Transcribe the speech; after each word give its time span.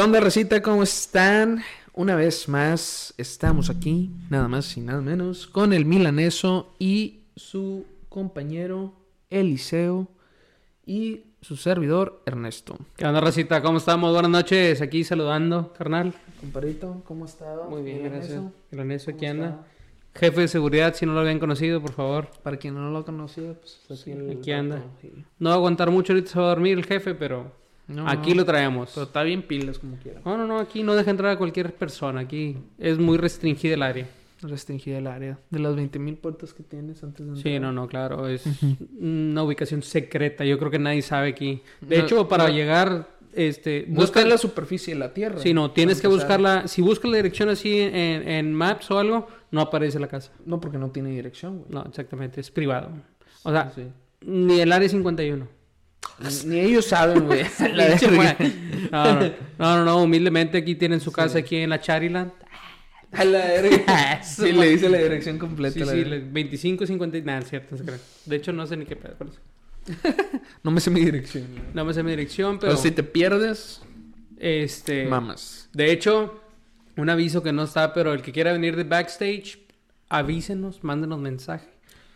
¿Qué 0.00 0.04
onda, 0.04 0.18
recita? 0.18 0.62
¿Cómo 0.62 0.82
están? 0.82 1.62
Una 1.92 2.16
vez 2.16 2.48
más, 2.48 3.12
estamos 3.18 3.68
aquí, 3.68 4.10
nada 4.30 4.48
más 4.48 4.74
y 4.78 4.80
nada 4.80 5.02
menos, 5.02 5.46
con 5.46 5.74
el 5.74 5.84
milaneso 5.84 6.74
y 6.78 7.24
su 7.36 7.84
compañero 8.08 8.94
Eliseo 9.28 10.08
y 10.86 11.24
su 11.42 11.56
servidor 11.56 12.22
Ernesto. 12.24 12.78
¿Qué 12.96 13.04
onda, 13.04 13.20
Racita? 13.20 13.60
¿Cómo 13.60 13.76
estamos? 13.76 14.10
Buenas 14.14 14.30
noches. 14.30 14.80
Aquí 14.80 15.04
saludando, 15.04 15.74
carnal. 15.74 16.14
Comparito, 16.40 17.02
¿cómo 17.04 17.26
ha 17.26 17.28
estado? 17.28 17.68
Muy 17.68 17.82
bien, 17.82 18.02
gracias. 18.04 18.42
Milaneso? 18.70 19.10
Aquí 19.10 19.26
¿Cómo 19.26 19.44
anda. 19.44 19.66
Jefe 20.14 20.40
de 20.40 20.48
seguridad, 20.48 20.94
si 20.94 21.04
no 21.04 21.12
lo 21.12 21.20
habían 21.20 21.38
conocido, 21.38 21.82
por 21.82 21.92
favor. 21.92 22.30
Para 22.42 22.56
quien 22.56 22.74
no 22.74 22.90
lo 22.90 23.04
conocía, 23.04 23.52
pues 23.52 24.00
aquí, 24.00 24.12
el 24.12 24.30
aquí 24.38 24.50
anda. 24.50 24.82
No 25.38 25.50
va 25.50 25.56
a 25.56 25.58
aguantar 25.58 25.90
mucho, 25.90 26.14
ahorita 26.14 26.30
se 26.30 26.38
va 26.38 26.46
a 26.46 26.48
dormir 26.48 26.78
el 26.78 26.86
jefe, 26.86 27.14
pero 27.14 27.59
No, 27.94 28.08
aquí 28.08 28.34
lo 28.34 28.44
traemos. 28.44 28.90
Pero 28.94 29.06
está 29.06 29.22
bien 29.22 29.42
pilas 29.42 29.78
como 29.78 29.96
quiera. 29.96 30.20
No, 30.24 30.36
no, 30.36 30.46
no, 30.46 30.58
aquí 30.58 30.82
no 30.82 30.94
deja 30.94 31.10
entrar 31.10 31.32
a 31.32 31.36
cualquier 31.38 31.74
persona. 31.74 32.20
Aquí 32.20 32.56
es 32.78 32.98
muy 32.98 33.18
restringida 33.18 33.74
el 33.74 33.82
área. 33.82 34.06
Restringida 34.42 34.98
el 34.98 35.06
área. 35.06 35.38
De 35.50 35.58
las 35.58 35.74
20.000 35.74 36.16
puertas 36.16 36.54
que 36.54 36.62
tienes 36.62 37.02
antes 37.04 37.26
de 37.26 37.36
Sí, 37.42 37.48
entrar. 37.50 37.60
no, 37.74 37.82
no, 37.82 37.88
claro. 37.88 38.26
Es 38.28 38.44
una 38.98 39.42
ubicación 39.42 39.82
secreta. 39.82 40.44
Yo 40.44 40.58
creo 40.58 40.70
que 40.70 40.78
nadie 40.78 41.02
sabe 41.02 41.28
aquí. 41.28 41.62
De 41.80 41.98
No, 41.98 42.04
hecho, 42.04 42.28
para 42.28 42.48
no. 42.48 42.54
llegar, 42.54 43.08
este... 43.34 43.84
Busca 43.88 44.22
en 44.22 44.28
la 44.30 44.38
superficie 44.38 44.94
de 44.94 45.00
la 45.00 45.12
Tierra. 45.12 45.38
Sí, 45.38 45.52
no, 45.52 45.72
tienes 45.72 46.00
que 46.00 46.08
buscarla. 46.08 46.68
Si 46.68 46.80
buscas 46.80 47.10
la 47.10 47.16
dirección 47.18 47.48
así 47.50 47.80
en, 47.80 47.92
en 48.28 48.54
Maps 48.54 48.90
o 48.90 48.98
algo, 48.98 49.26
no 49.50 49.60
aparece 49.60 49.98
la 50.00 50.08
casa. 50.08 50.32
No, 50.46 50.58
porque 50.60 50.78
no 50.78 50.90
tiene 50.90 51.10
dirección, 51.10 51.58
güey. 51.58 51.70
No, 51.72 51.82
exactamente, 51.86 52.40
es 52.40 52.50
privado. 52.50 52.88
O 53.42 53.50
sea, 53.50 53.70
Sí. 53.74 53.82
ni 54.22 54.60
el 54.60 54.72
área 54.72 54.88
51. 54.88 55.46
Ni 56.46 56.60
ellos 56.60 56.86
saben, 56.86 57.26
güey. 57.26 57.44
No, 58.90 59.14
no, 59.20 59.30
no, 59.58 59.84
no, 59.84 60.02
humildemente 60.02 60.58
aquí 60.58 60.74
tienen 60.74 61.00
su 61.00 61.12
casa 61.12 61.38
aquí 61.38 61.56
en 61.56 61.70
la 61.70 61.80
Chariland. 61.80 62.32
A 63.12 63.24
la 63.24 63.38
verga. 63.38 64.20
Sí, 64.24 64.52
le 64.52 64.68
dice 64.70 64.88
la 64.88 64.98
dirección 64.98 65.38
completa. 65.38 65.74
Sí, 65.74 65.80
la 65.80 65.92
sí, 65.92 65.98
verga. 65.98 66.10
le- 66.16 66.20
25, 66.30 66.86
50, 66.86 67.18
nada, 67.20 67.38
es 67.40 67.48
cierto, 67.50 67.76
no 67.76 67.78
se. 67.84 68.00
De 68.26 68.36
hecho, 68.36 68.52
no 68.52 68.66
sé 68.66 68.76
ni 68.76 68.86
qué 68.86 68.96
pedo. 68.96 69.16
No 70.62 70.70
me 70.70 70.80
sé 70.80 70.90
mi 70.90 71.00
dirección. 71.04 71.46
No 71.74 71.84
me 71.84 71.94
sé 71.94 72.02
mi 72.02 72.10
dirección, 72.10 72.58
Pero 72.58 72.72
pero... 72.72 72.82
si 72.82 72.90
te 72.90 73.02
pierdes, 73.02 73.80
Este... 74.38 75.06
mamas. 75.06 75.68
De 75.72 75.90
hecho, 75.90 76.40
un 76.96 77.08
aviso 77.10 77.42
que 77.42 77.52
no 77.52 77.62
está, 77.64 77.92
pero 77.94 78.12
el 78.12 78.22
que 78.22 78.30
quiera 78.32 78.52
venir 78.52 78.76
de 78.76 78.84
backstage, 78.84 79.58
avísenos, 80.08 80.84
mándenos 80.84 81.18
mensaje. 81.18 81.68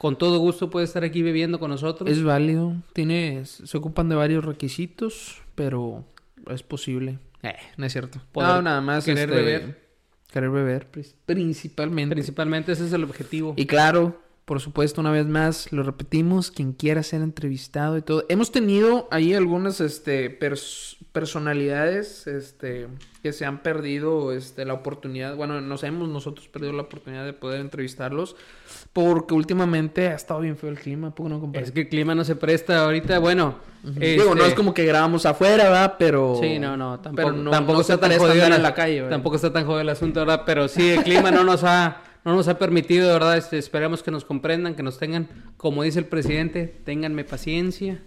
Con 0.05 0.19
todo 0.19 0.38
gusto 0.38 0.69
puede 0.69 0.84
estar 0.84 1.02
aquí 1.02 1.22
bebiendo 1.22 1.58
con 1.58 1.70
nosotros. 1.70 2.10
Es 2.10 2.22
válido. 2.22 2.74
Tiene, 2.92 3.47
se 3.47 3.74
ocupan 3.78 4.11
de 4.11 4.14
varios 4.14 4.44
requisitos, 4.44 5.41
pero 5.55 6.05
es 6.50 6.62
posible. 6.62 7.19
Eh, 7.42 7.55
no 7.78 7.86
es 7.86 7.92
cierto. 7.92 8.20
Poder 8.30 8.50
no, 8.50 8.61
nada 8.61 8.83
más. 8.83 9.06
querer 9.06 9.30
este, 9.30 9.34
beber. 9.42 9.80
Querer 10.30 10.50
beber, 10.50 10.86
pri- 10.91 11.06
principalmente. 11.24 12.14
Principalmente 12.14 12.72
ese 12.72 12.84
es 12.84 12.92
el 12.92 13.02
objetivo. 13.02 13.55
Y 13.56 13.64
claro, 13.64 14.20
por 14.44 14.60
supuesto, 14.60 15.00
una 15.00 15.10
vez 15.10 15.26
más, 15.26 15.72
lo 15.72 15.82
repetimos, 15.82 16.50
quien 16.50 16.72
quiera 16.72 17.02
ser 17.02 17.22
entrevistado 17.22 17.96
y 17.96 18.02
todo. 18.02 18.24
Hemos 18.28 18.52
tenido 18.52 19.08
ahí 19.10 19.32
algunas 19.34 19.80
este, 19.80 20.38
pers- 20.38 20.96
personalidades 21.12 22.26
este, 22.26 22.88
que 23.22 23.32
se 23.32 23.44
han 23.46 23.62
perdido 23.62 24.32
este, 24.32 24.64
la 24.64 24.74
oportunidad, 24.74 25.36
bueno, 25.36 25.60
nos 25.60 25.82
hemos 25.84 26.08
nosotros 26.08 26.48
perdido 26.48 26.72
la 26.72 26.82
oportunidad 26.82 27.24
de 27.24 27.32
poder 27.32 27.60
entrevistarlos 27.60 28.36
porque 28.92 29.34
últimamente 29.34 30.08
ha 30.08 30.14
estado 30.14 30.40
bien 30.40 30.56
feo 30.56 30.70
el 30.70 30.78
clima, 30.78 31.08
¿a 31.08 31.14
poco 31.14 31.28
no, 31.28 31.40
compadre? 31.40 31.64
Es 31.66 31.72
que 31.72 31.82
el 31.82 31.88
clima 31.88 32.14
no 32.14 32.24
se 32.24 32.36
presta 32.36 32.84
ahorita, 32.84 33.18
bueno. 33.18 33.56
Digo, 33.83 34.34
no 34.34 34.42
este, 34.42 34.48
es 34.48 34.54
como 34.54 34.72
que 34.72 34.84
grabamos 34.86 35.27
afuera, 35.27 35.64
¿verdad? 35.64 35.96
Pero... 35.98 36.38
Sí, 36.40 36.58
no, 36.58 36.77
no, 36.77 37.00
tampoco, 37.00 37.33
no- 37.33 37.50
tampoco 37.50 37.77
no 37.78 37.80
está 37.83 37.98
tan 37.98 38.16
jodido 38.18 38.44
en 38.46 38.62
la 38.62 38.74
calle, 38.74 38.96
¿verdad? 39.02 39.10
Tampoco 39.16 39.36
está 39.36 39.52
tan 39.52 39.64
jodido 39.66 39.80
el 39.83 39.88
asunto, 39.90 40.20
¿verdad? 40.20 40.42
Pero 40.46 40.68
sí, 40.68 40.90
el 40.90 41.02
clima 41.02 41.30
no 41.30 41.44
nos 41.44 41.64
ha, 41.64 42.00
no 42.24 42.35
nos 42.35 42.48
ha 42.48 42.58
permitido, 42.58 43.12
¿verdad? 43.12 43.36
Este, 43.36 43.58
esperemos 43.58 44.02
que 44.02 44.11
nos 44.11 44.24
comprendan, 44.24 44.74
que 44.74 44.83
nos 44.83 44.98
tengan, 44.98 45.29
como 45.57 45.83
dice 45.83 45.98
el 45.98 46.07
presidente, 46.07 46.74
ténganme 46.85 47.24
paciencia. 47.24 48.01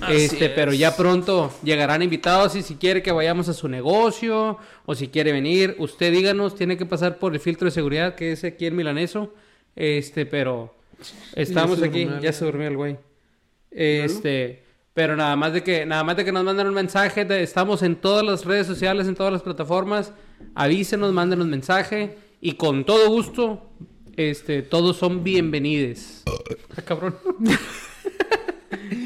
Así 0.00 0.14
este, 0.14 0.48
pero 0.48 0.72
ya 0.72 0.96
pronto 0.96 1.52
llegarán 1.64 2.02
invitados 2.02 2.54
y 2.54 2.62
si 2.62 2.76
quiere 2.76 3.02
que 3.02 3.10
vayamos 3.10 3.48
a 3.48 3.52
su 3.52 3.66
negocio 3.68 4.58
o 4.86 4.94
si 4.94 5.08
quiere 5.08 5.32
venir, 5.32 5.74
usted 5.78 6.12
díganos, 6.12 6.54
tiene 6.54 6.76
que 6.76 6.86
pasar 6.86 7.18
por 7.18 7.34
el 7.34 7.40
filtro 7.40 7.64
de 7.66 7.72
seguridad 7.72 8.14
que 8.14 8.30
es 8.32 8.44
aquí 8.44 8.66
en 8.66 8.76
Milaneso. 8.76 9.34
Este, 9.74 10.24
pero 10.24 10.72
estamos 11.34 11.82
aquí, 11.82 12.08
ya 12.20 12.32
se 12.32 12.44
durmió 12.44 12.68
el 12.68 12.76
güey. 12.76 12.96
Este, 13.70 14.62
pero 14.94 15.16
nada 15.16 15.34
más 15.36 15.52
de 15.52 15.62
que 15.62 15.86
nada 15.86 16.04
más 16.04 16.16
de 16.16 16.24
que 16.24 16.32
nos 16.32 16.44
manden 16.44 16.66
un 16.68 16.74
mensaje, 16.74 17.24
de- 17.24 17.42
estamos 17.42 17.82
en 17.82 17.96
todas 17.96 18.24
las 18.24 18.44
redes 18.44 18.66
sociales, 18.66 19.08
en 19.08 19.14
todas 19.14 19.32
las 19.32 19.42
plataformas. 19.42 20.12
Avísenos, 20.54 21.12
mándenos 21.12 21.46
mensaje 21.46 22.16
y 22.44 22.54
con 22.54 22.84
todo 22.84 23.08
gusto 23.08 23.70
este 24.16 24.62
todos 24.62 24.96
son 24.96 25.22
bienvenidos. 25.22 26.24
Ah, 26.76 26.82
cabrón. 26.82 27.16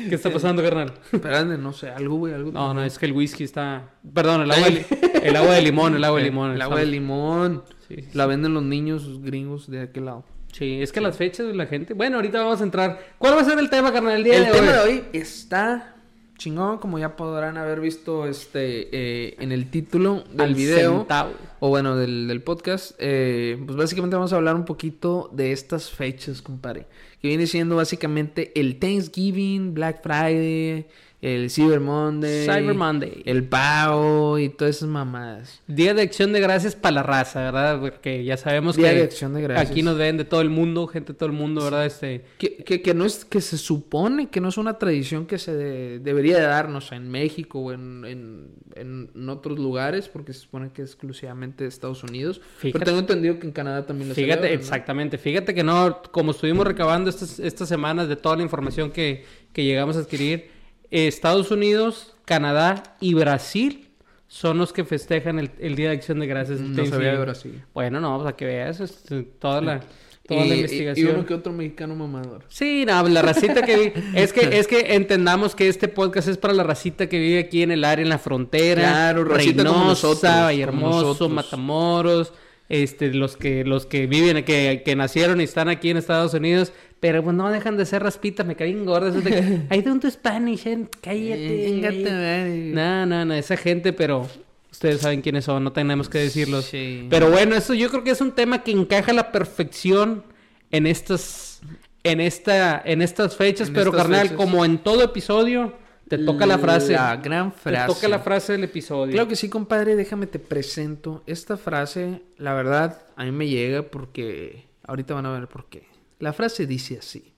¿Qué 0.08 0.14
está 0.14 0.30
pasando, 0.30 0.62
carnal? 0.62 0.94
Espérate, 1.12 1.58
no 1.58 1.72
sé, 1.72 1.90
algo, 1.90 2.16
güey, 2.16 2.32
algo. 2.32 2.50
No, 2.50 2.72
no, 2.72 2.82
es 2.82 2.98
que 2.98 3.06
el 3.06 3.12
whisky 3.12 3.44
está 3.44 3.90
Perdón, 4.14 4.42
el 4.42 4.50
agua 4.50 4.70
de, 4.70 4.86
el 5.22 5.36
agua 5.36 5.54
de 5.54 5.62
limón, 5.62 5.94
el 5.94 6.04
agua 6.04 6.18
de 6.18 6.24
limón. 6.24 6.52
El 6.52 6.62
agua 6.62 6.80
de 6.80 6.86
limón. 6.86 7.62
Sí, 7.86 7.96
sí, 7.98 8.08
La 8.14 8.26
venden 8.26 8.54
los 8.54 8.62
niños 8.62 9.20
gringos 9.22 9.70
de 9.70 9.82
aquel 9.82 10.06
lado. 10.06 10.24
Sí, 10.52 10.80
es 10.80 10.90
que 10.90 11.02
las 11.02 11.16
fechas 11.16 11.46
de 11.46 11.54
la 11.54 11.66
gente. 11.66 11.92
Bueno, 11.92 12.16
ahorita 12.16 12.42
vamos 12.42 12.60
a 12.62 12.64
entrar. 12.64 13.16
¿Cuál 13.18 13.36
va 13.36 13.42
a 13.42 13.44
ser 13.44 13.58
el 13.58 13.68
tema, 13.68 13.92
carnal, 13.92 14.16
el 14.16 14.24
día 14.24 14.36
El 14.38 14.46
de 14.46 14.52
tema 14.52 14.66
hoy? 14.68 14.72
de 14.72 14.80
hoy 14.80 15.04
está 15.12 15.95
chingón, 16.36 16.78
como 16.78 16.98
ya 16.98 17.16
podrán 17.16 17.56
haber 17.56 17.80
visto 17.80 18.26
este 18.26 18.88
eh, 18.92 19.36
en 19.40 19.52
el 19.52 19.70
título 19.70 20.24
del 20.32 20.40
Al 20.40 20.54
video. 20.54 20.98
centavo. 20.98 21.30
O 21.60 21.68
bueno, 21.68 21.96
del, 21.96 22.28
del 22.28 22.42
podcast. 22.42 22.92
eh, 22.98 23.60
pues 23.64 23.76
básicamente 23.76 24.16
vamos 24.16 24.32
a 24.32 24.36
hablar 24.36 24.54
un 24.54 24.64
poquito 24.64 25.30
de 25.32 25.52
estas 25.52 25.90
fechas, 25.90 26.42
compadre. 26.42 26.86
Que 27.20 27.28
viene 27.28 27.46
siendo 27.46 27.76
básicamente 27.76 28.52
el 28.60 28.78
Thanksgiving, 28.78 29.72
Black 29.74 30.02
Friday, 30.02 30.86
el 31.22 31.50
Cyber 31.50 31.80
Monday. 31.80 32.44
Cyber 32.44 32.74
Monday. 32.74 33.22
El 33.24 33.44
pavo 33.44 34.38
y 34.38 34.48
todas 34.50 34.76
esas 34.76 34.88
mamadas. 34.88 35.62
Día 35.66 35.94
de 35.94 36.02
acción 36.02 36.32
de 36.32 36.40
gracias 36.40 36.76
para 36.76 36.96
la 36.96 37.02
raza, 37.02 37.40
¿verdad? 37.42 37.80
Porque 37.80 38.22
ya 38.24 38.36
sabemos 38.36 38.76
Día 38.76 38.90
que 38.90 38.96
de 38.96 39.02
Acción 39.04 39.34
de 39.34 39.42
Gracias. 39.42 39.70
aquí 39.70 39.82
nos 39.82 39.96
ven 39.96 40.18
de 40.18 40.24
todo 40.24 40.40
el 40.42 40.50
mundo, 40.50 40.86
gente 40.86 41.12
de 41.14 41.18
todo 41.18 41.28
el 41.28 41.34
mundo, 41.34 41.64
¿verdad? 41.64 41.86
Este, 41.86 42.24
Que, 42.38 42.56
que, 42.58 42.82
que 42.82 42.94
no 42.94 43.04
es 43.06 43.24
que 43.24 43.40
se 43.40 43.56
supone 43.56 44.28
que 44.28 44.40
no 44.40 44.48
es 44.50 44.58
una 44.58 44.78
tradición 44.78 45.26
que 45.26 45.38
se 45.38 45.54
de- 45.54 45.98
debería 46.00 46.36
de 46.36 46.42
darnos 46.44 46.92
en 46.92 47.10
México 47.10 47.60
o 47.60 47.72
en, 47.72 48.04
en, 48.04 49.10
en 49.14 49.28
otros 49.28 49.58
lugares 49.58 50.08
porque 50.08 50.32
se 50.32 50.40
supone 50.40 50.70
que 50.72 50.82
es 50.82 50.90
exclusivamente 50.90 51.64
de 51.64 51.68
Estados 51.68 52.04
Unidos 52.04 52.40
Fíjate- 52.58 52.72
pero 52.72 52.84
tengo 52.84 52.98
entendido 53.00 53.38
que 53.38 53.46
en 53.46 53.52
Canadá 53.52 53.86
también 53.86 54.10
lo 54.10 54.14
fíjate, 54.14 54.34
celebran, 54.34 54.54
¿no? 54.54 54.60
exactamente, 54.60 55.18
fíjate 55.18 55.54
que 55.54 55.64
no, 55.64 56.02
como 56.12 56.32
estuvimos 56.32 56.66
recabando 56.66 57.08
estas, 57.10 57.40
estas 57.40 57.68
semanas 57.68 58.08
de 58.08 58.16
toda 58.16 58.36
la 58.36 58.42
información 58.42 58.90
que, 58.90 59.24
que 59.52 59.64
llegamos 59.64 59.96
a 59.96 60.00
adquirir, 60.00 60.55
Estados 60.90 61.50
Unidos, 61.50 62.14
Canadá 62.24 62.82
y 63.00 63.14
Brasil 63.14 63.86
son 64.28 64.58
los 64.58 64.72
que 64.72 64.84
festejan 64.84 65.38
el, 65.38 65.50
el 65.58 65.76
Día 65.76 65.90
de 65.90 65.96
Acción 65.96 66.18
de 66.18 66.26
Gracias. 66.26 66.60
no 66.60 66.84
sabía 66.86 67.12
de. 67.12 67.18
Brasil 67.18 67.62
Bueno, 67.72 68.00
no, 68.00 68.18
para 68.18 68.36
que 68.36 68.44
veas 68.44 68.80
este, 68.80 69.22
toda 69.22 69.60
la, 69.60 69.80
toda 70.26 70.44
y, 70.44 70.48
la 70.48 70.56
investigación. 70.56 71.08
y 71.08 71.10
uno 71.10 71.24
que 71.24 71.34
otro 71.34 71.52
mexicano 71.52 71.94
mamador 71.94 72.44
Sí, 72.48 72.84
no, 72.86 73.08
la 73.08 73.22
racita 73.22 73.62
que 73.62 73.76
vive. 73.76 73.92
Es 74.14 74.32
que, 74.32 74.58
es 74.58 74.66
que 74.66 74.94
entendamos 74.94 75.54
que 75.54 75.68
este 75.68 75.88
podcast 75.88 76.28
es 76.28 76.38
para 76.38 76.54
la 76.54 76.64
racita 76.64 77.08
que 77.08 77.18
vive 77.18 77.38
aquí 77.38 77.62
en 77.62 77.70
el 77.70 77.84
área, 77.84 78.02
en 78.02 78.08
la 78.08 78.18
frontera. 78.18 78.82
Claro, 78.82 79.24
racita 79.24 79.64
como 79.64 79.74
Reynosa, 79.74 79.88
nosotros, 79.88 80.32
como 80.32 80.44
Vallehermoso, 80.44 81.02
nosotros. 81.02 81.30
Matamoros, 81.30 82.32
este, 82.68 83.12
los 83.14 83.36
que, 83.36 83.64
los 83.64 83.86
que 83.86 84.06
viven, 84.06 84.44
que, 84.44 84.82
que 84.84 84.96
nacieron 84.96 85.40
y 85.40 85.44
están 85.44 85.68
aquí 85.68 85.90
en 85.90 85.96
Estados 85.96 86.34
Unidos, 86.34 86.72
pero 87.00 87.22
pues 87.22 87.36
no 87.36 87.50
dejan 87.50 87.76
de 87.76 87.86
ser 87.86 88.02
raspitas, 88.02 88.46
me 88.46 88.56
caen 88.56 88.84
gordas. 88.84 89.22
de, 89.22 89.66
I 89.70 89.82
don't 89.82 90.02
do 90.02 90.10
Spanish, 90.10 90.66
eh, 90.66 90.86
cállate. 91.00 91.68
Engate, 91.68 92.02
cállate". 92.02 92.10
madre. 92.12 92.70
No, 92.74 93.06
no, 93.06 93.24
no, 93.24 93.34
esa 93.34 93.56
gente, 93.56 93.92
pero 93.92 94.26
ustedes 94.70 95.00
saben 95.02 95.20
quiénes 95.20 95.44
son, 95.44 95.62
no 95.64 95.72
tenemos 95.72 96.08
que 96.08 96.18
decirlos. 96.18 96.64
Sí. 96.66 97.06
Pero 97.10 97.30
bueno, 97.30 97.54
eso 97.54 97.74
yo 97.74 97.88
creo 97.90 98.02
que 98.04 98.10
es 98.10 98.20
un 98.20 98.32
tema 98.32 98.62
que 98.62 98.72
encaja 98.72 99.12
a 99.12 99.14
la 99.14 99.32
perfección 99.32 100.24
en 100.70 100.86
estas 100.86 101.60
en 102.02 102.20
esta 102.20 102.80
en 102.84 103.02
estas 103.02 103.36
fechas, 103.36 103.68
En 103.68 103.74
pero 103.74 103.90
estas 103.90 104.02
carnal, 104.02 104.22
fechas. 104.28 104.36
como 104.36 104.64
en 104.64 104.78
todo 104.78 105.02
episodio 105.02 105.72
te 106.08 106.18
toca 106.18 106.46
la 106.46 106.58
frase. 106.58 106.92
la 106.92 107.16
gran 107.16 107.52
frase 107.52 107.86
Te 107.86 107.94
toca 107.94 108.08
la 108.08 108.20
frase 108.20 108.52
del 108.52 108.64
episodio. 108.64 109.12
Claro 109.12 109.28
que 109.28 109.36
sí, 109.36 109.48
compadre, 109.48 109.96
déjame 109.96 110.26
te 110.26 110.38
presento. 110.38 111.22
Esta 111.26 111.56
frase, 111.56 112.22
la 112.38 112.54
verdad, 112.54 113.02
a 113.16 113.24
mí 113.24 113.32
me 113.32 113.48
llega 113.48 113.82
porque 113.82 114.66
ahorita 114.84 115.14
van 115.14 115.26
a 115.26 115.32
ver 115.32 115.48
por 115.48 115.66
qué. 115.66 115.86
La 116.18 116.32
frase 116.32 116.66
dice 116.66 116.98
así. 116.98 117.34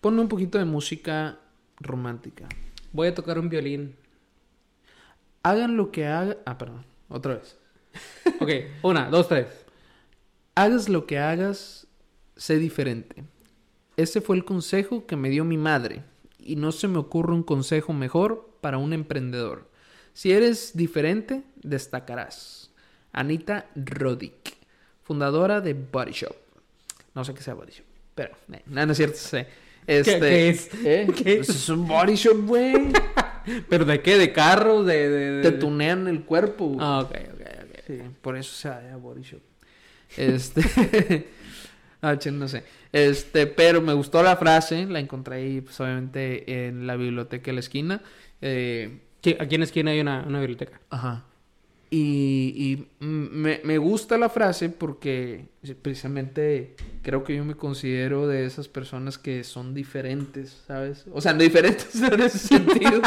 Ponme 0.00 0.20
un 0.20 0.28
poquito 0.28 0.58
de 0.58 0.64
música 0.64 1.38
romántica. 1.78 2.48
Voy 2.92 3.08
a 3.08 3.14
tocar 3.14 3.38
un 3.38 3.48
violín. 3.48 3.96
Hagan 5.42 5.76
lo 5.76 5.92
que 5.92 6.06
hagan... 6.06 6.38
Ah, 6.46 6.56
perdón. 6.56 6.84
Otra 7.08 7.34
vez. 7.34 7.58
Ok, 8.40 8.50
una, 8.82 9.08
dos, 9.08 9.28
tres. 9.28 9.46
Hagas 10.54 10.88
lo 10.88 11.06
que 11.06 11.18
hagas, 11.18 11.86
sé 12.36 12.58
diferente. 12.58 13.24
Ese 13.96 14.20
fue 14.20 14.36
el 14.36 14.44
consejo 14.44 15.06
que 15.06 15.16
me 15.16 15.30
dio 15.30 15.44
mi 15.44 15.56
madre. 15.56 16.02
Y 16.46 16.56
no 16.56 16.72
se 16.72 16.88
me 16.88 16.98
ocurre 16.98 17.32
un 17.34 17.42
consejo 17.42 17.92
mejor 17.92 18.50
para 18.60 18.78
un 18.78 18.92
emprendedor. 18.92 19.68
Si 20.12 20.32
eres 20.32 20.72
diferente, 20.76 21.42
destacarás. 21.62 22.70
Anita 23.12 23.66
Roddick, 23.74 24.56
fundadora 25.02 25.60
de 25.60 25.74
Body 25.74 26.12
Shop. 26.12 26.34
No 27.14 27.24
sé 27.24 27.34
qué 27.34 27.42
sea 27.42 27.54
Body 27.54 27.72
Shop, 27.72 27.84
pero 28.14 28.34
eh, 28.52 28.62
no, 28.66 28.84
no 28.86 28.92
es 28.92 28.98
cierto, 28.98 29.16
sé. 29.16 29.46
Este, 29.86 30.18
qué 30.20 30.48
es? 30.48 30.70
¿eh? 30.84 31.06
¿Qué 31.16 31.36
Pues 31.36 31.48
es 31.48 31.68
un 31.68 31.86
Body 31.86 32.14
Shop, 32.14 32.46
güey. 32.46 32.74
¿Pero 33.68 33.84
de 33.84 34.02
qué? 34.02 34.18
¿De 34.18 34.32
carros? 34.32 34.84
¿De...? 34.86 35.08
de, 35.08 35.30
de- 35.42 35.50
Te 35.50 35.56
tunean 35.58 36.08
el 36.08 36.24
cuerpo. 36.24 36.76
Ah, 36.80 37.00
ok, 37.00 37.10
ok, 37.34 37.40
ok. 37.40 37.80
Sí, 37.86 37.98
por 38.20 38.36
eso 38.36 38.54
se 38.54 38.68
llama 38.68 38.96
Body 38.96 39.22
Shop. 39.22 39.40
Este. 40.16 41.28
ah, 42.02 42.16
no 42.32 42.48
sé. 42.48 42.64
Este, 42.92 43.46
pero 43.46 43.80
me 43.82 43.92
gustó 43.92 44.22
la 44.22 44.36
frase. 44.36 44.86
La 44.86 45.00
encontré 45.00 45.36
ahí, 45.36 45.60
pues, 45.60 45.78
obviamente, 45.80 46.66
en 46.68 46.86
la 46.86 46.96
biblioteca 46.96 47.46
de 47.46 47.52
la 47.54 47.60
esquina. 47.60 48.02
Eh, 48.40 49.00
Sí, 49.22 49.34
aquí 49.40 49.56
en 49.56 49.62
la 49.62 49.64
esquina 49.64 49.90
hay 49.90 49.98
una, 50.00 50.24
una 50.24 50.38
biblioteca. 50.38 50.80
Ajá. 50.88 51.24
Y, 51.90 52.86
y 53.00 53.04
me, 53.04 53.60
me 53.64 53.78
gusta 53.78 54.18
la 54.18 54.28
frase 54.28 54.68
porque 54.68 55.46
precisamente 55.82 56.76
creo 57.02 57.24
que 57.24 57.34
yo 57.34 57.44
me 57.44 57.54
considero 57.56 58.28
de 58.28 58.44
esas 58.46 58.68
personas 58.68 59.18
que 59.18 59.42
son 59.42 59.74
diferentes, 59.74 60.62
¿sabes? 60.68 61.06
O 61.12 61.20
sea, 61.20 61.32
no 61.32 61.40
diferentes 61.40 61.92
en 62.02 62.20
ese 62.20 62.38
sentido. 62.38 63.00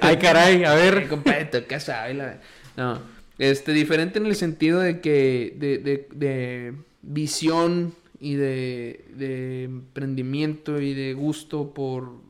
Ay, 0.00 0.16
caray, 0.18 0.64
a 0.64 0.74
ver. 0.74 1.08
compadre, 1.08 1.44
tú 1.46 1.58
qué 1.68 1.80
sabes, 1.80 2.16
la- 2.16 2.40
No, 2.76 3.00
este, 3.38 3.72
diferente 3.72 4.18
en 4.18 4.26
el 4.26 4.36
sentido 4.36 4.80
de 4.80 5.00
que, 5.00 5.54
de, 5.58 5.78
de, 5.78 6.08
de 6.12 6.74
visión 7.06 7.94
y 8.20 8.34
de, 8.34 9.64
emprendimiento 9.64 10.80
y 10.80 10.94
de 10.94 11.14
gusto 11.14 11.74
por, 11.74 12.22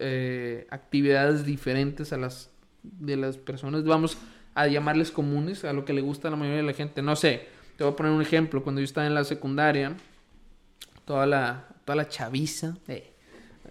eh, 0.00 0.66
actividades 0.70 1.44
diferentes 1.44 2.12
a 2.12 2.16
las 2.16 2.50
de 2.82 3.16
las 3.16 3.36
personas, 3.36 3.84
vamos 3.84 4.18
a 4.54 4.66
llamarles 4.66 5.10
comunes, 5.10 5.64
a 5.64 5.72
lo 5.72 5.84
que 5.84 5.92
le 5.92 6.00
gusta 6.00 6.28
a 6.28 6.30
la 6.30 6.36
mayoría 6.36 6.60
de 6.60 6.66
la 6.66 6.72
gente. 6.72 7.02
No 7.02 7.16
sé, 7.16 7.46
te 7.76 7.84
voy 7.84 7.92
a 7.92 7.96
poner 7.96 8.12
un 8.12 8.22
ejemplo. 8.22 8.62
Cuando 8.62 8.80
yo 8.80 8.84
estaba 8.84 9.06
en 9.06 9.14
la 9.14 9.24
secundaria, 9.24 9.96
toda 11.04 11.26
la, 11.26 11.68
toda 11.84 11.96
la 11.96 12.08
chaviza, 12.08 12.76
eh, 12.88 13.12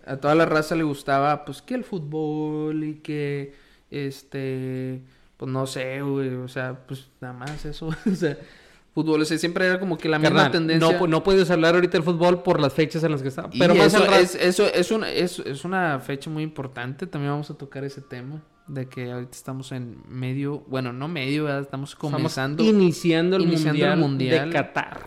a 0.05 0.17
toda 0.17 0.35
la 0.35 0.45
raza 0.45 0.75
le 0.75 0.83
gustaba, 0.83 1.45
pues, 1.45 1.61
que 1.61 1.75
el 1.75 1.83
fútbol 1.83 2.83
y 2.83 2.95
que, 2.95 3.53
este, 3.91 5.01
pues, 5.37 5.51
no 5.51 5.67
sé, 5.67 6.01
o 6.01 6.47
sea, 6.47 6.85
pues, 6.87 7.09
nada 7.19 7.33
más 7.33 7.65
eso, 7.65 7.87
o 8.11 8.15
sea, 8.15 8.37
fútbol, 8.93 9.21
o 9.21 9.25
sea, 9.25 9.37
siempre 9.37 9.65
era 9.65 9.79
como 9.79 9.97
que 9.97 10.09
la 10.09 10.19
misma 10.19 10.35
Carnal, 10.35 10.51
tendencia. 10.51 10.99
no, 10.99 11.07
no 11.07 11.23
puedes 11.23 11.49
hablar 11.49 11.75
ahorita 11.75 11.93
del 11.93 12.03
fútbol 12.03 12.43
por 12.43 12.59
las 12.59 12.73
fechas 12.73 13.03
en 13.03 13.11
las 13.11 13.21
que 13.21 13.29
está. 13.29 13.47
Y 13.51 13.59
Pero 13.59 13.73
más 13.75 13.93
eso, 13.93 14.05
es, 14.13 14.35
eso 14.35 14.65
es, 14.67 14.91
una, 14.91 15.09
es, 15.11 15.39
es 15.39 15.63
una 15.65 15.99
fecha 15.99 16.29
muy 16.29 16.43
importante, 16.43 17.07
también 17.07 17.31
vamos 17.31 17.49
a 17.49 17.53
tocar 17.57 17.83
ese 17.85 18.01
tema, 18.01 18.41
de 18.67 18.87
que 18.87 19.11
ahorita 19.11 19.31
estamos 19.35 19.71
en 19.71 19.97
medio, 20.07 20.59
bueno, 20.67 20.91
no 20.93 21.07
medio, 21.07 21.45
¿verdad? 21.45 21.61
estamos 21.61 21.91
estamos 21.91 22.11
comenzando, 22.13 22.63
iniciando 22.63 23.37
el, 23.37 23.43
iniciando 23.43 23.85
el 23.85 23.97
mundial, 23.99 24.49
de 24.49 24.55
Qatar. 24.55 24.99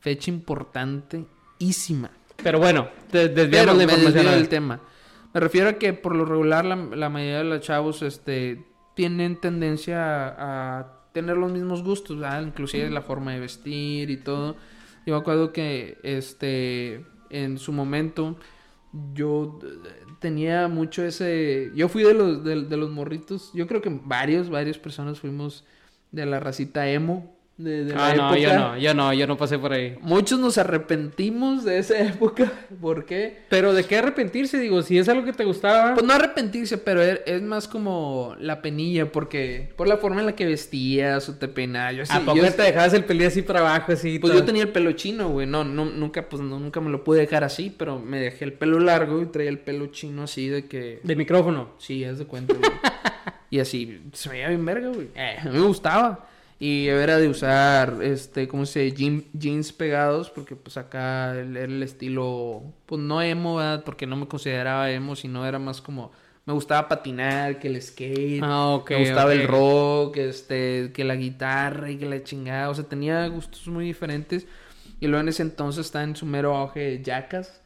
fecha 0.00 0.30
importantísima. 0.30 2.10
Pero 2.42 2.58
bueno, 2.58 2.88
te- 3.10 3.28
Pero 3.28 3.34
desviamos 3.34 3.66
la 3.66 3.74
me 3.74 3.82
información. 3.84 4.12
desvío 4.14 4.28
a 4.28 4.32
ver. 4.32 4.40
del 4.40 4.48
tema. 4.48 4.80
Me 5.34 5.40
refiero 5.40 5.68
a 5.70 5.72
que 5.74 5.92
por 5.92 6.14
lo 6.16 6.24
regular 6.24 6.64
la, 6.64 6.76
la 6.76 7.08
mayoría 7.08 7.38
de 7.38 7.44
los 7.44 7.60
chavos 7.60 8.02
este, 8.02 8.64
tienen 8.94 9.40
tendencia 9.40 10.28
a, 10.28 10.78
a 10.80 11.01
tener 11.12 11.36
los 11.36 11.52
mismos 11.52 11.82
gustos, 11.82 12.18
¿verdad? 12.18 12.42
inclusive 12.42 12.90
la 12.90 13.02
forma 13.02 13.32
de 13.32 13.40
vestir 13.40 14.10
y 14.10 14.16
todo. 14.16 14.56
Yo 15.06 15.14
me 15.14 15.20
acuerdo 15.20 15.52
que 15.52 15.98
este, 16.02 17.04
en 17.30 17.58
su 17.58 17.72
momento 17.72 18.36
yo 19.14 19.58
eh, 19.62 20.04
tenía 20.20 20.68
mucho 20.68 21.02
ese... 21.04 21.70
Yo 21.74 21.88
fui 21.88 22.02
de 22.02 22.14
los, 22.14 22.44
de, 22.44 22.62
de 22.62 22.76
los 22.76 22.90
morritos, 22.90 23.50
yo 23.54 23.66
creo 23.66 23.82
que 23.82 23.90
varios, 24.04 24.50
varias 24.50 24.78
personas 24.78 25.20
fuimos 25.20 25.64
de 26.12 26.26
la 26.26 26.40
racita 26.40 26.88
emo. 26.88 27.36
De, 27.58 27.84
de 27.84 27.94
la 27.94 28.06
Ah, 28.08 28.14
no, 28.14 28.36
yo 28.36 28.48
época. 28.48 28.58
no, 28.58 28.78
yo 28.78 28.94
no, 28.94 29.12
yo 29.12 29.26
no 29.26 29.36
pasé 29.36 29.58
por 29.58 29.72
ahí. 29.72 29.96
Muchos 30.00 30.40
nos 30.40 30.56
arrepentimos 30.58 31.64
de 31.64 31.78
esa 31.78 31.98
época. 32.08 32.50
¿Por 32.80 33.04
qué? 33.04 33.42
Pero 33.50 33.72
de 33.74 33.84
qué 33.84 33.98
arrepentirse, 33.98 34.58
digo, 34.58 34.82
si 34.82 34.98
es 34.98 35.08
algo 35.08 35.24
que 35.24 35.32
te 35.32 35.44
gustaba. 35.44 35.94
Pues 35.94 36.04
no 36.04 36.12
arrepentirse, 36.12 36.78
pero 36.78 37.02
es, 37.02 37.20
es 37.26 37.42
más 37.42 37.68
como 37.68 38.34
la 38.40 38.62
penilla, 38.62 39.12
porque 39.12 39.72
por 39.76 39.86
la 39.86 39.98
forma 39.98 40.20
en 40.20 40.26
la 40.26 40.34
que 40.34 40.46
vestías 40.46 41.28
o 41.28 41.34
te 41.36 41.46
peinabas. 41.46 41.94
Yo, 41.94 42.06
sí- 42.06 42.12
¿A 42.14 42.20
poco 42.20 42.38
yo- 42.38 42.52
te 42.52 42.62
dejabas 42.62 42.94
el 42.94 43.04
pelín 43.04 43.26
así 43.26 43.42
para 43.42 43.60
abajo, 43.60 43.92
así? 43.92 44.18
pues 44.18 44.32
todo? 44.32 44.40
yo 44.40 44.46
tenía 44.46 44.62
el 44.62 44.70
pelo 44.70 44.92
chino, 44.92 45.28
güey. 45.28 45.46
No, 45.46 45.62
no, 45.62 45.84
nunca, 45.84 46.28
pues 46.28 46.42
no, 46.42 46.58
nunca 46.58 46.80
me 46.80 46.90
lo 46.90 47.04
pude 47.04 47.20
dejar 47.20 47.44
así, 47.44 47.72
pero 47.76 47.98
me 48.00 48.18
dejé 48.18 48.44
el 48.44 48.54
pelo 48.54 48.80
largo 48.80 49.20
y 49.22 49.26
traía 49.26 49.50
el 49.50 49.58
pelo 49.58 49.86
chino 49.88 50.22
así 50.24 50.48
de 50.48 50.66
que. 50.66 51.00
De 51.02 51.14
micrófono. 51.16 51.70
Sí, 51.78 52.02
haz 52.04 52.18
de 52.18 52.24
cuenta, 52.24 52.54
güey. 52.54 52.70
y 53.50 53.60
así, 53.60 54.00
se 54.14 54.30
veía 54.30 54.48
bien 54.48 54.64
verga, 54.64 54.88
güey. 54.88 55.08
Eh, 55.14 55.36
me 55.44 55.60
gustaba. 55.60 56.28
Y 56.64 56.86
era 56.86 57.18
de 57.18 57.28
usar, 57.28 57.98
este, 58.02 58.46
¿cómo 58.46 58.66
se 58.66 58.80
dice? 58.80 58.96
Jean- 58.96 59.24
jeans 59.32 59.72
pegados, 59.72 60.30
porque 60.30 60.54
pues 60.54 60.76
acá 60.76 61.32
el- 61.38 61.56
era 61.56 61.66
el 61.72 61.82
estilo, 61.82 62.62
pues 62.86 63.00
no 63.00 63.20
emo, 63.20 63.56
¿verdad? 63.56 63.82
Porque 63.84 64.06
no 64.06 64.14
me 64.16 64.28
consideraba 64.28 64.88
emo, 64.90 65.16
sino 65.16 65.44
era 65.46 65.58
más 65.58 65.80
como, 65.80 66.12
me 66.46 66.52
gustaba 66.52 66.86
patinar, 66.88 67.58
que 67.58 67.66
el 67.68 67.82
skate, 67.82 68.42
Ah, 68.44 68.80
me 68.88 68.96
gustaba 68.98 69.32
el 69.32 69.42
rock, 69.48 70.16
este, 70.18 70.92
que 70.94 71.02
la 71.04 71.16
guitarra 71.16 71.90
y 71.90 71.96
que 71.98 72.06
la 72.06 72.22
chingada, 72.22 72.70
o 72.70 72.74
sea, 72.74 72.84
tenía 72.84 73.26
gustos 73.28 73.66
muy 73.68 73.84
diferentes. 73.86 74.46
Y 75.00 75.06
luego 75.08 75.20
en 75.22 75.28
ese 75.30 75.42
entonces 75.42 75.86
estaba 75.86 76.04
en 76.04 76.14
su 76.16 76.26
mero 76.26 76.56
auge 76.56 77.02
Jackass. 77.02 77.60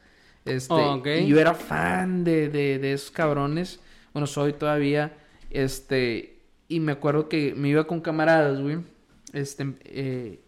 Este, 0.45 0.73
Oh, 0.73 1.01
y 1.13 1.27
yo 1.27 1.39
era 1.39 1.53
fan 1.53 2.23
de, 2.23 2.49
de, 2.49 2.79
de 2.79 2.93
esos 2.93 3.11
cabrones. 3.11 3.79
Bueno, 4.13 4.25
soy 4.27 4.53
todavía. 4.53 5.13
Este, 5.51 6.36
y 6.67 6.79
me 6.79 6.91
acuerdo 6.93 7.29
que 7.29 7.53
me 7.55 7.69
iba 7.69 7.85
con 7.85 8.01
camaradas, 8.01 8.59
güey. 8.61 8.77
Este, 9.33 9.73
eh, 9.85 10.39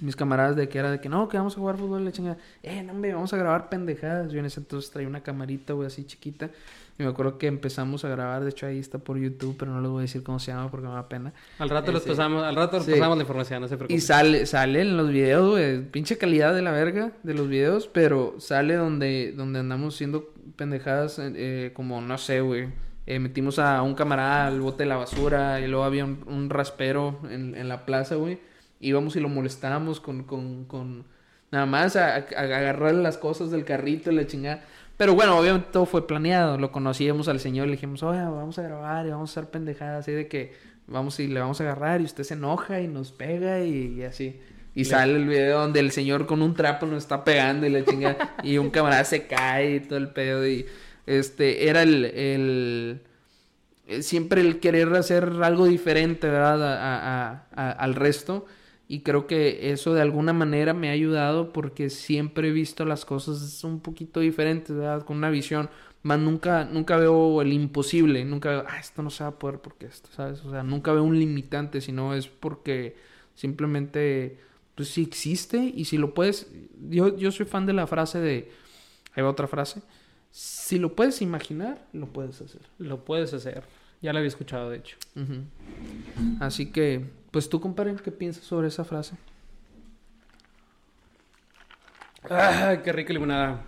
mis 0.00 0.14
camaradas 0.14 0.56
de 0.56 0.68
que 0.68 0.78
era 0.78 0.90
de 0.90 1.00
que 1.00 1.08
no, 1.08 1.26
que 1.28 1.38
vamos 1.38 1.54
a 1.56 1.58
jugar 1.58 1.76
fútbol, 1.78 2.04
la 2.04 2.12
chingada. 2.12 2.36
Eh, 2.62 2.82
no, 2.82 2.92
hombre, 2.92 3.14
vamos 3.14 3.32
a 3.32 3.36
grabar 3.38 3.68
pendejadas. 3.70 4.30
Yo 4.30 4.38
en 4.38 4.44
ese 4.46 4.60
entonces 4.60 4.90
traía 4.90 5.08
una 5.08 5.22
camarita, 5.22 5.72
güey, 5.72 5.86
así 5.86 6.04
chiquita. 6.04 6.50
Y 6.98 7.02
me 7.02 7.08
acuerdo 7.10 7.36
que 7.36 7.46
empezamos 7.46 8.04
a 8.06 8.08
grabar, 8.08 8.42
de 8.42 8.50
hecho 8.50 8.66
ahí 8.66 8.78
está 8.78 8.98
por 8.98 9.18
YouTube, 9.18 9.54
pero 9.58 9.70
no 9.72 9.80
les 9.82 9.90
voy 9.90 9.98
a 10.00 10.02
decir 10.02 10.22
cómo 10.22 10.38
se 10.38 10.50
llama 10.50 10.70
porque 10.70 10.86
me 10.86 10.94
da 10.94 11.08
pena. 11.08 11.32
Al 11.58 11.68
rato 11.68 11.92
les 11.92 12.00
Ese- 12.02 12.10
pasamos, 12.10 12.42
al 12.42 12.56
rato 12.56 12.78
pasamos 12.78 13.16
la 13.18 13.22
información, 13.22 13.60
no 13.62 13.68
se 13.68 13.74
Y 13.74 13.76
preocupen. 13.76 14.00
sale, 14.00 14.46
sale 14.46 14.80
en 14.80 14.96
los 14.96 15.08
videos, 15.10 15.50
güey. 15.50 15.82
Pinche 15.82 16.16
calidad 16.16 16.54
de 16.54 16.62
la 16.62 16.72
verga 16.72 17.12
de 17.22 17.34
los 17.34 17.48
videos, 17.48 17.86
pero 17.86 18.36
sale 18.38 18.74
donde, 18.76 19.32
donde 19.36 19.58
andamos 19.60 19.94
haciendo 19.94 20.32
pendejadas, 20.56 21.18
eh, 21.20 21.70
como 21.74 22.00
no 22.00 22.16
sé, 22.16 22.40
güey. 22.40 22.68
Eh, 23.06 23.18
metimos 23.20 23.58
a 23.58 23.82
un 23.82 23.94
camarada 23.94 24.48
al 24.48 24.60
bote 24.60 24.82
de 24.82 24.88
la 24.88 24.96
basura 24.96 25.60
y 25.60 25.68
luego 25.68 25.84
había 25.84 26.04
un, 26.04 26.24
un 26.26 26.50
raspero 26.50 27.20
en, 27.30 27.54
en 27.54 27.68
la 27.68 27.86
plaza, 27.86 28.16
güey. 28.16 28.38
Íbamos 28.80 29.14
y 29.16 29.20
lo 29.20 29.28
molestábamos 29.28 30.00
con, 30.00 30.24
con, 30.24 30.64
con 30.64 31.04
nada 31.52 31.66
más 31.66 31.96
a, 31.96 32.16
a- 32.16 32.92
las 32.92 33.16
cosas 33.18 33.50
del 33.50 33.64
carrito 33.64 34.10
y 34.10 34.14
la 34.16 34.26
chingada. 34.26 34.64
Pero 34.96 35.14
bueno, 35.14 35.38
obviamente 35.38 35.68
todo 35.72 35.86
fue 35.86 36.06
planeado. 36.06 36.58
Lo 36.58 36.72
conocíamos 36.72 37.28
al 37.28 37.38
señor, 37.38 37.66
le 37.66 37.72
dijimos, 37.72 38.02
oye, 38.02 38.18
vamos 38.20 38.58
a 38.58 38.62
grabar 38.62 39.06
y 39.06 39.10
vamos 39.10 39.30
a 39.30 39.40
hacer 39.40 39.50
pendejadas 39.50 40.00
así 40.00 40.12
de 40.12 40.26
que 40.26 40.54
vamos 40.86 41.20
y 41.20 41.28
le 41.28 41.38
vamos 41.40 41.60
a 41.60 41.64
agarrar 41.64 42.00
y 42.00 42.04
usted 42.04 42.24
se 42.24 42.34
enoja 42.34 42.80
y 42.80 42.88
nos 42.88 43.12
pega 43.12 43.62
y, 43.62 43.94
y 43.98 44.02
así. 44.02 44.40
Y 44.74 44.84
sale 44.84 45.14
el 45.16 45.26
video 45.26 45.60
donde 45.60 45.80
el 45.80 45.90
señor 45.90 46.26
con 46.26 46.42
un 46.42 46.54
trapo 46.54 46.84
nos 46.86 46.98
está 46.98 47.24
pegando 47.24 47.66
y 47.66 47.70
la 47.70 47.84
chinga 47.84 48.16
y 48.42 48.58
un 48.58 48.70
camarada 48.70 49.04
se 49.04 49.26
cae 49.26 49.76
y 49.76 49.80
todo 49.80 49.98
el 49.98 50.08
pedo 50.10 50.46
y 50.46 50.66
este 51.06 51.68
era 51.68 51.82
el, 51.82 52.04
el 52.06 53.02
eh, 53.86 54.02
siempre 54.02 54.40
el 54.40 54.60
querer 54.60 54.92
hacer 54.94 55.24
algo 55.42 55.66
diferente, 55.66 56.28
¿verdad? 56.28 56.62
A- 57.52 57.70
al 57.72 57.94
resto. 57.94 58.46
Y 58.88 59.00
creo 59.00 59.26
que 59.26 59.72
eso 59.72 59.94
de 59.94 60.02
alguna 60.02 60.32
manera 60.32 60.72
me 60.72 60.88
ha 60.88 60.92
ayudado 60.92 61.52
porque 61.52 61.90
siempre 61.90 62.48
he 62.48 62.52
visto 62.52 62.84
las 62.84 63.04
cosas 63.04 63.64
un 63.64 63.80
poquito 63.80 64.20
diferentes, 64.20 64.76
¿verdad? 64.76 65.04
Con 65.04 65.16
una 65.18 65.30
visión. 65.30 65.68
Más 66.02 66.20
nunca, 66.20 66.64
nunca 66.64 66.96
veo 66.96 67.42
el 67.42 67.52
imposible, 67.52 68.24
nunca 68.24 68.50
veo, 68.50 68.64
ah, 68.68 68.78
esto 68.78 69.02
no 69.02 69.10
se 69.10 69.24
va 69.24 69.30
a 69.30 69.38
poder 69.38 69.58
porque 69.60 69.86
esto, 69.86 70.08
¿sabes? 70.14 70.44
O 70.44 70.50
sea, 70.52 70.62
nunca 70.62 70.92
veo 70.92 71.02
un 71.02 71.18
limitante, 71.18 71.80
sino 71.80 72.14
es 72.14 72.28
porque 72.28 72.96
simplemente, 73.34 74.38
pues 74.76 74.88
sí 74.90 75.02
existe 75.02 75.58
y 75.74 75.84
si 75.86 75.98
lo 75.98 76.14
puedes, 76.14 76.48
yo, 76.88 77.16
yo 77.16 77.32
soy 77.32 77.44
fan 77.46 77.66
de 77.66 77.72
la 77.72 77.88
frase 77.88 78.20
de, 78.20 78.52
hay 79.14 79.22
otra 79.24 79.48
frase, 79.48 79.82
si 80.38 80.78
lo 80.78 80.94
puedes 80.94 81.22
imaginar, 81.22 81.82
lo 81.94 82.08
puedes 82.08 82.42
hacer. 82.42 82.60
Lo 82.76 83.06
puedes 83.06 83.32
hacer. 83.32 83.62
Ya 84.02 84.12
lo 84.12 84.18
había 84.18 84.28
escuchado, 84.28 84.68
de 84.68 84.76
hecho. 84.76 84.98
Así 86.40 86.70
que, 86.70 87.06
pues 87.30 87.48
tú, 87.48 87.58
compadre, 87.58 87.96
¿qué 88.04 88.12
piensas 88.12 88.44
sobre 88.44 88.68
esa 88.68 88.84
frase? 88.84 89.16
Ay, 92.28 92.80
qué 92.84 92.92
rica 92.92 93.14
limonada. 93.14 93.64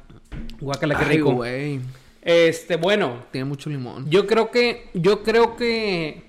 Guácala, 0.60 0.98
qué 0.98 1.04
Ay, 1.04 1.16
rico. 1.16 1.32
güey. 1.32 1.80
Este, 2.20 2.76
bueno, 2.76 3.24
Tiene 3.30 3.46
mucho 3.46 3.70
limón. 3.70 4.10
yo 4.10 4.26
creo 4.26 4.50
que, 4.50 4.90
yo 4.92 5.22
creo 5.22 5.56
que 5.56 6.22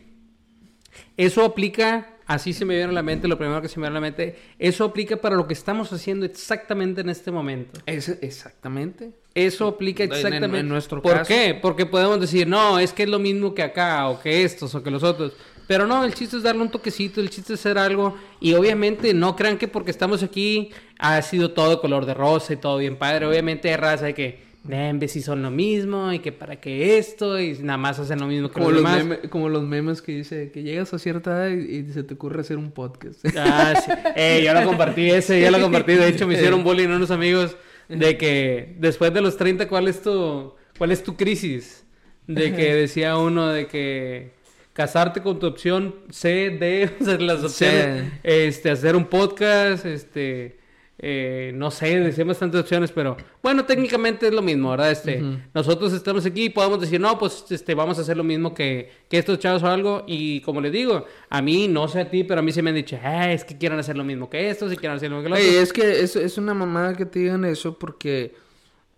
eso 1.18 1.44
aplica, 1.44 2.14
así 2.28 2.54
se 2.54 2.64
me 2.64 2.76
viene 2.76 2.92
a 2.92 2.94
la 2.94 3.04
mente, 3.04 3.28
lo 3.28 3.38
primero 3.38 3.62
que 3.62 3.68
se 3.68 3.78
me 3.78 3.88
viene 3.88 3.98
a 3.98 4.00
la 4.00 4.08
mente, 4.08 4.40
eso 4.58 4.86
aplica 4.86 5.18
para 5.18 5.36
lo 5.36 5.48
que 5.48 5.54
estamos 5.54 5.92
haciendo 5.92 6.26
exactamente 6.26 7.02
en 7.02 7.10
este 7.10 7.30
momento. 7.32 7.82
Es, 7.86 8.08
exactamente. 8.22 9.12
Eso 9.46 9.68
aplica 9.68 10.04
En- 10.04 10.12
en- 10.12 10.16
exactamente. 10.18 10.60
en 10.60 10.70
nuestro 10.70 11.02
¿Por 11.02 11.14
caso. 11.14 11.28
qué? 11.28 11.58
Porque 11.62 11.86
podemos 11.86 12.20
decir, 12.20 12.48
no, 12.48 12.80
es 12.80 12.94
que 12.94 13.04
es 13.04 13.10
lo 13.10 13.20
mismo 13.20 13.54
que 13.54 13.64
acá, 13.64 14.08
o 14.10 14.20
que 14.22 14.44
estos, 14.44 14.74
o 14.76 14.84
que 14.84 14.92
los 14.92 15.04
otros. 15.04 15.34
Pero 15.68 15.86
no, 15.86 16.04
el 16.04 16.16
chiste 16.16 16.38
es 16.38 16.44
darle 16.44 16.64
un 16.64 16.72
toquecito, 16.72 17.22
el 17.22 17.30
chiste 17.30 17.54
es 17.54 17.60
hacer 17.60 17.78
algo. 17.78 18.16
Y 18.40 18.54
obviamente 18.56 19.14
no 19.14 19.36
crean 19.36 19.58
que 19.60 19.68
porque 19.68 19.92
estamos 19.92 20.24
aquí 20.24 20.72
ha 20.98 21.22
sido 21.22 21.52
todo 21.52 21.80
color 21.80 22.06
de 22.08 22.16
rosa 22.16 22.54
y 22.54 22.58
todo 22.58 22.78
bien 22.78 22.96
padre. 22.98 23.28
Obviamente 23.28 23.70
hay 23.70 23.76
raza 23.76 24.06
de 24.08 24.16
que, 24.16 24.40
"Nah, 24.64 24.94
si 25.08 25.22
son 25.22 25.44
lo 25.44 25.52
mismo 25.52 26.12
y 26.12 26.20
que 26.20 26.32
para 26.32 26.56
qué 26.60 26.98
esto 26.98 27.40
y 27.40 27.54
nada 27.60 27.78
más 27.78 28.00
hacen 28.00 28.20
lo 28.20 28.26
mismo 28.26 28.48
que 28.48 28.56
Como 28.56 28.72
los 28.72 28.82
los, 28.82 28.92
demás. 28.92 29.06
meme- 29.22 29.30
como 29.30 29.48
los 29.48 29.62
memes 29.62 30.02
que 30.02 30.12
dice 30.14 30.50
que 30.52 30.64
llegas 30.64 30.92
a 30.96 30.98
cierta 30.98 31.30
edad 31.46 31.56
y, 31.56 31.76
y 31.88 31.94
se 31.94 32.02
te 32.02 32.16
ocurre 32.16 32.42
hacer 32.42 32.58
un 32.58 32.72
podcast. 32.72 33.24
Ah, 33.38 33.74
sí. 33.80 33.92
Eh, 34.16 34.42
yo 34.44 34.54
lo 34.56 34.64
compartí 34.66 35.08
ese, 35.12 35.40
yo 35.40 35.52
lo 35.52 35.62
compartí. 35.62 35.94
De 35.94 36.08
hecho, 36.08 36.26
me 36.28 36.34
hicieron 36.34 36.64
bullying 36.64 36.88
unos 36.88 37.12
amigos 37.12 37.56
de 37.90 38.18
que 38.18 38.76
después 38.80 39.14
de 39.14 39.22
los 39.22 39.36
30, 39.36 39.68
¿cuál 39.68 39.88
es 39.88 40.02
tu, 40.02 40.54
cuál 40.78 40.92
es 40.92 41.04
tu 41.04 41.16
crisis? 41.18 41.86
De 42.28 42.54
que 42.54 42.76
decía 42.76 43.18
uno 43.18 43.48
de 43.48 43.66
que 43.68 44.32
casarte 44.74 45.22
con 45.22 45.40
tu 45.40 45.48
opción 45.48 45.96
C, 46.12 46.52
D, 46.60 46.90
o 47.02 47.04
sea, 47.04 47.18
las 47.18 47.44
opciones, 47.44 48.04
Sí. 48.06 48.20
este, 48.24 48.70
hacer 48.70 48.96
un 48.96 49.06
podcast, 49.06 49.86
este, 49.86 50.59
eh, 51.02 51.52
no 51.56 51.72
sé, 51.72 52.00
decían 52.00 52.28
bastantes 52.28 52.60
opciones, 52.60 52.92
pero 52.92 53.16
bueno, 53.42 53.66
técnicamente 53.66 54.28
es 54.28 54.34
lo 54.34 54.42
mismo, 54.42 54.72
¿verdad? 54.72 54.92
Este, 54.92 55.24
nosotros 55.54 55.94
estamos 55.94 56.26
aquí 56.26 56.46
y 56.46 56.50
podemos 56.50 56.82
decir, 56.82 57.00
no, 57.00 57.18
pues, 57.18 57.46
este, 57.50 57.74
vamos 57.74 57.98
a 57.98 58.02
hacer 58.02 58.18
lo 58.18 58.24
mismo 58.26 58.54
que, 58.54 58.92
que 59.10 59.18
estos 59.18 59.40
chavos 59.40 59.64
o 59.64 59.68
algo, 59.68 60.04
y 60.08 60.42
como 60.42 60.60
les 60.60 60.74
digo, 60.74 61.06
a 61.30 61.42
mí, 61.42 61.70
no 61.70 61.88
sé 61.88 62.02
a 62.02 62.10
ti, 62.10 62.26
pero 62.26 62.42
a 62.42 62.44
mí 62.44 62.52
se 62.52 62.62
me 62.62 62.72
han 62.72 62.76
dicho, 62.76 63.00
ah, 63.02 63.32
es 63.32 63.46
que 63.46 63.58
quieren 63.58 63.80
hacer 63.80 63.96
lo 63.96 64.04
mismo 64.04 64.30
que 64.30 64.50
estos 64.50 64.74
y 64.74 64.78
quieren 64.78 64.98
hacer 64.98 65.10
lo 65.10 65.18
mismo 65.18 65.24
que 65.24 65.30
los 65.30 65.40
Ey, 65.40 65.50
otros. 65.56 65.64
es 65.64 65.74
que 65.74 66.02
es, 66.02 66.16
es 66.18 66.38
una 66.38 66.54
mamada 66.54 66.94
que 66.96 67.06
te 67.06 67.20
digan 67.20 67.46
eso 67.46 67.80
porque 67.80 68.36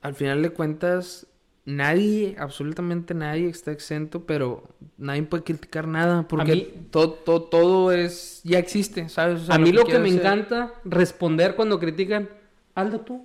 al 0.02 0.16
final 0.16 0.42
de 0.42 0.50
cuentas 0.50 1.28
nadie, 1.66 2.36
absolutamente 2.40 3.14
nadie 3.14 3.48
está 3.48 3.72
exento, 3.72 4.26
pero 4.26 4.64
nadie 4.98 5.24
puede 5.24 5.44
criticar 5.44 5.88
nada 5.88 6.28
porque 6.28 6.52
mí- 6.56 6.68
todo, 6.90 7.12
todo, 7.14 7.44
todo 7.44 7.92
es, 7.92 8.42
ya 8.44 8.60
existe, 8.60 9.10
¿sabes? 9.10 9.42
O 9.42 9.46
sea, 9.46 9.56
a 9.56 9.60
mí 9.60 9.72
lo 9.72 9.86
que 9.86 10.00
me 10.00 10.10
hacer- 10.10 10.20
encanta 10.22 10.74
responder 10.86 11.56
cuando 11.56 11.80
critican, 11.80 12.30
hazlo 12.76 13.02
tú. 13.02 13.24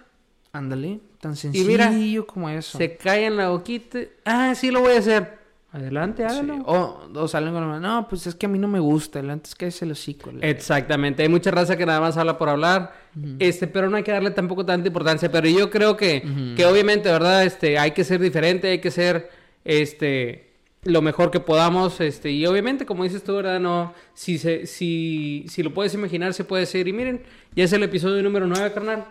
Ándale, 0.53 1.01
tan 1.21 1.35
Y 1.53 1.65
mira, 1.65 1.91
sencillo 1.91 2.27
como 2.27 2.49
eso. 2.49 2.79
Se 2.79 2.97
callan 2.97 3.37
la 3.37 3.51
boquita, 3.51 3.99
ah, 4.25 4.55
sí 4.55 4.71
lo 4.71 4.81
voy 4.81 4.95
a 4.95 4.99
hacer. 4.99 5.39
Adelante, 5.73 6.25
Sí, 6.29 6.35
hágalo. 6.39 6.63
O, 6.65 7.09
o 7.15 7.29
salen 7.29 7.53
con 7.53 7.69
la 7.71 7.79
no, 7.81 8.09
pues 8.09 8.27
es 8.27 8.35
que 8.35 8.47
a 8.47 8.49
mí 8.49 8.59
no 8.59 8.69
me 8.69 8.79
gusta, 8.81 9.21
el 9.21 9.29
antes 9.29 9.55
que 9.55 9.67
es 9.67 9.83
el 9.83 9.91
hocico. 9.91 10.31
la- 10.33 10.47
Exactamente, 10.47 11.23
hay 11.23 11.29
mucha 11.29 11.51
raza 11.51 11.77
que 11.77 11.85
nada 11.85 12.01
más 12.01 12.17
habla 12.17 12.39
por 12.39 12.49
hablar, 12.49 12.95
este, 13.41 13.67
pero 13.67 13.91
no 13.91 13.97
hay 13.97 14.03
que 14.03 14.13
darle 14.13 14.31
tampoco 14.31 14.65
tanta 14.65 14.87
importancia, 14.89 15.31
pero 15.31 15.49
yo 15.49 15.69
creo 15.71 15.97
que, 15.97 16.23
que 16.57 16.65
obviamente, 16.65 17.11
¿verdad? 17.11 17.45
Este, 17.45 17.79
hay 17.79 17.91
que 17.91 18.05
ser 18.05 18.21
diferente, 18.21 18.69
hay 18.69 18.79
que 18.81 18.91
ser, 18.91 19.29
este, 19.65 20.53
lo 20.85 21.03
mejor 21.03 21.31
que 21.31 21.41
podamos, 21.41 22.01
este, 22.01 22.31
y 22.31 22.47
obviamente, 22.47 22.87
como 22.87 23.05
dices 23.05 23.23
tú, 23.25 23.35
¿verdad? 23.35 23.59
No, 23.61 23.93
si 24.15 24.39
se, 24.39 24.67
si, 24.67 25.45
si 25.49 25.63
lo 25.63 25.75
puedes 25.75 25.93
imaginar, 25.95 26.33
se 26.33 26.45
puede 26.45 26.65
ser, 26.65 26.87
y 26.89 26.93
miren, 26.93 27.23
ya 27.55 27.65
es 27.65 27.73
el 27.73 27.83
episodio 27.83 28.23
número 28.23 28.47
9, 28.47 28.73
carnal. 28.73 29.05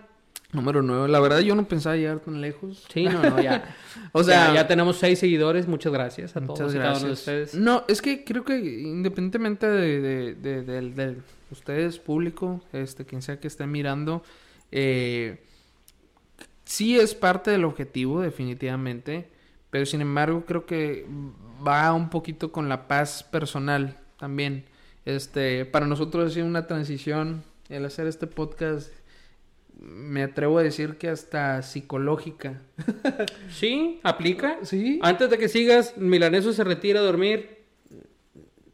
Número 0.54 0.82
9, 0.82 1.10
la 1.10 1.20
verdad 1.20 1.40
yo 1.40 1.56
no 1.56 1.68
pensaba 1.68 1.96
llegar 1.98 2.20
tan 2.20 2.40
lejos. 2.40 2.86
Sí, 2.94 3.06
no, 3.06 3.22
no, 3.22 3.42
ya. 3.42 3.76
O 4.14 4.24
sea, 4.24 4.48
ya, 4.50 4.54
ya 4.56 4.68
tenemos 4.68 4.98
seis 4.98 5.20
seguidores, 5.20 5.68
muchas 5.68 5.92
gracias 5.92 6.36
a 6.38 6.40
Muchas 6.42 6.58
todos 6.60 6.76
y 6.76 6.78
cada 6.78 6.92
uno 6.92 7.00
de 7.00 7.06
gracias. 7.08 7.20
ustedes. 7.20 7.56
No, 7.56 7.84
es 7.88 8.02
que 8.02 8.24
creo 8.24 8.46
que 8.46 8.58
independientemente 8.58 9.68
de, 9.68 10.02
de, 10.36 10.36
de- 10.64 10.64
del- 10.64 11.22
ustedes, 11.52 12.00
público, 12.00 12.62
este, 12.74 13.06
quien 13.06 13.22
sea 13.22 13.40
que 13.40 13.48
esté 13.48 13.66
mirando, 13.68 14.24
eh, 14.72 15.44
sí 16.64 16.98
es 17.00 17.14
parte 17.16 17.52
del 17.52 17.66
objetivo, 17.66 18.22
definitivamente, 18.22 19.30
pero 19.70 19.86
sin 19.86 20.02
embargo 20.02 20.46
creo 20.46 20.66
que 20.66 21.06
va 21.66 21.92
un 21.94 22.10
poquito 22.10 22.52
con 22.52 22.70
la 22.70 22.88
paz 22.88 23.24
personal 23.24 23.98
también. 24.18 24.66
Este, 25.06 25.66
para 25.66 25.86
nosotros 25.86 26.32
ha 26.32 26.34
sido 26.34 26.46
una 26.46 26.66
transición 26.68 27.44
el 27.70 27.86
hacer 27.86 28.08
este 28.08 28.28
podcast. 28.28 28.92
Me 29.80 30.24
atrevo 30.24 30.58
a 30.60 30.64
decir 30.64 30.98
que 30.98 31.10
hasta 31.10 31.62
psicológica. 31.62 32.62
Sí, 33.52 34.00
aplica. 34.04 34.58
Sí. 34.64 35.00
Antes 35.02 35.30
de 35.30 35.38
que 35.38 35.48
sigas, 35.48 35.98
Milaneso 35.98 36.52
se 36.54 36.64
retira 36.64 37.00
a 37.00 37.04
dormir. 37.04 37.64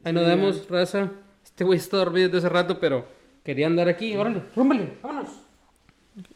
Ahí 0.04 0.14
nos 0.14 0.26
vemos, 0.26 0.68
raza. 0.70 1.12
Este 1.44 1.64
güey 1.64 1.78
está 1.78 1.98
dormido 1.98 2.28
desde 2.30 2.40
hace 2.40 2.50
rato, 2.50 2.80
pero 2.80 3.06
quería 3.44 3.68
andar 3.68 3.88
aquí. 3.88 4.16
Órale, 4.16 4.42
rúmbale, 4.56 4.94
vámonos. 5.04 5.30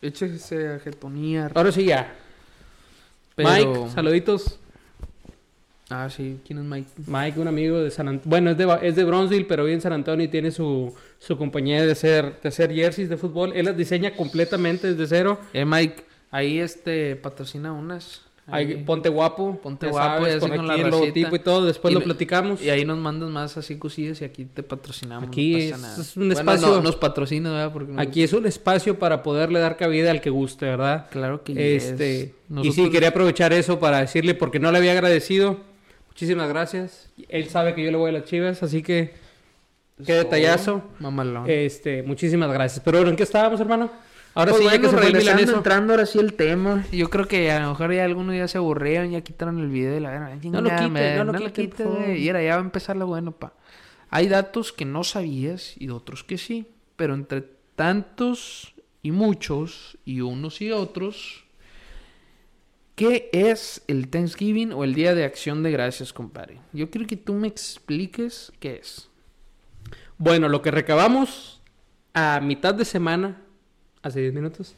Échese 0.02 0.68
a 0.70 0.80
jetonear. 0.80 1.52
Ahora 1.56 1.72
sí 1.72 1.86
ya. 1.86 2.14
Pero- 3.36 3.50
Mike, 3.50 3.90
saluditos. 3.94 4.60
Ah, 5.90 6.10
sí. 6.10 6.40
¿Quién 6.46 6.60
es 6.60 6.66
Mike? 6.66 6.90
Mike, 7.06 7.40
un 7.40 7.48
amigo 7.48 7.78
de 7.80 7.92
San 7.92 8.08
Antonio. 8.08 8.30
Bueno, 8.30 8.52
es 8.52 8.58
de, 8.58 8.78
es 8.82 8.96
de 8.96 9.04
Bronzeville, 9.04 9.46
pero 9.46 9.64
vive 9.64 9.76
en 9.76 9.82
San 9.82 9.94
Antonio 9.94 10.26
y 10.26 10.30
tiene 10.30 10.50
su, 10.52 10.94
su 11.20 11.38
compañía 11.38 11.86
de 11.86 11.92
hacer, 11.92 12.40
de 12.42 12.50
hacer 12.50 12.74
jerseys 12.74 13.08
de 13.10 13.18
fútbol. 13.18 13.54
Él 13.56 13.66
las 13.66 13.78
diseña 13.78 14.16
completamente 14.16 14.94
desde 14.94 15.06
cero. 15.08 15.40
Eh, 15.54 15.64
Mike. 15.66 16.04
Ahí 16.32 16.60
este 16.60 17.16
patrocina 17.16 17.72
unas. 17.72 18.22
Ahí, 18.48 18.66
Ahí- 18.74 18.84
ponte 18.84 19.10
guapo. 19.10 19.60
Ponte 19.62 19.88
guapo, 19.88 20.26
sabes, 20.26 20.34
y 20.34 20.38
así 20.38 20.40
por 20.48 20.56
con 20.58 20.60
aquí 20.72 20.82
la 20.82 20.86
el 20.88 20.92
logotipo 20.92 21.36
y 21.36 21.40
todo. 21.40 21.66
Después 21.66 21.92
Y 21.92 21.96
lo 21.96 22.02
platicamos. 22.04 22.62
Y 22.64 22.70
ahí 22.72 22.84
nos 22.84 22.98
mandas 22.98 23.30
más 23.30 23.56
así 23.58 23.78
cosillas 23.78 24.22
y 24.22 24.26
aquí 24.26 24.46
te 24.46 24.64
patrocinamos. 24.64 25.30
Aquí 25.30 25.52
no 25.54 25.58
es- 25.60 25.72
pasa 25.72 25.82
nada. 25.84 26.02
es 26.02 26.18
un 26.18 26.24
Bueno, 26.30 26.40
espacio- 26.40 26.68
no, 26.76 26.82
nos 26.82 26.96
patrocina, 26.96 27.52
¿verdad? 27.52 27.72
Porque 27.74 27.94
Aquí 27.98 28.24
es 28.24 28.34
un 28.34 28.46
espacio 28.48 28.98
para 29.00 29.22
poderle 29.24 29.60
dar 29.60 29.78
cabida 29.78 30.10
al 30.12 30.20
que 30.22 30.30
guste, 30.32 30.66
¿verdad? 30.66 31.08
Claro 31.12 31.44
que 31.44 31.76
Este, 31.76 32.20
yes. 32.20 32.30
y 32.50 32.54
Nosotros- 32.54 32.76
sí, 32.76 32.90
quería 32.92 33.10
aprovechar 33.10 33.54
eso 33.54 33.80
para 33.80 34.00
decirle, 34.02 34.34
porque 34.34 34.60
no 34.60 34.72
le 34.72 34.80
había 34.80 34.92
agradecido. 34.92 35.58
Muchísimas 36.16 36.48
gracias. 36.48 37.10
Él 37.28 37.50
sabe 37.50 37.76
que 37.76 37.84
yo 37.84 37.92
le 37.92 37.98
voy 37.98 38.10
a 38.10 38.14
las 38.14 38.24
chivas, 38.24 38.64
así 38.64 38.82
que 38.82 39.14
qué 40.06 40.14
detallazo. 40.14 40.82
Mamalón. 41.00 41.44
Este, 41.50 42.04
muchísimas 42.04 42.50
gracias. 42.54 42.82
Pero 42.86 43.00
bueno, 43.00 43.10
¿en 43.10 43.18
qué 43.18 43.24
estábamos, 43.24 43.60
hermano? 43.60 43.92
Ahora 44.34 44.52
Pues 44.52 44.60
sí, 44.60 44.66
ya 44.66 44.80
bueno, 44.80 44.84
que 44.84 45.22
se 45.22 45.34
fue 45.34 45.56
entrando 45.56 45.92
ahora 45.92 46.06
sí 46.06 46.18
el 46.20 46.34
tema. 46.36 46.86
Yo 46.94 47.10
creo 47.10 47.28
que 47.28 47.52
a 47.52 47.60
lo 47.60 47.70
mejor 47.70 47.94
ya 47.94 48.06
algunos 48.06 48.34
ya 48.34 48.48
se 48.48 48.58
aburrieron, 48.58 49.12
ya 49.12 49.20
quitaron 49.20 49.60
el 49.60 49.68
video 49.68 49.92
de 49.94 50.00
la 50.00 50.12
verga. 50.12 50.30
No 50.30 50.62
lo 50.62 50.70
Chingada, 50.70 50.78
quite, 50.78 50.90
madre, 50.90 51.18
no 51.18 51.24
lo 51.26 51.32
lo 51.34 51.40
quite, 51.40 51.52
quite, 51.52 51.84
por 51.84 51.94
favor. 51.94 52.06
güey. 52.06 52.24
Y 52.24 52.30
ahora 52.30 52.44
ya 52.44 52.52
va 52.52 52.62
a 52.62 52.64
empezar 52.64 52.96
lo 52.96 53.08
bueno, 53.08 53.34
pa. 53.34 53.52
Hay 54.10 54.30
datos 54.30 54.72
que 54.72 54.86
no 54.86 55.04
sabías 55.04 55.74
y 55.78 55.90
otros 55.90 56.24
que 56.24 56.38
sí. 56.38 56.66
Pero 56.96 57.14
entre 57.14 57.44
tantos 57.76 58.74
y 59.02 59.12
muchos, 59.12 59.98
y 60.06 60.22
unos 60.22 60.62
y 60.62 60.72
otros, 60.72 61.45
¿qué 62.96 63.30
es 63.32 63.84
el 63.88 64.10
Thanksgiving 64.10 64.74
o 64.74 64.84
el 64.84 64.96
Día 64.96 65.14
de 65.14 65.26
Acción 65.26 65.64
de 65.64 65.72
Gracias, 65.72 66.14
compadre? 66.14 66.60
Yo 66.74 66.90
quiero 66.90 67.08
que 67.08 67.18
tú 67.18 67.34
me 67.34 67.48
expliques 67.48 68.52
qué 68.60 68.78
es. 68.78 69.10
Bueno, 70.18 70.50
lo 70.50 70.62
que 70.62 70.72
recabamos 70.72 71.62
a 72.14 72.40
mitad 72.42 72.74
de 72.74 72.86
semana, 72.86 73.42
hace 74.02 74.22
10 74.22 74.34
minutos, 74.34 74.76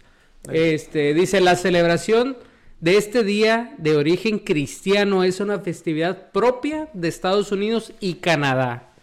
este, 0.52 1.14
dice, 1.14 1.42
la 1.42 1.56
celebración 1.56 2.38
de 2.80 2.98
este 2.98 3.24
día 3.24 3.76
de 3.78 3.96
origen 3.96 4.40
cristiano 4.40 5.24
es 5.24 5.40
una 5.40 5.60
festividad 5.60 6.32
propia 6.32 6.90
de 6.94 7.08
Estados 7.08 7.52
Unidos 7.52 7.94
y 8.00 8.16
Canadá, 8.16 8.94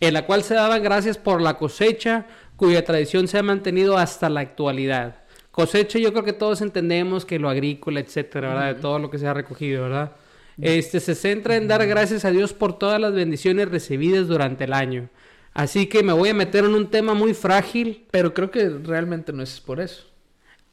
en 0.00 0.14
la 0.14 0.26
cual 0.26 0.42
se 0.42 0.54
daban 0.54 0.82
gracias 0.82 1.18
por 1.18 1.42
la 1.42 1.58
cosecha, 1.58 2.26
cuya 2.56 2.84
tradición 2.84 3.28
se 3.28 3.38
ha 3.38 3.42
mantenido 3.42 3.98
hasta 3.98 4.30
la 4.30 4.40
actualidad. 4.40 5.21
Cosecha, 5.52 5.98
yo 5.98 6.12
creo 6.12 6.24
que 6.24 6.32
todos 6.32 6.60
entendemos 6.62 7.24
que 7.24 7.38
lo 7.38 7.48
agrícola, 7.48 8.00
etcétera, 8.00 8.48
¿verdad? 8.48 8.74
De 8.74 8.80
todo 8.80 8.98
lo 8.98 9.10
que 9.10 9.18
se 9.18 9.26
ha 9.28 9.34
recogido, 9.34 9.82
¿verdad? 9.84 10.12
Este 10.60 10.98
se 11.00 11.14
centra 11.14 11.56
en 11.56 11.68
dar 11.68 11.86
gracias 11.86 12.24
a 12.24 12.30
Dios 12.30 12.52
por 12.52 12.78
todas 12.78 13.00
las 13.00 13.12
bendiciones 13.12 13.68
recibidas 13.68 14.28
durante 14.28 14.64
el 14.64 14.72
año. 14.72 15.08
Así 15.54 15.86
que 15.86 16.02
me 16.02 16.12
voy 16.12 16.30
a 16.30 16.34
meter 16.34 16.64
en 16.64 16.74
un 16.74 16.88
tema 16.90 17.14
muy 17.14 17.34
frágil. 17.34 18.06
Pero 18.10 18.32
creo 18.34 18.50
que 18.50 18.68
realmente 18.68 19.32
no 19.32 19.42
es 19.42 19.60
por 19.60 19.80
eso. 19.80 20.04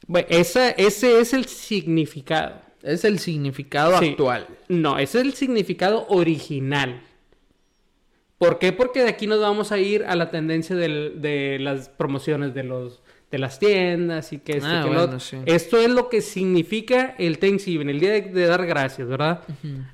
Bueno, 0.06 0.26
esa, 0.30 0.70
ese 0.70 1.20
es 1.20 1.34
el 1.34 1.44
significado. 1.46 2.54
Es 2.82 3.04
el 3.04 3.18
significado 3.18 3.98
Sí. 3.98 4.10
actual. 4.10 4.46
No, 4.68 4.98
ese 4.98 5.18
es 5.18 5.24
el 5.26 5.34
significado 5.34 6.06
original. 6.08 7.02
¿Por 8.38 8.58
qué? 8.58 8.72
Porque 8.72 9.02
de 9.02 9.10
aquí 9.10 9.26
nos 9.26 9.40
vamos 9.40 9.70
a 9.72 9.78
ir 9.78 10.04
a 10.04 10.16
la 10.16 10.30
tendencia 10.30 10.74
del- 10.74 11.20
de 11.20 11.58
las 11.60 11.90
promociones 11.90 12.54
de 12.54 12.64
los 12.64 13.02
de 13.30 13.38
las 13.38 13.58
tiendas 13.58 14.32
y 14.32 14.38
que 14.38 14.52
esto 14.58 14.66
Ah, 14.68 14.80
que 14.82 14.88
lo 14.88 14.94
bueno, 14.94 15.02
otro. 15.02 15.20
sí. 15.20 15.36
Esto 15.46 15.78
es 15.78 15.88
lo 15.90 16.08
que 16.08 16.20
significa 16.20 17.14
el 17.18 17.38
Thanksgiving, 17.38 17.88
el 17.88 18.00
día 18.00 18.10
de, 18.12 18.22
de 18.22 18.46
dar 18.46 18.66
gracias, 18.66 19.06
¿verdad? 19.08 19.42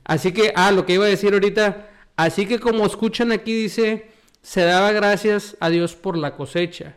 Así 0.05 0.33
que, 0.33 0.53
ah, 0.57 0.73
lo 0.73 0.87
que 0.87 0.95
iba 0.95 1.05
a 1.05 1.09
decir 1.09 1.33
ahorita, 1.35 1.89
así 2.17 2.47
que 2.47 2.59
como 2.59 2.87
escuchan 2.87 3.33
aquí 3.33 3.53
dice, 3.53 4.07
se 4.43 4.63
daba 4.63 4.93
gracias 4.93 5.57
a 5.61 5.69
Dios 5.69 5.95
por 5.95 6.17
la 6.17 6.35
cosecha. 6.35 6.97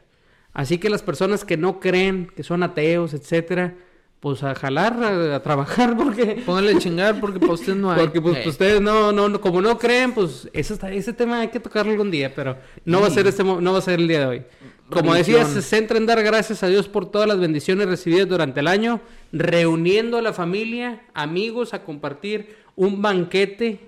Así 0.54 0.78
que 0.78 0.90
las 0.90 1.02
personas 1.04 1.44
que 1.46 1.58
no 1.58 1.80
creen, 1.80 2.32
que 2.36 2.44
son 2.44 2.64
ateos, 2.64 3.14
etcétera, 3.14 3.76
pues 4.20 4.44
a 4.44 4.54
jalar, 4.54 4.94
a, 5.02 5.36
a 5.36 5.42
trabajar, 5.42 5.96
porque... 5.98 6.42
Póngale 6.46 6.74
a 6.74 6.78
chingar 6.78 7.20
porque 7.22 7.40
para 7.40 7.54
usted 7.54 7.76
no 7.76 7.92
hay. 7.92 8.00
Porque 8.02 8.22
pues 8.22 8.38
Eh, 8.46 8.50
ustedes 8.50 8.82
no, 8.82 9.12
no, 9.12 9.30
no- 9.30 9.40
como 9.40 9.62
no 9.62 9.78
creen, 9.78 10.12
pues 10.14 10.50
eso 10.54 10.74
está, 10.74 10.92
ese 10.92 11.14
tema 11.14 11.40
hay 11.40 11.48
que 11.50 11.60
tocarlo 11.60 11.92
algún 11.92 12.12
día, 12.12 12.34
pero 12.36 12.58
no 12.86 13.00
va 13.02 13.08
a 13.08 13.12
ser 13.12 13.28
este, 13.28 13.44
no 13.44 13.72
va 13.72 13.78
a 13.80 13.82
ser 13.82 14.00
el 14.00 14.08
día 14.08 14.20
de 14.22 14.26
hoy. 14.26 14.44
Como 14.90 15.14
decía, 15.14 15.36
Religión. 15.44 15.62
se 15.62 15.68
centra 15.70 15.98
en 15.98 16.06
dar 16.08 16.22
gracias 16.24 16.64
a 16.64 16.68
Dios 16.68 16.88
por 16.90 17.06
todas 17.12 17.28
las 17.28 17.40
bendiciones 17.40 17.88
recibidas 17.88 18.28
durante 18.28 18.60
el 18.60 18.68
año, 18.68 19.00
reuniendo 19.32 20.18
a 20.18 20.22
la 20.24 20.34
familia, 20.34 21.02
amigos, 21.14 21.74
a 21.76 21.84
compartir 21.84 22.56
un 22.76 23.00
banquete. 23.02 23.80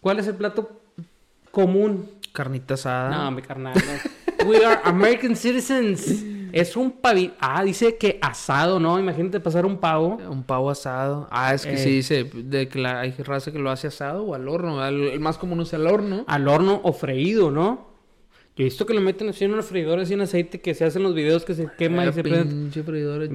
¿Cuál 0.00 0.20
es 0.20 0.26
el 0.26 0.36
plato 0.36 0.80
común? 1.50 2.08
Carnita 2.32 2.74
asada. 2.74 3.10
No, 3.10 3.30
mi 3.30 3.42
carnal. 3.42 3.74
no. 3.74 4.48
We 4.48 4.64
are 4.64 4.80
American 4.84 5.36
citizens. 5.36 6.24
Es 6.52 6.76
un 6.76 6.90
pavi... 6.92 7.32
Ah, 7.40 7.62
dice 7.64 7.96
que 7.96 8.18
asado, 8.22 8.78
¿no? 8.80 8.98
Imagínate 8.98 9.40
pasar 9.40 9.66
un 9.66 9.78
pavo. 9.78 10.18
Un 10.30 10.42
pavo 10.44 10.70
asado. 10.70 11.26
Ah, 11.30 11.54
es 11.54 11.64
que 11.66 11.74
Eh. 11.74 11.78
sí 11.78 11.90
dice 11.90 12.24
de 12.24 12.68
que 12.68 12.78
la, 12.78 13.00
hay 13.00 13.12
raza 13.12 13.52
que 13.52 13.58
lo 13.58 13.70
hace 13.70 13.86
asado 13.88 14.24
o 14.24 14.34
al 14.34 14.48
horno. 14.48 14.80
Al- 14.80 15.00
el 15.02 15.20
más 15.20 15.38
común 15.38 15.60
es 15.60 15.72
al 15.74 15.86
horno. 15.86 16.24
al 16.26 16.48
horno 16.48 16.80
o 16.84 16.92
freído, 16.92 17.50
¿no? 17.50 17.88
Yo 18.56 18.62
he 18.62 18.64
visto 18.64 18.86
que 18.86 18.94
le 18.94 19.00
meten 19.00 19.28
así 19.28 19.44
en 19.44 19.52
una 19.52 19.62
freidora, 19.62 20.02
así 20.02 20.14
en 20.14 20.20
aceite, 20.22 20.60
que 20.60 20.74
se 20.74 20.84
hacen 20.84 21.02
los 21.04 21.14
videos 21.14 21.44
que 21.44 21.54
se 21.54 21.68
quema 21.78 22.02
y 22.02 22.12
se 22.12 22.22
prende. 22.22 22.54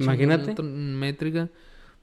Imagínate. 0.02 0.52
métrica. 0.62 1.48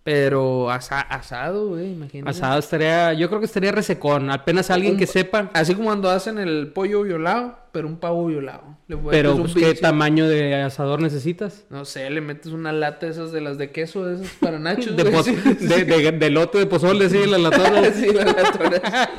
Pero 0.04 0.72
asa- 0.72 1.02
asado, 1.02 1.68
güey, 1.68 1.92
imagínate. 1.92 2.32
Asado 2.32 2.58
estaría, 2.58 3.14
yo 3.14 3.28
creo 3.28 3.40
que 3.40 3.46
estaría 3.46 3.72
resecón. 3.72 4.32
Apenas 4.32 4.72
alguien 4.72 4.94
Un- 4.94 4.98
que 5.00 5.06
sepa. 5.06 5.52
Así 5.54 5.76
como 5.76 5.90
cuando 5.90 6.10
hacen 6.10 6.40
el 6.40 6.70
pollo 6.74 7.04
violado, 7.04 7.60
pero 7.72 7.88
un 7.88 7.98
pavo 7.98 8.26
violado. 8.26 8.64
Le 8.88 8.98
Pero, 8.98 9.38
pues, 9.38 9.54
¿qué 9.54 9.76
tamaño 9.76 10.28
de 10.28 10.56
asador 10.56 11.02
necesitas? 11.02 11.66
No 11.70 11.86
sé, 11.86 12.10
le 12.10 12.20
metes 12.20 12.52
una 12.52 12.72
lata 12.74 13.06
de 13.06 13.12
esas 13.12 13.32
de 13.32 13.42
las 13.42 13.60
de 13.60 13.70
queso, 13.72 14.04
de 14.06 14.16
esas 14.24 14.36
para 14.40 14.58
nachos. 14.60 14.96
De, 14.98 15.04
Sí, 15.24 15.36
de, 15.68 15.86
de- 15.86 16.12
de 16.14 16.30
lote 16.32 16.58
de 16.58 16.66
pozole, 16.66 17.08
sí, 17.08 17.20
la 17.28 17.38
latona. 17.38 17.84
sí, 17.94 18.08
la 18.12 18.26
latona. 18.26 19.10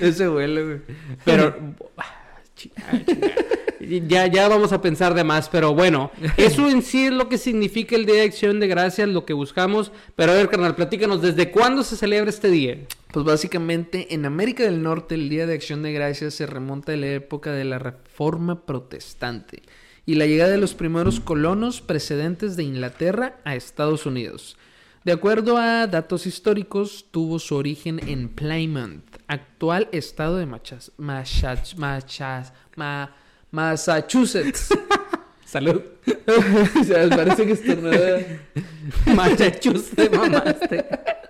Ese 0.00 0.28
huele, 0.28 0.62
güey. 0.64 0.78
Pero. 1.24 1.56
Ah, 1.96 2.04
chingada. 2.54 3.02
Ya, 4.06 4.26
ya 4.26 4.48
vamos 4.48 4.72
a 4.72 4.80
pensar 4.80 5.14
de 5.14 5.24
más, 5.24 5.48
pero 5.48 5.74
bueno, 5.74 6.10
eso 6.36 6.68
en 6.68 6.82
sí 6.82 7.06
es 7.06 7.12
lo 7.12 7.28
que 7.28 7.38
significa 7.38 7.96
el 7.96 8.06
Día 8.06 8.16
de 8.16 8.22
Acción 8.22 8.60
de 8.60 8.66
Gracias, 8.68 9.08
lo 9.08 9.24
que 9.24 9.32
buscamos. 9.32 9.92
Pero 10.16 10.32
a 10.32 10.34
ver, 10.34 10.48
carnal, 10.48 10.74
platícanos, 10.74 11.22
¿desde 11.22 11.50
cuándo 11.50 11.82
se 11.82 11.96
celebra 11.96 12.30
este 12.30 12.48
día? 12.50 12.78
Pues 13.12 13.24
básicamente 13.24 14.14
en 14.14 14.26
América 14.26 14.62
del 14.64 14.82
Norte 14.82 15.14
el 15.14 15.28
Día 15.28 15.46
de 15.46 15.54
Acción 15.54 15.82
de 15.82 15.92
Gracias 15.92 16.34
se 16.34 16.46
remonta 16.46 16.92
a 16.92 16.96
la 16.96 17.06
época 17.06 17.52
de 17.52 17.64
la 17.64 17.78
Reforma 17.78 18.66
Protestante 18.66 19.62
y 20.04 20.14
la 20.16 20.26
llegada 20.26 20.50
de 20.50 20.58
los 20.58 20.74
primeros 20.74 21.20
colonos 21.20 21.80
precedentes 21.80 22.56
de 22.56 22.64
Inglaterra 22.64 23.36
a 23.44 23.54
Estados 23.54 24.06
Unidos. 24.06 24.56
De 25.04 25.12
acuerdo 25.12 25.56
a 25.56 25.86
datos 25.86 26.26
históricos, 26.26 27.06
tuvo 27.10 27.38
su 27.38 27.54
origen 27.56 28.00
en 28.08 28.28
Plymouth, 28.28 29.04
actual 29.26 29.88
estado 29.92 30.36
de 30.36 30.46
Machas- 30.46 30.92
Machas- 30.98 31.76
Machas- 31.76 32.52
Ma- 32.76 33.14
Massachusetts. 33.50 34.68
Salud. 35.44 35.80
o 36.80 36.84
sea, 36.84 37.08
parece 37.08 37.46
que 37.46 37.52
estornuda. 37.52 38.20
Machachus, 39.14 39.90
te 39.90 40.10
mamaste. 40.10 40.84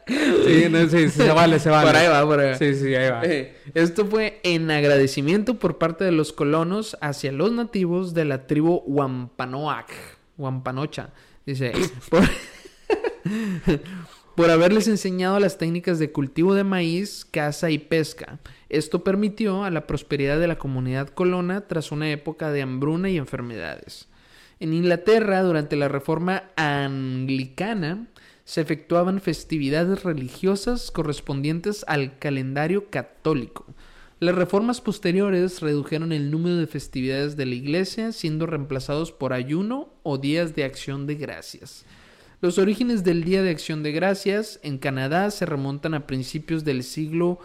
Sí, 0.09 0.67
no, 0.69 0.89
sí, 0.89 1.09
sí, 1.09 1.11
se 1.11 1.31
vale, 1.31 1.61
se 1.61 1.71
vale. 1.71 1.87
Por 1.87 1.97
ahí 1.97 2.09
va, 2.09 2.25
por 2.25 2.41
ahí 2.41 2.51
va. 2.51 2.55
Sí, 2.57 2.75
sí, 2.75 2.95
ahí 2.97 3.11
va. 3.11 3.23
Eh, 3.25 3.57
Esto 3.75 4.07
fue 4.07 4.41
en 4.43 4.71
agradecimiento 4.73 5.61
por 5.61 5.79
parte 5.79 6.05
de 6.05 6.11
los 6.11 6.33
colonos 6.33 6.97
hacia 7.01 7.31
los 7.31 7.53
nativos 7.53 8.13
de 8.13 8.25
la 8.25 8.49
tribu 8.49 8.83
Wampanoag, 8.87 9.87
Wampanocha. 10.37 11.11
Dice, 11.47 11.73
por, 12.11 12.25
por 14.35 14.51
haberles 14.51 14.89
enseñado 14.89 15.39
las 15.39 15.59
técnicas 15.59 16.01
de 16.01 16.11
cultivo 16.11 16.55
de 16.55 16.65
maíz, 16.65 17.25
caza 17.25 17.71
y 17.71 17.79
pesca. 17.79 18.41
Esto 18.69 19.03
permitió 19.03 19.65
a 19.65 19.71
la 19.71 19.87
prosperidad 19.87 20.39
de 20.39 20.49
la 20.49 20.59
comunidad 20.59 21.09
colona 21.09 21.63
tras 21.67 21.91
una 21.91 22.11
época 22.11 22.51
de 22.53 22.63
hambruna 22.63 23.09
y 23.09 23.17
enfermedades. 23.17 24.09
En 24.61 24.75
Inglaterra, 24.75 25.43
durante 25.43 25.77
la 25.77 25.89
reforma 25.89 26.45
anglicana, 26.57 28.07
se 28.45 28.61
efectuaban 28.61 29.21
festividades 29.21 30.03
religiosas 30.05 30.91
correspondientes 30.91 31.85
al 31.87 32.19
calendario 32.19 32.91
católico. 32.91 33.67
Las 34.21 34.35
reformas 34.35 34.81
posteriores 34.81 35.61
redujeron 35.61 36.13
el 36.13 36.31
número 36.31 36.57
de 36.57 36.67
festividades 36.67 37.37
de 37.37 37.47
la 37.47 37.55
iglesia, 37.55 38.11
siendo 38.11 38.47
reemplazados 38.47 39.13
por 39.13 39.33
ayuno 39.33 39.91
o 40.03 40.19
días 40.19 40.57
de 40.57 40.65
acción 40.65 41.07
de 41.07 41.15
gracias. 41.15 41.85
Los 42.41 42.59
orígenes 42.59 43.05
del 43.05 43.23
Día 43.23 43.43
de 43.43 43.51
Acción 43.51 43.83
de 43.83 43.93
Gracias 43.93 44.59
en 44.63 44.79
Canadá 44.79 45.31
se 45.31 45.47
remontan 45.47 45.95
a 45.95 46.07
principios 46.07 46.65
del 46.65 46.83
siglo 46.83 47.39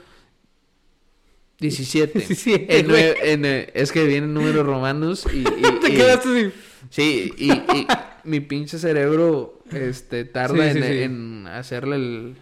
XVII. 1.59 2.09
Sí, 2.35 2.65
En 2.69 2.87
güey. 2.87 3.03
nue- 3.03 3.15
en, 3.23 3.45
eh, 3.45 3.69
es 3.73 3.91
que 3.91 4.03
vienen 4.05 4.33
números 4.33 4.65
romanos 4.65 5.25
y... 5.33 5.39
y- 5.39 5.43
Te 5.81 5.89
y- 5.93 5.95
quedaste 5.95 6.29
así. 6.29 6.51
Sí, 6.89 7.33
y, 7.37 7.51
y 7.51 7.87
mi 8.25 8.39
pinche 8.41 8.77
cerebro 8.77 9.59
este, 9.71 10.25
tarda 10.25 10.71
Sí, 10.73 10.73
sí, 10.73 10.77
en, 10.77 10.83
sí. 10.83 11.01
en 11.03 11.47
hacerle 11.47 11.95
el, 11.95 12.35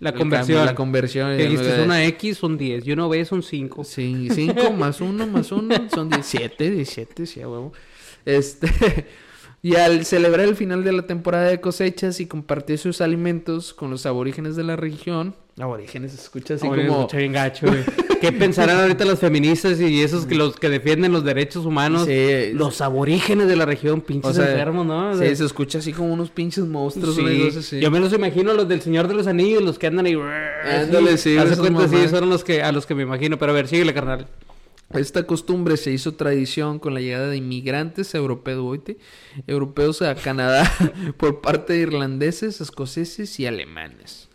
La 0.00 0.10
el 0.10 0.16
conversión. 0.16 0.56
cambio, 0.58 0.64
la 0.64 0.74
conversión. 0.74 1.36
Que 1.36 1.42
ya 1.42 1.44
me 1.44 1.50
dijiste, 1.50 1.66
quedé- 1.72 1.78
es 1.80 1.84
una 1.84 2.04
X, 2.06 2.38
son 2.38 2.56
10. 2.58 2.86
Y 2.86 2.92
una 2.92 3.06
B 3.06 3.24
son 3.24 3.42
5. 3.42 3.84
Sí, 3.84 4.28
5 4.32 4.72
más 4.72 5.00
1 5.00 5.26
más 5.26 5.52
1 5.52 5.88
son 5.94 6.08
17, 6.08 6.70
17, 6.70 7.26
sí, 7.26 7.40
a 7.42 7.48
huevo. 7.48 7.72
Este, 8.24 8.68
y 9.62 9.76
al 9.76 10.04
celebrar 10.06 10.46
el 10.48 10.56
final 10.56 10.82
de 10.82 10.92
la 10.92 11.06
temporada 11.06 11.48
de 11.48 11.60
cosechas 11.60 12.18
y 12.20 12.26
compartir 12.26 12.78
sus 12.78 13.00
alimentos 13.00 13.74
con 13.74 13.90
los 13.90 14.06
aborígenes 14.06 14.56
de 14.56 14.64
la 14.64 14.76
región, 14.76 15.34
aborígenes 15.58 16.14
escucha 16.14 16.54
así 16.54 16.66
Oye, 16.66 16.86
como... 16.86 17.00
escucha 17.00 17.18
bien 17.18 17.32
gacho, 17.32 17.66
güey. 17.66 17.82
¿Qué 18.20 18.32
pensarán 18.32 18.80
ahorita 18.80 19.04
las 19.04 19.18
feministas 19.18 19.80
y 19.80 20.02
esos 20.02 20.26
que 20.26 20.34
los 20.34 20.56
que 20.56 20.68
defienden 20.68 21.12
los 21.12 21.24
derechos 21.24 21.64
humanos? 21.64 22.06
Sí, 22.06 22.52
Los 22.52 22.80
aborígenes 22.80 23.48
de 23.48 23.56
la 23.56 23.66
región, 23.66 24.00
pinches 24.00 24.30
o 24.30 24.34
sea, 24.34 24.50
enfermos, 24.50 24.86
¿no? 24.86 25.10
O 25.10 25.18
sí, 25.18 25.34
se 25.36 25.44
escucha 25.44 25.78
así 25.78 25.92
como 25.92 26.12
unos 26.12 26.30
pinches 26.30 26.64
monstruos, 26.64 27.16
sí. 27.16 27.58
así. 27.58 27.80
Yo 27.80 27.90
me 27.90 28.00
los 28.00 28.12
imagino 28.12 28.52
los 28.52 28.68
del 28.68 28.80
Señor 28.80 29.08
de 29.08 29.14
los 29.14 29.26
Anillos, 29.26 29.62
los 29.62 29.78
que 29.78 29.86
andan 29.86 30.06
ahí. 30.06 30.14
Ándale, 30.14 31.16
sí, 31.18 31.36
Hace 31.36 31.56
cuenta, 31.56 31.88
sí, 31.88 32.08
son 32.08 32.28
los 32.28 32.44
que, 32.44 32.62
a 32.62 32.72
los 32.72 32.86
que 32.86 32.94
me 32.94 33.02
imagino. 33.02 33.38
Pero 33.38 33.52
a 33.52 33.54
ver, 33.54 33.68
síguele, 33.68 33.92
carnal. 33.94 34.26
Esta 34.92 35.24
costumbre 35.24 35.76
se 35.76 35.90
hizo 35.90 36.14
tradición 36.14 36.78
con 36.78 36.94
la 36.94 37.00
llegada 37.00 37.28
de 37.28 37.36
inmigrantes 37.36 38.14
europeos, 38.14 38.78
europeos 39.46 40.02
a 40.02 40.14
Canadá 40.14 40.70
por 41.16 41.40
parte 41.40 41.72
de 41.72 41.80
irlandeses, 41.80 42.60
escoceses 42.60 43.40
y 43.40 43.46
alemanes. 43.46 44.28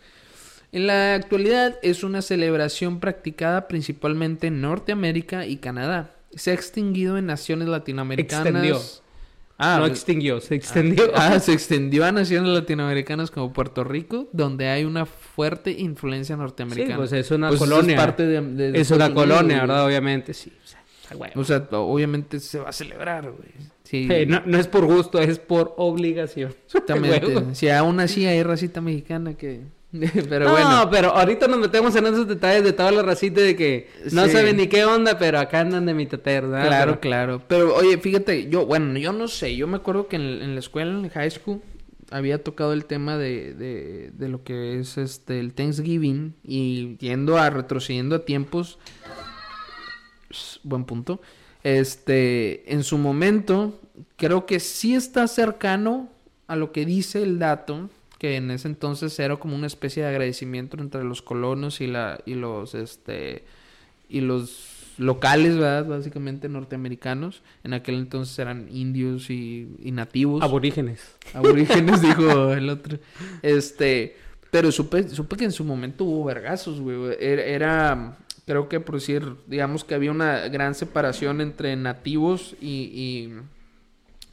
En 0.72 0.86
la 0.86 1.14
actualidad 1.14 1.78
es 1.82 2.04
una 2.04 2.22
celebración 2.22 3.00
practicada 3.00 3.66
principalmente 3.68 4.46
en 4.48 4.60
Norteamérica 4.60 5.46
y 5.46 5.56
Canadá. 5.56 6.14
Se 6.34 6.52
ha 6.52 6.54
extinguido 6.54 7.18
en 7.18 7.26
naciones 7.26 7.68
latinoamericanas. 7.68 8.46
Extendió. 8.46 8.80
Ah, 9.62 9.76
no 9.78 9.86
extinguió, 9.86 10.40
se 10.40 10.54
extendió. 10.54 11.10
Ah, 11.14 11.38
se 11.38 11.52
extendió 11.52 12.04
a 12.06 12.12
naciones 12.12 12.50
latinoamericanas 12.50 13.30
como 13.30 13.52
Puerto 13.52 13.84
Rico, 13.84 14.28
donde 14.32 14.68
hay 14.68 14.84
una 14.84 15.04
fuerte 15.04 15.72
influencia 15.72 16.34
norteamericana. 16.36 16.94
Sí, 16.94 16.98
pues 16.98 17.12
es 17.12 17.30
una 17.30 17.48
Pues 17.48 17.60
colonia. 17.60 17.96
parte 17.96 18.24
de, 18.24 18.40
de 18.40 18.80
es 18.80 18.90
una 18.90 19.06
Unidos, 19.06 19.22
colonia, 19.22 19.56
güey. 19.56 19.68
¿verdad? 19.68 19.86
Obviamente, 19.86 20.32
sí. 20.32 20.52
O 20.64 20.66
sea. 20.66 20.80
O 21.34 21.92
obviamente 21.92 22.38
se 22.40 22.58
va 22.60 22.68
a 22.68 22.72
celebrar, 22.72 23.30
güey. 23.30 23.50
Sí, 23.82 24.08
no, 24.28 24.42
no 24.46 24.58
es 24.58 24.68
por 24.68 24.86
gusto, 24.86 25.18
es 25.18 25.38
por 25.38 25.74
obligación. 25.76 26.54
exactamente. 26.66 27.54
Si 27.54 27.68
aún 27.68 27.98
así 28.00 28.24
hay 28.26 28.42
racita 28.42 28.80
mexicana 28.80 29.34
que... 29.34 29.62
Pero 30.28 30.44
no, 30.44 30.50
bueno. 30.52 30.88
pero 30.90 31.08
ahorita 31.10 31.48
nos 31.48 31.58
metemos 31.58 31.96
en 31.96 32.06
esos 32.06 32.28
detalles 32.28 32.62
de 32.62 32.72
toda 32.72 32.92
la 32.92 33.02
racita 33.02 33.40
de 33.40 33.56
que 33.56 33.90
no 34.12 34.26
Sí. 34.26 34.30
saben 34.30 34.56
ni 34.56 34.68
qué 34.68 34.84
onda, 34.84 35.18
pero 35.18 35.40
acá 35.40 35.60
andan 35.60 35.84
de 35.86 35.94
¿verdad? 35.94 36.66
Claro, 36.66 36.90
Pero- 36.92 37.00
claro. 37.00 37.42
Pero 37.48 37.74
oye, 37.74 37.98
fíjate, 37.98 38.48
yo, 38.48 38.66
bueno, 38.66 38.96
yo 39.00 39.12
no 39.12 39.26
sé. 39.26 39.56
Yo 39.56 39.66
me 39.66 39.76
acuerdo 39.78 40.06
que 40.06 40.14
en, 40.16 40.22
en 40.42 40.54
la 40.54 40.60
escuela, 40.60 40.92
en 40.92 41.08
high 41.08 41.30
school, 41.32 41.60
había 42.12 42.42
tocado 42.42 42.72
el 42.72 42.84
tema 42.84 43.16
de, 43.18 43.52
de, 43.54 44.10
de 44.12 44.28
lo 44.28 44.44
que 44.44 44.78
es 44.78 44.96
este 44.96 45.40
el 45.40 45.54
Thanksgiving 45.54 46.34
y 46.44 46.96
yendo 46.98 47.36
a 47.38 47.50
retrocediendo 47.50 48.14
a 48.16 48.24
tiempos. 48.24 48.78
Buen 50.62 50.84
punto. 50.84 51.20
Este, 51.64 52.72
en 52.72 52.84
su 52.84 52.96
momento, 52.98 53.78
creo 54.16 54.46
que 54.46 54.60
sí 54.60 54.94
está 54.94 55.26
cercano 55.26 56.08
a 56.46 56.56
lo 56.56 56.72
que 56.72 56.84
dice 56.86 57.22
el 57.22 57.38
dato, 57.38 57.90
que 58.20 58.36
en 58.36 58.50
ese 58.50 58.68
entonces 58.68 59.18
era 59.18 59.36
como 59.36 59.56
una 59.56 59.66
especie 59.66 60.02
de 60.02 60.10
agradecimiento 60.10 60.76
entre 60.78 61.02
los 61.04 61.22
colonos 61.22 61.80
y 61.80 61.86
la 61.86 62.20
y 62.26 62.34
los 62.34 62.74
este 62.74 63.44
y 64.10 64.20
los 64.20 64.94
locales, 64.98 65.56
¿verdad? 65.56 65.86
Básicamente 65.86 66.50
norteamericanos. 66.50 67.40
En 67.64 67.72
aquel 67.72 67.94
entonces 67.94 68.38
eran 68.38 68.68
indios 68.70 69.30
y, 69.30 69.68
y 69.82 69.92
nativos. 69.92 70.42
Aborígenes. 70.42 71.16
Aborígenes, 71.32 72.02
dijo 72.02 72.52
el 72.52 72.68
otro. 72.68 72.98
Este, 73.40 74.18
pero 74.50 74.70
supe, 74.70 75.08
supe 75.08 75.36
que 75.36 75.44
en 75.44 75.52
su 75.52 75.64
momento 75.64 76.04
hubo 76.04 76.24
vergazos, 76.24 76.78
güey. 76.78 77.16
Era, 77.18 77.42
era, 77.42 78.18
creo 78.44 78.68
que 78.68 78.80
por 78.80 78.96
decir, 78.96 79.36
digamos 79.46 79.82
que 79.82 79.94
había 79.94 80.10
una 80.10 80.48
gran 80.48 80.74
separación 80.74 81.40
entre 81.40 81.74
nativos 81.76 82.54
y, 82.60 83.32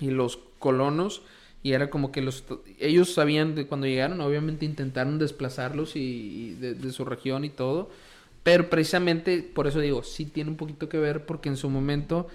y, 0.01 0.05
y 0.05 0.11
los 0.11 0.39
colonos. 0.59 1.21
Y 1.63 1.73
era 1.73 1.89
como 1.89 2.11
que 2.11 2.21
los 2.21 2.43
ellos 2.79 3.13
sabían 3.13 3.55
de 3.55 3.67
cuando 3.67 3.87
llegaron, 3.87 4.21
obviamente 4.21 4.65
intentaron 4.65 5.19
desplazarlos 5.19 5.95
y, 5.95 5.99
y 5.99 6.53
de, 6.55 6.73
de 6.75 6.91
su 6.91 7.03
región 7.05 7.43
y 7.45 7.49
todo. 7.49 7.89
Pero 8.43 8.69
precisamente 8.69 9.41
por 9.43 9.67
eso 9.67 9.79
digo, 9.79 10.03
sí 10.03 10.25
tiene 10.25 10.49
un 10.51 10.57
poquito 10.57 10.87
que 10.89 10.97
ver 10.99 11.25
porque 11.25 11.49
en 11.49 11.57
su 11.57 11.69
momento 11.69 12.27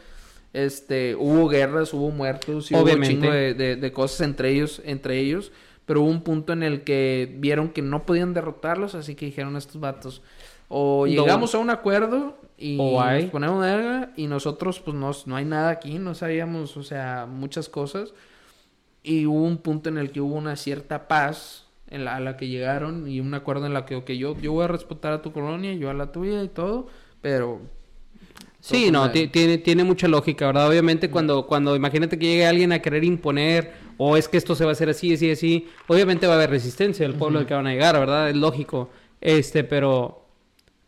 este 0.53 1.15
hubo 1.17 1.49
guerras, 1.49 1.95
hubo 1.95 2.11
muertos 2.11 2.71
y 2.71 2.77
hubo 2.77 2.93
un 2.93 3.03
chingo 3.03 3.31
de, 3.31 3.55
de- 3.55 3.77
de 3.77 3.93
cosas 3.93 4.21
entre 4.23 4.51
ellos, 4.51 4.83
entre 4.85 5.19
ellos. 5.19 5.53
Pero 5.87 6.03
hubo 6.03 6.11
un 6.11 6.23
punto 6.23 6.53
en 6.53 6.63
el 6.63 6.85
que 6.85 7.35
vieron 7.39 7.71
que 7.71 7.83
no 7.83 8.07
podían 8.07 8.35
derrotarlos, 8.35 8.95
así 8.95 9.15
que 9.15 9.27
dijeron 9.27 9.57
a 9.57 9.59
estos 9.59 9.81
vatos, 9.81 10.23
o 10.69 11.07
No. 11.07 11.13
llegamos 11.23 11.55
a 11.55 11.59
un 11.59 11.71
acuerdo 11.71 12.39
y 12.57 13.05
nos 13.09 13.25
ponemos 13.27 13.61
verga 13.61 14.13
y 14.17 14.27
nosotros 14.29 14.79
pues 14.81 14.97
no, 14.97 15.11
no 15.27 15.37
hay 15.37 15.45
nada 15.45 15.71
aquí, 15.71 15.99
no 15.99 16.15
sabíamos, 16.15 16.77
o 16.77 16.83
sea, 16.85 17.27
muchas 17.29 17.69
cosas. 17.69 18.15
Y 19.03 19.27
hubo 19.27 19.45
un 19.45 19.59
punto 19.59 19.89
en 19.89 19.99
el 19.99 20.11
que 20.13 20.21
hubo 20.21 20.35
una 20.35 20.57
cierta 20.57 21.09
paz 21.09 21.67
en 21.89 22.05
la, 22.05 22.17
a 22.17 22.21
la 22.21 22.37
que 22.37 22.49
llegaron 22.49 23.09
y 23.09 23.21
un 23.21 23.35
acuerdo 23.35 23.67
en 23.67 23.75
la 23.75 23.85
que, 23.85 23.97
ok, 23.97 24.11
yo, 24.13 24.39
yo 24.41 24.53
voy 24.53 24.65
a 24.65 24.69
respetar 24.69 25.13
a 25.13 25.23
tu 25.23 25.33
colonia, 25.33 25.75
yo 25.75 25.91
a 25.91 25.95
la 25.95 26.11
tuya 26.11 26.43
y 26.43 26.49
todo, 26.49 26.87
pero... 27.21 27.61
Sí, 28.61 28.93
no, 28.93 29.11
tiene, 29.11 29.59
tiene 29.59 29.83
mucha 29.83 30.07
lógica, 30.07 30.47
¿verdad? 30.47 30.69
Obviamente 30.69 31.11
cuando, 31.11 31.47
cuando 31.49 31.75
imagínate 31.75 32.17
que 32.17 32.27
llegue 32.27 32.47
alguien 32.47 32.71
a 32.73 32.79
querer 32.79 33.03
imponer, 33.03 33.73
o 33.99 34.17
es 34.17 34.29
que 34.29 34.37
esto 34.37 34.55
se 34.55 34.65
va 34.65 34.71
a 34.71 34.73
hacer 34.73 34.89
así, 34.89 35.13
así, 35.15 35.33
así, 35.33 35.69
obviamente 35.89 36.29
va 36.29 36.35
a 36.35 36.37
haber 36.37 36.51
resistencia 36.51 37.07
del 37.07 37.17
pueblo 37.17 37.41
al 37.41 37.47
que 37.47 37.55
van 37.55 37.67
a 37.67 37.73
llegar, 37.73 37.99
¿verdad? 37.99 38.31
Es 38.31 38.37
lógico. 38.37 38.89
Este, 39.21 39.65
pero, 39.65 40.27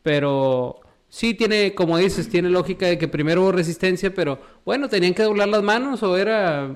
pero 0.02 0.80
sí 1.08 1.34
tiene, 1.34 1.74
como 1.74 1.98
dices, 1.98 2.28
tiene 2.28 2.48
lógica 2.48 2.86
de 2.86 2.96
que 2.96 3.08
primero 3.08 3.42
hubo 3.42 3.52
resistencia, 3.52 4.14
pero 4.14 4.38
bueno, 4.64 4.88
tenían 4.88 5.14
que 5.14 5.22
doblar 5.22 5.48
las 5.48 5.62
manos 5.62 6.02
o 6.02 6.16
era, 6.16 6.74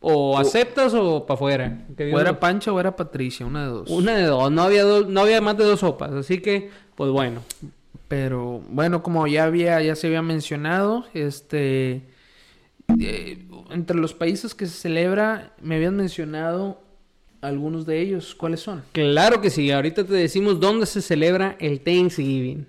o 0.00 0.38
aceptas 0.38 0.94
o 0.94 1.26
para 1.26 1.34
afuera. 1.34 1.86
O 2.12 2.20
era 2.20 2.38
Pancha 2.38 2.72
o 2.72 2.80
era 2.80 2.94
Patricia, 2.94 3.44
una 3.46 3.64
de 3.64 3.70
dos. 3.70 3.90
Una 3.90 4.16
de 4.16 4.24
dos, 4.24 4.50
no 4.50 4.62
había, 4.62 4.84
no 4.84 5.20
había 5.20 5.40
más 5.40 5.56
de 5.56 5.64
dos 5.64 5.80
sopas, 5.80 6.12
así 6.12 6.40
que, 6.40 6.70
pues 6.94 7.10
bueno. 7.10 7.42
Pero 8.06 8.62
bueno, 8.70 9.02
como 9.02 9.26
ya 9.26 9.44
había, 9.44 9.82
ya 9.82 9.94
se 9.94 10.06
había 10.06 10.22
mencionado, 10.22 11.04
este 11.12 12.02
eh, 12.98 13.44
entre 13.70 13.98
los 13.98 14.14
países 14.14 14.54
que 14.54 14.66
se 14.66 14.72
celebra, 14.72 15.52
me 15.60 15.76
habían 15.76 15.96
mencionado 15.96 16.80
algunos 17.42 17.84
de 17.84 18.00
ellos. 18.00 18.34
¿Cuáles 18.34 18.60
son? 18.60 18.82
Claro 18.92 19.40
que 19.40 19.50
sí, 19.50 19.70
ahorita 19.70 20.04
te 20.04 20.14
decimos 20.14 20.58
dónde 20.58 20.86
se 20.86 21.02
celebra 21.02 21.56
el 21.60 21.80
Thanksgiving. 21.80 22.66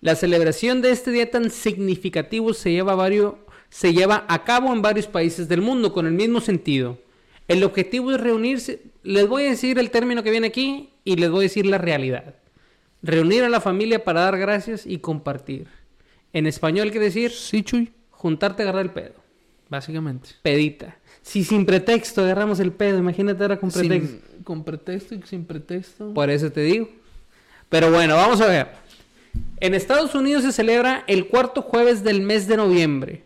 La 0.00 0.14
celebración 0.14 0.80
de 0.80 0.92
este 0.92 1.10
día 1.10 1.30
tan 1.30 1.50
significativo 1.50 2.54
se 2.54 2.72
lleva, 2.72 2.94
varios, 2.94 3.34
se 3.70 3.92
lleva 3.92 4.24
a 4.28 4.44
cabo 4.44 4.72
en 4.72 4.82
varios 4.82 5.06
países 5.06 5.48
del 5.48 5.60
mundo 5.60 5.92
con 5.92 6.06
el 6.06 6.12
mismo 6.12 6.40
sentido. 6.40 6.98
El 7.48 7.64
objetivo 7.64 8.12
es 8.12 8.20
reunirse, 8.20 8.82
les 9.02 9.26
voy 9.28 9.44
a 9.44 9.50
decir 9.50 9.78
el 9.78 9.90
término 9.90 10.22
que 10.22 10.30
viene 10.30 10.48
aquí 10.48 10.90
y 11.04 11.16
les 11.16 11.30
voy 11.30 11.40
a 11.40 11.42
decir 11.42 11.66
la 11.66 11.78
realidad. 11.78 12.34
Reunir 13.02 13.44
a 13.44 13.48
la 13.48 13.60
familia 13.60 14.04
para 14.04 14.22
dar 14.22 14.38
gracias 14.38 14.84
y 14.86 14.98
compartir. 14.98 15.66
En 16.32 16.46
español 16.46 16.90
quiere 16.90 17.06
decir 17.06 17.30
Sí, 17.30 17.62
Chuy. 17.62 17.92
juntarte 18.10 18.62
a 18.62 18.64
agarrar 18.64 18.82
el 18.84 18.90
pedo. 18.90 19.14
Básicamente. 19.70 20.30
Pedita. 20.42 20.96
Si 21.22 21.44
sin 21.44 21.66
pretexto 21.66 22.22
agarramos 22.22 22.58
el 22.60 22.72
pedo, 22.72 22.98
imagínate 22.98 23.42
ahora 23.42 23.58
con 23.58 23.70
pretexto. 23.70 24.08
Sin- 24.32 24.42
con 24.44 24.64
pretexto 24.64 25.14
y 25.14 25.22
sin 25.22 25.44
pretexto. 25.44 26.12
Por 26.14 26.30
eso 26.30 26.50
te 26.50 26.62
digo. 26.62 26.88
Pero 27.68 27.90
bueno, 27.90 28.16
vamos 28.16 28.40
a 28.40 28.46
ver. 28.46 28.68
En 29.60 29.74
Estados 29.74 30.14
Unidos 30.14 30.42
se 30.42 30.52
celebra 30.52 31.04
el 31.06 31.28
cuarto 31.28 31.60
jueves 31.62 32.02
del 32.02 32.22
mes 32.22 32.48
de 32.48 32.56
noviembre. 32.56 33.24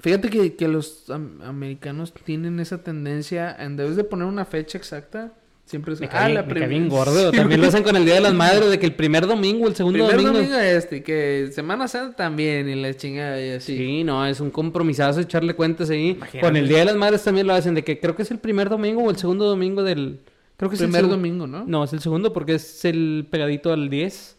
Fíjate 0.00 0.30
que, 0.30 0.54
que 0.56 0.68
los 0.68 1.08
am- 1.10 1.40
americanos 1.42 2.12
tienen 2.24 2.58
esa 2.60 2.82
tendencia, 2.82 3.54
en 3.58 3.76
vez 3.76 3.96
de 3.96 4.04
poner 4.04 4.26
una 4.26 4.44
fecha 4.44 4.78
exacta, 4.78 5.32
siempre 5.66 5.94
es 5.94 6.00
Me 6.00 6.06
ah, 6.06 6.10
cae, 6.10 6.34
la 6.34 6.42
me 6.42 6.54
cae 6.54 6.66
bien 6.68 6.88
gordo. 6.88 7.30
Sí, 7.30 7.36
También 7.36 7.60
lo 7.60 7.68
hacen 7.68 7.82
con 7.82 7.94
el 7.96 8.04
Día 8.04 8.14
de 8.14 8.20
las 8.22 8.34
Madres, 8.34 8.70
de 8.70 8.78
que 8.78 8.86
el 8.86 8.94
primer 8.94 9.26
domingo, 9.26 9.68
el 9.68 9.76
segundo 9.76 9.98
Primer 9.98 10.16
domingo. 10.16 10.38
domingo 10.38 10.56
este, 10.58 10.96
y 10.96 11.00
que 11.02 11.50
Semana 11.52 11.86
Santa 11.86 12.16
también, 12.16 12.68
y 12.68 12.74
la 12.74 12.94
chingada 12.96 13.40
y 13.40 13.50
así. 13.50 13.76
Sí, 13.76 14.04
no, 14.04 14.26
es 14.26 14.40
un 14.40 14.50
compromisazo 14.50 15.20
echarle 15.20 15.54
cuentas 15.54 15.90
ahí. 15.90 16.10
Imagínate. 16.10 16.40
Con 16.40 16.56
el 16.56 16.66
Día 16.68 16.78
de 16.78 16.84
las 16.86 16.96
Madres 16.96 17.22
también 17.22 17.46
lo 17.46 17.52
hacen, 17.54 17.74
de 17.74 17.84
que 17.84 18.00
creo 18.00 18.16
que 18.16 18.22
es 18.22 18.30
el 18.30 18.38
primer 18.38 18.68
domingo 18.68 19.02
o 19.02 19.10
el 19.10 19.16
segundo 19.16 19.44
domingo 19.46 19.82
del... 19.82 20.20
Creo 20.56 20.68
que 20.68 20.76
es 20.76 20.82
Primer 20.82 21.00
el 21.00 21.06
segu- 21.06 21.10
domingo, 21.10 21.46
¿no? 21.46 21.64
No, 21.66 21.84
es 21.84 21.92
el 21.94 22.00
segundo 22.00 22.32
porque 22.34 22.54
es 22.56 22.84
el 22.84 23.26
pegadito 23.30 23.72
al 23.72 23.88
10. 23.88 24.36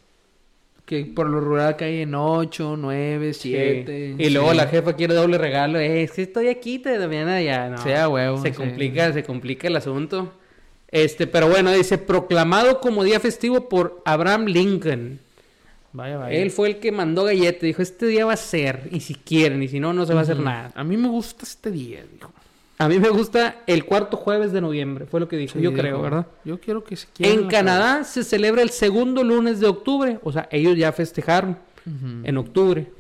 Que 0.86 1.06
por 1.06 1.30
lo 1.30 1.40
rural 1.40 1.78
cae 1.78 2.02
en 2.02 2.16
8, 2.16 2.76
9, 2.78 3.34
7. 3.34 4.16
Y 4.18 4.30
luego 4.30 4.54
la 4.54 4.68
jefa 4.68 4.94
quiere 4.94 5.14
doble 5.14 5.38
regalo. 5.38 5.80
Eh, 5.80 6.04
es 6.04 6.12
que 6.12 6.24
estoy 6.24 6.48
aquí, 6.50 6.80
te 6.80 6.98
mañana 7.08 7.42
ya, 7.42 7.70
no. 7.70 7.78
Sea 7.78 8.10
huevo, 8.10 8.42
Se 8.42 8.50
sí. 8.50 8.56
complica, 8.56 9.14
se 9.14 9.24
complica 9.24 9.68
el 9.68 9.76
asunto. 9.76 10.34
Este, 10.90 11.28
pero 11.28 11.48
bueno, 11.48 11.72
dice, 11.72 11.98
proclamado 11.98 12.82
como 12.82 13.04
día 13.04 13.20
festivo 13.20 13.70
por 13.70 14.02
Abraham 14.06 14.46
Lincoln. 14.46 15.20
Vaya, 15.94 16.18
vaya. 16.18 16.38
Él 16.38 16.52
fue 16.52 16.70
el 16.70 16.80
que 16.80 16.92
mandó 16.92 17.24
galleta, 17.24 17.66
dijo, 17.66 17.82
este 17.82 18.08
día 18.08 18.26
va 18.26 18.34
a 18.34 18.38
ser, 18.38 18.90
y 18.92 19.00
si 19.02 19.16
quieren, 19.16 19.62
y 19.64 19.68
si 19.68 19.80
no, 19.80 19.94
no 19.94 20.06
se 20.06 20.14
va 20.14 20.22
a 20.22 20.24
hacer 20.24 20.40
nada. 20.40 20.72
A 20.76 20.84
mí 20.84 20.98
me 20.98 21.08
gusta 21.08 21.44
este 21.44 21.72
día, 21.72 22.04
dijo. 22.12 22.32
A 22.82 22.88
mí 22.88 22.98
me 22.98 23.10
gusta 23.10 23.62
el 23.68 23.86
cuarto 23.86 24.18
jueves 24.18 24.52
de 24.52 24.60
noviembre, 24.60 25.06
fue 25.06 25.20
lo 25.20 25.28
que 25.28 25.38
dijo, 25.38 25.54
Sí, 25.54 25.62
yo 25.62 25.70
dijo, 25.70 25.84
creo, 25.84 26.02
¿verdad? 26.02 26.26
Yo 26.44 26.60
quiero 26.60 26.84
que 26.84 26.96
se 26.96 27.08
En 27.20 27.48
Canadá 27.48 28.04
se 28.04 28.24
celebra 28.24 28.64
el 28.64 28.72
segundo 28.72 29.24
lunes 29.24 29.60
de 29.60 29.68
octubre, 29.68 30.18
o 30.24 30.32
sea, 30.32 30.50
ellos 30.52 30.76
ya 30.76 30.92
festejaron 30.92 31.60
en 32.24 32.38
octubre. 32.38 32.92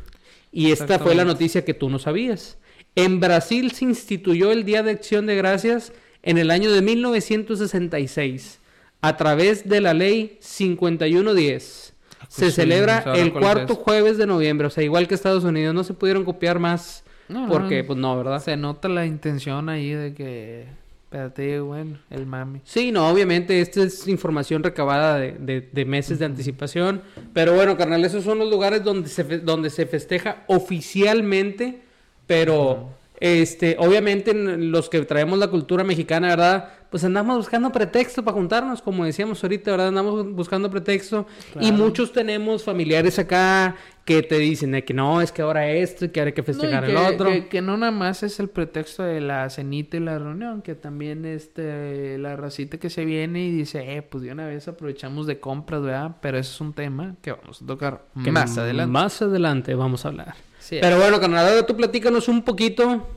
Y 0.52 0.72
esta 0.72 1.00
fue 1.00 1.16
la 1.16 1.26
noticia 1.26 1.66
que 1.66 1.74
tú 1.74 1.90
no 1.90 1.98
sabías. 1.98 2.60
En 2.96 3.20
Brasil 3.20 3.72
se 3.72 3.86
instituyó 3.86 4.52
el 4.52 4.66
Día 4.66 4.84
de 4.84 4.92
Acción 4.92 5.26
de 5.26 5.36
Gracias 5.36 5.94
en 6.22 6.38
el 6.38 6.52
año 6.52 6.72
de 6.72 6.84
1966 6.84 8.60
a 9.02 9.18
través 9.18 9.68
de 9.68 9.82
la 9.82 9.96
ley 9.96 10.38
5110. 10.42 11.94
Se 12.28 12.46
sí, 12.46 12.52
celebra 12.52 13.02
no 13.04 13.14
el 13.16 13.34
cuarto 13.34 13.74
es. 13.74 13.80
jueves 13.80 14.20
de 14.20 14.28
noviembre, 14.28 14.68
o 14.68 14.70
sea, 14.70 14.84
igual 14.84 15.08
que 15.08 15.16
Estados 15.16 15.44
Unidos, 15.44 15.74
no 15.74 15.84
se 15.84 15.96
pudieron 15.96 16.24
copiar 16.24 16.60
más 16.60 17.04
No, 17.30 17.48
porque 17.48 17.82
no. 17.82 17.88
pues 17.88 18.00
no, 18.00 18.18
¿verdad? 18.18 18.42
Se 18.42 18.58
nota 18.58 18.90
la 18.90 19.06
intención 19.06 19.70
ahí 19.70 19.92
de 19.92 20.14
que... 20.14 20.66
Espérate, 21.06 21.60
bueno, 21.60 21.98
el 22.10 22.26
mami. 22.26 22.62
Sí, 22.64 22.90
no, 22.94 23.10
obviamente, 23.10 23.60
esta 23.60 23.84
es 23.84 24.08
información 24.08 24.64
recabada 24.64 25.18
de, 25.20 25.34
de- 25.34 25.60
de 25.70 25.84
meses 25.86 26.20
de 26.20 26.26
anticipación. 26.26 27.02
Pero 27.34 27.54
bueno, 27.54 27.76
carnal, 27.76 28.06
esos 28.06 28.24
son 28.24 28.40
los 28.40 28.50
lugares 28.50 28.82
donde 28.82 29.10
se, 29.10 29.26
fe- 29.26 29.40
donde 29.40 29.70
se 29.70 29.86
festeja 29.86 30.44
oficialmente. 30.48 31.82
Pero, 32.28 32.92
este, 33.20 33.76
obviamente, 33.80 34.32
en 34.32 34.72
los 34.72 34.90
que 34.90 35.02
traemos 35.02 35.38
la 35.38 35.48
cultura 35.50 35.84
mexicana, 35.84 36.30
¿verdad? 36.30 36.70
Pues 36.92 37.06
andamos 37.06 37.38
buscando 37.38 37.72
pretexto 37.72 38.22
para 38.22 38.36
juntarnos, 38.36 38.82
como 38.82 39.06
decíamos 39.06 39.42
ahorita, 39.42 39.72
¿verdad? 39.72 39.88
Andamos 39.88 40.30
buscando 40.34 40.70
pretexto. 40.70 41.26
Y 41.62 41.72
muchos 41.72 42.12
tenemos 42.12 42.66
familiares 42.66 43.18
acá 43.18 43.78
que 44.04 44.22
te 44.22 44.38
dicen 44.38 44.72
de 44.72 44.84
que 44.84 44.94
no, 44.94 45.22
es 45.22 45.32
que 45.32 45.42
ahora 45.42 45.72
esto 45.72 46.04
y 46.04 46.10
que 46.10 46.20
ahora 46.20 46.28
hay 46.32 46.34
que 46.34 46.44
festejar 46.44 46.84
No, 46.84 46.90
el 46.90 46.98
otro. 46.98 47.30
Que, 47.30 47.48
que 47.48 47.62
no 47.62 47.78
nada 47.78 47.94
más 47.94 48.24
es 48.24 48.42
el 48.42 48.50
pretexto 48.50 49.04
de 49.04 49.22
la 49.22 49.50
cenita 49.50 49.96
y 49.96 50.02
la 50.02 50.20
reunión, 50.20 50.62
que 50.62 50.76
también 50.76 51.24
este 51.24 52.18
la 52.18 52.36
racita 52.36 52.78
que 52.78 52.90
se 52.90 53.06
viene 53.06 53.46
y 53.46 53.52
dice, 53.52 53.96
eh, 53.96 54.02
pues 54.02 54.26
de 54.26 54.34
una 54.34 54.46
vez 54.46 54.68
aprovechamos 54.68 55.28
de 55.28 55.40
compras, 55.40 55.82
¿verdad? 55.84 56.18
Pero 56.22 56.40
eso 56.40 56.52
es 56.52 56.60
un 56.60 56.74
tema 56.74 57.16
que 57.22 57.32
vamos 57.32 57.62
a 57.62 57.66
tocar 57.66 58.04
que 58.22 58.34
más 58.34 58.58
adelante. 58.58 58.92
Más 58.92 59.22
adelante 59.22 59.76
vamos 59.76 60.04
a 60.04 60.10
hablar. 60.10 60.36
Sí, 60.60 60.80
Pero 60.82 60.98
bueno, 60.98 61.16
ahora 61.16 61.66
tú 61.66 61.74
platícanos 61.78 62.28
un 62.28 62.42
poquito 62.42 63.08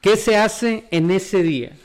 qué 0.00 0.16
se 0.16 0.36
hace 0.36 0.86
en 0.90 1.12
ese 1.12 1.44
día. 1.44 1.76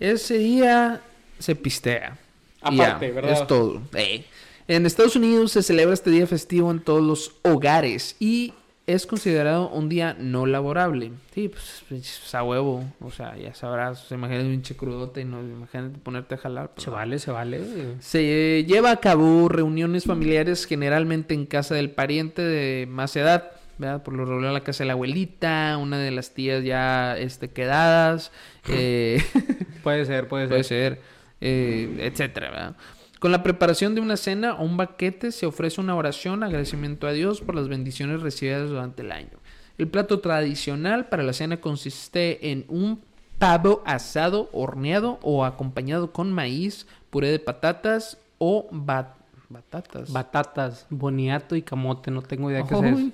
Ese 0.00 0.38
día 0.38 1.00
se 1.38 1.54
pistea. 1.54 2.18
Aparte, 2.60 3.08
ya, 3.08 3.14
¿verdad? 3.14 3.32
Es 3.32 3.46
todo. 3.46 3.82
Eh. 3.94 4.24
En 4.68 4.84
Estados 4.84 5.14
Unidos 5.16 5.52
se 5.52 5.62
celebra 5.62 5.94
este 5.94 6.10
día 6.10 6.26
festivo 6.26 6.70
en 6.70 6.80
todos 6.80 7.02
los 7.02 7.32
hogares 7.42 8.16
y 8.18 8.52
es 8.86 9.06
considerado 9.06 9.68
un 9.68 9.88
día 9.88 10.16
no 10.18 10.46
laborable. 10.46 11.10
Sí, 11.34 11.48
pues, 11.48 11.82
pues, 11.88 12.34
a 12.34 12.42
huevo. 12.42 12.84
O 13.00 13.10
sea, 13.10 13.36
ya 13.36 13.54
sabrás. 13.54 14.10
Imagínate 14.10 14.46
un 14.46 14.52
pinche 14.52 14.76
crudote 14.76 15.22
y 15.22 15.24
no, 15.24 15.40
imagínate 15.40 15.98
ponerte 15.98 16.34
a 16.36 16.38
jalar. 16.38 16.70
pues, 16.70 16.84
Se 16.84 16.90
vale, 16.90 17.18
se 17.18 17.30
vale. 17.30 17.60
Se 18.00 18.64
lleva 18.64 18.92
a 18.92 18.96
cabo 19.00 19.48
reuniones 19.48 20.04
familiares 20.04 20.66
generalmente 20.66 21.34
en 21.34 21.46
casa 21.46 21.74
del 21.74 21.90
pariente 21.90 22.42
de 22.42 22.86
más 22.86 23.16
edad, 23.16 23.52
¿verdad? 23.78 24.02
Por 24.02 24.14
lo 24.14 24.24
regular 24.24 24.52
la 24.52 24.62
casa 24.62 24.84
de 24.84 24.88
la 24.88 24.92
abuelita, 24.92 25.76
una 25.78 25.98
de 25.98 26.12
las 26.12 26.30
tías 26.30 26.62
ya 26.62 27.18
este, 27.18 27.48
quedadas, 27.48 28.30
eh, 28.68 29.20
Puede 29.86 30.04
ser, 30.04 30.26
puede 30.26 30.44
ser. 30.46 30.48
puede 30.50 30.64
ser, 30.64 31.00
eh, 31.40 31.96
etcétera, 32.00 32.50
¿verdad? 32.50 32.76
Con 33.20 33.30
la 33.30 33.42
preparación 33.44 33.94
de 33.94 34.00
una 34.00 34.16
cena 34.16 34.54
o 34.54 34.64
un 34.64 34.76
banquete 34.76 35.30
se 35.30 35.46
ofrece 35.46 35.80
una 35.80 35.94
oración, 35.94 36.42
agradecimiento 36.42 37.06
a 37.06 37.12
Dios 37.12 37.40
por 37.40 37.54
las 37.54 37.68
bendiciones 37.68 38.20
recibidas 38.20 38.68
durante 38.68 39.02
el 39.02 39.12
año. 39.12 39.38
El 39.78 39.86
plato 39.86 40.18
tradicional 40.18 41.06
para 41.08 41.22
la 41.22 41.32
cena 41.32 41.58
consiste 41.60 42.50
en 42.50 42.64
un 42.68 43.00
pavo 43.38 43.82
asado, 43.86 44.48
horneado 44.52 45.20
o 45.22 45.44
acompañado 45.44 46.10
con 46.12 46.32
maíz, 46.32 46.86
puré 47.10 47.28
de 47.30 47.38
patatas 47.38 48.18
o 48.38 48.66
bat- 48.72 49.14
batatas. 49.48 50.12
Batatas, 50.12 50.86
boniato 50.90 51.54
y 51.54 51.62
camote, 51.62 52.10
no 52.10 52.22
tengo 52.22 52.50
idea 52.50 52.64
qué 52.64 52.74
es. 52.74 53.12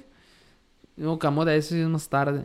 No, 0.97 1.19
camote, 1.19 1.57
ese 1.57 1.81
es 1.83 1.89
más 1.89 2.09
tarde. 2.09 2.45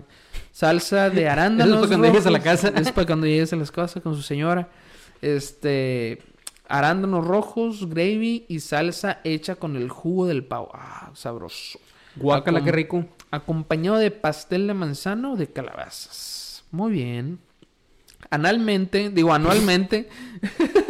Salsa 0.51 1.09
de 1.09 1.27
arándanos. 1.29 1.75
Eso 1.75 1.83
es 1.83 1.89
para 1.89 1.97
cuando 1.97 2.07
llegues 2.07 2.25
a 2.25 2.31
la 2.31 2.39
casa. 2.41 2.67
Es 2.69 2.91
para 2.91 3.07
cuando 3.07 3.25
llegues 3.27 3.53
a 3.53 3.55
la 3.55 3.65
casa 3.65 4.01
con 4.01 4.15
su 4.15 4.21
señora. 4.21 4.69
Este. 5.21 6.21
Arándanos 6.69 7.25
rojos, 7.25 7.87
gravy 7.89 8.45
y 8.49 8.59
salsa 8.59 9.21
hecha 9.23 9.55
con 9.55 9.75
el 9.77 9.89
jugo 9.89 10.27
del 10.27 10.43
pavo. 10.43 10.69
Ah, 10.73 11.11
sabroso. 11.13 11.79
Guácala, 12.17 12.59
Acom- 12.59 12.63
qué 12.65 12.71
rico. 12.71 13.05
Acompañado 13.31 13.97
de 13.97 14.11
pastel 14.11 14.67
de 14.67 14.73
manzana 14.73 15.31
o 15.31 15.35
de 15.37 15.47
calabazas. 15.47 16.63
Muy 16.71 16.91
bien. 16.91 17.39
Analmente, 18.29 19.09
digo 19.11 19.33
anualmente, 19.33 20.09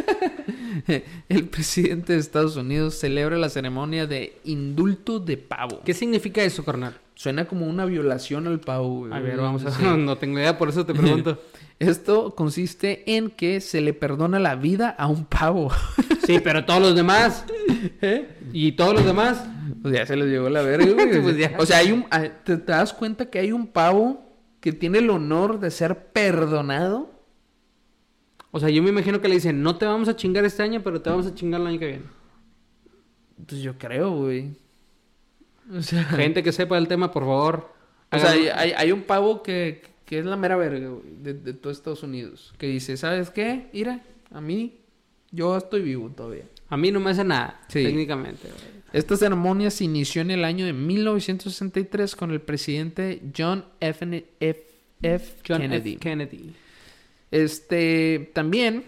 el 1.28 1.44
presidente 1.48 2.12
de 2.12 2.18
Estados 2.18 2.56
Unidos 2.56 2.94
celebra 2.98 3.36
la 3.36 3.48
ceremonia 3.48 4.06
de 4.06 4.38
indulto 4.44 5.18
de 5.20 5.36
pavo. 5.36 5.80
¿Qué 5.84 5.94
significa 5.94 6.42
eso, 6.42 6.64
carnal? 6.64 6.94
Suena 7.14 7.46
como 7.46 7.66
una 7.66 7.84
violación 7.84 8.46
al 8.46 8.60
pavo. 8.60 9.00
güey. 9.00 9.12
A 9.12 9.18
ver, 9.18 9.38
vamos 9.38 9.64
a... 9.64 9.70
Sí. 9.72 9.82
No 9.98 10.18
tengo 10.18 10.38
idea, 10.38 10.56
por 10.56 10.68
eso 10.68 10.86
te 10.86 10.94
pregunto. 10.94 11.42
Esto 11.78 12.34
consiste 12.34 13.16
en 13.16 13.30
que 13.30 13.60
se 13.60 13.80
le 13.80 13.92
perdona 13.92 14.38
la 14.40 14.56
vida 14.56 14.88
a 14.90 15.06
un 15.06 15.24
pavo. 15.24 15.70
Sí, 16.26 16.40
pero 16.42 16.64
todos 16.64 16.80
los 16.80 16.96
demás. 16.96 17.44
¿Eh? 18.02 18.28
¿Y 18.52 18.72
todos 18.72 18.94
los 18.94 19.04
demás? 19.04 19.44
Pues 19.82 19.94
ya 19.94 20.04
se 20.04 20.16
les 20.16 20.28
llegó 20.28 20.48
la 20.50 20.62
verga, 20.62 20.92
güey. 20.92 21.22
Pues 21.22 21.36
ya. 21.36 21.54
O 21.58 21.66
sea, 21.66 21.78
hay 21.78 21.92
un, 21.92 22.06
ah, 22.10 22.24
¿te, 22.44 22.56
te 22.56 22.72
das 22.72 22.92
cuenta 22.92 23.30
que 23.30 23.38
hay 23.38 23.52
un 23.52 23.68
pavo 23.68 24.28
que 24.60 24.72
tiene 24.72 24.98
el 24.98 25.10
honor 25.10 25.60
de 25.60 25.70
ser 25.70 26.06
perdonado? 26.12 27.17
O 28.50 28.60
sea, 28.60 28.70
yo 28.70 28.82
me 28.82 28.90
imagino 28.90 29.20
que 29.20 29.28
le 29.28 29.34
dicen, 29.34 29.62
no 29.62 29.76
te 29.76 29.84
vamos 29.86 30.08
a 30.08 30.16
chingar 30.16 30.44
este 30.44 30.62
año, 30.62 30.80
pero 30.82 31.00
te 31.02 31.10
vamos 31.10 31.26
a 31.26 31.34
chingar 31.34 31.60
el 31.60 31.66
año 31.66 31.78
que 31.78 31.86
viene. 31.86 32.04
Pues 33.46 33.60
yo 33.62 33.76
creo, 33.78 34.10
güey. 34.16 34.50
O 35.72 35.82
sea, 35.82 36.02
Gente 36.16 36.42
que 36.42 36.52
sepa 36.52 36.76
del 36.76 36.88
tema, 36.88 37.10
por 37.12 37.24
favor. 37.24 37.72
o 38.10 38.18
sea 38.18 38.30
hay, 38.30 38.48
hay- 38.48 38.72
hay 38.76 38.92
un 38.92 39.02
pavo 39.02 39.42
que, 39.42 39.82
que 40.06 40.18
es 40.20 40.24
la 40.26 40.36
mera 40.36 40.56
verga, 40.56 40.88
güey, 40.88 41.02
de, 41.22 41.34
de 41.34 41.52
todo 41.52 41.72
Estados 41.72 42.02
Unidos. 42.02 42.54
Que 42.58 42.66
dice, 42.68 42.96
¿sabes 42.96 43.30
qué? 43.30 43.68
Mira, 43.72 44.02
a 44.32 44.40
mí, 44.40 44.78
yo 45.30 45.56
estoy 45.56 45.82
vivo 45.82 46.08
todavía. 46.10 46.44
A 46.70 46.76
mí 46.76 46.90
no 46.90 47.00
me 47.00 47.10
hace 47.10 47.24
nada, 47.24 47.60
Sí. 47.68 47.84
técnicamente. 47.84 48.48
güey. 48.48 48.78
Esta 48.94 49.16
ceremonia 49.18 49.70
se 49.70 49.84
inició 49.84 50.22
en 50.22 50.30
el 50.30 50.44
año 50.44 50.64
de 50.64 50.72
1963 50.72 52.16
con 52.16 52.30
el 52.30 52.40
presidente 52.40 53.20
John 53.36 53.64
F. 53.80 54.24
F. 54.40 54.62
F. 55.02 55.34
John 55.46 55.60
Kennedy. 55.60 55.90
F. 55.92 56.00
Kennedy. 56.00 56.54
Este, 57.30 58.30
también 58.34 58.84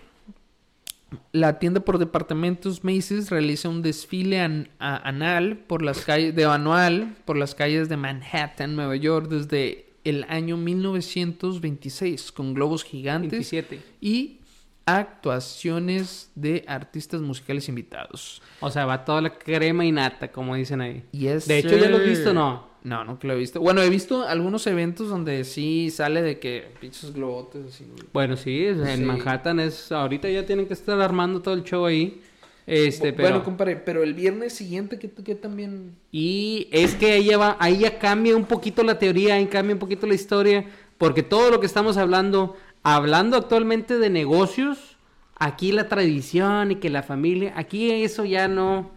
la 1.33 1.59
tienda 1.59 1.81
por 1.81 1.99
departamentos 1.99 2.85
Macy's 2.85 3.31
realiza 3.31 3.69
un 3.69 3.83
desfile 3.83 4.41
an- 4.41 4.69
a- 4.79 4.97
anal 5.09 5.59
por 5.59 5.83
las 5.83 6.05
calles 6.05 6.35
de 6.35 6.45
anual 6.45 7.17
por 7.25 7.37
las 7.37 7.55
calles 7.55 7.89
de 7.89 7.97
Manhattan, 7.97 8.77
Nueva 8.77 8.97
York 8.97 9.29
desde 9.29 9.87
el 10.05 10.25
año 10.29 10.57
1926 10.57 12.33
con 12.33 12.55
globos 12.55 12.85
gigantes 12.85 13.31
27. 13.51 13.81
y 14.01 14.39
actuaciones 14.87 16.31
de 16.35 16.65
artistas 16.67 17.21
musicales 17.21 17.69
invitados. 17.69 18.41
O 18.61 18.71
sea, 18.71 18.87
va 18.87 19.05
toda 19.05 19.21
la 19.21 19.39
crema 19.39 19.85
y 19.85 19.93
nata, 19.93 20.33
como 20.33 20.55
dicen 20.55 20.81
ahí. 20.81 21.05
Yes, 21.13 21.47
De 21.47 21.59
hecho, 21.59 21.77
¿ya 21.77 21.89
lo 21.91 21.99
sir. 21.99 22.09
visto 22.09 22.33
no? 22.33 22.70
No, 22.83 23.05
nunca 23.05 23.29
lo 23.29 23.35
he 23.35 23.37
visto. 23.37 23.61
Bueno, 23.61 23.83
he 23.83 23.91
visto 23.91 24.27
algunos 24.27 24.67
eventos 24.67 25.09
donde 25.09 25.45
sí 25.45 25.91
sale 25.91 26.23
de 26.23 26.39
que 26.39 26.73
pinches 26.81 27.13
globotes 27.13 27.67
así. 27.67 27.87
Bueno, 28.13 28.37
sí, 28.37 28.67
en 28.67 28.97
Sí. 28.97 29.03
Manhattan 29.03 29.61
es... 29.61 29.93
Ahorita 29.93 30.29
ya 30.31 30.47
tienen 30.47 30.67
que 30.67 30.73
estar 30.73 30.99
armando 31.01 31.43
todo 31.43 31.55
el 31.55 31.63
show 31.63 31.85
ahí. 31.85 32.23
Este, 32.67 33.13
pero... 33.13 33.29
Bueno, 33.29 33.45
compadre, 33.45 33.77
pero 33.77 34.03
el 34.03 34.15
viernes 34.15 34.55
siguiente 34.55 34.99
que, 34.99 35.11
que 35.11 35.35
también 35.35 35.97
Y 36.13 36.69
es 36.71 36.95
que 36.95 37.13
ahí 37.13 37.25
ya, 37.25 37.37
va, 37.37 37.57
ahí 37.59 37.79
ya 37.81 37.99
cambia 37.99 38.37
un 38.37 38.45
poquito 38.45 38.83
la 38.83 38.99
teoría, 38.99 39.35
ahí 39.35 39.47
cambia 39.47 39.75
un 39.75 39.81
poquito 39.81 40.07
la 40.07 40.15
historia, 40.15 40.67
porque 40.97 41.23
todo 41.23 41.51
lo 41.51 41.61
que 41.61 41.67
estamos 41.67 41.97
hablando, 41.97 42.57
hablando 42.83 43.37
actualmente 43.37 43.99
de 43.99 44.09
negocios, 44.09 44.97
aquí 45.37 45.73
la 45.73 45.89
tradición 45.89 46.71
y 46.71 46.77
que 46.77 46.91
la 46.91 47.03
familia, 47.03 47.53
aquí 47.57 47.91
eso 47.91 48.25
ya 48.25 48.47
no 48.47 48.91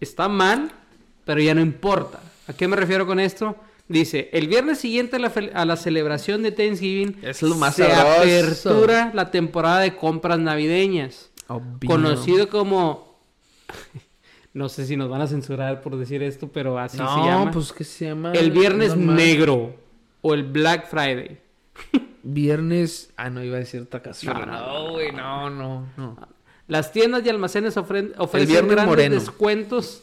está 0.00 0.28
mal, 0.28 0.70
pero 1.24 1.40
ya 1.40 1.54
no 1.54 1.60
importa. 1.60 2.20
¿A 2.50 2.52
qué 2.52 2.66
me 2.68 2.76
refiero 2.76 3.06
con 3.06 3.20
esto? 3.20 3.56
Dice, 3.88 4.28
el 4.32 4.48
viernes 4.48 4.78
siguiente 4.78 5.16
a 5.16 5.18
la, 5.18 5.32
fel- 5.32 5.50
a 5.54 5.64
la 5.64 5.76
celebración 5.76 6.42
de 6.42 6.52
Thanksgiving 6.52 7.18
Es 7.22 7.42
lo 7.42 7.56
más 7.56 7.74
se 7.76 7.88
sabroso. 7.88 8.70
apertura 8.70 9.10
la 9.14 9.30
temporada 9.30 9.80
de 9.80 9.96
compras 9.96 10.38
navideñas 10.38 11.30
conocido 11.86 12.48
como 12.48 13.18
no 14.54 14.68
sé 14.68 14.86
si 14.86 14.96
nos 14.96 15.08
van 15.08 15.22
a 15.22 15.26
censurar 15.26 15.80
por 15.80 15.96
decir 15.96 16.22
esto, 16.22 16.48
pero 16.48 16.78
así 16.78 16.98
no, 16.98 17.14
se 17.22 17.28
llama. 17.28 17.50
pues 17.50 17.72
que 17.72 17.84
se 17.84 18.06
llama 18.06 18.32
el 18.32 18.50
viernes 18.50 18.96
normal. 18.96 19.16
negro 19.16 19.74
o 20.22 20.34
el 20.34 20.44
Black 20.44 20.88
Friday. 20.88 21.38
Viernes, 22.22 23.10
ah 23.16 23.30
no 23.30 23.42
iba 23.42 23.56
a 23.56 23.60
decir 23.60 23.80
otra 23.80 24.02
canción. 24.02 24.34
No, 24.38 24.44
no, 24.46 24.52
No, 24.86 24.90
güey, 24.92 25.10
no, 25.12 25.48
no, 25.50 25.86
no. 25.96 26.28
Las 26.68 26.92
tiendas 26.92 27.24
y 27.24 27.28
almacenes 27.30 27.76
ofrecen 27.76 28.12
grandes 28.68 28.86
moreno. 28.86 29.14
descuentos. 29.16 30.02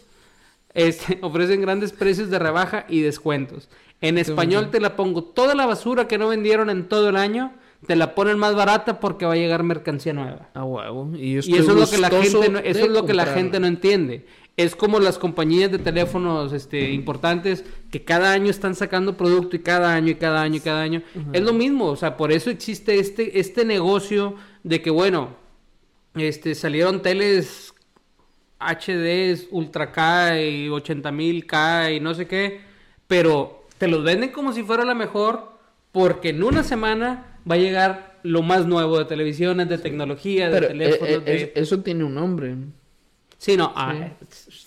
Este, 0.77 1.17
ofrecen 1.21 1.59
grandes 1.59 1.91
precios 1.91 2.29
de 2.29 2.39
rebaja 2.39 2.85
y 2.87 3.01
descuentos. 3.01 3.67
En 3.99 4.19
español 4.19 4.69
te 4.69 4.79
la 4.79 4.95
pongo 4.95 5.23
toda 5.23 5.55
la 5.55 5.65
basura 5.65 6.07
que 6.07 6.19
no 6.19 6.27
vendieron 6.27 6.69
en 6.69 6.87
todo 6.87 7.09
el 7.09 7.17
año, 7.17 7.51
te 7.87 7.95
la 7.95 8.13
ponen 8.13 8.37
más 8.37 8.55
barata 8.55 8.99
porque 8.99 9.25
va 9.25 9.33
a 9.33 9.37
llegar 9.37 9.63
mercancía 9.63 10.13
nueva. 10.13 10.49
A 10.53 10.63
huevo. 10.63 11.11
Y, 11.17 11.37
eso 11.37 11.55
es 11.55 11.67
lo 11.67 11.89
que 11.89 11.97
la 11.97 12.09
gente 12.11 12.49
no, 12.49 12.59
eso 12.59 12.85
es 12.85 12.91
lo 12.91 13.05
que 13.07 13.15
la 13.15 13.25
gente 13.25 13.59
no 13.59 13.65
entiende. 13.65 14.27
Es 14.55 14.75
como 14.75 14.99
las 14.99 15.17
compañías 15.17 15.71
de 15.71 15.79
teléfonos 15.79 16.53
este, 16.53 16.91
importantes 16.91 17.65
que 17.91 18.03
cada 18.03 18.31
año 18.31 18.51
están 18.51 18.75
sacando 18.75 19.17
producto 19.17 19.55
y 19.55 19.59
cada 19.59 19.93
año 19.93 20.11
y 20.11 20.15
cada 20.15 20.41
año 20.41 20.57
y 20.57 20.59
cada 20.59 20.81
año. 20.81 21.01
Es 21.33 21.41
lo 21.41 21.53
mismo, 21.53 21.85
o 21.85 21.95
sea, 21.95 22.17
por 22.17 22.31
eso 22.31 22.51
existe 22.51 22.99
este, 22.99 23.39
este 23.39 23.65
negocio 23.65 24.35
de 24.63 24.81
que, 24.81 24.91
bueno, 24.91 25.35
este, 26.15 26.53
salieron 26.55 27.01
teles 27.01 27.73
HD, 28.60 29.48
Ultra 29.52 29.91
K 29.91 30.41
y 30.41 30.67
80.000 30.70 31.46
K 31.46 31.91
y 31.91 32.00
no 32.00 32.13
sé 32.13 32.28
qué, 32.28 32.62
pero 33.08 33.65
te 33.78 33.88
los 33.88 34.04
venden 34.04 34.32
como 34.32 34.54
si 34.54 34.63
fuera 34.63 34.84
la 34.86 34.96
mejor 34.96 35.52
porque 35.91 36.30
en 36.30 36.43
una 36.43 36.63
semana 36.63 37.39
va 37.50 37.56
a 37.56 37.60
llegar 37.60 38.17
lo 38.24 38.41
más 38.41 38.65
nuevo 38.65 38.98
de 38.98 39.06
televisiones, 39.06 39.70
de 39.70 39.78
tecnología, 39.78 40.48
de 40.50 40.54
Pero 40.54 40.67
teléfonos, 40.70 41.10
eh, 41.10 41.13
eh, 41.15 41.20
de... 41.32 41.36
es- 41.43 41.50
eso 41.56 41.80
tiene 41.82 42.04
un 42.04 42.15
nombre. 42.15 42.56
Sí, 43.38 43.56
no, 43.56 43.72
ah, 43.76 43.93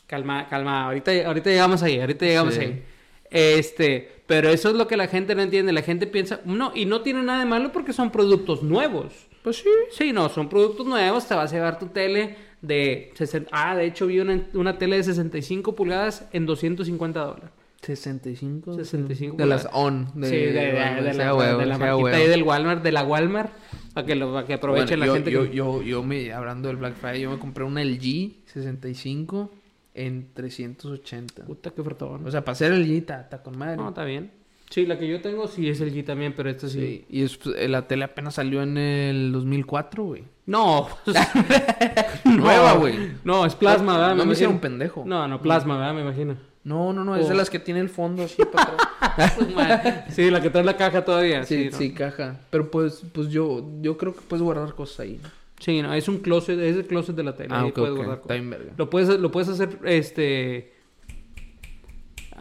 calma, 0.06 0.48
calma, 0.48 0.84
ahorita, 0.84 1.10
ahorita 1.26 1.50
llegamos 1.50 1.82
ahí, 1.82 1.98
ahorita 2.00 2.24
llegamos 2.24 2.54
Sí. 2.54 2.60
ahí. 2.60 2.82
Este, 3.30 4.22
pero 4.26 4.48
eso 4.48 4.68
es 4.70 4.74
lo 4.76 4.86
que 4.88 4.96
la 4.96 5.06
gente 5.08 5.34
no 5.34 5.42
entiende, 5.42 5.72
la 5.72 5.82
gente 5.82 6.06
piensa, 6.06 6.40
no, 6.44 6.72
y 6.74 6.84
no 6.84 7.00
tiene 7.02 7.22
nada 7.22 7.40
de 7.40 7.46
malo 7.46 7.72
porque 7.72 7.92
son 7.92 8.10
productos 8.10 8.62
nuevos. 8.62 9.12
Pues 9.42 9.56
sí. 9.56 9.68
Sí, 9.90 10.12
no, 10.12 10.28
son 10.28 10.48
productos 10.48 10.86
nuevos, 10.86 11.26
te 11.26 11.34
vas 11.34 11.52
a 11.52 11.54
llevar 11.54 11.78
tu 11.78 11.86
tele 11.86 12.36
de 12.62 13.10
60, 13.14 13.48
ah, 13.52 13.74
de 13.76 13.86
hecho 13.86 14.06
vi 14.06 14.20
una, 14.20 14.46
una 14.54 14.78
tele 14.78 14.96
de 14.96 15.04
65 15.04 15.74
pulgadas 15.74 16.26
en 16.32 16.46
250 16.46 17.20
dólares. 17.20 17.50
65. 17.82 18.74
65 18.74 19.36
De 19.38 19.46
las 19.46 19.62
pulgadas. 19.66 19.82
on. 19.86 20.20
De, 20.20 20.28
sí, 20.28 20.36
de, 20.36 20.52
de- 20.52 20.52
de 20.52 21.02
la, 21.02 21.14
sea 21.14 21.34
huevo, 21.34 21.58
de 21.60 21.66
la 21.66 21.78
marquita 21.78 22.16
ahí 22.16 22.26
del 22.28 22.42
Walmart, 22.42 22.82
de 22.82 22.92
la 22.92 23.04
Walmart, 23.04 23.50
para 23.94 24.06
que, 24.06 24.14
lo, 24.16 24.32
para 24.34 24.46
que 24.46 24.52
aprovechen 24.54 24.98
Bueno, 24.98 25.00
la 25.00 25.06
yo, 25.06 25.14
gente 25.14 25.30
yo, 25.30 25.44
que... 25.50 25.56
yo, 25.56 25.82
yo 25.82 26.02
me, 26.02 26.30
hablando 26.32 26.68
del 26.68 26.76
Black 26.76 26.94
Friday, 26.96 27.22
yo 27.22 27.30
me 27.30 27.38
compré 27.38 27.64
una 27.64 27.82
LG 27.82 28.44
65 28.44 29.50
en 29.94 30.28
380. 30.34 31.44
Puta, 31.46 31.70
qué 31.70 31.80
ofertón. 31.80 32.26
O 32.26 32.30
sea, 32.30 32.44
para 32.44 32.52
hacer 32.52 32.72
el 32.72 32.86
G 32.86 32.98
está, 32.98 33.22
está 33.22 33.42
con 33.42 33.56
madre. 33.58 33.76
No, 33.76 33.88
está 33.88 34.04
bien. 34.04 34.30
Sí, 34.70 34.86
la 34.86 34.98
que 34.98 35.06
yo 35.08 35.20
tengo 35.20 35.46
sí 35.48 35.68
es 35.68 35.80
el 35.80 35.92
G 35.92 36.04
también, 36.04 36.32
pero 36.34 36.48
esta 36.48 36.68
sí. 36.68 36.78
sí. 36.80 37.04
Y 37.10 37.22
es- 37.24 37.36
pues, 37.36 37.68
la 37.68 37.86
tele 37.88 38.04
apenas 38.04 38.34
salió 38.34 38.62
en 38.62 38.78
el 38.78 39.32
2004, 39.32 40.04
güey. 40.04 40.24
No. 40.46 40.88
Nueva, 42.24 42.74
No, 42.74 42.80
güey. 42.80 42.94
No, 43.24 43.44
es 43.46 43.54
plasma, 43.54 43.92
¿verdad? 43.94 44.08
No 44.10 44.14
me 44.16 44.22
imagino. 44.22 44.32
hicieron 44.32 44.58
pendejo. 44.60 45.04
No, 45.06 45.26
no, 45.28 45.40
plasma, 45.42 45.76
¿verdad? 45.78 45.94
Me 45.94 46.02
imagino. 46.02 46.36
No, 46.62 46.92
no, 46.92 47.04
no, 47.04 47.16
es 47.16 47.26
Oh. 47.26 47.28
de 47.30 47.34
las 47.34 47.48
que 47.50 47.58
tiene 47.58 47.80
el 47.80 47.88
fondo 47.88 48.24
así 48.24 48.42
para 48.44 48.76
atrás. 49.00 50.04
sí, 50.14 50.30
la 50.30 50.40
que 50.42 50.50
trae 50.50 50.62
la 50.64 50.76
caja 50.76 51.04
todavía. 51.04 51.44
sí, 51.44 51.70
Sí, 51.70 51.76
sí, 51.76 51.88
no. 51.90 51.94
caja. 51.96 52.40
Pero 52.50 52.70
pues, 52.70 53.02
pues 53.12 53.28
yo, 53.28 53.66
yo 53.80 53.96
creo 53.96 54.14
que 54.14 54.20
puedes 54.20 54.42
guardar 54.42 54.74
cosas 54.74 55.00
ahí. 55.00 55.20
Sí, 55.58 55.82
no, 55.82 55.92
es 55.94 56.08
un 56.08 56.18
closet, 56.18 56.58
es 56.58 56.76
el 56.76 56.86
closet 56.86 57.16
de 57.16 57.22
la 57.22 57.34
tele. 57.34 57.48
Ah, 57.52 57.62
ahí 57.62 57.68
ok, 57.70 57.74
puedes 57.76 57.94
guardar 57.96 58.20
cosas. 58.20 58.40
Lo 58.76 58.88
puedes, 58.90 59.08
lo 59.20 59.30
puedes 59.30 59.48
hacer, 59.48 59.78
este... 59.84 60.74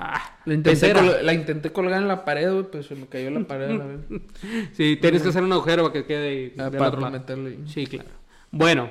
Ah, 0.01 0.39
La 0.45 0.53
intenté, 0.53 0.93
la 1.23 1.33
intenté 1.33 1.71
colgar 1.73 2.01
en 2.01 2.07
la 2.07 2.23
pared, 2.23 2.49
güey, 2.51 2.63
pues 2.71 2.85
se 2.85 2.95
me 2.95 3.05
cayó 3.07 3.29
la 3.31 3.41
pared 3.45 3.69
la. 3.71 3.85
Sí, 4.73 4.95
tienes 4.95 5.21
que 5.21 5.29
hacer 5.29 5.43
un 5.43 5.51
agujero 5.51 5.83
para 5.83 5.93
que 5.93 6.05
quede. 6.05 6.53
Ah, 6.57 6.71
para 6.71 6.97
pa- 6.97 7.09
meterle. 7.09 7.57
Sí, 7.67 7.85
claro. 7.85 8.07
Bueno, 8.51 8.89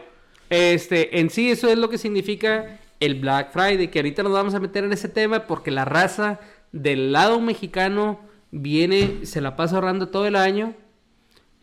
este, 0.50 1.18
en 1.20 1.30
sí 1.30 1.50
eso 1.50 1.68
es 1.68 1.78
lo 1.78 1.88
que 1.88 1.96
significa 1.96 2.78
el 3.00 3.14
Black 3.20 3.52
Friday, 3.52 3.88
que 3.88 4.00
ahorita 4.00 4.22
nos 4.22 4.32
vamos 4.32 4.54
a 4.54 4.60
meter 4.60 4.84
en 4.84 4.92
ese 4.92 5.08
tema 5.08 5.46
porque 5.46 5.70
la 5.70 5.84
raza 5.86 6.40
del 6.72 7.12
lado 7.12 7.40
mexicano 7.40 8.20
viene, 8.50 9.24
se 9.24 9.40
la 9.40 9.56
pasa 9.56 9.76
ahorrando 9.76 10.08
todo 10.08 10.26
el 10.26 10.36
año, 10.36 10.74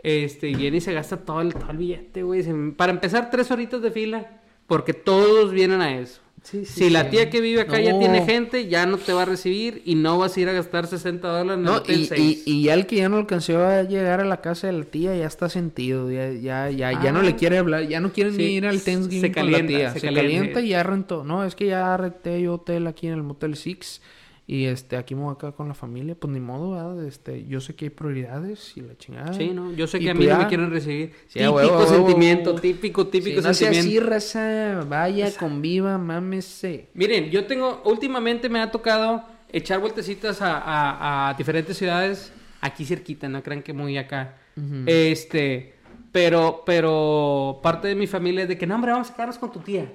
este, 0.01 0.47
viene 0.55 0.77
y 0.77 0.81
se 0.81 0.93
gasta 0.93 1.17
todo 1.17 1.41
el, 1.41 1.53
todo 1.53 1.69
el 1.71 1.77
billete, 1.77 2.23
güey. 2.23 2.43
Para 2.71 2.91
empezar, 2.91 3.29
tres 3.29 3.51
horitas 3.51 3.81
de 3.81 3.91
fila, 3.91 4.41
porque 4.67 4.93
todos 4.93 5.51
vienen 5.51 5.81
a 5.81 5.97
eso. 5.99 6.21
Sí, 6.45 6.63
sí, 6.63 6.73
si 6.83 6.89
la 6.91 7.09
tía 7.09 7.31
que 7.31 7.41
vive 7.41 7.61
acá 7.61 7.81
ya 7.81 7.97
tiene 7.97 8.23
gente, 8.23 8.67
ya 8.67 8.85
no 8.85 8.99
te 8.99 9.11
va 9.13 9.23
a 9.23 9.25
recibir 9.25 9.81
y 9.83 9.95
no 9.95 10.19
vas 10.19 10.37
a 10.37 10.39
ir 10.41 10.47
a 10.47 10.53
gastar 10.53 10.85
60 10.85 11.27
dólares 11.27 11.53
en 11.53 11.59
el 11.61 11.65
No, 11.65 11.75
hotel 11.77 12.07
y, 12.15 12.21
y, 12.21 12.43
y 12.45 12.63
ya 12.65 12.75
el 12.75 12.85
que 12.85 12.97
ya 12.97 13.09
no 13.09 13.17
alcanzó 13.17 13.65
a 13.65 13.81
llegar 13.81 14.21
a 14.21 14.25
la 14.25 14.41
casa 14.41 14.67
de 14.67 14.73
la 14.73 14.85
tía 14.85 15.15
ya 15.15 15.25
está 15.25 15.49
sentido, 15.49 16.11
ya, 16.11 16.31
ya, 16.33 16.69
ya, 16.69 17.01
ya 17.01 17.11
no 17.11 17.21
Ah. 17.21 17.23
le 17.23 17.35
quiere 17.35 17.57
hablar, 17.57 17.87
ya 17.87 17.99
no 17.99 18.13
quieren 18.13 18.33
Sí, 18.33 18.37
ni 18.43 18.55
ir 18.57 18.67
al 18.67 18.79
Thanksgiving 18.79 19.21
se 19.21 19.31
con 19.31 19.51
la 19.51 19.57
calienta, 19.57 19.67
tía. 19.77 19.93
se 19.93 19.99
Se, 20.01 20.05
calienta. 20.05 20.21
calienta 20.21 20.61
y 20.61 20.69
ya 20.69 20.83
rentó. 20.83 21.23
No, 21.23 21.43
es 21.43 21.55
que 21.55 21.65
ya 21.65 21.97
renté 21.97 22.39
yo 22.41 22.53
hotel 22.53 22.85
aquí 22.85 23.07
en 23.07 23.13
el 23.13 23.23
Motel 23.23 23.55
Six 23.55 24.01
y 24.47 24.65
este 24.65 24.95
aquí 24.97 25.15
me 25.15 25.21
voy 25.23 25.33
acá 25.33 25.51
con 25.53 25.67
la 25.67 25.73
familia, 25.73 26.13
pues 26.13 26.31
ni 26.31 26.39
modo, 26.39 26.71
¿verdad? 26.71 27.05
Este, 27.07 27.45
yo 27.47 27.59
sé 27.61 27.75
que 27.75 27.85
hay 27.85 27.89
prioridades 27.89 28.77
y 28.77 28.81
la 28.81 28.95
chingada. 28.97 29.33
Sí, 29.33 29.49
no, 29.53 29.71
yo 29.73 29.87
sé 29.87 29.99
que 29.99 30.11
a 30.11 30.13
pues 30.13 30.27
mí 30.27 30.31
no 30.31 30.37
me 30.39 30.47
quieren 30.47 30.69
recibir. 30.69 31.13
Sí, 31.27 31.39
típico 31.39 31.51
huevo, 31.55 31.73
a 31.73 31.77
huevo, 31.79 31.87
sentimiento, 31.93 32.49
huevo. 32.51 32.61
típico, 32.61 33.07
típico 33.07 33.41
Sí, 33.41 33.47
no 33.47 33.53
sentimiento. 33.55 33.89
así, 33.89 33.99
raza, 33.99 34.85
vaya, 34.87 35.31
conviva, 35.37 35.97
mámese. 35.97 36.89
Miren, 36.93 37.31
yo 37.31 37.45
tengo, 37.45 37.81
últimamente 37.85 38.47
me 38.49 38.59
ha 38.61 38.69
tocado 38.69 39.23
echar 39.51 39.79
vueltecitas 39.79 40.41
a, 40.41 40.57
a- 40.59 41.29
a 41.29 41.33
diferentes 41.33 41.75
ciudades, 41.77 42.31
aquí 42.61 42.85
cerquita, 42.85 43.27
no 43.27 43.41
crean 43.41 43.63
que 43.63 43.73
muy 43.73 43.97
acá. 43.97 44.37
Este, 44.85 45.73
pero, 46.11 46.61
pero 46.65 47.59
parte 47.63 47.87
de 47.87 47.95
mi 47.95 48.05
familia 48.07 48.43
es 48.43 48.47
de 48.49 48.57
que, 48.57 48.67
no, 48.67 48.75
hombre, 48.75 48.91
vamos 48.91 49.09
a 49.09 49.13
quedarnos 49.13 49.37
con 49.37 49.51
tu 49.51 49.59
tía. 49.59 49.91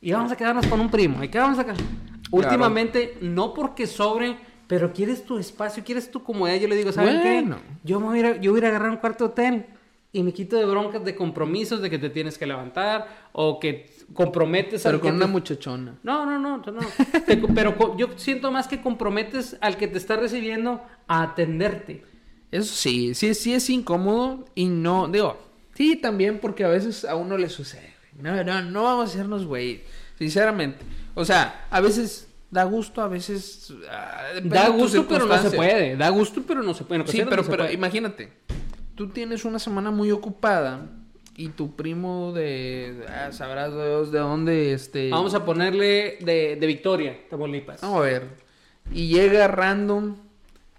Y 0.00 0.12
vamos 0.12 0.30
a 0.30 0.36
quedarnos 0.36 0.66
con 0.66 0.78
un 0.80 0.90
primo. 0.90 1.24
¿Y 1.24 1.28
qué 1.28 1.38
vamos 1.38 1.58
a 1.58 1.64
quedar? 1.64 1.78
Últimamente, 2.30 3.16
no 3.20 3.54
porque 3.54 3.86
sobre, 3.86 4.36
pero 4.66 4.92
quieres 4.92 5.24
tu 5.24 5.38
espacio, 5.38 5.84
quieres 5.84 6.10
tu 6.10 6.22
comodidad. 6.22 6.56
Yo 6.60 6.68
le 6.68 6.76
digo, 6.76 6.92
¿saben 6.92 7.20
Bueno. 7.20 7.56
qué? 7.56 7.62
Yo 7.84 8.00
me 8.00 8.06
voy 8.06 8.20
a, 8.20 8.36
yo 8.40 8.52
voy 8.52 8.64
a 8.64 8.68
agarrar 8.68 8.90
un 8.90 8.96
cuarto 8.96 9.26
hotel 9.26 9.66
y 10.12 10.22
me 10.22 10.32
quito 10.32 10.56
de 10.56 10.64
broncas 10.64 11.04
de 11.04 11.14
compromisos 11.14 11.80
de 11.82 11.90
que 11.90 11.98
te 11.98 12.08
tienes 12.10 12.38
que 12.38 12.46
levantar 12.46 13.28
o 13.32 13.58
que 13.60 13.90
comprometes 14.12 14.82
Pero 14.82 14.96
al 14.96 15.00
que 15.00 15.08
con 15.08 15.16
una 15.16 15.26
te- 15.26 15.32
muchachona. 15.32 15.98
no, 16.02 16.24
no, 16.26 16.38
no, 16.38 16.58
no. 16.58 16.80
Te- 17.26 17.36
pero 17.54 17.96
yo 17.96 18.08
siento 18.16 18.50
más 18.50 18.68
que 18.68 18.80
comprometes 18.80 19.56
al 19.60 19.76
que 19.76 19.88
te 19.88 19.98
está 19.98 20.16
recibiendo 20.16 20.82
a 21.08 21.22
atenderte. 21.22 22.04
Eso 22.50 22.72
sí, 22.74 23.14
sí, 23.14 23.34
sí 23.34 23.52
es 23.54 23.68
incómodo 23.70 24.44
y 24.54 24.66
no, 24.66 25.08
digo, 25.08 25.36
sí 25.74 25.96
también 25.96 26.38
porque 26.40 26.64
a 26.64 26.68
veces 26.68 27.04
a 27.04 27.16
uno 27.16 27.36
le 27.36 27.48
sucede. 27.48 27.92
No, 28.20 28.44
no, 28.44 28.62
no 28.62 28.84
vamos 28.84 29.06
a 29.06 29.12
hacernos 29.12 29.44
güey, 29.44 29.82
sinceramente. 30.16 30.78
O 31.14 31.24
sea, 31.24 31.66
a 31.70 31.80
veces 31.80 32.28
da 32.50 32.64
gusto, 32.64 33.02
a 33.02 33.08
veces 33.08 33.72
ah, 33.90 34.40
Da 34.42 34.68
gusto, 34.68 35.06
pero 35.08 35.26
no 35.26 35.38
se 35.38 35.50
puede. 35.50 35.96
Da 35.96 36.08
gusto, 36.10 36.42
pero 36.46 36.62
no 36.62 36.74
se 36.74 36.84
puede. 36.84 37.06
Sí, 37.06 37.22
pero, 37.28 37.42
no 37.42 37.48
pero 37.48 37.70
imagínate, 37.70 38.32
tú 38.94 39.08
tienes 39.08 39.44
una 39.44 39.58
semana 39.58 39.90
muy 39.90 40.10
ocupada 40.10 40.86
y 41.36 41.48
tu 41.48 41.74
primo 41.74 42.32
de, 42.32 43.04
ah, 43.08 43.32
sabrás 43.32 43.72
Dios 43.72 44.12
de 44.12 44.18
dónde, 44.20 44.72
este... 44.72 45.10
Vamos 45.10 45.34
a 45.34 45.44
ponerle 45.44 46.18
de, 46.20 46.56
de 46.60 46.66
Victoria, 46.66 47.18
Tamaulipas. 47.28 47.80
Vamos 47.80 47.98
a 47.98 48.02
ver. 48.02 48.28
Y 48.92 49.08
llega 49.08 49.48
random 49.48 50.16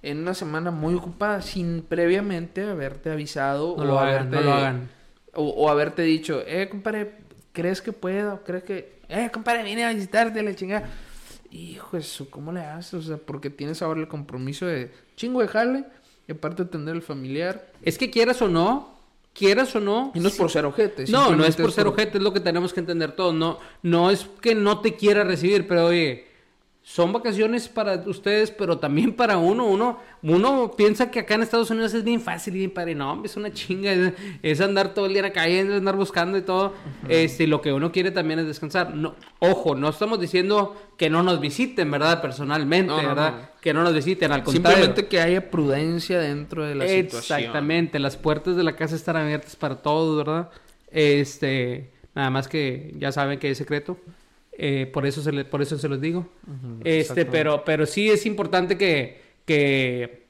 en 0.01 0.19
una 0.19 0.33
semana 0.33 0.71
muy 0.71 0.93
ocupada 0.93 1.41
sin 1.41 1.81
previamente 1.81 2.63
haberte 2.63 3.11
avisado 3.11 3.75
No 3.75 3.83
o 3.83 3.85
lo 3.85 3.99
hagan, 3.99 4.27
haberte 4.27 4.35
no 4.35 4.41
lo 4.41 4.53
hagan. 4.53 4.89
O, 5.33 5.43
o 5.49 5.69
haberte 5.69 6.03
dicho, 6.03 6.41
eh, 6.47 6.69
compadre, 6.69 7.17
¿crees 7.51 7.81
que 7.81 7.91
puedo? 7.91 8.41
¿Crees 8.45 8.63
que 8.63 8.94
eh, 9.09 9.29
compadre, 9.31 9.63
vine 9.63 9.85
a 9.85 9.93
visitarte 9.93 10.41
la 10.41 10.55
chingada? 10.55 10.89
Hijo 11.51 11.97
de 11.97 12.03
su, 12.03 12.29
¿cómo 12.29 12.51
le 12.51 12.61
haces? 12.61 12.93
O 12.93 13.01
sea, 13.01 13.17
porque 13.17 13.49
tienes 13.49 13.81
ahora 13.81 13.99
el 13.99 14.07
compromiso 14.07 14.65
de 14.65 14.91
chingo 15.15 15.41
de 15.41 15.47
jale 15.47 15.85
y 16.27 16.31
aparte 16.31 16.63
atender 16.63 16.95
al 16.95 17.01
familiar. 17.01 17.71
Es 17.81 17.97
que 17.97 18.09
quieras 18.09 18.41
o 18.41 18.47
no, 18.47 18.97
quieras 19.33 19.75
o 19.75 19.79
no. 19.79 20.11
Y 20.15 20.19
no 20.19 20.27
es 20.27 20.35
por 20.35 20.49
ser 20.49 20.65
ojete. 20.65 21.05
No, 21.09 21.35
no 21.35 21.45
es 21.45 21.55
por 21.55 21.71
ser 21.71 21.87
ojete, 21.87 22.17
es 22.17 22.23
lo 22.23 22.33
que 22.33 22.39
tenemos 22.39 22.73
que 22.73 22.79
entender 22.79 23.11
todos. 23.11 23.33
No, 23.33 23.59
no 23.83 24.09
es 24.09 24.27
que 24.41 24.55
no 24.55 24.81
te 24.81 24.95
quiera 24.95 25.23
recibir, 25.23 25.67
pero 25.67 25.87
oye, 25.87 26.27
son 26.87 27.11
vacaciones 27.11 27.67
para 27.67 27.95
ustedes, 28.05 28.51
pero 28.51 28.77
también 28.77 29.11
para 29.13 29.39
uno. 29.39 29.65
Uno, 29.65 29.99
uno 30.21 30.71
piensa 30.77 31.09
que 31.09 31.19
acá 31.19 31.33
en 31.33 31.41
Estados 31.41 31.71
Unidos 31.71 31.95
es 31.95 32.03
bien 32.03 32.21
fácil 32.21 32.55
y 32.55 32.59
bien 32.59 32.69
padre. 32.71 32.93
No, 32.93 33.11
hombre, 33.11 33.27
es 33.27 33.35
una 33.35 33.51
chinga. 33.51 33.91
Es, 33.91 34.13
es 34.43 34.61
andar 34.61 34.93
todo 34.93 35.07
el 35.07 35.13
día 35.13 35.21
en 35.21 35.25
la 35.25 35.33
calle, 35.33 35.61
es 35.61 35.71
andar 35.71 35.95
buscando 35.95 36.37
y 36.37 36.43
todo. 36.43 36.73
Este, 37.09 37.45
y 37.45 37.47
lo 37.47 37.59
que 37.59 37.73
uno 37.73 37.91
quiere 37.91 38.11
también 38.11 38.37
es 38.37 38.45
descansar. 38.45 38.93
No, 38.93 39.15
ojo, 39.39 39.73
no 39.73 39.89
estamos 39.89 40.19
diciendo 40.19 40.79
que 40.95 41.09
no 41.09 41.23
nos 41.23 41.39
visiten, 41.39 41.89
¿verdad? 41.89 42.21
Personalmente, 42.21 42.91
No, 42.91 43.01
no, 43.01 43.07
¿verdad? 43.07 43.31
no. 43.31 43.47
Que 43.59 43.73
no 43.73 43.81
nos 43.81 43.93
visiten, 43.95 44.31
al 44.31 44.43
contrario. 44.43 44.77
Simplemente 44.77 45.07
que 45.09 45.19
haya 45.19 45.49
prudencia 45.49 46.19
dentro 46.19 46.65
de 46.67 46.75
la 46.75 46.87
situación. 46.87 47.39
Exactamente, 47.39 47.97
las 47.97 48.15
puertas 48.15 48.55
de 48.55 48.63
la 48.63 48.75
casa 48.75 48.95
están 48.95 49.15
abiertas 49.15 49.55
para 49.55 49.77
todos, 49.77 50.17
¿verdad? 50.17 50.51
Este, 50.91 51.89
nada 52.13 52.29
más 52.29 52.47
que 52.47 52.93
ya 52.99 53.11
saben 53.11 53.39
que 53.39 53.49
es 53.49 53.57
secreto. 53.57 53.97
Eh, 54.57 54.89
por 54.91 55.05
eso 55.05 55.21
se 55.21 55.31
le, 55.31 55.45
por 55.45 55.61
eso 55.61 55.77
se 55.77 55.87
los 55.89 55.99
digo. 56.01 56.27
Ujú, 56.47 56.79
este, 56.83 57.25
pero, 57.25 57.63
pero 57.65 57.85
sí 57.85 58.09
es 58.09 58.25
importante 58.25 58.77
que, 58.77 59.21
que, 59.45 60.25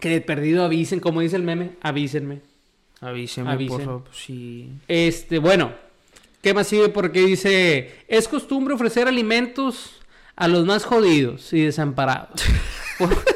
que 0.00 0.08
de 0.08 0.20
perdido 0.20 0.64
avisen, 0.64 1.00
como 1.00 1.20
dice 1.20 1.36
el 1.36 1.42
meme, 1.42 1.72
avísenme. 1.80 2.40
Avisen. 3.00 3.44
por 3.68 3.82
favor. 3.82 4.04
Sí. 4.12 4.70
Este, 4.88 5.38
bueno, 5.38 5.72
¿qué 6.40 6.54
más 6.54 6.66
sigue? 6.66 6.88
Porque 6.88 7.20
dice, 7.20 7.92
es 8.08 8.28
costumbre 8.28 8.74
ofrecer 8.74 9.08
alimentos 9.08 10.00
a 10.36 10.48
los 10.48 10.64
más 10.64 10.84
jodidos 10.84 11.52
y 11.52 11.62
desamparados. 11.62 12.42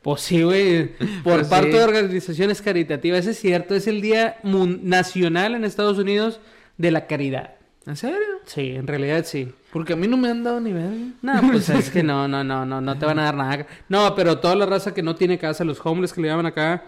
Pues 0.00 0.22
sí, 0.22 0.42
güey, 0.42 0.94
por 1.24 1.34
Pues 1.38 1.48
parte 1.48 1.72
sí. 1.72 1.76
de 1.76 1.84
organizaciones 1.84 2.62
caritativas, 2.62 3.20
eso 3.20 3.30
es 3.30 3.40
cierto, 3.40 3.74
es 3.74 3.86
el 3.88 4.00
Día 4.00 4.38
Nacional 4.44 5.54
en 5.54 5.64
Estados 5.64 5.98
Unidos 5.98 6.40
de 6.76 6.92
la 6.92 7.06
Caridad. 7.06 7.56
¿En 7.84 7.96
serio? 7.96 8.16
Sí, 8.46 8.70
en 8.70 8.86
realidad 8.86 9.24
sí. 9.26 9.48
Porque 9.72 9.92
a 9.92 9.96
mí 9.96 10.06
no 10.08 10.16
me 10.16 10.30
han 10.30 10.42
dado 10.42 10.60
ni 10.60 10.72
verga. 10.72 10.96
No, 11.20 11.40
pues 11.50 11.68
es 11.68 11.90
que 11.90 12.02
no, 12.02 12.26
no, 12.26 12.42
no, 12.42 12.64
no, 12.64 12.80
no 12.80 12.98
te 12.98 13.04
van 13.04 13.18
a 13.18 13.24
dar 13.24 13.36
nada. 13.36 13.66
No, 13.88 14.14
pero 14.14 14.38
toda 14.38 14.56
la 14.56 14.64
raza 14.64 14.94
que 14.94 15.02
no 15.02 15.14
tiene 15.14 15.38
casa, 15.38 15.64
los 15.64 15.84
homeless 15.84 16.12
que 16.12 16.22
le 16.22 16.28
llaman 16.28 16.46
acá. 16.46 16.84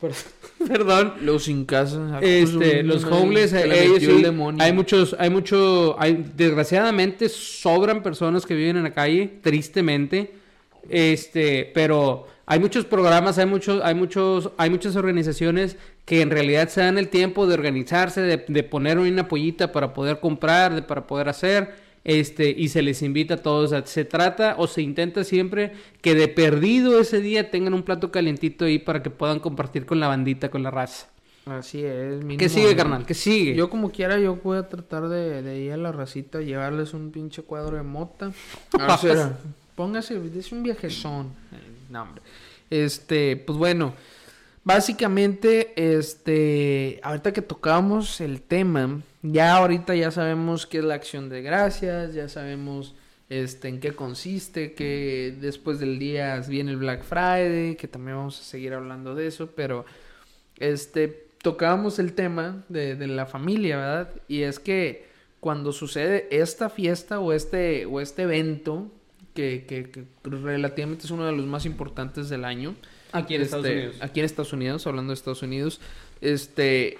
Perdón. 0.66 1.14
Los 1.22 1.44
sin 1.44 1.64
casa. 1.64 2.18
Este, 2.20 2.82
los 2.82 3.04
homeless, 3.04 3.52
eh, 3.52 3.84
ellos 3.84 4.00
sí, 4.00 4.24
hay 4.58 4.72
muchos, 4.72 5.16
hay 5.18 5.30
mucho, 5.30 5.96
hay, 5.98 6.24
desgraciadamente 6.36 7.28
sobran 7.28 8.02
personas 8.02 8.46
que 8.46 8.54
viven 8.54 8.76
en 8.76 8.84
la 8.84 8.92
calle, 8.92 9.38
tristemente, 9.42 10.34
este, 10.88 11.70
pero 11.74 12.26
hay 12.46 12.58
muchos 12.60 12.84
programas, 12.84 13.38
hay 13.38 13.46
muchos, 13.46 13.80
hay 13.82 13.94
muchos, 13.94 14.50
hay 14.56 14.70
muchas 14.70 14.96
organizaciones 14.96 15.76
que 16.04 16.20
en 16.20 16.30
realidad 16.30 16.68
se 16.68 16.80
dan 16.80 16.98
el 16.98 17.08
tiempo 17.08 17.46
de 17.46 17.54
organizarse, 17.54 18.20
de, 18.20 18.44
de 18.46 18.62
poner 18.62 18.98
una 18.98 19.28
pollita 19.28 19.72
para 19.72 19.94
poder 19.94 20.20
comprar, 20.20 20.74
de, 20.74 20.82
para 20.82 21.06
poder 21.06 21.28
hacer, 21.28 21.74
este, 22.04 22.50
y 22.50 22.68
se 22.68 22.82
les 22.82 23.02
invita 23.02 23.34
a 23.34 23.36
todos. 23.38 23.66
O 23.66 23.68
sea, 23.68 23.86
se 23.86 24.04
trata 24.04 24.56
o 24.58 24.66
se 24.66 24.82
intenta 24.82 25.24
siempre 25.24 25.72
que 26.00 26.14
de 26.14 26.28
perdido 26.28 27.00
ese 27.00 27.20
día 27.20 27.50
tengan 27.50 27.74
un 27.74 27.84
plato 27.84 28.10
calientito 28.10 28.64
ahí 28.64 28.78
para 28.78 29.02
que 29.02 29.10
puedan 29.10 29.38
compartir 29.40 29.86
con 29.86 30.00
la 30.00 30.08
bandita, 30.08 30.50
con 30.50 30.62
la 30.62 30.70
raza. 30.70 31.08
Así 31.46 31.82
es. 31.84 32.20
¿Qué 32.20 32.24
mínimo, 32.24 32.48
sigue, 32.48 32.70
¿no? 32.70 32.76
carnal? 32.76 33.06
¿Qué 33.06 33.14
sigue? 33.14 33.54
Yo 33.54 33.68
como 33.68 33.90
quiera, 33.90 34.18
yo 34.18 34.36
voy 34.36 34.58
a 34.58 34.68
tratar 34.68 35.08
de, 35.08 35.42
de 35.42 35.58
ir 35.58 35.72
a 35.72 35.76
la 35.76 35.90
racita, 35.90 36.40
llevarles 36.40 36.94
un 36.94 37.10
pinche 37.10 37.42
cuadro 37.42 37.76
de 37.76 37.82
mota. 37.82 38.32
A 38.78 38.96
ver, 38.96 38.98
será. 38.98 39.38
Póngase, 39.74 40.20
es 40.36 40.52
un 40.52 40.62
viajezón. 40.62 41.32
No, 41.90 42.04
hombre. 42.04 42.22
Este, 42.70 43.36
pues 43.36 43.58
bueno, 43.58 43.92
básicamente, 44.64 45.74
este, 45.76 47.00
ahorita 47.02 47.34
que 47.34 47.42
tocamos 47.42 48.22
el 48.22 48.40
tema, 48.40 49.02
ya 49.20 49.56
ahorita 49.56 49.94
ya 49.94 50.10
sabemos 50.10 50.66
qué 50.66 50.78
es 50.78 50.84
la 50.84 50.94
acción 50.94 51.28
de 51.28 51.42
gracias, 51.42 52.14
ya 52.14 52.30
sabemos 52.30 52.94
este, 53.28 53.68
en 53.68 53.78
qué 53.78 53.92
consiste, 53.92 54.72
que 54.72 55.36
después 55.38 55.80
del 55.80 55.98
día 55.98 56.40
viene 56.48 56.70
el 56.70 56.78
Black 56.78 57.02
Friday, 57.02 57.76
que 57.76 57.88
también 57.88 58.16
vamos 58.16 58.40
a 58.40 58.44
seguir 58.44 58.72
hablando 58.72 59.14
de 59.14 59.26
eso, 59.26 59.50
pero 59.54 59.84
este, 60.58 61.28
tocábamos 61.42 61.98
el 61.98 62.14
tema 62.14 62.64
de, 62.70 62.96
de 62.96 63.06
la 63.06 63.26
familia, 63.26 63.76
¿verdad? 63.76 64.10
Y 64.28 64.44
es 64.44 64.58
que 64.58 65.12
cuando 65.40 65.72
sucede 65.72 66.26
esta 66.30 66.70
fiesta 66.70 67.20
o 67.20 67.34
este, 67.34 67.84
o 67.84 68.00
este 68.00 68.22
evento, 68.22 68.90
que, 69.34 69.64
que, 69.66 69.90
que 69.90 70.04
relativamente 70.24 71.04
es 71.06 71.10
uno 71.10 71.24
de 71.26 71.32
los 71.32 71.46
más 71.46 71.66
importantes 71.66 72.28
del 72.28 72.44
año, 72.44 72.74
Aquí 73.12 73.34
en 73.34 73.42
Estados 73.42 73.66
este, 73.66 73.78
Unidos. 73.78 73.96
Aquí 74.00 74.20
en 74.20 74.26
Estados 74.26 74.52
Unidos, 74.52 74.86
hablando 74.86 75.10
de 75.10 75.14
Estados 75.14 75.42
Unidos, 75.42 75.80
este 76.20 76.96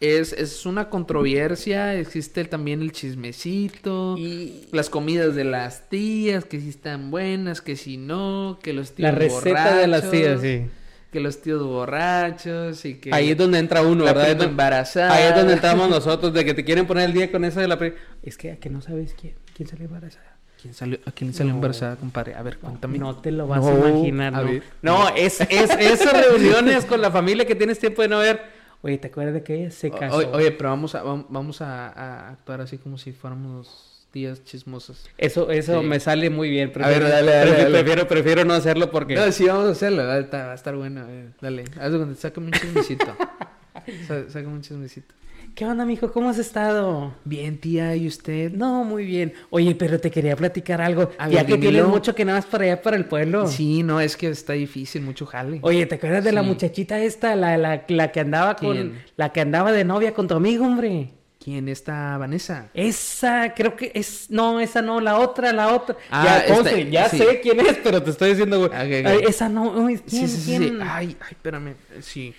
es, 0.00 0.32
es 0.32 0.64
una 0.64 0.88
controversia, 0.88 1.94
existe 1.94 2.44
también 2.46 2.80
el 2.80 2.92
chismecito, 2.92 4.16
Y 4.16 4.66
las 4.72 4.88
comidas 4.88 5.34
de 5.34 5.44
las 5.44 5.88
tías, 5.90 6.46
que 6.46 6.60
si 6.60 6.70
están 6.70 7.10
buenas, 7.10 7.60
que 7.60 7.76
si 7.76 7.98
no, 7.98 8.58
que 8.62 8.72
los 8.72 8.92
tíos 8.92 9.12
la 9.12 9.18
receta 9.18 9.76
de 9.76 9.86
las 9.86 10.10
tías, 10.10 10.36
borrachos, 10.36 10.42
sí. 10.42 10.70
que 11.12 11.20
los 11.20 11.42
tíos 11.42 11.62
borrachos 11.62 12.84
y 12.86 12.94
que 12.94 13.12
Ahí 13.12 13.30
es 13.30 13.36
donde 13.36 13.58
entra 13.58 13.82
uno, 13.82 14.06
la 14.06 14.14
¿verdad? 14.14 14.42
embarazada. 14.42 15.14
Ahí 15.14 15.28
es 15.28 15.34
donde 15.36 15.52
entramos 15.52 15.90
nosotros, 15.90 16.32
de 16.32 16.42
que 16.46 16.54
te 16.54 16.64
quieren 16.64 16.86
poner 16.86 17.04
el 17.04 17.12
día 17.12 17.30
con 17.30 17.44
eso 17.44 17.60
de 17.60 17.68
la... 17.68 17.78
Es 18.22 18.38
que 18.38 18.52
a 18.52 18.56
que 18.56 18.70
no 18.70 18.80
sabes 18.80 19.14
quién, 19.20 19.34
quién 19.54 19.68
salió 19.68 19.84
embarazada. 19.84 20.29
¿Quién 20.60 20.74
salió, 20.74 20.98
¿A 21.06 21.12
quién 21.12 21.32
salió 21.32 21.52
No. 21.52 21.58
embarazada, 21.58 21.96
compadre? 21.96 22.34
A 22.34 22.42
ver, 22.42 22.58
cuéntame. 22.58 22.98
No 22.98 23.16
te 23.16 23.30
lo 23.30 23.46
vas 23.46 23.60
No, 23.62 23.68
a 23.86 23.88
imaginar, 23.90 24.34
a 24.34 24.40
¿no? 24.42 24.44
ver. 24.50 24.62
No, 24.82 25.08
es, 25.10 25.40
es 25.40 25.70
esas 25.70 26.12
reuniones 26.12 26.84
con 26.84 27.00
la 27.00 27.10
familia 27.10 27.46
que 27.46 27.54
tienes 27.54 27.78
tiempo 27.78 28.02
de 28.02 28.08
no 28.08 28.18
ver. 28.18 28.40
Oye, 28.82 28.98
¿te 28.98 29.08
acuerdas 29.08 29.34
de 29.34 29.42
que 29.42 29.54
ella 29.54 29.70
se 29.70 29.90
casó? 29.90 30.16
Oye, 30.16 30.28
oye, 30.32 30.50
pero 30.52 30.70
vamos 30.70 30.94
a, 30.94 31.04
vam- 31.04 31.26
vamos 31.28 31.60
a, 31.60 31.88
a 31.88 32.30
actuar 32.30 32.60
así 32.62 32.78
como 32.78 32.96
si 32.98 33.12
fuéramos 33.12 33.86
tías 34.10 34.42
chismosas. 34.44 35.08
Eso, 35.18 35.50
eso 35.50 35.80
Sí. 35.80 35.86
me 35.86 36.00
sale 36.00 36.30
muy 36.30 36.50
bien. 36.50 36.72
A 36.82 36.88
ver, 36.88 37.02
dale, 37.02 37.30
dale, 37.30 37.42
prefiero, 37.42 37.62
dale. 37.62 37.70
prefiero, 37.84 38.08
prefiero 38.08 38.44
no 38.44 38.54
hacerlo 38.54 38.90
porque... 38.90 39.14
No, 39.14 39.30
sí, 39.32 39.44
vamos 39.46 39.66
a 39.68 39.70
hacerlo. 39.72 40.04
Va 40.04 40.14
a 40.50 40.54
estar, 40.54 40.74
bueno. 40.76 41.04
dale. 41.40 41.64
Haz 41.80 41.92
de 41.92 41.98
cuenta, 41.98 42.20
sácame 42.20 42.46
un 42.48 42.52
chismecito. 42.54 43.06
Sá- 44.08 44.28
sácame 44.28 44.54
un 44.54 44.62
chismecito. 44.62 45.14
¿Qué 45.54 45.66
onda, 45.66 45.84
mijo? 45.84 46.10
¿Cómo 46.12 46.30
has 46.30 46.38
estado? 46.38 47.14
Bien, 47.24 47.58
tía, 47.58 47.94
¿y 47.94 48.06
usted? 48.06 48.50
No, 48.52 48.82
muy 48.84 49.04
bien. 49.04 49.34
Oye, 49.50 49.74
pero 49.74 50.00
te 50.00 50.10
quería 50.10 50.34
platicar 50.36 50.80
algo. 50.80 51.10
A 51.18 51.28
ya 51.28 51.38
ver, 51.38 51.46
que 51.46 51.52
dímelo. 51.54 51.70
tienes 51.70 51.86
mucho 51.86 52.14
que 52.14 52.24
nada 52.24 52.38
más 52.38 52.46
para 52.46 52.64
allá, 52.64 52.80
para 52.82 52.96
el 52.96 53.04
pueblo. 53.04 53.46
Sí, 53.46 53.82
no, 53.82 54.00
es 54.00 54.16
que 54.16 54.28
está 54.28 54.54
difícil, 54.54 55.02
mucho 55.02 55.26
jale. 55.26 55.58
Oye, 55.62 55.84
¿te 55.86 55.96
acuerdas 55.96 56.24
de 56.24 56.32
la 56.32 56.42
Sí. 56.42 56.46
muchachita 56.48 56.98
esta, 57.00 57.36
la, 57.36 57.58
la, 57.58 57.84
la 57.88 58.12
que 58.12 58.20
andaba 58.20 58.56
con, 58.56 58.72
¿Quién? 58.74 59.02
la 59.16 59.32
que 59.32 59.40
andaba 59.42 59.72
de 59.72 59.84
novia 59.84 60.14
con 60.14 60.28
tu 60.28 60.34
amigo, 60.34 60.64
hombre? 60.64 61.10
¿Quién 61.42 61.68
está 61.68 62.16
Vanessa? 62.16 62.68
Esa, 62.72 63.52
creo 63.54 63.76
que 63.76 63.92
es, 63.94 64.30
no, 64.30 64.60
esa 64.60 64.80
no, 64.82 65.00
la 65.00 65.18
otra, 65.18 65.52
la 65.52 65.74
otra. 65.74 65.96
Ah, 66.10 66.42
ya, 66.46 66.54
¿cómo 66.54 66.66
esta- 66.68 66.78
ya 66.80 67.08
sí. 67.08 67.18
sé 67.18 67.40
quién 67.42 67.60
es, 67.60 67.78
pero 67.82 68.02
te 68.02 68.10
estoy 68.10 68.30
diciendo, 68.30 68.58
güey. 68.66 69.24
Esa 69.26 69.48
no, 69.48 69.70
uy, 69.72 69.96
Sí, 69.96 70.02
¿quién, 70.08 70.28
sí, 70.28 70.36
sí, 70.36 70.42
sí. 70.42 70.58
quién? 70.58 70.82
Ay, 70.82 71.16
ay, 71.20 71.28
espérame. 71.30 71.74
Sí. 72.00 72.34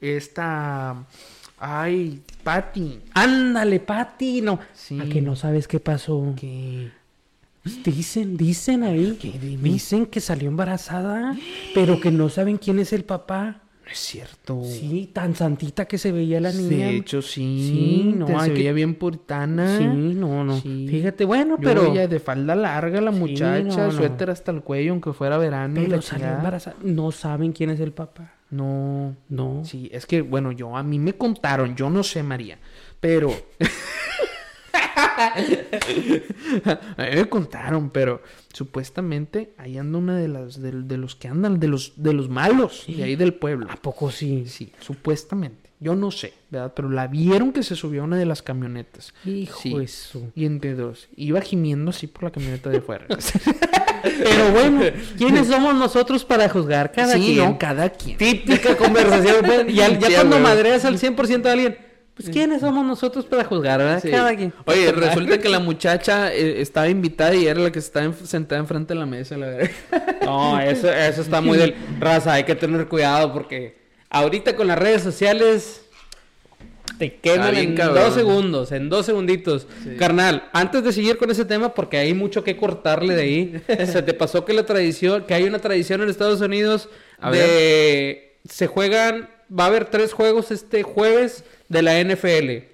Esta. 0.00 0.94
Ay, 1.58 2.20
Patty. 2.42 3.00
Ándale, 3.14 3.80
Pati, 3.80 4.40
no. 4.42 4.58
Sí. 4.74 5.00
¿A 5.00 5.04
que 5.08 5.22
no 5.22 5.36
sabes 5.36 5.66
qué 5.68 5.80
pasó? 5.80 6.34
Que. 6.38 6.90
Dicen, 7.84 8.36
dicen 8.36 8.84
ahí, 8.84 9.18
¿Qué? 9.20 9.32
Dicen 9.60 10.06
que 10.06 10.20
salió 10.20 10.48
embarazada, 10.48 11.34
pero 11.74 12.00
que 12.00 12.12
no 12.12 12.28
saben 12.28 12.58
quién 12.58 12.78
es 12.78 12.92
el 12.92 13.04
papá. 13.04 13.62
No 13.84 13.90
es 13.92 13.98
cierto. 13.98 14.62
Sí, 14.64 15.10
tan 15.12 15.34
santita 15.34 15.84
que 15.86 15.96
se 15.98 16.12
veía 16.12 16.40
la 16.40 16.52
niña. 16.52 16.86
De 16.88 16.96
hecho, 16.96 17.22
sí. 17.22 17.68
Sí, 18.04 18.12
no, 18.16 18.26
se 18.40 18.48
que- 18.48 18.54
veía 18.54 18.72
bien 18.72 18.94
puritana. 18.94 19.78
Sí, 19.78 19.84
no, 19.84 20.44
no. 20.44 20.60
Sí. 20.60 20.86
Fíjate, 20.88 21.24
bueno, 21.24 21.56
Yo 21.60 21.62
pero. 21.68 21.90
veía 21.90 22.06
de 22.06 22.20
falda 22.20 22.54
larga 22.54 23.00
la 23.00 23.10
muchacha, 23.12 23.62
no, 23.62 23.86
no. 23.86 23.92
suéter 23.92 24.30
hasta 24.30 24.52
el 24.52 24.60
cuello, 24.62 24.92
aunque 24.92 25.12
fuera 25.12 25.36
verano. 25.38 25.74
Pero 25.74 26.02
salió 26.02 26.26
embarazada. 26.28 26.76
No 26.82 27.10
saben 27.12 27.52
quién 27.52 27.70
es 27.70 27.80
el 27.80 27.92
papá. 27.92 28.32
No. 28.50 29.16
No. 29.28 29.64
Sí, 29.64 29.88
es 29.92 30.06
que, 30.06 30.22
bueno, 30.22 30.52
yo 30.52 30.76
a 30.76 30.82
mí 30.82 30.98
me 30.98 31.14
contaron, 31.14 31.74
yo 31.76 31.90
no 31.90 32.02
sé, 32.02 32.22
María, 32.22 32.58
pero. 33.00 33.32
a 35.16 35.34
mí 37.10 37.14
me 37.14 37.28
contaron, 37.28 37.90
pero 37.90 38.22
supuestamente 38.52 39.54
ahí 39.58 39.78
anda 39.78 39.98
una 39.98 40.16
de 40.16 40.28
las 40.28 40.60
de, 40.60 40.72
de 40.72 40.96
los 40.96 41.16
que 41.16 41.28
andan, 41.28 41.58
de 41.58 41.68
los 41.68 41.94
de 41.96 42.12
los 42.12 42.28
malos, 42.28 42.84
de 42.86 43.02
ahí 43.02 43.16
del 43.16 43.34
pueblo. 43.34 43.66
¿A 43.70 43.76
poco 43.76 44.10
sí? 44.10 44.46
Sí, 44.46 44.72
supuestamente. 44.80 45.65
Yo 45.78 45.94
no 45.94 46.10
sé, 46.10 46.32
¿verdad? 46.50 46.72
Pero 46.74 46.88
la 46.88 47.06
vieron 47.06 47.52
que 47.52 47.62
se 47.62 47.76
subió 47.76 48.00
a 48.00 48.04
una 48.04 48.16
de 48.16 48.24
las 48.24 48.40
camionetas. 48.42 49.12
Hijo 49.26 49.60
Sí. 49.60 49.76
eso. 49.82 50.30
Y 50.34 50.46
entre 50.46 50.74
dos. 50.74 51.08
Iba 51.16 51.40
gimiendo 51.42 51.90
así 51.90 52.06
por 52.06 52.24
la 52.24 52.30
camioneta 52.30 52.70
de 52.70 52.80
fuera. 52.80 53.06
Pero 54.02 54.50
bueno, 54.52 54.80
¿quiénes 55.18 55.48
somos 55.48 55.74
nosotros 55.74 56.24
para 56.24 56.48
juzgar? 56.48 56.92
Cada 56.92 57.14
sí, 57.14 57.20
quien. 57.34 57.36
no, 57.38 57.58
cada 57.58 57.90
quien. 57.90 58.16
Típica 58.16 58.76
conversación. 58.76 59.36
pues, 59.44 59.66
ya 59.74 59.88
ya 59.98 60.06
Sí, 60.08 60.14
cuando 60.14 60.36
güey. 60.36 60.42
madreas 60.48 60.84
al 60.84 60.98
100% 60.98 61.42
de 61.42 61.50
alguien, 61.50 61.78
pues 62.14 62.30
¿quiénes 62.30 62.60
somos 62.60 62.86
nosotros 62.86 63.26
para 63.26 63.44
juzgar, 63.44 63.78
verdad? 63.78 64.00
Sí. 64.02 64.10
Cada 64.10 64.34
quien. 64.34 64.52
Oye, 64.64 64.92
resulta 64.92 65.38
que 65.38 65.48
la 65.48 65.58
muchacha 65.60 66.32
eh, 66.32 66.60
estaba 66.62 66.88
invitada 66.88 67.34
y 67.34 67.46
era 67.46 67.60
la 67.60 67.70
que 67.72 67.80
estaba 67.80 68.06
en- 68.06 68.14
sentada 68.26 68.60
enfrente 68.60 68.94
de 68.94 69.00
la 69.00 69.06
mesa, 69.06 69.36
la 69.36 69.46
verdad. 69.48 69.70
No, 70.24 70.58
eso, 70.60 70.90
eso 70.90 71.20
está 71.20 71.40
muy 71.40 71.58
del 71.58 71.74
raza, 72.00 72.32
hay 72.34 72.44
que 72.44 72.54
tener 72.54 72.86
cuidado 72.88 73.32
porque 73.32 73.85
ahorita 74.10 74.56
con 74.56 74.66
las 74.66 74.78
redes 74.78 75.02
sociales 75.02 75.82
te 76.98 77.14
queman 77.16 77.50
bien 77.52 77.70
en 77.70 77.76
cabrón. 77.76 78.04
dos 78.04 78.14
segundos, 78.14 78.72
en 78.72 78.88
dos 78.88 79.04
segunditos. 79.04 79.66
Sí. 79.84 79.96
Carnal, 79.98 80.48
antes 80.52 80.82
de 80.82 80.92
seguir 80.92 81.18
con 81.18 81.30
ese 81.30 81.44
tema, 81.44 81.74
porque 81.74 81.98
hay 81.98 82.14
mucho 82.14 82.42
que 82.42 82.56
cortarle 82.56 83.14
de 83.14 83.22
ahí, 83.22 83.62
se 83.86 84.02
te 84.02 84.14
pasó 84.14 84.44
que 84.44 84.54
la 84.54 84.64
tradición, 84.64 85.24
que 85.26 85.34
hay 85.34 85.44
una 85.44 85.58
tradición 85.58 86.00
en 86.02 86.08
Estados 86.08 86.40
Unidos 86.40 86.88
A 87.18 87.30
de 87.30 88.38
se 88.48 88.66
juegan, 88.66 89.28
va 89.50 89.64
a 89.64 89.66
haber 89.66 89.86
tres 89.86 90.12
juegos 90.12 90.50
este 90.50 90.82
jueves 90.84 91.44
de 91.68 91.82
la 91.82 92.00
NFL. 92.02 92.64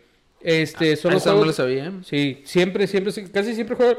Este, 0.45 0.97
son 0.97 1.13
los 1.15 1.23
Eso 1.23 1.31
no 1.31 1.37
juegos- 1.39 1.47
lo 1.47 1.53
sabía. 1.53 1.93
Sí, 2.05 2.43
siempre, 2.45 2.87
siempre, 2.87 3.13
casi 3.33 3.55
siempre 3.55 3.75
juegan, 3.77 3.97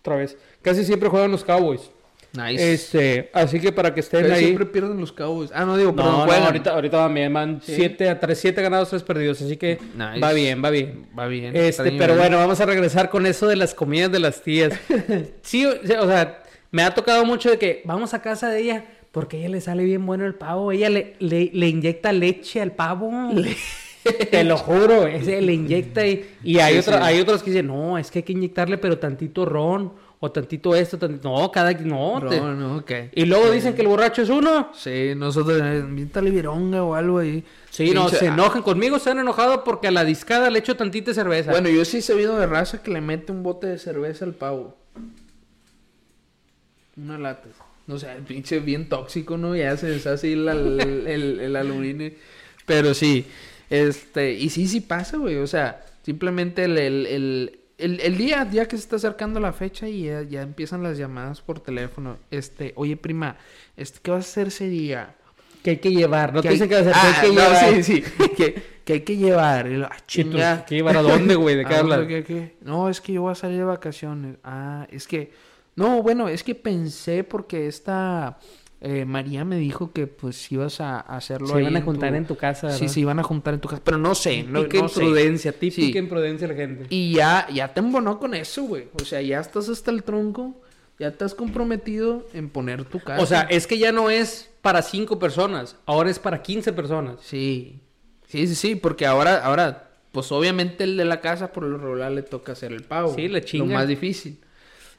otra 0.00 0.16
vez, 0.16 0.36
casi 0.62 0.84
siempre 0.84 1.08
juegan 1.08 1.30
los 1.30 1.44
Cowboys. 1.44 1.90
Nice. 2.32 2.72
Este, 2.72 3.30
así 3.32 3.58
que 3.58 3.72
para 3.72 3.92
que 3.92 4.00
estén 4.00 4.30
ahí. 4.30 4.44
siempre 4.44 4.66
pierden 4.66 5.00
los 5.00 5.12
Cowboys. 5.12 5.50
Ah, 5.52 5.64
no 5.64 5.76
digo, 5.76 5.94
perdón, 5.96 6.12
no, 6.18 6.24
juegan. 6.26 6.44
ahorita, 6.44 6.70
ahorita 6.72 6.96
van 6.98 7.14
bien, 7.14 7.32
van 7.32 7.60
Sí. 7.62 7.72
7 7.74 8.08
a 8.08 8.20
3, 8.20 8.38
7 8.38 8.62
ganados, 8.62 8.88
3 8.90 9.02
perdidos, 9.02 9.42
así 9.42 9.56
que 9.56 9.78
Nice. 9.96 10.20
va 10.20 10.32
bien, 10.32 10.62
va 10.64 10.70
bien. 10.70 11.06
Va 11.18 11.26
bien. 11.26 11.56
Este, 11.56 11.90
pero 11.92 12.14
bien. 12.14 12.18
bueno, 12.18 12.36
vamos 12.36 12.60
a 12.60 12.66
regresar 12.66 13.10
con 13.10 13.26
eso 13.26 13.48
de 13.48 13.56
las 13.56 13.74
comidas 13.74 14.12
de 14.12 14.20
las 14.20 14.42
tías. 14.42 14.72
sí, 15.42 15.64
o 15.66 16.06
sea, 16.06 16.42
me 16.70 16.82
ha 16.84 16.94
tocado 16.94 17.24
mucho 17.24 17.50
de 17.50 17.58
que 17.58 17.82
vamos 17.84 18.14
a 18.14 18.22
casa 18.22 18.48
de 18.48 18.60
ella 18.60 18.84
porque 19.10 19.38
a 19.38 19.40
ella 19.40 19.48
le 19.48 19.60
sale 19.60 19.82
bien 19.82 20.06
bueno 20.06 20.24
el 20.24 20.36
pavo. 20.36 20.70
Ella 20.70 20.88
le, 20.88 21.16
le, 21.18 21.50
le 21.52 21.68
inyecta 21.68 22.12
leche 22.12 22.60
al 22.60 22.70
pavo. 22.72 23.10
Te 24.30 24.44
lo 24.44 24.56
juro, 24.56 25.06
ese 25.06 25.42
le 25.42 25.52
inyecta 25.52 26.06
y, 26.06 26.24
y 26.42 26.58
hay, 26.58 26.80
sí. 26.80 26.90
hay 26.90 27.20
otros 27.20 27.42
que 27.42 27.50
dicen, 27.50 27.66
no, 27.66 27.98
es 27.98 28.10
que 28.10 28.20
hay 28.20 28.22
que 28.22 28.32
inyectarle 28.32 28.78
pero 28.78 28.98
tantito 28.98 29.44
ron 29.44 29.92
o 30.22 30.30
tantito 30.30 30.74
esto, 30.74 30.98
tantito... 30.98 31.28
No, 31.30 31.50
cada... 31.50 31.72
No, 31.72 32.22
te- 32.28 32.38
No, 32.38 32.54
no, 32.54 32.76
ok. 32.76 32.90
Y 33.14 33.24
luego 33.24 33.50
dicen 33.50 33.74
que 33.74 33.80
el 33.80 33.88
borracho 33.88 34.20
es 34.20 34.28
uno. 34.28 34.70
Sí, 34.74 35.14
nosotros, 35.16 35.60
eh, 35.62 35.78
invítale 35.78 36.30
vironga 36.30 36.82
o 36.82 36.94
algo 36.94 37.18
ahí. 37.18 37.42
Sí, 37.70 37.92
no, 37.92 38.08
se 38.10 38.26
enojan 38.26 38.62
conmigo, 38.62 38.98
se 38.98 39.10
han 39.10 39.18
enojado 39.18 39.64
porque 39.64 39.88
a 39.88 39.90
la 39.90 40.04
discada 40.04 40.50
le 40.50 40.58
echo 40.58 40.76
tantita 40.76 41.14
cerveza. 41.14 41.50
Bueno, 41.52 41.70
yo 41.70 41.84
sí 41.86 41.98
he 41.98 42.02
sabido 42.02 42.36
de 42.38 42.46
raza 42.46 42.82
que 42.82 42.90
le 42.90 43.00
mete 43.00 43.32
un 43.32 43.42
bote 43.42 43.66
de 43.66 43.78
cerveza 43.78 44.26
al 44.26 44.34
pavo. 44.34 44.76
Una 46.96 47.18
lata. 47.18 47.48
No 47.86 47.98
sé, 47.98 48.12
el 48.12 48.22
pinche 48.22 48.60
bien 48.60 48.88
tóxico, 48.88 49.36
¿no? 49.36 49.56
Ya 49.56 49.76
se 49.76 49.88
deshace 49.88 50.32
el, 50.32 50.46
el, 50.48 51.06
el, 51.06 51.40
el 51.40 51.56
aluminio. 51.56 52.12
Pero 52.66 52.92
sí, 52.94 53.26
este, 53.70 54.32
y 54.34 54.50
sí, 54.50 54.68
sí 54.68 54.80
pasa, 54.80 55.16
güey. 55.16 55.36
O 55.36 55.46
sea, 55.46 55.84
simplemente 56.04 56.64
el, 56.64 56.78
el, 56.78 57.06
el, 57.06 57.59
el, 57.80 58.00
el 58.00 58.16
día, 58.18 58.48
ya 58.50 58.66
que 58.66 58.76
se 58.76 58.82
está 58.82 58.96
acercando 58.96 59.40
la 59.40 59.52
fecha 59.52 59.88
y 59.88 60.04
ya, 60.04 60.22
ya 60.22 60.42
empiezan 60.42 60.82
las 60.82 60.98
llamadas 60.98 61.40
por 61.40 61.60
teléfono. 61.60 62.18
Este, 62.30 62.72
oye, 62.76 62.96
prima, 62.96 63.36
este, 63.76 64.00
¿qué 64.02 64.10
vas 64.10 64.26
a 64.26 64.28
hacer 64.30 64.48
ese 64.48 64.68
día? 64.68 65.16
que 65.62 65.70
hay 65.70 65.76
que 65.76 65.90
llevar, 65.92 66.32
no 66.32 66.40
Que 66.40 66.48
te 66.48 66.54
dicen 66.54 66.70
que 66.70 66.74
vas 66.82 66.86
a 66.86 66.90
hacer, 66.90 67.02
Ah, 67.04 67.20
que 67.20 67.26
hay 67.26 67.32
que 67.34 67.36
no, 67.36 67.42
llevar. 67.50 67.74
sí, 67.74 67.82
sí. 67.82 68.02
que, 68.36 68.62
que 68.82 68.92
hay 68.94 69.00
que 69.00 69.16
llevar. 69.18 69.66
Y 69.66 69.76
lo, 69.76 69.86
ah, 69.86 69.96
chinga. 70.06 70.64
¿Qué 70.64 70.76
llevar 70.76 70.96
a 70.96 71.02
dónde, 71.02 71.34
güey? 71.34 71.54
¿De 71.56 71.64
qué 71.66 71.74
Ah, 71.74 71.78
hablas? 71.80 72.06
¿qué, 72.06 72.24
qué? 72.24 72.56
No, 72.62 72.88
es 72.88 73.00
que 73.02 73.12
yo 73.12 73.22
voy 73.22 73.32
a 73.32 73.34
salir 73.34 73.58
de 73.58 73.64
vacaciones. 73.64 74.36
Ah, 74.42 74.86
es 74.90 75.06
que... 75.06 75.32
No, 75.76 76.02
bueno, 76.02 76.28
es 76.28 76.42
que 76.42 76.54
pensé 76.54 77.24
porque 77.24 77.66
esta... 77.66 78.38
eh, 78.82 79.04
María 79.04 79.44
me 79.44 79.56
dijo 79.56 79.92
que 79.92 80.06
pues 80.06 80.50
ibas 80.50 80.80
a 80.80 81.00
hacerlo 81.00 81.48
Se 81.48 81.54
ahí 81.54 81.60
iban 81.62 81.76
a 81.76 81.78
en 81.80 81.84
juntar 81.84 82.10
tu- 82.10 82.16
en 82.16 82.26
tu 82.26 82.36
casa, 82.36 82.70
Sí, 82.70 82.80
¿verdad? 82.82 82.94
se 82.94 83.00
iban 83.00 83.18
a 83.18 83.22
juntar 83.22 83.54
en 83.54 83.60
tu 83.60 83.68
casa. 83.68 83.82
Pero 83.84 83.98
no 83.98 84.14
sé, 84.14 84.42
no, 84.42 84.62
Típica 84.62 84.82
no 84.82 84.88
sé. 84.88 85.00
imprudencia, 85.02 85.52
típica 85.52 85.92
Sí. 85.92 85.98
imprudencia 85.98 86.48
la 86.48 86.54
gente. 86.54 86.86
Y 86.88 87.12
ya, 87.14 87.46
ya 87.52 87.72
te 87.74 87.80
embonó 87.80 88.18
con 88.18 88.34
eso, 88.34 88.62
güey. 88.62 88.88
O 89.00 89.04
sea, 89.04 89.20
ya 89.20 89.40
estás 89.40 89.68
hasta 89.68 89.90
el 89.90 90.02
tronco. 90.02 90.60
Ya 90.98 91.10
te 91.12 91.24
has 91.24 91.34
comprometido 91.34 92.26
en 92.34 92.50
poner 92.50 92.84
tu 92.84 93.00
casa. 93.00 93.22
O 93.22 93.26
sea, 93.26 93.42
es 93.42 93.66
que 93.66 93.78
ya 93.78 93.90
no 93.92 94.10
es 94.10 94.50
para 94.60 94.82
cinco 94.82 95.18
personas, 95.18 95.76
ahora 95.86 96.10
es 96.10 96.18
para 96.18 96.42
15 96.42 96.72
personas. 96.74 97.16
Sí. 97.22 97.80
Sí, 98.28 98.46
sí, 98.46 98.54
sí, 98.54 98.74
porque 98.76 99.06
ahora, 99.06 99.44
ahora, 99.44 99.90
pues 100.12 100.30
obviamente 100.30 100.84
el 100.84 100.96
de 100.98 101.04
la 101.06 101.20
casa 101.22 101.52
por 101.52 101.64
lo 101.64 101.78
regular 101.78 102.12
le 102.12 102.22
toca 102.22 102.52
hacer 102.52 102.72
el 102.72 102.82
pavo. 102.82 103.14
Sí, 103.14 103.28
le 103.28 103.40
Lo 103.40 103.44
chinga. 103.46 103.74
más 103.74 103.88
difícil. 103.88 104.38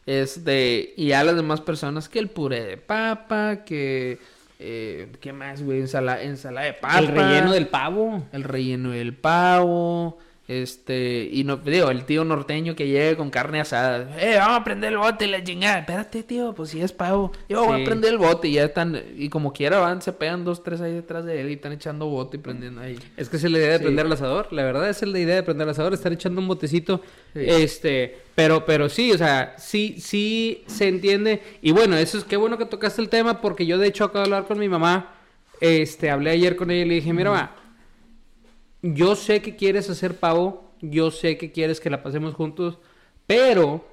Este, 0.05 0.93
y 0.97 1.11
a 1.11 1.23
las 1.23 1.35
demás 1.35 1.61
personas 1.61 2.09
que 2.09 2.19
el 2.19 2.29
puré 2.29 2.63
de 2.63 2.77
papa, 2.77 3.63
que 3.65 4.19
eh, 4.63 5.07
¿qué 5.19 5.33
más, 5.33 5.63
güey? 5.63 5.79
Ensala, 5.79 6.21
ensalada 6.21 6.67
de 6.67 6.73
papa. 6.73 6.99
El 6.99 7.07
relleno 7.07 7.51
del 7.51 7.67
pavo. 7.67 8.23
el 8.31 8.43
relleno 8.43 8.91
del 8.91 9.15
pavo. 9.15 10.19
Este, 10.51 11.29
y 11.31 11.45
no, 11.45 11.55
digo, 11.55 11.89
el 11.89 12.03
tío 12.03 12.25
norteño 12.25 12.75
que 12.75 12.85
llega 12.85 13.15
con 13.15 13.29
carne 13.29 13.61
asada. 13.61 14.09
Eh, 14.19 14.35
vamos 14.37 14.59
a 14.59 14.63
prender 14.65 14.91
el 14.91 14.97
bote 14.97 15.23
y 15.25 15.29
la 15.29 15.41
chingada. 15.41 15.79
Espérate, 15.79 16.23
tío, 16.23 16.53
pues 16.53 16.71
si 16.71 16.81
es 16.81 16.91
pavo. 16.91 17.31
Yo 17.47 17.63
voy 17.65 17.81
a 17.81 17.85
prender 17.85 18.11
el 18.11 18.17
bote 18.17 18.49
y 18.49 18.53
ya 18.53 18.65
están, 18.65 19.01
y 19.15 19.29
como 19.29 19.53
quiera 19.53 19.79
van, 19.79 20.01
se 20.01 20.11
pegan 20.11 20.43
dos, 20.43 20.61
tres 20.61 20.81
ahí 20.81 20.91
detrás 20.91 21.23
de 21.23 21.39
él 21.39 21.49
y 21.49 21.53
están 21.53 21.71
echando 21.71 22.07
bote 22.07 22.35
y 22.35 22.39
prendiendo 22.41 22.81
ahí. 22.81 22.99
Es 23.15 23.29
que 23.29 23.37
esa 23.37 23.47
es 23.47 23.53
la 23.53 23.59
idea 23.59 23.71
de 23.71 23.77
Sí. 23.77 23.83
prender 23.85 24.05
el 24.05 24.11
asador. 24.11 24.51
La 24.51 24.63
verdad 24.63 24.89
es 24.89 25.01
la 25.03 25.19
idea 25.19 25.35
de 25.35 25.43
prender 25.43 25.67
el 25.67 25.71
asador, 25.71 25.93
estar 25.93 26.11
echando 26.11 26.41
un 26.41 26.49
botecito. 26.49 27.01
Sí. 27.33 27.39
Este, 27.47 28.17
pero, 28.35 28.65
pero 28.65 28.89
sí, 28.89 29.13
o 29.13 29.17
sea, 29.17 29.55
sí, 29.57 29.95
sí 29.99 30.63
se 30.67 30.89
entiende. 30.89 31.41
Y 31.61 31.71
bueno, 31.71 31.95
eso 31.95 32.17
es 32.17 32.25
qué 32.25 32.35
bueno 32.35 32.57
que 32.57 32.65
tocaste 32.65 33.01
el 33.01 33.07
tema, 33.07 33.39
porque 33.39 33.65
yo 33.65 33.77
de 33.77 33.87
hecho 33.87 34.03
acabo 34.03 34.19
de 34.25 34.33
hablar 34.33 34.47
con 34.49 34.59
mi 34.59 34.67
mamá. 34.67 35.13
Este, 35.61 36.09
hablé 36.09 36.31
ayer 36.31 36.55
con 36.55 36.71
ella 36.71 36.81
y 36.83 36.87
le 36.89 36.95
dije, 36.95 37.13
mira, 37.13 37.29
mamá, 37.29 37.55
yo 38.82 39.15
sé 39.15 39.41
que 39.41 39.55
quieres 39.55 39.89
hacer 39.89 40.15
pavo, 40.15 40.71
yo 40.82 41.11
sé 41.11 41.38
que 41.38 41.51
quieres 41.51 41.79
que 41.79 41.89
la 41.89 42.03
pasemos 42.03 42.34
juntos, 42.34 42.79
pero 43.27 43.86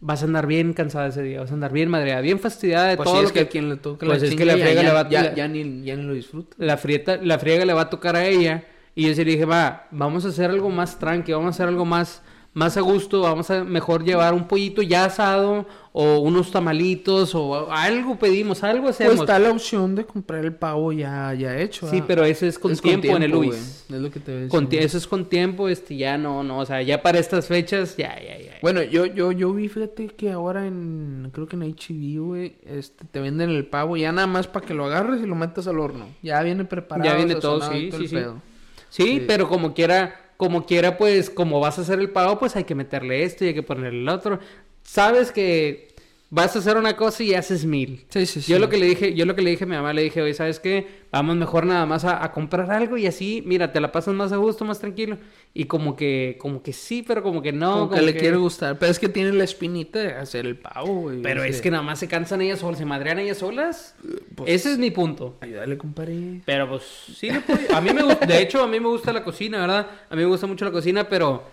vas 0.00 0.22
a 0.22 0.26
andar 0.26 0.46
bien 0.46 0.72
cansada 0.74 1.08
ese 1.08 1.22
día, 1.22 1.40
vas 1.40 1.50
a 1.50 1.54
andar 1.54 1.72
bien 1.72 1.88
madreada, 1.88 2.20
bien 2.20 2.38
fastidiada 2.38 2.88
de 2.88 2.96
Pues 2.96 3.08
todo 3.08 3.22
lo 3.22 3.26
es 3.28 3.32
que 3.32 3.40
que 3.40 3.44
a 3.46 3.48
quien 3.48 3.68
le 3.70 3.76
toca 3.76 4.06
pues 4.06 4.22
la 4.22 4.28
es 4.28 4.34
que 4.34 4.44
la 4.44 4.52
friega 4.54 4.82
ya, 4.82 4.88
le 4.88 4.94
va- 4.94 5.08
ya, 5.08 5.22
la- 5.24 5.34
ya 5.34 5.48
ni, 5.48 5.82
ya 5.84 5.96
ni 5.96 6.02
lo 6.02 6.12
disfruta. 6.14 6.56
la 6.58 6.76
frieta, 6.76 7.16
la 7.16 7.38
friega 7.38 7.64
le 7.64 7.72
va 7.72 7.82
a 7.82 7.90
tocar 7.90 8.16
a 8.16 8.26
ella. 8.26 8.64
Y 8.96 9.08
yo 9.08 9.14
sí 9.14 9.24
le 9.24 9.32
dije, 9.32 9.44
va, 9.44 9.88
vamos 9.90 10.24
a 10.24 10.28
hacer 10.28 10.50
algo 10.50 10.70
más 10.70 10.98
tranqui, 11.00 11.32
vamos 11.32 11.46
a 11.46 11.50
hacer 11.50 11.66
algo 11.68 11.84
más, 11.84 12.22
más 12.54 12.76
a 12.76 12.80
gusto, 12.80 13.20
vamos 13.22 13.50
a 13.50 13.64
mejor 13.64 14.04
llevar 14.04 14.32
un 14.32 14.46
pollito 14.48 14.80
ya 14.80 15.04
asado 15.06 15.66
o 15.92 16.18
unos 16.18 16.50
tamalitos 16.50 17.34
o 17.34 17.70
algo 17.70 18.16
pedimos, 18.18 18.62
algo 18.64 18.88
hacemos. 18.88 19.12
Pues 19.16 19.20
está 19.22 19.38
la 19.38 19.50
opción 19.50 19.94
de 19.94 20.04
comprar 20.06 20.44
el 20.44 20.54
pavo 20.54 20.92
ya, 20.92 21.34
ya 21.34 21.56
hecho. 21.58 21.88
Sí, 21.90 22.02
pero 22.06 22.24
eso 22.24 22.46
es 22.46 22.58
con 22.58 22.72
Es 22.72 22.80
tiempo, 22.80 23.08
en 23.16 23.22
el. 23.24 23.30
Luis. 23.32 23.84
Es 23.88 24.00
lo 24.00 24.10
que 24.10 24.20
te 24.20 24.34
voy 24.34 24.44
a 24.46 24.48
Con 24.48 24.64
decir. 24.64 24.80
tie- 24.80 24.84
eso 24.86 24.98
es 24.98 25.06
con 25.06 25.28
tiempo, 25.28 25.68
este, 25.68 25.96
ya 25.96 26.16
no, 26.16 26.42
no, 26.42 26.58
o 26.60 26.66
sea, 26.66 26.80
ya 26.82 27.02
para 27.02 27.18
estas 27.18 27.46
fechas, 27.48 27.96
ya, 27.96 28.14
ya, 28.20 28.38
ya. 28.38 28.52
Bueno, 28.62 28.82
yo, 28.82 29.04
yo, 29.06 29.30
yo 29.32 29.52
vi, 29.52 29.68
fíjate 29.68 30.06
que 30.08 30.30
ahora 30.32 30.66
en, 30.66 31.30
creo 31.32 31.46
que 31.46 31.56
en 31.56 31.62
HB, 31.62 32.18
güey, 32.24 32.56
este, 32.66 33.04
te 33.04 33.20
venden 33.20 33.50
el 33.50 33.66
pavo 33.66 33.96
ya 33.96 34.10
nada 34.12 34.26
más 34.26 34.46
para 34.46 34.64
que 34.66 34.74
lo 34.74 34.86
agarres 34.86 35.20
y 35.22 35.26
lo 35.26 35.34
metas 35.34 35.66
al 35.66 35.78
horno. 35.78 36.06
Ya 36.22 36.40
viene 36.42 36.64
preparado. 36.64 37.08
Ya 37.10 37.16
viene 37.16 37.34
todo, 37.34 37.60
sí, 37.60 37.88
todo 37.90 37.98
sí, 37.98 38.04
el 38.04 38.08
sí. 38.08 38.14
pedo. 38.16 38.42
Sí, 38.88 39.02
Sí. 39.02 39.24
pero 39.26 39.48
como 39.48 39.74
quiera, 39.74 40.23
como 40.36 40.66
quiera, 40.66 40.96
pues, 40.98 41.30
como 41.30 41.60
vas 41.60 41.78
a 41.78 41.82
hacer 41.82 41.98
el 41.98 42.10
pago, 42.10 42.38
pues 42.38 42.56
hay 42.56 42.64
que 42.64 42.74
meterle 42.74 43.24
esto 43.24 43.44
y 43.44 43.48
hay 43.48 43.54
que 43.54 43.62
ponerle 43.62 44.00
el 44.00 44.08
otro. 44.08 44.40
Sabes 44.82 45.32
que 45.32 45.93
vas 46.30 46.56
a 46.56 46.58
hacer 46.58 46.76
una 46.76 46.96
cosa 46.96 47.22
y 47.22 47.34
haces 47.34 47.64
mil. 47.64 48.04
Sí, 48.08 48.26
sí, 48.26 48.40
sí. 48.42 48.50
Yo 48.52 48.58
lo 48.58 48.68
que 48.68 48.76
le 48.76 48.86
dije, 48.86 49.14
yo 49.14 49.24
lo 49.24 49.36
que 49.36 49.42
le 49.42 49.50
dije 49.50 49.64
a 49.64 49.66
mi 49.68 49.76
mamá, 49.76 49.92
le 49.92 50.02
dije, 50.02 50.20
oye, 50.20 50.34
¿sabes 50.34 50.58
qué? 50.58 51.04
Vamos 51.12 51.36
mejor 51.36 51.64
nada 51.64 51.86
más 51.86 52.04
a, 52.04 52.24
a 52.24 52.32
comprar 52.32 52.72
algo 52.72 52.96
y 52.96 53.06
así, 53.06 53.42
mira, 53.46 53.70
te 53.70 53.80
la 53.80 53.92
pasas 53.92 54.14
más 54.14 54.32
a 54.32 54.36
gusto, 54.36 54.64
más 54.64 54.80
tranquilo. 54.80 55.18
Y 55.52 55.66
como 55.66 55.94
que, 55.94 56.36
como 56.40 56.60
que 56.62 56.72
sí, 56.72 57.04
pero 57.06 57.22
como 57.22 57.40
que 57.40 57.52
no. 57.52 57.72
Como 57.88 57.90
que 57.90 58.02
le 58.02 58.16
quiere 58.16 58.36
gustar. 58.36 58.76
Pero 58.80 58.90
es 58.90 58.98
que 58.98 59.08
tiene 59.08 59.32
la 59.32 59.44
espinita 59.44 60.00
de 60.00 60.14
hacer 60.14 60.44
el 60.46 60.56
pavo, 60.58 61.02
güey. 61.02 61.22
Pero 61.22 61.42
o 61.42 61.44
es 61.44 61.60
que 61.60 61.70
nada 61.70 61.84
más 61.84 62.00
se 62.00 62.08
cansan 62.08 62.40
ellas 62.42 62.58
solas, 62.58 62.78
se 62.78 62.84
madrean 62.84 63.20
ellas 63.20 63.38
solas. 63.38 63.94
pues- 64.34 64.50
Ese 64.50 64.72
es 64.72 64.78
mi 64.78 64.90
punto. 64.90 65.36
Ayúdale, 65.40 65.78
compadre. 65.78 66.40
Pero 66.44 66.68
pues 66.68 66.82
sí, 67.16 67.30
le 67.30 67.40
puede- 67.42 67.72
a 67.72 67.80
mí 67.80 67.92
me 67.92 68.02
gusta, 68.02 68.26
de 68.26 68.42
hecho 68.42 68.60
a 68.64 68.66
mí 68.66 68.80
me 68.80 68.88
gusta 68.88 69.12
la 69.12 69.22
cocina, 69.22 69.60
¿verdad? 69.60 69.86
A 70.10 70.16
mí 70.16 70.22
me 70.22 70.26
gusta 70.28 70.48
mucho 70.48 70.64
la 70.64 70.72
cocina, 70.72 71.08
pero 71.08 71.44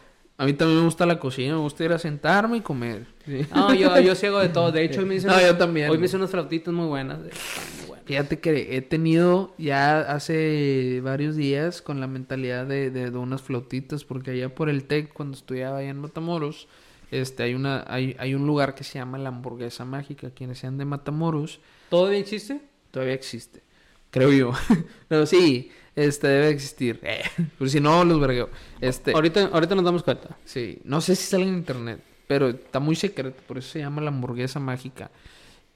A 0.42 0.46
mí 0.46 0.54
también 0.54 0.80
me 0.80 0.86
gusta 0.86 1.06
la 1.06 1.20
cocina. 1.20 1.54
Me 1.54 1.60
gusta 1.60 1.84
ir 1.86 1.92
a 1.92 2.00
sentarme 2.00 2.58
y 2.58 2.62
comer. 2.62 3.06
Sí. 3.26 3.46
no, 3.54 3.74
yo, 3.76 4.00
yo 4.00 4.16
sí 4.16 4.26
hago 4.26 4.40
de 4.40 4.50
todo. 4.50 4.72
De 4.72 4.84
hecho, 4.84 5.02
hoy 5.02 5.06
me 5.06 5.16
hice 5.16 5.28
No, 5.28 5.34
unas- 5.34 5.46
yo 5.46 5.58
también. 5.58 5.90
Hoy 5.92 5.98
me 6.00 6.06
hice 6.08 6.18
unas 6.18 6.32
flautitas 6.32 6.74
muy 6.74 6.88
buenas. 6.88 7.22
de- 7.24 7.30
están 7.30 7.64
muy 7.78 7.86
buenas. 7.90 8.06
Fíjate 8.06 8.40
que 8.40 8.76
he 8.76 8.82
tenido 8.82 9.54
ya 9.60 10.00
hace 10.00 11.00
varios 11.04 11.36
días 11.36 11.84
con 11.84 12.00
la 12.00 12.08
mentalidad 12.08 12.66
de, 12.66 12.90
de, 12.90 13.12
de 13.12 13.18
unas 13.20 13.42
flautitas, 13.44 14.04
porque 14.04 14.32
allá 14.32 14.50
por 14.54 14.68
el 14.70 14.86
TEC, 14.86 15.14
cuando 15.14 15.38
estudiaba 15.38 15.78
allá 15.78 15.90
en 15.90 16.00
Matamoros, 16.00 16.68
este, 17.12 17.44
hay, 17.44 17.54
una, 17.54 17.86
hay, 17.88 18.16
hay 18.18 18.34
un 18.34 18.48
lugar 18.48 18.74
que 18.74 18.84
se 18.84 18.98
llama 18.98 19.20
la 19.20 19.30
hamburguesa 19.30 19.86
mágica. 19.86 20.32
Quienes 20.32 20.58
sean 20.58 20.78
de 20.80 20.86
Matamoros, 20.86 21.60
¿Todavía 21.92 22.18
existe? 22.20 22.62
todavía 22.90 23.14
existe, 23.14 23.62
creo 24.10 24.32
yo. 24.32 24.54
Pero 25.08 25.26
sí, 25.28 25.70
este 25.96 26.28
debe 26.28 26.50
existir. 26.50 27.00
Eh, 27.04 27.24
por 27.58 27.70
si 27.70 27.80
no, 27.80 28.04
los 28.04 28.20
vergueo. 28.20 28.50
Este, 28.80 29.14
Ahorita, 29.14 29.50
ahorita 29.52 29.76
nos 29.76 29.84
damos 29.84 30.04
cuenta. 30.04 30.38
Sí, 30.46 30.80
no 30.84 31.02
sé 31.02 31.16
si 31.16 31.26
sale 31.26 31.44
en 31.44 31.56
internet, 31.56 32.02
pero 32.28 32.50
está 32.50 32.80
muy 32.80 32.96
secreto, 32.96 33.42
por 33.48 33.58
eso 33.58 33.72
se 33.72 33.80
llama 33.80 34.02
la 34.02 34.10
hamburguesa 34.10 34.60
mágica. 34.60 35.12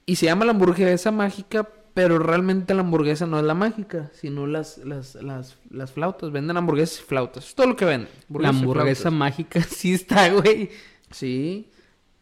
Y 0.06 0.16
se 0.16 0.26
llama 0.26 0.44
la 0.44 0.52
hamburguesa 0.52 1.10
mágica, 1.10 1.68
pero 1.94 2.18
realmente 2.18 2.74
la 2.74 2.80
hamburguesa 2.80 3.26
no 3.26 3.38
es 3.38 3.44
la 3.44 3.54
mágica, 3.54 4.10
sino 4.14 4.46
las, 4.46 4.78
las, 4.78 5.16
las, 5.16 5.56
las 5.70 5.92
flautas. 5.92 6.30
Venden 6.30 6.56
hamburguesas 6.56 7.00
y 7.00 7.02
flautas. 7.02 7.48
Es 7.48 7.54
todo 7.54 7.66
lo 7.66 7.76
que 7.76 7.84
venden. 7.84 8.10
La 8.28 8.50
hamburguesa 8.50 9.10
mágica 9.10 9.62
sí 9.68 9.94
está, 9.94 10.28
güey. 10.30 10.70
Sí. 11.10 11.70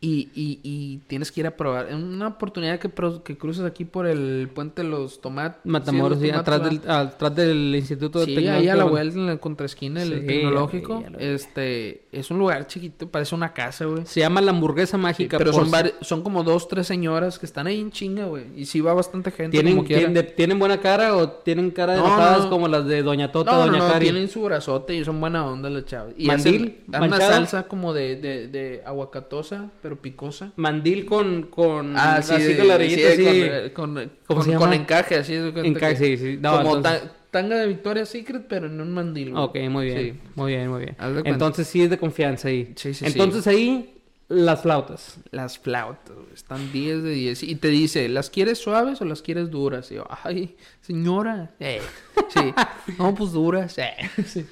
Y, 0.07 0.29
y, 0.35 0.61
y 0.63 0.99
tienes 1.07 1.33
que 1.33 1.41
ir 1.41 1.47
a 1.47 1.57
probar. 1.57 1.89
En 1.91 1.97
una 2.05 2.27
oportunidad 2.29 2.79
que, 2.79 2.91
que 3.25 3.39
cruces 3.39 3.65
aquí 3.65 3.87
por 3.87 4.07
el 4.07 4.51
puente 4.55 4.83
de 4.83 4.89
los 4.89 5.19
tomates. 5.23 5.61
Matamoros, 5.65 6.19
sí, 6.21 6.29
atrás, 6.31 6.63
del, 6.63 6.81
atrás 6.87 7.35
del 7.35 7.75
Instituto 7.75 8.19
de 8.19 8.27
Sí, 8.27 8.35
Tecnológico. 8.35 8.61
ahí 8.63 8.69
a 8.69 8.77
la 8.77 8.85
vuelta 8.85 9.19
en 9.19 9.27
la 9.27 9.37
contraesquina 9.39 10.03
Sí, 10.05 10.11
tecnológico. 10.27 11.03
ya. 11.03 11.17
Este, 11.19 12.03
es 12.13 12.31
un 12.31 12.39
lugar 12.39 12.67
chiquito, 12.67 13.09
parece 13.09 13.35
una 13.35 13.55
casa, 13.55 13.87
güey. 13.87 14.05
Se 14.05 14.21
llama 14.21 14.43
la 14.43 14.51
hamburguesa 14.51 14.99
mágica. 14.99 15.39
pero 15.39 15.53
son, 15.55 15.71
son 16.03 16.23
como 16.23 16.45
dos, 16.45 16.69
tres 16.69 16.87
señoras 16.87 17.39
que 17.39 17.47
están 17.47 17.67
ahí 17.67 17.81
en 17.81 17.91
chinga, 17.91 18.27
güey. 18.27 18.45
Y 18.57 18.67
sí 18.67 18.83
va 18.83 18.93
bastante 18.93 19.31
gente 19.31 19.53
¿Tienen, 19.57 19.77
como 19.77 19.89
de- 19.89 20.23
¿Tienen 20.23 20.59
buena 20.59 20.81
cara 20.81 21.17
o 21.17 21.31
tienen 21.31 21.71
cara 21.71 21.95
de 21.95 22.01
No, 22.01 22.51
como 22.51 22.69
las 22.69 22.85
de 22.87 23.03
Doña 23.03 23.33
Tota, 23.33 23.53
No, 23.53 23.67
Doña 23.67 23.79
no, 23.79 23.89
Cari? 23.89 24.05
tienen 24.05 24.29
su 24.29 24.43
brazote 24.43 24.95
y 24.95 25.03
son 25.05 25.19
buena 25.19 25.47
onda 25.47 25.71
las 25.71 25.87
chavas. 25.87 26.13
Y 26.19 26.27
¿Mandil? 26.27 26.55
hacen- 26.55 26.85
dan 26.89 27.03
una 27.05 27.17
salsa 27.19 27.63
como 27.63 27.95
de, 27.95 28.17
de, 28.17 28.49
de 28.49 28.83
aguacatosa, 28.85 29.71
pero 29.83 29.93
picosa. 29.97 30.53
Mandil 30.57 31.05
con, 31.07 31.45
con 31.45 31.95
Ah, 31.97 32.20
sí, 32.22 32.34
así 32.34 32.42
de- 32.45 32.57
con 32.59 32.68
la 32.68 32.74
orillita 32.76 33.11
sí, 33.16 33.26
así. 33.26 33.70
con, 33.70 33.95
con, 33.95 34.11
¿Cómo 34.26 34.40
con- 34.40 34.45
se 34.51 34.57
con 34.57 34.70
llama? 34.70 34.74
encaje, 34.76 35.14
así. 35.16 35.34
Encaje, 35.34 35.97
que- 35.97 36.16
sí, 36.16 36.16
sí. 36.16 36.38
No, 36.40 36.59
como 36.62 36.76
entonces- 36.76 37.03
ta- 37.03 37.12
tanga 37.30 37.57
de 37.57 37.66
Victoria's 37.66 38.09
Secret, 38.09 38.47
pero 38.49 38.66
en 38.66 38.80
un 38.80 38.92
mandil. 38.92 39.32
güey. 39.32 39.42
Ok, 39.45 39.57
muy 39.70 39.86
bien, 39.86 39.99
Sí. 39.99 40.20
muy 40.36 40.53
bien, 40.53 40.68
muy 40.68 40.80
bien. 40.84 40.97
Entonces 41.24 41.66
sí 41.66 41.82
es 41.82 41.90
de 41.90 41.99
confianza 41.99 42.49
ahí. 42.49 42.72
Sí, 42.76 42.95
sí, 42.95 43.01
sí. 43.01 43.07
Entonces 43.07 43.47
ahí 43.49 43.90
las 44.28 44.62
flautas. 44.62 45.18
Las 45.32 45.59
flautas, 45.59 46.16
están 46.32 46.72
10 46.72 47.03
de 47.03 47.11
10. 47.11 47.42
Y 47.42 47.57
te 47.57 47.68
dice, 47.68 48.09
¿las 48.09 48.30
quieres 48.30 48.59
suaves 48.59 49.01
o 49.01 49.05
las 49.05 49.20
quieres 49.20 49.51
duras? 49.51 49.90
Y 49.90 49.97
yo, 49.97 50.07
ay, 50.22 50.57
señora. 50.80 51.51
Eh, 51.61 51.80
sí. 52.28 52.55
No, 52.99 53.14
pues 53.14 53.32
duras. 53.32 53.76
Eh. 53.78 53.92
Sí. 54.24 54.47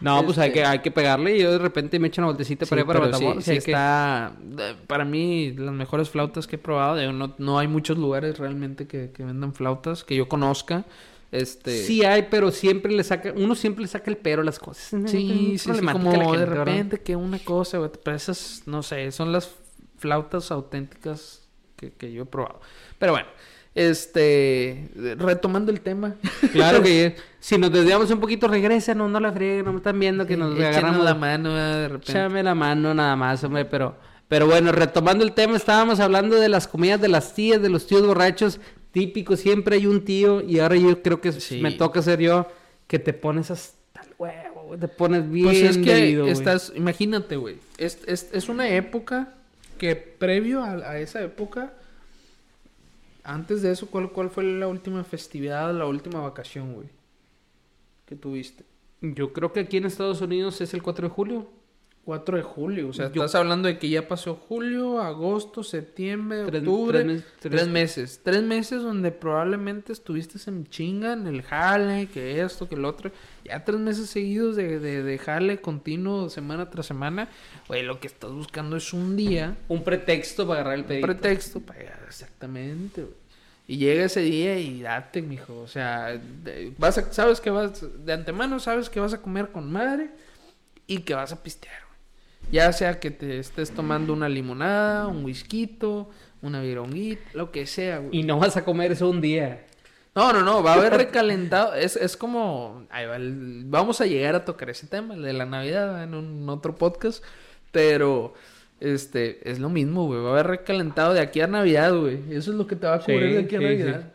No, 0.00 0.24
pues 0.24 0.38
hay 0.38 0.48
Este- 0.48 0.60
que, 0.60 0.64
hay 0.66 0.78
que 0.78 0.90
pegarle 0.90 1.36
y 1.36 1.42
yo 1.42 1.50
de 1.50 1.58
repente 1.58 1.98
me 1.98 2.08
echo 2.08 2.20
una 2.20 2.26
vueltecita 2.26 2.66
para 2.66 2.82
Sí, 2.82 2.86
para 2.86 3.00
sí, 3.00 3.10
Matamoros. 3.10 3.44
sí 3.44 3.50
que- 3.52 3.56
está... 3.58 4.32
Para 4.86 5.04
mí, 5.04 5.52
las 5.52 5.74
mejores 5.74 6.08
flautas 6.10 6.46
que 6.46 6.56
he 6.56 6.58
probado, 6.58 7.12
no, 7.12 7.34
no 7.38 7.58
hay 7.58 7.66
muchos 7.68 7.98
lugares 7.98 8.38
realmente 8.38 8.86
que, 8.86 9.10
que 9.10 9.24
vendan 9.24 9.54
flautas 9.54 10.04
que 10.04 10.14
yo 10.14 10.28
conozca. 10.28 10.84
Este... 11.32 11.82
Sí 11.82 12.04
hay, 12.04 12.28
pero 12.30 12.50
siempre 12.52 12.92
le 12.92 13.02
saca... 13.04 13.32
Uno 13.36 13.54
siempre 13.54 13.82
le 13.82 13.88
saca 13.88 14.10
el 14.10 14.16
pero 14.16 14.42
a 14.42 14.44
las 14.44 14.58
cosas. 14.58 14.92
Es 14.94 15.10
Sí, 15.10 15.56
sí, 15.58 15.58
sí, 15.58 15.68
como 15.86 16.12
la 16.12 16.18
gente, 16.24 16.38
de 16.38 16.44
¿verdad? 16.46 16.64
repente 16.64 17.00
que 17.00 17.16
una 17.16 17.38
cosa, 17.40 17.78
güey, 17.78 17.90
pero 18.04 18.16
esas, 18.16 18.62
no 18.66 18.82
sé, 18.82 19.10
son 19.12 19.32
las 19.32 19.54
flautas 19.98 20.50
auténticas 20.52 21.42
que, 21.76 21.92
que 21.92 22.12
yo 22.12 22.22
he 22.22 22.26
probado. 22.26 22.60
Pero 22.98 23.12
bueno, 23.12 23.28
este, 23.74 24.88
retomando 25.18 25.70
el 25.70 25.80
tema. 25.80 26.14
Claro 26.52 26.82
que 26.82 27.16
si 27.40 27.58
nos 27.58 27.70
desviamos 27.72 28.10
un 28.10 28.20
poquito, 28.20 28.48
regresa, 28.48 28.94
no, 28.94 29.08
no 29.08 29.20
la 29.20 29.32
freguen, 29.32 29.64
no 29.64 29.72
me 29.72 29.78
están 29.78 29.98
viendo 29.98 30.26
que 30.26 30.36
nos 30.36 30.54
Échenos 30.54 30.76
agarramos 30.76 31.04
la 31.04 31.14
mano 31.14 31.50
ah, 31.54 31.76
de 31.76 31.88
repente. 31.88 32.12
Échame 32.12 32.42
la 32.42 32.54
mano 32.54 32.94
nada 32.94 33.16
más, 33.16 33.42
hombre, 33.44 33.64
pero... 33.64 33.96
Pero 34.28 34.46
bueno, 34.46 34.72
retomando 34.72 35.24
el 35.24 35.32
tema, 35.32 35.56
estábamos 35.56 36.00
hablando 36.00 36.36
de 36.36 36.50
las 36.50 36.68
comidas 36.68 37.00
de 37.00 37.08
las 37.08 37.34
tías, 37.34 37.62
de 37.62 37.70
los 37.70 37.86
tíos 37.86 38.06
borrachos. 38.06 38.60
Típico, 38.92 39.36
siempre 39.36 39.76
hay 39.76 39.86
un 39.86 40.04
tío 40.04 40.42
y 40.42 40.58
ahora 40.58 40.76
yo 40.76 41.02
creo 41.02 41.20
que 41.22 41.32
Sí. 41.32 41.62
me 41.62 41.72
toca 41.72 42.02
ser 42.02 42.20
yo 42.20 42.46
que 42.86 42.98
te 42.98 43.14
pones 43.14 43.50
hasta 43.50 44.02
el 44.02 44.08
huevo, 44.18 44.76
te 44.78 44.86
pones 44.88 45.30
bien 45.30 45.46
Pues 45.46 45.62
es 45.62 45.78
que 45.78 46.30
estás, 46.30 46.72
imagínate, 46.74 47.36
güey, 47.36 47.56
es, 47.78 48.00
es, 48.06 48.28
es 48.32 48.50
una 48.50 48.68
época 48.68 49.32
que 49.78 49.96
previo 49.96 50.62
a, 50.62 50.72
a 50.72 50.98
esa 50.98 51.22
época, 51.22 51.72
antes 53.32 53.62
de 53.62 53.70
eso, 53.72 53.86
¿cuál, 53.88 54.10
¿cuál 54.10 54.30
fue 54.30 54.44
la 54.44 54.66
última 54.68 55.04
festividad, 55.04 55.72
la 55.74 55.86
última 55.86 56.20
vacación, 56.20 56.74
güey? 56.74 56.88
Que 58.06 58.16
tuviste. 58.16 58.64
Yo 59.00 59.32
creo 59.32 59.52
que 59.52 59.60
aquí 59.60 59.76
en 59.76 59.84
Estados 59.86 60.20
Unidos 60.20 60.60
es 60.60 60.74
el 60.74 60.82
4 60.82 61.08
de 61.08 61.14
julio. 61.14 61.46
4 62.04 62.38
de 62.38 62.42
julio, 62.42 62.88
o 62.88 62.92
sea, 62.94 63.12
Yo- 63.12 63.22
estás 63.22 63.34
hablando 63.38 63.68
de 63.68 63.78
que 63.78 63.90
ya 63.90 64.08
pasó 64.08 64.34
julio, 64.34 64.98
agosto, 64.98 65.62
septiembre, 65.62 66.44
Tres- 66.46 66.60
octubre, 66.62 67.00
tres 67.00 67.06
mes- 67.06 67.24
tres, 67.38 67.52
tres- 67.52 67.68
meses, 67.68 68.20
tres 68.24 68.42
meses 68.42 68.82
donde 68.82 69.12
probablemente 69.12 69.92
estuviste 69.92 70.38
en 70.48 70.66
chinga, 70.66 71.12
en 71.12 71.26
el 71.26 71.42
jale, 71.42 72.06
que 72.06 72.40
esto, 72.40 72.66
que 72.66 72.76
el 72.76 72.86
otro, 72.86 73.10
ya 73.44 73.62
tres 73.62 73.78
meses 73.78 74.08
seguidos 74.08 74.56
de, 74.56 74.78
de, 74.78 75.02
de 75.02 75.18
jale 75.18 75.60
continuo, 75.60 76.30
semana 76.30 76.70
tras 76.70 76.86
semana, 76.86 77.28
güey, 77.68 77.82
lo 77.82 78.00
que 78.00 78.06
estás 78.06 78.30
buscando 78.32 78.76
es 78.78 78.94
un 78.94 79.14
día, 79.14 79.58
Un 79.68 79.84
pretexto 79.84 80.46
para 80.48 80.60
agarrar 80.60 80.76
el 80.76 80.80
un 80.80 80.86
pedito. 80.88 81.06
pretexto 81.08 81.60
para 81.60 81.78
exactamente, 82.08 83.02
güey. 83.02 83.14
Y 83.66 83.76
llega 83.76 84.04
ese 84.04 84.20
día 84.20 84.58
y 84.58 84.80
date, 84.80 85.20
mijo, 85.20 85.60
o 85.60 85.68
sea, 85.68 86.18
vas 86.78 86.96
a, 86.96 87.12
sabes 87.12 87.38
que 87.40 87.50
vas, 87.50 87.84
de 88.04 88.12
antemano 88.14 88.58
sabes 88.60 88.88
que 88.88 88.98
vas 88.98 89.12
a 89.12 89.20
comer 89.20 89.50
con 89.50 89.70
madre 89.70 90.08
y 90.86 91.00
que 91.00 91.12
vas 91.14 91.32
a 91.32 91.42
pistear, 91.42 91.82
güey. 91.86 92.50
Ya 92.50 92.72
sea 92.72 92.98
que 92.98 93.10
te 93.10 93.38
estés 93.38 93.70
tomando 93.70 94.14
una 94.14 94.28
limonada, 94.28 95.06
un 95.06 95.22
whisky, 95.22 95.76
una 96.40 96.62
vironguita, 96.62 97.22
lo 97.34 97.52
que 97.52 97.66
sea, 97.66 97.98
güey. 97.98 98.20
Y 98.20 98.22
no 98.22 98.38
vas 98.38 98.56
a 98.56 98.64
comer 98.64 98.92
eso 98.92 99.10
un 99.10 99.20
día. 99.20 99.66
No, 100.14 100.32
no, 100.32 100.42
no, 100.42 100.62
va 100.62 100.72
a 100.72 100.76
haber 100.76 100.92
recalentado. 100.96 101.74
Es, 101.74 101.94
es 101.94 102.16
como. 102.16 102.86
ahí 102.90 103.06
va 103.06 103.16
el- 103.16 103.64
vamos 103.66 104.00
a 104.00 104.06
llegar 104.06 104.34
a 104.34 104.44
tocar 104.44 104.70
ese 104.70 104.86
tema, 104.86 105.14
el 105.14 105.22
de 105.22 105.32
la 105.34 105.44
Navidad, 105.44 106.02
en 106.02 106.14
un 106.14 106.48
otro 106.48 106.74
podcast. 106.74 107.22
Pero, 107.70 108.32
este, 108.80 109.40
es 109.50 109.58
lo 109.58 109.68
mismo, 109.68 110.06
güey. 110.06 110.20
Va 110.20 110.28
a 110.30 110.32
haber 110.34 110.46
recalentado 110.46 111.14
de 111.14 111.20
aquí 111.20 111.40
a 111.40 111.46
Navidad, 111.46 111.94
güey. 111.94 112.18
Eso 112.30 112.50
es 112.52 112.56
lo 112.56 112.66
que 112.66 112.76
te 112.76 112.86
va 112.86 112.94
a 112.96 113.00
cubrir 113.00 113.32
de 113.34 113.38
aquí 113.40 113.56
a 113.56 113.58
sí, 113.58 113.64
Navidad. 113.64 114.00
sí. 114.02 114.08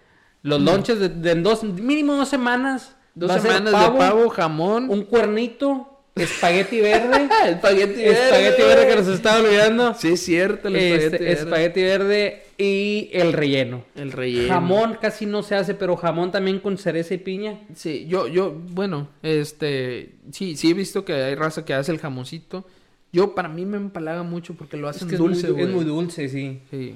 Los 0.44 0.62
lonches 0.62 1.00
de, 1.00 1.10
de 1.10 1.32
en 1.32 1.44
dos, 1.44 1.64
mínimo 1.64 2.16
dos 2.16 2.30
semanas. 2.30 2.96
Dos 3.16 3.30
va 3.32 3.40
semanas 3.40 3.66
de 3.72 3.98
pavo, 3.98 4.28
jamón. 4.30 4.90
un 4.90 5.04
cuernito, 5.04 5.88
espagueti 6.16 6.82
verde. 6.82 7.30
espagueti 7.50 8.02
verde. 8.02 8.12
espagueti 8.26 8.62
verde 8.64 8.88
que 8.88 8.96
nos 8.96 9.08
estaba 9.08 9.40
olvidando. 9.40 9.94
Sí, 9.94 10.14
es 10.14 10.20
cierto, 10.22 10.68
el 10.68 10.76
Este, 10.76 10.96
espagueti 11.06 11.24
verde. 11.24 11.32
espagueti 11.34 11.84
verde 11.84 12.44
y 12.58 13.10
el 13.14 13.34
relleno. 13.34 13.84
El 13.96 14.12
relleno. 14.12 14.50
Jamón 14.54 14.98
casi 15.00 15.26
no 15.26 15.44
se 15.44 15.56
hace, 15.56 15.76
pero 15.76 15.96
jamón 15.96 16.32
también 16.32 16.60
con 16.60 16.78
cereza 16.78 17.14
y 17.14 17.20
piña. 17.20 17.60
Sí, 17.76 18.06
yo, 18.10 18.28
yo, 18.28 18.52
bueno, 18.52 19.08
este, 19.22 20.16
sí, 20.32 20.58
sí 20.58 20.72
he 20.72 20.74
visto 20.74 21.06
que 21.06 21.14
hay 21.14 21.36
raza 21.36 21.64
que 21.66 21.74
hace 21.74 21.92
el 21.92 22.00
jamoncito. 22.00 22.66
Yo, 23.14 23.34
para 23.36 23.48
mí 23.48 23.64
me 23.66 23.78
empalaga 23.78 24.24
mucho 24.24 24.56
porque 24.56 24.76
lo 24.76 24.90
Es 24.90 24.98
hacen 24.98 25.08
que 25.08 25.16
dulce, 25.18 25.48
es, 25.48 25.54
muy, 25.54 25.54
güey. 25.54 25.66
es 25.66 25.76
muy 25.76 25.86
dulce, 25.86 26.28
sí. 26.28 26.60
Sí. 26.70 26.96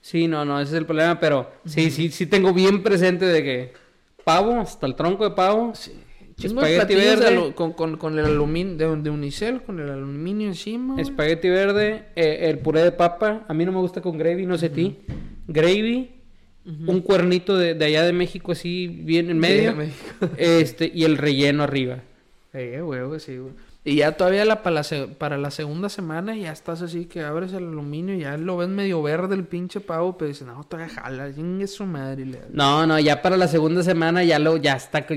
Sí, 0.00 0.28
no, 0.28 0.44
no, 0.44 0.60
ese 0.60 0.72
es 0.72 0.78
el 0.78 0.86
problema, 0.86 1.18
pero 1.18 1.50
sí, 1.64 1.90
sí, 1.90 2.10
sí 2.10 2.26
tengo 2.26 2.52
bien 2.52 2.82
presente 2.82 3.24
de 3.26 3.42
que 3.42 3.72
pavo, 4.24 4.52
hasta 4.60 4.86
el 4.86 4.94
tronco 4.94 5.24
de 5.24 5.34
pavo. 5.34 5.72
De 6.36 6.46
Espagueti 6.46 6.94
verde. 6.94 7.52
con, 7.54 7.72
con, 7.72 7.96
con 7.96 8.16
el 8.18 8.24
aluminio, 8.26 8.76
de, 8.76 9.02
de 9.02 9.10
unicel, 9.10 9.60
con 9.62 9.80
el 9.80 9.90
aluminio 9.90 10.46
encima. 10.46 11.00
Espagueti 11.00 11.48
verde, 11.48 12.04
eh, 12.14 12.48
el 12.48 12.58
puré 12.60 12.82
de 12.82 12.92
papa, 12.92 13.44
a 13.48 13.54
mí 13.54 13.64
no 13.64 13.72
me 13.72 13.78
gusta 13.78 14.00
con 14.00 14.16
gravy, 14.16 14.46
no 14.46 14.56
sé 14.56 14.66
a 14.66 14.72
ti. 14.72 14.98
Gravy, 15.48 16.10
un 16.86 17.00
cuernito 17.00 17.56
de, 17.56 17.74
de 17.74 17.84
allá 17.86 18.04
de 18.04 18.12
México 18.12 18.52
así 18.52 18.86
bien 18.86 19.30
en 19.30 19.38
medio, 19.38 19.70
de 19.70 19.76
México. 19.76 20.28
este 20.36 20.90
y 20.94 21.04
el 21.04 21.16
relleno 21.16 21.64
arriba. 21.64 22.02
Eh, 22.52 22.80
güey, 22.82 23.00
sí, 23.18 23.36
güey. 23.38 23.52
Y 23.88 23.96
ya 23.96 24.12
todavía 24.12 24.44
la, 24.44 24.62
para, 24.62 24.82
la, 24.82 25.06
para 25.18 25.38
la 25.38 25.50
segunda 25.50 25.88
semana 25.88 26.34
ya 26.36 26.52
estás 26.52 26.82
así 26.82 27.06
que 27.06 27.22
abres 27.22 27.52
el 27.52 27.64
aluminio 27.68 28.14
y 28.14 28.20
ya 28.20 28.36
lo 28.36 28.56
ves 28.58 28.68
medio 28.68 29.02
verde 29.02 29.34
el 29.34 29.44
pinche 29.44 29.80
pavo, 29.80 30.18
pero 30.18 30.28
dices, 30.28 30.46
no, 30.46 30.62
todavía 30.64 30.92
jala, 30.94 31.32
chingue 31.34 31.66
su 31.66 31.86
madre. 31.86 32.26
le- 32.26 32.40
No, 32.50 32.86
no, 32.86 32.98
ya 32.98 33.22
para 33.22 33.36
la 33.36 33.48
segunda 33.48 33.82
semana 33.82 34.22
ya 34.24 34.38
lo 34.38 34.56
ya 34.58 34.74
está 34.76 35.06
ya 35.08 35.16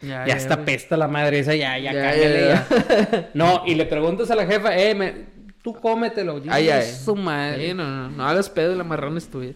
ya, 0.00 0.26
Ya, 0.26 0.34
está 0.34 0.64
pesta 0.64 0.96
la 0.96 1.06
madre 1.06 1.38
esa, 1.38 1.54
ya 1.54 1.78
ya, 1.78 1.92
cállale, 1.92 2.48
ya. 2.48 3.30
No, 3.34 3.62
y 3.66 3.76
le 3.76 3.86
preguntas 3.86 4.30
a 4.32 4.34
la 4.34 4.46
jefa, 4.46 4.76
"Eh, 4.76 4.94
me- 4.96 5.14
tú 5.62 5.74
cómetelo." 5.74 6.42
Ay, 6.48 6.70
ay. 6.70 6.84
su 7.04 7.14
madre. 7.14 7.68
Sí, 7.68 7.74
no, 7.74 7.84
no, 7.88 8.08
no 8.10 8.26
hagas 8.26 8.50
pedo, 8.50 8.74
la 8.74 8.82
marrana 8.82 9.18
es 9.18 9.28
tuya. 9.28 9.52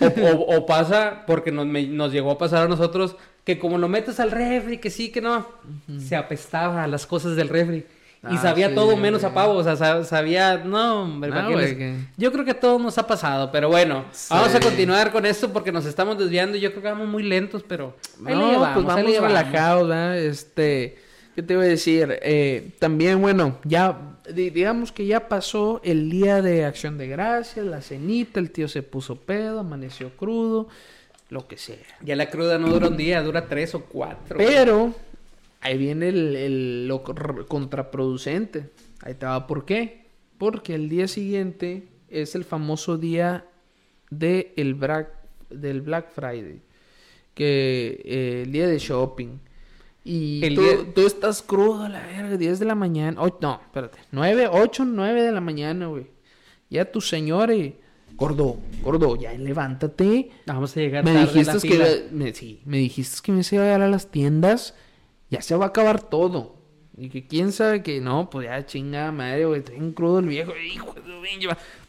O, 0.00 0.06
o- 0.06 0.56
o 0.56 0.66
pasa, 0.66 1.24
porque 1.26 1.50
nos, 1.50 1.66
me- 1.66 1.86
nos 1.86 2.12
llegó 2.12 2.30
a 2.32 2.38
pasar 2.38 2.64
a 2.64 2.68
nosotros, 2.68 3.16
que 3.44 3.58
como 3.58 3.78
lo 3.78 3.88
metes 3.88 4.20
al 4.20 4.30
refri, 4.30 4.78
que 4.78 4.90
sí, 4.90 5.10
que 5.10 5.20
no, 5.20 5.46
se 5.98 6.14
apestaba 6.16 6.84
a 6.84 6.86
las 6.86 7.06
cosas 7.06 7.36
del 7.36 7.48
refri. 7.48 7.86
Y 8.22 8.36
Ah, 8.36 8.42
sabía 8.42 8.68
sí, 8.68 8.74
todo 8.74 8.98
menos 8.98 9.24
a 9.24 9.32
pavo, 9.32 9.54
o 9.54 9.64
sea, 9.64 9.76
sa- 9.76 10.04
sabía, 10.04 10.58
no, 10.58 11.04
hombre, 11.04 11.30
¿para 11.30 11.44
Ah, 11.44 11.48
qué 11.48 11.52
güey, 11.54 11.66
les- 11.68 11.76
que- 11.78 11.94
Yo 12.18 12.30
creo 12.30 12.44
que 12.44 12.50
a 12.50 12.60
todos 12.60 12.78
nos 12.80 12.98
ha 12.98 13.06
pasado, 13.06 13.50
pero 13.50 13.68
bueno, 13.68 14.04
vamos 14.28 14.54
a 14.54 14.60
continuar 14.60 15.10
con 15.10 15.24
esto 15.24 15.50
porque 15.50 15.72
nos 15.72 15.86
estamos 15.86 16.18
desviando. 16.18 16.58
Yo 16.58 16.70
creo 16.70 16.82
que 16.82 16.88
vamos 16.90 17.08
muy 17.08 17.22
lentos, 17.22 17.64
pero 17.66 17.96
ahí 18.26 18.34
no, 18.34 18.50
llevamos, 18.50 18.68
pues 18.74 18.84
vamos 18.86 19.18
relajados, 19.20 19.88
¿verdad? 19.88 20.18
Este, 20.18 20.98
¿qué 21.34 21.42
te 21.42 21.54
iba 21.54 21.62
a 21.62 21.66
decir? 21.66 22.18
Eh, 22.20 22.72
también, 22.78 23.22
bueno, 23.22 23.56
ya, 23.64 23.96
digamos 24.34 24.92
que 24.92 25.06
ya 25.06 25.28
pasó 25.28 25.80
el 25.84 26.10
día 26.10 26.42
de 26.42 26.64
Acción 26.64 26.98
de 26.98 27.08
Gracias, 27.08 27.64
la 27.66 27.80
cenita, 27.82 28.40
el 28.40 28.50
tío 28.50 28.68
se 28.68 28.82
puso 28.82 29.16
pedo, 29.16 29.60
amaneció 29.60 30.10
crudo, 30.16 30.68
lo 31.28 31.46
que 31.46 31.56
sea. 31.56 31.76
Ya 32.02 32.16
la 32.16 32.28
cruda 32.30 32.58
no 32.58 32.68
dura 32.68 32.88
un 32.88 32.96
día, 32.96 33.22
dura 33.22 33.46
tres 33.46 33.74
o 33.74 33.84
cuatro. 33.84 34.36
Pero 34.38 34.94
ahí 35.60 35.78
viene 35.78 36.08
el, 36.08 36.36
el- 36.36 36.88
lo 36.88 37.02
contraproducente. 37.02 38.70
Ahí 39.02 39.14
te 39.14 39.26
va 39.26 39.46
por 39.46 39.64
qué. 39.64 40.06
Porque 40.38 40.74
el 40.74 40.88
día 40.88 41.06
siguiente 41.06 41.84
es 42.08 42.34
el 42.34 42.44
famoso 42.44 42.96
día 42.98 43.44
de 44.10 44.52
el 44.56 44.74
Black, 44.74 45.08
del 45.50 45.82
Black 45.82 46.10
Friday. 46.12 46.60
Que 47.34 48.00
eh, 48.04 48.42
el 48.44 48.52
día 48.52 48.66
de 48.66 48.78
shopping. 48.78 49.38
Y 50.04 50.44
El 50.44 50.54
tú, 50.54 50.62
día- 50.62 50.94
tú 50.94 51.06
estás 51.06 51.42
crudo 51.42 51.88
la 51.88 52.00
verga, 52.06 52.36
10 52.36 52.58
de 52.58 52.64
la 52.64 52.74
mañana. 52.74 53.20
Oh, 53.22 53.38
no, 53.40 53.60
espérate. 53.62 53.98
9, 54.12 54.48
8, 54.50 54.84
9 54.86 55.22
de 55.22 55.32
la 55.32 55.40
mañana, 55.40 55.86
güey. 55.88 56.06
Ya 56.70 56.90
tu 56.90 57.00
señor, 57.00 57.50
eh, 57.50 57.78
gordo, 58.14 58.58
gordo, 58.82 59.16
ya 59.16 59.32
levántate. 59.34 60.30
Vamos 60.46 60.76
a 60.76 60.80
llegar 60.80 61.04
Me 61.04 61.12
tarde 61.12 61.40
a 61.40 61.44
la 61.44 61.52
dijiste 61.52 61.68
fila. 61.68 61.84
que 61.84 62.08
me, 62.12 62.32
sí, 62.32 62.60
me 62.64 62.78
dijiste 62.78 63.18
que 63.22 63.32
me 63.32 63.40
iba 63.52 63.62
a 63.62 63.66
llevar 63.66 63.82
a 63.82 63.88
las 63.88 64.10
tiendas. 64.10 64.74
Ya 65.30 65.42
se 65.42 65.54
va 65.56 65.66
a 65.66 65.68
acabar 65.68 66.02
todo. 66.02 66.56
Y 66.96 67.08
que 67.08 67.26
quién 67.26 67.52
sabe 67.52 67.82
que 67.82 68.00
no, 68.00 68.28
pues 68.30 68.46
ya 68.46 68.64
chinga 68.66 69.10
madre, 69.12 69.46
güey. 69.46 69.60
Está 69.60 69.72
bien 69.72 69.92
crudo 69.92 70.18
el 70.20 70.26
viejo. 70.26 70.52
Hijo 70.56 70.92
de 70.94 71.00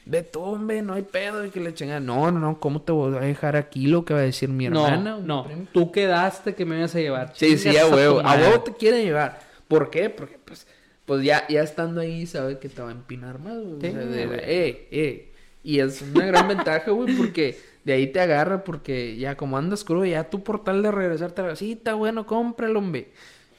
Ve 0.06 0.24
tú, 0.24 0.42
hombre, 0.42 0.82
no 0.82 0.94
hay 0.94 1.04
pedo. 1.04 1.46
Y 1.46 1.50
que 1.52 1.60
le 1.60 1.74
chinga. 1.74 2.00
No, 2.00 2.32
no, 2.32 2.40
no. 2.40 2.60
¿Cómo 2.60 2.82
te 2.82 2.92
voy 2.92 3.16
a 3.16 3.20
dejar 3.20 3.56
aquí 3.56 3.88
lo 3.88 4.04
que 4.04 4.14
va 4.14 4.22
a 4.22 4.24
decir 4.24 4.50
mi 4.50 4.66
hermana? 4.66 4.98
No, 4.98 5.18
o 5.18 5.22
mi 5.22 5.28
no, 5.28 5.44
prima? 5.46 5.66
tú 5.72 5.92
quedaste 5.92 6.56
que 6.56 6.66
me 6.66 6.78
ibas 6.78 6.96
a 6.96 7.00
llevar. 7.00 7.34
Sí, 7.36 7.58
sí, 7.58 7.76
a 7.78 7.88
huevo. 7.88 8.20
A 8.22 8.36
huevo 8.36 8.62
te 8.62 8.74
quiere 8.74 9.04
llevar. 9.04 9.40
¿Por 9.68 9.90
qué? 9.90 10.10
Porque, 10.10 10.38
pues, 10.44 10.66
pues 11.06 11.24
ya, 11.24 11.48
ya 11.48 11.62
estando 11.62 12.02
ahí, 12.02 12.26
sabe 12.26 12.58
que 12.60 12.68
te 12.70 12.82
va 12.82 12.90
a 12.90 12.92
empinar 12.92 13.40
más, 13.40 13.58
güey. 13.60 13.74
O 13.78 13.82
Sí, 13.82 13.92
sea, 13.92 14.00
de- 14.06 14.24
eh, 14.44 14.88
eh. 14.92 15.32
Y 15.64 15.80
es 15.80 16.02
una 16.02 16.26
gran 16.26 16.48
ventaja, 16.48 16.90
güey, 16.92 17.16
porque 17.16 17.60
de 17.84 17.94
ahí 17.94 18.08
te 18.08 18.20
agarra, 18.20 18.64
porque 18.64 19.16
ya 19.18 19.36
como 19.38 19.58
andas 19.58 19.84
crudo, 19.84 20.06
ya 20.06 20.24
tu 20.30 20.44
portal 20.44 20.82
de 20.82 20.92
regresar 20.92 21.32
te 21.32 21.56
sí, 21.56 21.74
está 21.74 21.94
bueno, 21.94 22.26
cómpralo, 22.26 22.80
hombre. 22.80 23.10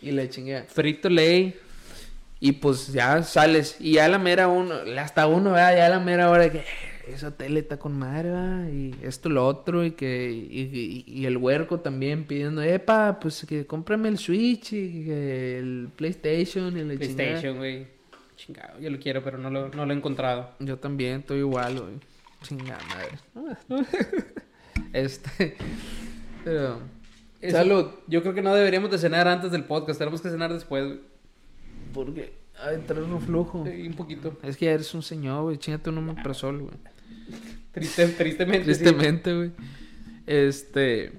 Y 0.00 0.10
le 0.10 0.28
chingué. 0.28 0.64
Frito 0.64 1.08
ley. 1.08 1.54
Y 2.44 2.50
pues 2.52 2.92
ya 2.92 3.22
sales. 3.22 3.76
Y 3.78 3.92
ya 3.92 4.06
a 4.06 4.08
la 4.08 4.18
mera 4.18 4.48
uno, 4.48 4.74
hasta 4.98 5.28
uno, 5.28 5.52
¿verdad? 5.52 5.76
Ya 5.76 5.86
a 5.86 5.90
la 5.90 6.00
mera 6.00 6.28
hora 6.28 6.42
de 6.42 6.50
que 6.50 6.58
"Eh, 6.58 6.64
esa 7.06 7.30
tele 7.36 7.60
está 7.60 7.78
con 7.78 7.96
madre, 7.96 8.30
¿verdad? 8.30 8.68
Y 8.68 8.96
esto, 9.02 9.28
lo 9.28 9.46
otro, 9.46 9.84
y 9.84 9.92
que, 9.92 10.32
y, 10.32 10.60
y- 10.60 11.04
y 11.06 11.26
el 11.26 11.36
huerco 11.36 11.78
también 11.78 12.24
pidiendo, 12.24 12.60
epa, 12.60 13.20
pues 13.20 13.46
que 13.48 13.64
cómprame 13.64 14.08
el 14.08 14.18
Switch 14.18 14.72
y 14.72 15.04
que 15.04 15.58
el 15.60 15.88
PlayStation 15.94 16.76
y 16.76 16.82
la 16.82 16.94
chingada". 16.98 17.14
PlayStation, 17.14 17.56
güey. 17.58 17.86
Chingado, 18.34 18.80
yo 18.80 18.90
lo 18.90 18.98
quiero, 18.98 19.22
pero 19.22 19.38
no 19.38 19.48
lo, 19.48 19.68
no 19.68 19.86
lo 19.86 19.92
he 19.92 19.96
encontrado. 19.96 20.50
Yo 20.58 20.76
también 20.78 21.20
estoy 21.20 21.38
igual, 21.38 21.78
güey. 21.78 21.94
Chingada 22.42 22.80
madre. 22.88 23.54
este. 24.92 25.56
Pero. 26.44 26.80
Salud. 27.50 27.86
Yo 28.08 28.22
creo 28.22 28.34
que 28.34 28.42
no 28.42 28.52
deberíamos 28.54 28.90
de 28.90 28.98
cenar 28.98 29.28
antes 29.28 29.52
del 29.52 29.62
podcast, 29.64 29.98
tenemos 29.98 30.20
que 30.20 30.28
cenar 30.30 30.52
después. 30.52 30.84
güey. 30.84 31.11
Porque. 31.92 32.32
Ay, 32.62 32.82
traes 32.86 33.08
reflujo. 33.08 33.64
Sí, 33.66 33.86
un 33.88 33.94
poquito. 33.94 34.36
Es 34.42 34.56
que 34.56 34.66
ya 34.66 34.72
eres 34.72 34.92
un 34.94 35.02
señor, 35.02 35.42
güey. 35.44 35.58
Chingate 35.58 35.90
un 35.90 35.98
omeprazol, 35.98 36.60
güey. 36.60 36.74
Triste, 37.72 38.06
tristemente. 38.08 38.64
Tristemente, 38.64 39.34
güey. 39.34 39.50
Este. 40.26 41.12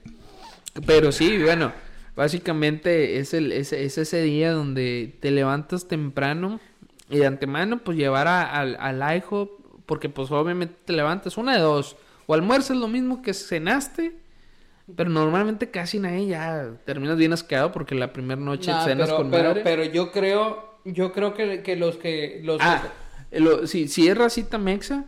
Pero 0.85 1.11
sí, 1.11 1.41
bueno. 1.41 1.71
Básicamente 2.15 3.17
es, 3.17 3.33
el, 3.33 3.51
es, 3.51 3.73
es 3.73 3.97
ese 3.97 4.21
día 4.21 4.51
donde 4.51 5.15
te 5.19 5.31
levantas 5.31 5.87
temprano 5.87 6.59
y 7.09 7.17
de 7.17 7.25
antemano, 7.25 7.79
pues 7.79 7.97
llevar 7.97 8.27
a- 8.27 8.43
al, 8.59 8.77
al 8.79 9.17
IHOP, 9.17 9.49
porque 9.87 10.09
pues 10.09 10.29
obviamente 10.29 10.75
te 10.85 10.93
levantas 10.93 11.37
una 11.37 11.53
de 11.55 11.61
dos. 11.61 11.95
O 12.27 12.35
almuerzas 12.35 12.77
lo 12.77 12.87
mismo 12.87 13.23
que 13.23 13.33
cenaste, 13.33 14.15
pero 14.95 15.09
normalmente 15.09 15.69
casi 15.71 15.99
nadie 15.99 16.27
ya 16.27 16.71
terminas 16.85 17.17
bien 17.17 17.33
asqueado 17.33 17.71
porque 17.71 17.95
la 17.95 18.11
primera 18.13 18.39
noche 18.41 18.71
Nah, 18.71 18.83
cenas 18.83 19.07
pero, 19.07 19.17
con 19.17 19.31
pero, 19.31 19.49
madre. 19.49 19.61
pero 19.63 19.83
yo 19.85 20.11
creo, 20.11 20.77
yo 20.85 21.11
creo 21.13 21.33
que, 21.33 21.61
que 21.63 21.75
los 21.75 21.97
que 21.97 22.41
los 22.43 22.59
Ah, 22.61 22.83
lo- 23.31 23.65
si, 23.67 23.87
si 23.87 24.07
es 24.07 24.17
racita 24.17 24.57
mexa, 24.57 25.05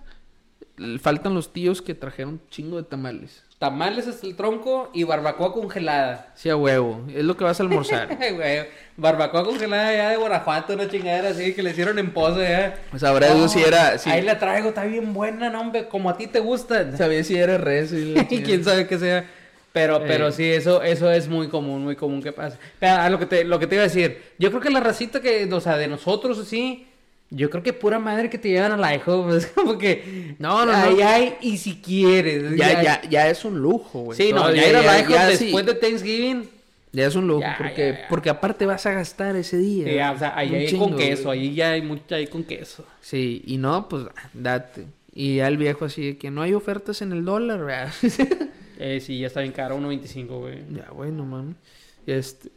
faltan 1.02 1.34
los 1.34 1.54
tíos 1.54 1.82
que 1.82 1.94
trajeron 1.94 2.34
un 2.34 2.42
chingo 2.50 2.78
de 2.78 2.84
tamales. 2.84 3.44
tamales 3.60 4.08
hasta 4.08 4.28
el 4.28 4.36
tronco 4.36 4.90
y 4.94 5.04
barbacoa 5.04 5.54
congelada. 5.54 6.32
Sí, 6.36 6.50
a 6.50 6.56
huevo. 6.58 7.06
Es 7.14 7.24
lo 7.24 7.38
que 7.38 7.44
vas 7.46 7.60
a 7.60 7.64
almorzar. 7.64 8.10
Barbacoa 8.98 9.44
congelada 9.44 9.94
ya 9.94 10.10
de 10.12 10.18
Guanajuato, 10.18 10.74
una 10.74 10.88
chingadera 10.90 11.30
así 11.30 11.54
que 11.54 11.62
le 11.64 11.72
hicieron 11.72 11.98
en 12.00 12.12
pozo 12.14 12.42
ya. 12.42 12.76
Pues 12.92 13.02
sabrá 13.02 13.34
Dios 13.34 13.52
si 13.52 13.62
era... 13.62 13.96
Ahí 14.06 14.22
la 14.22 14.38
traigo, 14.40 14.70
está 14.70 14.86
bien 14.86 15.14
buena, 15.14 15.50
no, 15.50 15.62
hombre, 15.62 15.88
como 15.88 16.10
a 16.10 16.18
ti 16.18 16.28
te 16.28 16.40
gusta. 16.40 16.96
Sabía 16.98 17.24
si 17.24 17.36
era 17.38 17.58
res. 17.58 17.92
y 17.94 18.14
la 18.14 18.26
quién 18.28 18.64
sabe 18.64 18.88
qué 18.88 18.98
sea. 19.00 19.30
Pero, 19.76 19.98
Eh. 19.98 20.04
pero 20.08 20.32
sí, 20.32 20.46
eso, 20.46 20.82
eso 20.82 21.12
es 21.12 21.28
muy 21.28 21.50
común, 21.50 21.84
muy 21.84 21.98
común 21.98 22.24
que 22.24 22.32
pase. 22.32 22.58
Pero, 22.80 22.94
a 22.94 23.10
lo 23.10 23.20
que 23.20 23.26
te, 23.26 23.44
lo 23.44 23.60
que 23.60 23.68
te 23.68 23.76
iba 23.76 23.84
a 23.84 23.88
decir, 23.88 24.22
yo 24.40 24.50
creo 24.50 24.62
que 24.62 24.70
la 24.70 24.80
racita 24.80 25.20
que, 25.22 25.44
o 25.52 25.60
sea, 25.60 25.76
de 25.76 25.90
nosotros 25.90 26.40
así, 26.40 26.88
yo 27.30 27.50
creo 27.50 27.62
que 27.62 27.74
pura 27.74 28.00
madre 28.00 28.30
que 28.30 28.38
te 28.38 28.48
llevan 28.48 28.72
a 28.72 28.78
la 28.78 28.96
hijo, 28.96 29.24
pues, 29.28 29.48
como 29.48 29.78
que 29.78 30.36
No, 30.40 30.66
no, 30.66 30.72
no. 30.72 30.78
ahí 30.78 31.02
hay, 31.02 31.36
y 31.42 31.58
si 31.58 31.76
quieres. 31.82 32.56
Ya, 32.56 32.82
ya, 32.82 33.02
ya 33.10 33.30
es 33.30 33.44
un 33.44 33.60
lujo, 33.60 34.00
güey. 34.00 34.18
Sí, 34.18 34.32
no, 34.32 34.38
Todavía 34.44 34.62
ya 34.64 34.70
ir 34.70 34.76
a 34.78 34.82
la 34.82 35.10
ya 35.10 35.28
después 35.28 35.66
sí, 35.66 35.68
de 35.68 35.74
Thanksgiving, 35.76 36.50
Ya 36.94 37.08
es 37.08 37.16
un 37.16 37.28
lujo, 37.28 37.42
Ya, 37.42 37.56
porque, 37.58 37.92
ya, 37.92 38.00
ya. 38.04 38.08
porque 38.08 38.30
aparte 38.30 38.66
vas 38.66 38.86
a 38.86 38.92
gastar 38.94 39.36
ese 39.36 39.58
día. 39.58 39.92
ya, 39.94 40.12
o 40.14 40.18
sea, 40.18 40.38
ahí 40.38 40.56
hay 40.56 40.68
chingo, 40.68 40.88
con 40.88 40.98
queso, 40.98 41.24
güey. 41.26 41.40
ahí 41.50 41.54
ya 41.56 41.72
hay 41.72 41.82
mucho 41.82 42.16
ahí 42.16 42.28
con 42.28 42.46
queso. 42.46 42.86
Sí, 43.02 43.44
y 43.46 43.58
no, 43.58 43.90
pues 43.90 44.06
date. 44.34 44.86
Y 45.14 45.36
ya 45.36 45.50
el 45.50 45.58
viejo 45.58 45.84
así 45.84 46.06
de 46.12 46.18
que 46.18 46.32
no 46.32 46.42
hay 46.44 46.54
ofertas 46.54 47.02
en 47.02 47.12
el 47.12 47.26
dólar, 47.26 47.60
¿verdad? 47.66 47.92
Eh, 48.78 49.00
sí, 49.00 49.20
ya 49.20 49.28
está 49.28 49.42
bien 49.42 49.54
caro, 49.54 49.78
1.25, 49.78 50.28
güey. 50.40 50.60
ya, 50.74 50.92
bueno, 50.92 51.26
mami. 51.26 51.56
Este, 52.06 52.50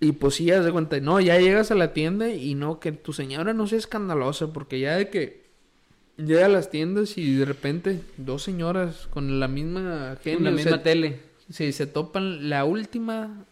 y 0.00 0.12
pues 0.12 0.34
sí, 0.34 0.46
ya 0.46 0.60
de 0.60 0.72
cuenta, 0.72 0.98
no, 1.00 1.20
ya 1.20 1.38
llegas 1.38 1.70
a 1.70 1.74
la 1.74 1.92
tienda 1.92 2.28
y 2.30 2.54
no, 2.54 2.80
que 2.80 2.92
tu 2.92 3.12
señora 3.12 3.52
no 3.54 3.66
sea 3.66 3.78
escandalosa, 3.78 4.52
porque 4.52 4.80
ya 4.80 4.96
de 4.96 5.08
que 5.10 5.40
llega 6.16 6.46
a 6.46 6.48
las 6.50 6.70
tiendas 6.70 7.16
y 7.18 7.34
de 7.36 7.44
repente 7.44 8.00
dos 8.16 8.42
señoras 8.42 9.06
con 9.08 9.40
la 9.40 9.48
misma 9.48 10.12
En 10.12 10.18
genio 10.18 10.50
la 10.50 10.56
misma 10.56 10.72
se- 10.72 10.78
tele. 10.78 11.20
Sí, 11.50 11.72
se 11.72 11.86
topan 11.86 12.48
la 12.48 12.64
última 12.64 13.44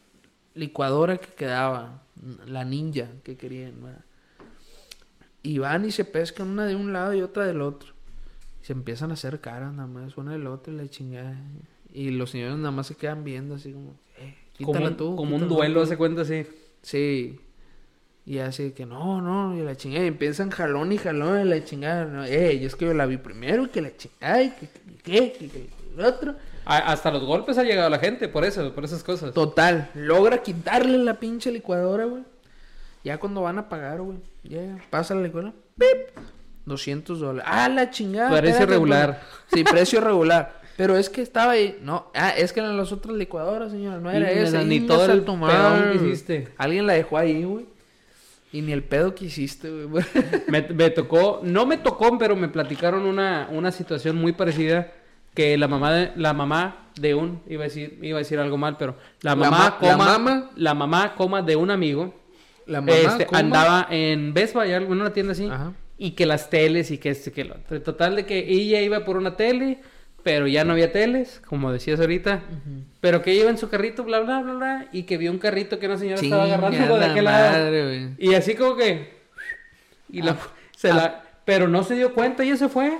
licuadora 0.54 1.18
que 1.18 1.32
quedaba, 1.34 2.02
la 2.46 2.64
ninja 2.64 3.08
que 3.24 3.36
querían, 3.36 3.82
¿verdad? 3.82 4.04
Y 5.42 5.58
van 5.58 5.84
y 5.84 5.90
se 5.92 6.04
pescan 6.04 6.48
una 6.48 6.66
de 6.66 6.76
un 6.76 6.92
lado 6.92 7.14
y 7.14 7.22
otra 7.22 7.44
del 7.46 7.60
otro. 7.60 7.92
Y 8.62 8.66
se 8.66 8.72
empiezan 8.72 9.10
a 9.10 9.14
hacer 9.14 9.40
caras 9.40 9.72
nada 9.72 9.86
más, 9.88 10.16
una 10.16 10.32
del 10.32 10.46
otro 10.46 10.72
y 10.72 10.76
la 10.76 10.88
chingada. 10.88 11.36
Y 11.98 12.10
los 12.12 12.30
señores 12.30 12.56
nada 12.58 12.70
más 12.70 12.86
se 12.86 12.94
quedan 12.94 13.24
viendo 13.24 13.56
así 13.56 13.72
como, 13.72 13.96
eh, 14.18 14.36
Como, 14.58 14.72
quítala 14.72 14.90
un, 14.90 14.96
tú. 14.96 15.16
como 15.16 15.34
un 15.34 15.48
duelo, 15.48 15.80
tú". 15.80 15.86
hace 15.86 15.96
cuenta 15.96 16.22
así. 16.22 16.46
Sí. 16.80 17.40
Y 18.24 18.38
así 18.38 18.70
que 18.70 18.86
no, 18.86 19.20
no, 19.20 19.58
y 19.58 19.62
la 19.62 19.74
chingada. 19.74 20.04
Y 20.04 20.08
empiezan 20.08 20.50
jalón 20.50 20.92
y 20.92 20.98
jalón 20.98 21.44
y 21.44 21.50
la 21.50 21.64
chingada. 21.64 22.04
No, 22.04 22.24
eh, 22.24 22.64
es 22.64 22.76
que 22.76 22.84
yo 22.84 22.94
la 22.94 23.04
vi 23.06 23.16
primero, 23.16 23.68
que 23.72 23.80
la 23.80 23.96
chingada, 23.96 24.40
y 24.44 24.50
que, 24.50 24.68
que, 25.02 25.32
que, 25.32 25.48
que, 25.48 25.68
el 25.96 26.04
otro. 26.04 26.36
hasta 26.64 27.10
los 27.10 27.24
golpes 27.24 27.58
ha 27.58 27.64
llegado 27.64 27.90
la 27.90 27.98
gente 27.98 28.28
por 28.28 28.44
eso, 28.44 28.72
por 28.72 28.84
esas 28.84 29.02
cosas. 29.02 29.34
Total, 29.34 29.90
logra 29.94 30.40
quitarle 30.40 30.98
la 30.98 31.14
pinche 31.14 31.50
licuadora, 31.50 32.04
güey. 32.04 32.22
Ya 33.02 33.18
cuando 33.18 33.42
van 33.42 33.58
a 33.58 33.68
pagar, 33.68 34.02
güey. 34.02 34.18
Ya, 34.44 34.78
pasa 34.88 35.16
la 35.16 35.22
licuadora. 35.22 35.52
¡Pip! 35.76 36.16
200 36.64 37.18
dólares. 37.18 37.50
Ah, 37.52 37.68
la 37.68 37.90
chingada. 37.90 38.38
Precio 38.38 38.66
regular. 38.66 39.20
Sí, 39.52 39.64
precio 39.64 40.00
regular. 40.00 40.58
Pero 40.78 40.96
es 40.96 41.10
que 41.10 41.22
estaba 41.22 41.52
ahí. 41.52 41.76
No, 41.82 42.06
ah, 42.14 42.30
es 42.30 42.52
que 42.52 42.60
eran 42.60 42.76
las 42.76 42.92
otras 42.92 43.16
licuadoras, 43.16 43.72
señora. 43.72 43.98
No 43.98 44.12
era 44.12 44.30
esa. 44.30 44.62
Ni 44.62 44.78
todo 44.78 45.12
el 45.12 45.22
pedón 45.22 45.90
que 45.90 45.96
hiciste. 45.96 46.48
Alguien 46.56 46.86
la 46.86 46.92
dejó 46.92 47.18
ahí, 47.18 47.42
güey. 47.42 47.66
Y 48.52 48.62
ni 48.62 48.70
el 48.70 48.84
pedo 48.84 49.12
que 49.12 49.24
hiciste, 49.24 49.68
güey. 49.68 50.04
me, 50.46 50.62
me, 50.62 50.90
tocó, 50.90 51.40
no 51.42 51.66
me 51.66 51.78
tocó, 51.78 52.16
pero 52.16 52.36
me 52.36 52.46
platicaron 52.46 53.06
una, 53.06 53.48
una 53.50 53.72
situación 53.72 54.14
muy 54.14 54.30
parecida 54.30 54.92
que 55.34 55.58
la 55.58 55.66
mamá 55.66 55.92
de, 55.92 56.12
la 56.14 56.32
mamá 56.32 56.86
de 56.94 57.16
un, 57.16 57.42
iba 57.48 57.64
a 57.64 57.66
decir, 57.66 57.98
iba 58.00 58.18
a 58.18 58.20
decir 58.20 58.38
algo 58.38 58.56
mal, 58.56 58.76
pero 58.78 58.94
la 59.22 59.34
mamá 59.34 59.78
coma, 59.80 59.90
la 59.90 59.96
mamá, 59.96 60.50
la 60.54 60.74
mamá 60.74 61.14
coma 61.16 61.42
de 61.42 61.56
un 61.56 61.72
amigo, 61.72 62.14
la 62.66 62.80
mamá 62.80 62.92
este, 62.92 63.26
andaba 63.32 63.88
en 63.90 64.32
Best 64.32 64.54
Buy, 64.54 64.70
en 64.70 64.90
una 64.90 65.12
tienda 65.12 65.32
así, 65.32 65.48
y 65.98 66.12
que 66.12 66.24
las 66.24 66.50
teles 66.50 66.92
y 66.92 66.98
que 66.98 67.10
este, 67.10 67.32
que 67.32 67.44
lo 67.44 67.56
Total 67.80 68.14
de 68.14 68.26
que 68.26 68.38
ella 68.48 68.80
iba 68.80 69.04
por 69.04 69.16
una 69.16 69.36
tele, 69.36 69.80
pero 70.28 70.46
ya 70.46 70.62
no 70.62 70.74
había 70.74 70.92
teles, 70.92 71.40
como 71.46 71.72
decías 71.72 71.98
ahorita, 72.00 72.42
pero 73.00 73.22
que 73.22 73.34
iba 73.34 73.48
en 73.48 73.56
su 73.56 73.70
carrito, 73.70 74.04
bla, 74.04 74.20
bla, 74.20 74.42
bla, 74.42 74.52
bla, 74.52 74.88
y 74.92 75.04
que 75.04 75.16
vio 75.16 75.30
un 75.30 75.38
carrito 75.38 75.78
que 75.78 75.86
una 75.86 75.96
señora 75.96 76.20
estaba 76.20 76.44
agarrando 76.44 76.98
de 76.98 77.04
aquel 77.06 77.24
lado. 77.24 78.10
Y 78.18 78.34
así 78.34 78.54
como 78.54 78.76
que... 78.76 79.08
Y 80.10 80.20
la, 80.20 80.32
ah, 80.32 80.48
se 80.76 80.88
la, 80.88 81.04
ah. 81.04 81.24
pero 81.46 81.66
no 81.66 81.82
se 81.82 81.94
dio 81.94 82.12
cuenta 82.12 82.44
y 82.44 82.54
se 82.58 82.68
fue. 82.68 82.98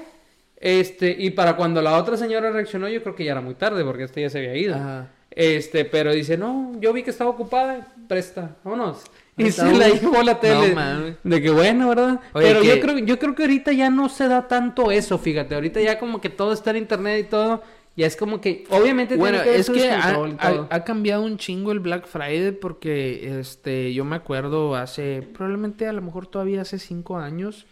Este, 0.57 1.15
y 1.19 1.29
para 1.33 1.55
cuando 1.55 1.83
la 1.83 1.99
otra 1.99 2.17
señora 2.17 2.51
reaccionó, 2.51 2.89
yo 2.89 3.03
creo 3.03 3.15
que 3.15 3.27
ya 3.27 3.33
era 3.33 3.43
muy 3.43 3.57
tarde, 3.57 3.85
porque 3.85 4.05
este 4.05 4.23
ya 4.23 4.31
se 4.31 4.39
había 4.39 4.57
ido. 4.57 5.07
Este, 5.31 5.85
pero 5.85 6.15
dice, 6.15 6.39
no, 6.39 6.81
yo 6.81 6.95
vi 6.95 7.03
que 7.03 7.11
estaba 7.11 7.29
ocupada, 7.29 7.89
presta, 8.09 8.57
vámonos. 8.65 9.03
Y 9.39 9.53
se 9.53 9.73
la 9.73 9.89
llevó 9.89 10.23
la 10.23 10.41
tele. 10.41 10.75
de 11.23 11.43
que 11.43 11.51
bueno, 11.51 11.89
¿verdad? 11.89 12.21
Pero 12.35 12.63
yo 12.63 12.81
creo, 12.81 12.99
yo 12.99 13.19
creo 13.19 13.35
que 13.35 13.43
ahorita 13.45 13.73
ya 13.73 13.89
no 13.91 14.09
se 14.09 14.29
da 14.29 14.49
tanto 14.49 14.91
eso, 14.91 15.19
fíjate. 15.19 15.55
Ahorita 15.55 15.81
ya 15.81 15.99
como 15.99 16.21
que 16.21 16.29
todo 16.29 16.53
está 16.53 16.71
en 16.71 16.79
internet 16.79 17.27
y 17.27 17.29
todo. 17.29 17.63
Ya 17.97 18.07
es 18.07 18.15
como 18.15 18.41
que, 18.41 18.65
obviamente, 18.71 19.17
bueno, 19.17 19.41
es 19.43 19.69
que 19.69 19.91
ha, 19.91 20.85
cambiado 20.85 21.25
un 21.25 21.37
chingo 21.37 21.73
el 21.73 21.81
Black 21.81 22.07
Friday 22.07 22.53
porque, 22.53 23.41
este, 23.41 23.93
yo 23.93 24.05
me 24.05 24.15
acuerdo 24.15 24.77
hace, 24.77 25.23
probablemente 25.35 25.85
a 25.89 25.93
lo 25.93 26.01
mejor 26.01 26.29
todavía 26.29 26.61
hace 26.61 26.79
cinco 26.79 27.19
años 27.19 27.67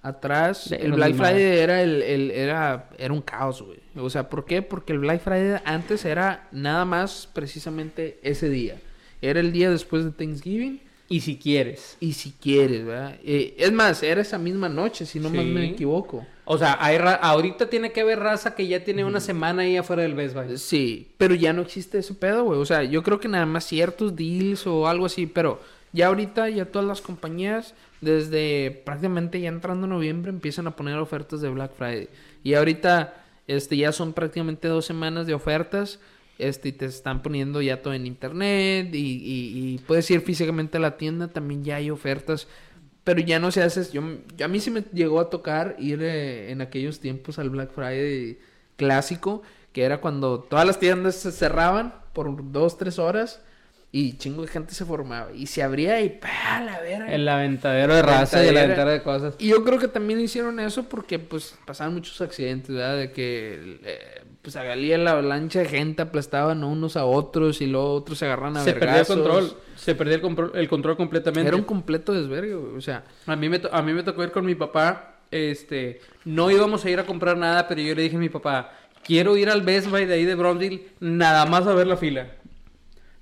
atrás, 0.00 0.70
el 0.70 0.92
Black 0.92 1.14
Friday 1.14 1.58
era 1.58 1.82
el, 1.82 2.00
el, 2.02 2.30
era, 2.30 2.90
era 2.96 3.12
un 3.12 3.22
caos, 3.22 3.62
güey. 3.62 3.80
O 3.96 4.08
sea, 4.08 4.28
¿por 4.28 4.44
qué? 4.44 4.62
Porque 4.62 4.92
el 4.92 5.00
Black 5.00 5.20
Friday 5.20 5.60
antes 5.64 6.04
era 6.04 6.46
nada 6.52 6.84
más 6.84 7.28
precisamente 7.32 8.20
ese 8.22 8.48
día. 8.48 8.76
Era 9.20 9.40
el 9.40 9.50
día 9.50 9.68
después 9.68 10.04
de 10.04 10.12
Thanksgiving 10.12 10.80
y 11.12 11.20
si 11.20 11.36
quieres. 11.36 11.98
Y 12.00 12.14
si 12.14 12.32
quieres, 12.32 12.86
¿verdad? 12.86 13.16
Eh, 13.22 13.54
es 13.58 13.70
más, 13.70 14.02
era 14.02 14.22
esa 14.22 14.38
misma 14.38 14.70
noche, 14.70 15.04
si 15.04 15.20
no 15.20 15.28
me 15.28 15.68
equivoco. 15.68 16.26
O 16.46 16.56
sea, 16.56 16.78
hay 16.80 16.96
ahorita 16.96 17.68
tiene 17.68 17.92
que 17.92 18.00
haber 18.00 18.18
raza 18.18 18.54
que 18.54 18.66
ya 18.66 18.82
tiene 18.82 19.04
una 19.04 19.20
semana 19.20 19.60
ahí 19.60 19.76
afuera 19.76 20.04
del 20.04 20.14
Best 20.14 20.34
Buy. 20.34 20.56
Sí, 20.56 21.12
pero 21.18 21.34
ya 21.34 21.52
no 21.52 21.60
existe 21.60 21.98
ese 21.98 22.14
pedo, 22.14 22.44
güey. 22.44 22.58
O 22.58 22.64
sea, 22.64 22.82
yo 22.82 23.02
creo 23.02 23.20
que 23.20 23.28
nada 23.28 23.44
más 23.44 23.66
ciertos 23.66 24.16
deals 24.16 24.66
o 24.66 24.88
algo 24.88 25.04
así, 25.04 25.26
pero 25.26 25.60
ya 25.92 26.06
ahorita 26.06 26.48
ya 26.48 26.64
todas 26.64 26.88
las 26.88 27.02
compañías, 27.02 27.74
desde 28.00 28.70
prácticamente 28.86 29.38
ya 29.38 29.50
entrando 29.50 29.86
noviembre, 29.86 30.30
empiezan 30.30 30.66
a 30.66 30.76
poner 30.76 30.96
ofertas 30.96 31.42
de 31.42 31.50
Black 31.50 31.74
Friday. 31.76 32.08
Y 32.42 32.54
ahorita, 32.54 33.22
este, 33.46 33.76
ya 33.76 33.92
son 33.92 34.14
prácticamente 34.14 34.66
dos 34.66 34.86
semanas 34.86 35.26
de 35.26 35.34
ofertas 35.34 36.00
este, 36.38 36.68
y 36.68 36.72
te 36.72 36.86
están 36.86 37.22
poniendo 37.22 37.60
ya 37.62 37.82
todo 37.82 37.94
en 37.94 38.06
internet 38.06 38.90
y, 38.92 39.78
puedes 39.86 40.10
ir 40.10 40.20
físicamente 40.20 40.78
a 40.78 40.80
la 40.80 40.96
tienda, 40.96 41.28
también 41.28 41.64
ya 41.64 41.76
hay 41.76 41.90
ofertas, 41.90 42.48
pero 43.04 43.20
ya 43.20 43.38
no 43.38 43.50
se 43.50 43.62
hace, 43.62 43.90
yo, 43.92 44.02
a 44.44 44.48
mí 44.48 44.60
sí 44.60 44.70
me 44.70 44.84
llegó 44.92 45.20
a 45.20 45.30
tocar 45.30 45.76
ir 45.78 46.02
eh, 46.02 46.50
en 46.50 46.60
aquellos 46.60 47.00
tiempos 47.00 47.38
al 47.38 47.50
Black 47.50 47.72
Friday 47.72 48.38
clásico, 48.76 49.42
que 49.72 49.84
era 49.84 50.00
cuando 50.00 50.40
todas 50.40 50.66
las 50.66 50.78
tiendas 50.78 51.16
se 51.16 51.32
cerraban 51.32 51.94
por 52.12 52.52
dos, 52.52 52.78
tres 52.78 52.98
horas 52.98 53.40
y 53.94 54.16
chingo 54.16 54.42
de 54.42 54.48
gente 54.48 54.74
se 54.74 54.86
formaba. 54.86 55.32
Y 55.32 55.46
se 55.46 55.62
abría 55.62 56.00
y 56.00 56.08
¡pah! 56.08 56.62
la 56.64 56.80
vera. 56.80 57.12
El 57.12 57.28
aventadero 57.28 57.94
de 57.94 58.02
raza 58.02 58.42
y 58.42 58.48
el 58.48 58.56
aventadero 58.56 58.90
de 58.90 59.02
cosas. 59.02 59.34
Y 59.38 59.48
yo 59.48 59.62
creo 59.62 59.78
que 59.78 59.88
también 59.88 60.18
hicieron 60.18 60.58
eso 60.60 60.88
porque 60.88 61.18
pues 61.18 61.54
pasaban 61.66 61.92
muchos 61.92 62.18
accidentes, 62.22 62.74
¿verdad? 62.74 62.96
De 62.96 63.12
que 63.12 63.78
eh, 63.84 64.21
pues 64.42 64.56
agalía 64.56 64.98
la 64.98 65.12
avalancha 65.12 65.60
de 65.60 65.66
gente, 65.66 66.02
aplastaban 66.02 66.64
unos 66.64 66.96
a 66.96 67.04
otros 67.04 67.60
y 67.60 67.66
luego 67.66 67.94
otros 67.94 68.18
se 68.18 68.26
agarran 68.26 68.56
a 68.56 68.64
Se 68.64 68.72
perdía 68.72 69.00
el 69.00 69.06
control. 69.06 69.56
Se 69.76 69.94
perdía 69.94 70.16
el, 70.16 70.20
control, 70.20 70.52
el 70.54 70.68
control 70.68 70.96
completamente. 70.96 71.48
Era 71.48 71.56
un 71.56 71.62
completo 71.62 72.12
desvergue, 72.12 72.54
O 72.54 72.80
sea... 72.80 73.04
A 73.26 73.36
mí, 73.36 73.48
me 73.48 73.60
a 73.70 73.82
mí 73.82 73.92
me 73.92 74.02
tocó 74.02 74.24
ir 74.24 74.32
con 74.32 74.44
mi 74.44 74.56
papá. 74.56 75.20
Este... 75.30 76.00
No 76.24 76.50
íbamos 76.50 76.84
a 76.84 76.90
ir 76.90 76.98
a 76.98 77.06
comprar 77.06 77.36
nada, 77.36 77.68
pero 77.68 77.80
yo 77.80 77.94
le 77.94 78.02
dije 78.02 78.16
a 78.16 78.20
mi 78.20 78.28
papá... 78.28 78.72
Quiero 79.04 79.36
ir 79.36 79.50
al 79.50 79.62
Best 79.62 79.90
Buy 79.90 80.04
de 80.04 80.14
ahí 80.14 80.24
de 80.24 80.36
Brownsville 80.36 80.88
nada 81.00 81.44
más 81.46 81.66
a 81.66 81.74
ver 81.74 81.88
la 81.88 81.96
fila. 81.96 82.28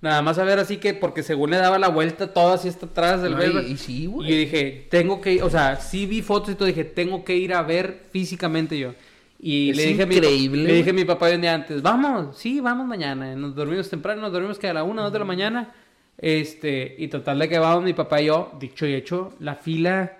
Nada 0.03 0.23
más 0.23 0.39
a 0.39 0.45
ver 0.45 0.59
así 0.59 0.79
que, 0.79 0.95
porque 0.95 1.23
según 1.23 1.51
le 1.51 1.59
daba 1.59 1.79
la 1.79 1.89
vuelta 1.89 2.33
todo 2.33 2.55
así 2.55 2.69
hasta 2.69 2.87
atrás 2.87 3.23
del 3.23 3.37
no, 3.37 3.61
y, 3.61 3.77
sí, 3.77 4.07
güey. 4.07 4.33
Y 4.33 4.37
dije, 4.39 4.87
tengo 4.91 5.21
que 5.21 5.35
ir, 5.35 5.43
o 5.43 5.51
sea, 5.51 5.77
sí 5.77 6.07
vi 6.07 6.23
fotos 6.23 6.51
y 6.51 6.55
todo, 6.55 6.67
dije, 6.67 6.85
tengo 6.85 7.25
que 7.25 7.37
ir 7.37 7.53
a 7.53 7.63
ver 7.63 8.05
físicamente 8.11 8.79
yo. 8.79 8.95
Y 9.43 9.73
le 9.73 9.87
dije, 9.87 10.03
increíble, 10.03 10.63
mi, 10.63 10.69
le 10.69 10.75
dije 10.75 10.91
a 10.91 10.93
mi 10.93 11.05
papá 11.05 11.31
un 11.31 11.41
día 11.41 11.55
antes, 11.55 11.81
vamos, 11.81 12.37
sí, 12.37 12.61
vamos 12.61 12.87
mañana. 12.87 13.35
Nos 13.35 13.55
dormimos 13.55 13.89
temprano, 13.89 14.21
nos 14.21 14.33
dormimos 14.33 14.59
que 14.59 14.69
a 14.69 14.75
la 14.75 14.83
una, 14.83 15.03
dos 15.03 15.13
de 15.13 15.19
la 15.19 15.25
mañana. 15.25 15.73
Este, 16.19 16.97
y 16.99 17.09
total 17.09 17.39
de 17.39 17.49
que 17.49 17.59
vamos 17.59 17.83
mi 17.83 17.95
papá 17.95 18.21
y 18.21 18.27
yo, 18.27 18.53
dicho 18.61 18.87
y 18.87 18.93
hecho, 18.93 19.33
la 19.41 19.55
fila 19.55 20.19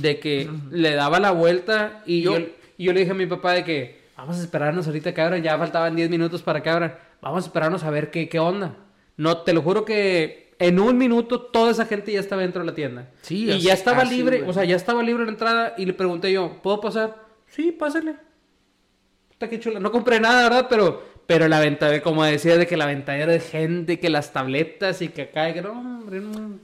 de 0.00 0.18
que 0.18 0.50
le 0.72 0.94
daba 0.94 1.20
la 1.20 1.30
vuelta 1.30 2.02
y 2.04 2.22
yo, 2.22 2.36
y 2.76 2.84
yo 2.84 2.92
le 2.92 3.00
dije 3.00 3.12
a 3.12 3.14
mi 3.14 3.26
papá 3.26 3.52
de 3.52 3.62
que 3.62 4.00
vamos 4.16 4.38
a 4.38 4.42
esperarnos 4.42 4.88
ahorita 4.88 5.14
que 5.14 5.20
abran, 5.20 5.42
ya 5.42 5.56
faltaban 5.56 5.94
10 5.94 6.10
minutos 6.10 6.42
para 6.42 6.60
que 6.60 6.70
abran 6.70 7.06
vamos 7.20 7.44
a 7.44 7.46
esperarnos 7.46 7.84
a 7.84 7.90
ver 7.90 8.10
qué, 8.10 8.28
qué 8.28 8.38
onda. 8.38 8.76
No, 9.16 9.38
te 9.38 9.52
lo 9.52 9.62
juro 9.62 9.84
que 9.84 10.54
en 10.58 10.78
un 10.78 10.96
minuto 10.96 11.40
toda 11.40 11.70
esa 11.70 11.86
gente 11.86 12.12
ya 12.12 12.20
estaba 12.20 12.42
dentro 12.42 12.62
de 12.62 12.66
la 12.66 12.74
tienda. 12.74 13.10
Sí, 13.22 13.50
y 13.50 13.60
ya 13.60 13.72
estaba 13.72 14.04
libre, 14.04 14.44
o 14.46 14.52
sea, 14.52 14.64
ya 14.64 14.76
estaba 14.76 15.02
libre 15.02 15.24
la 15.24 15.32
entrada 15.32 15.74
y 15.76 15.86
le 15.86 15.92
pregunté 15.92 16.32
yo, 16.32 16.60
¿puedo 16.62 16.80
pasar? 16.80 17.25
Sí, 17.48 17.72
pásale. 17.72 18.16
Está 19.30 19.48
que 19.48 19.60
chula. 19.60 19.80
No 19.80 19.92
compré 19.92 20.18
nada, 20.18 20.44
¿verdad? 20.44 20.66
Pero, 20.68 21.02
pero 21.26 21.46
la 21.46 21.60
venta, 21.60 22.00
como 22.02 22.24
decía, 22.24 22.56
de 22.56 22.66
que 22.66 22.76
la 22.76 22.86
venta 22.86 23.16
era 23.16 23.32
de 23.32 23.40
gente, 23.40 24.00
que 24.00 24.08
las 24.08 24.32
tabletas 24.32 25.02
y 25.02 25.08
que 25.08 25.22
acá, 25.22 25.52
que 25.52 25.60
no, 25.60 26.02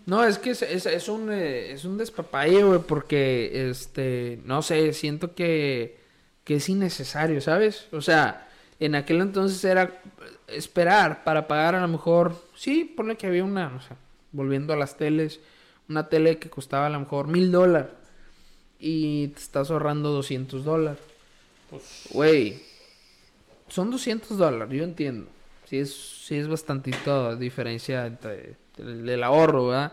no. 0.06 0.24
Es 0.24 0.38
que 0.38 0.50
es, 0.50 0.62
es, 0.62 1.08
un, 1.08 1.30
eh, 1.30 1.72
es 1.72 1.84
un 1.84 1.98
despapalle, 1.98 2.62
güey, 2.64 2.80
porque, 2.80 3.68
este, 3.70 4.40
no 4.44 4.62
sé, 4.62 4.94
siento 4.94 5.34
que, 5.34 5.98
que 6.44 6.56
es 6.56 6.68
innecesario, 6.68 7.40
¿sabes? 7.42 7.88
O 7.92 8.00
sea, 8.00 8.48
en 8.80 8.94
aquel 8.94 9.20
entonces 9.20 9.62
era 9.64 10.00
esperar 10.48 11.24
para 11.24 11.46
pagar 11.46 11.74
a 11.74 11.80
lo 11.80 11.88
mejor, 11.88 12.34
sí, 12.54 12.84
pone 12.84 13.16
que 13.16 13.26
había 13.26 13.44
una, 13.44 13.76
o 13.76 13.80
sea, 13.80 13.96
volviendo 14.32 14.72
a 14.72 14.76
las 14.76 14.96
teles, 14.96 15.40
una 15.90 16.08
tele 16.08 16.38
que 16.38 16.48
costaba 16.48 16.86
a 16.86 16.90
lo 16.90 17.00
mejor 17.00 17.28
mil 17.28 17.52
dólares 17.52 18.01
y 18.84 19.28
te 19.28 19.38
estás 19.38 19.70
ahorrando 19.70 20.10
200 20.10 20.64
dólares. 20.64 20.98
Pues, 21.70 22.08
güey, 22.10 22.60
son 23.68 23.92
200 23.92 24.36
dólares, 24.36 24.76
yo 24.76 24.82
entiendo. 24.82 25.28
Sí 25.66 25.78
es, 25.78 25.94
sí 26.26 26.34
es 26.34 26.48
bastantito 26.48 27.36
diferencia 27.36 28.04
entre 28.06 28.56
el, 28.76 29.22
ahorro, 29.22 29.68
¿verdad? 29.68 29.92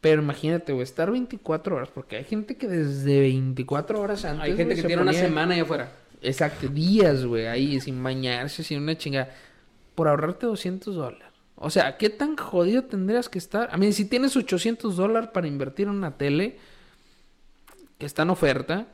Pero 0.00 0.22
imagínate, 0.22 0.72
güey, 0.72 0.84
estar 0.84 1.10
24 1.10 1.76
horas, 1.76 1.90
porque 1.94 2.16
hay 2.16 2.24
gente 2.24 2.56
que 2.56 2.66
desde 2.66 3.20
24 3.20 4.00
horas 4.00 4.24
antes... 4.24 4.42
Hay 4.42 4.56
gente 4.56 4.74
que 4.74 4.84
tiene 4.84 5.02
una 5.02 5.12
semana 5.12 5.54
ahí 5.54 5.60
afuera. 5.60 5.92
Exacto, 6.22 6.66
días, 6.66 7.26
güey, 7.26 7.46
ahí 7.46 7.78
sin 7.78 8.02
bañarse, 8.02 8.64
sin 8.64 8.82
una 8.82 8.96
chingada 8.96 9.34
por 9.94 10.08
ahorrarte 10.08 10.46
200 10.46 10.96
dólares. 10.96 11.28
O 11.56 11.68
sea, 11.68 11.98
¿qué 11.98 12.08
tan 12.08 12.36
jodido 12.36 12.84
tendrías 12.84 13.28
que 13.28 13.38
estar? 13.38 13.68
A 13.70 13.76
mí, 13.76 13.92
si 13.92 14.06
tienes 14.06 14.34
800 14.34 14.96
dólares 14.96 15.28
para 15.34 15.46
invertir 15.46 15.88
en 15.88 15.94
una 15.94 16.16
tele 16.16 16.56
que 17.98 18.06
está 18.06 18.22
en 18.22 18.30
oferta, 18.30 18.86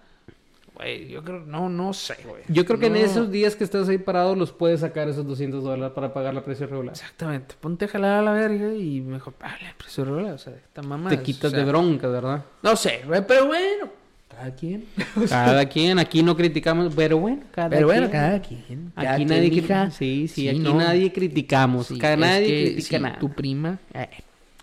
güey, 0.74 1.08
yo 1.08 1.22
creo, 1.22 1.40
no, 1.40 1.68
no 1.68 1.92
sé, 1.92 2.16
güey. 2.26 2.42
Yo 2.48 2.64
creo 2.64 2.78
que 2.78 2.86
en 2.86 2.96
esos 2.96 3.30
días 3.30 3.54
que 3.54 3.64
estás 3.64 3.88
ahí 3.88 3.98
parado 3.98 4.34
los 4.34 4.50
puedes 4.50 4.80
sacar 4.80 5.08
esos 5.08 5.26
200 5.26 5.62
dólares 5.62 5.92
para 5.94 6.12
pagar 6.12 6.34
la 6.34 6.42
precio 6.42 6.66
regular. 6.66 6.94
Exactamente, 6.94 7.54
ponte 7.60 7.84
a 7.84 7.88
jalar 7.88 8.20
a 8.20 8.22
la 8.22 8.32
verga 8.32 8.74
y 8.74 9.00
mejor, 9.00 9.34
paga 9.34 9.58
el 9.68 9.74
precio 9.76 10.04
regular, 10.04 10.32
o 10.32 10.38
sea, 10.38 10.54
esta 10.54 10.82
mamá. 10.82 11.10
Te 11.10 11.22
quitas 11.22 11.52
de 11.52 11.64
bronca, 11.64 12.08
¿verdad? 12.08 12.44
No 12.62 12.76
sé, 12.76 13.02
güey, 13.06 13.24
pero 13.26 13.46
bueno, 13.46 13.90
cada 14.28 14.54
quien. 14.54 14.86
cada 15.28 15.66
quien, 15.66 15.98
aquí 15.98 16.22
no 16.22 16.36
criticamos, 16.36 16.92
pero 16.94 17.18
bueno, 17.18 17.42
cada 17.52 17.68
pero 17.68 17.86
bueno, 17.86 18.10
cada 18.10 18.40
quien. 18.40 18.92
aquí 18.96 19.24
nadie 19.26 19.50
critica, 19.50 19.90
sí, 19.90 20.28
sí, 20.28 20.48
aquí 20.48 20.72
nadie 20.72 21.12
criticamos, 21.12 21.92
cada 22.00 22.16
nadie 22.16 22.72
critica 22.72 22.98
nada. 22.98 23.18
Tu 23.18 23.30
prima, 23.30 23.78
eh, 23.92 24.08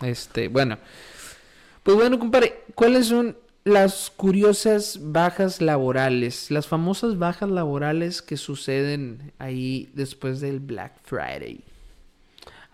este, 0.02 0.48
bueno. 0.48 0.78
Pues 1.82 1.96
bueno, 1.96 2.16
compadre, 2.16 2.62
¿cuáles 2.76 3.06
son 3.06 3.36
las 3.64 4.10
curiosas 4.10 4.98
bajas 5.00 5.60
laborales? 5.60 6.50
Las 6.50 6.66
famosas 6.66 7.18
bajas 7.18 7.50
laborales 7.50 8.22
que 8.22 8.36
suceden 8.36 9.32
ahí 9.38 9.90
después 9.94 10.40
del 10.40 10.60
Black 10.60 10.94
Friday. 11.04 11.64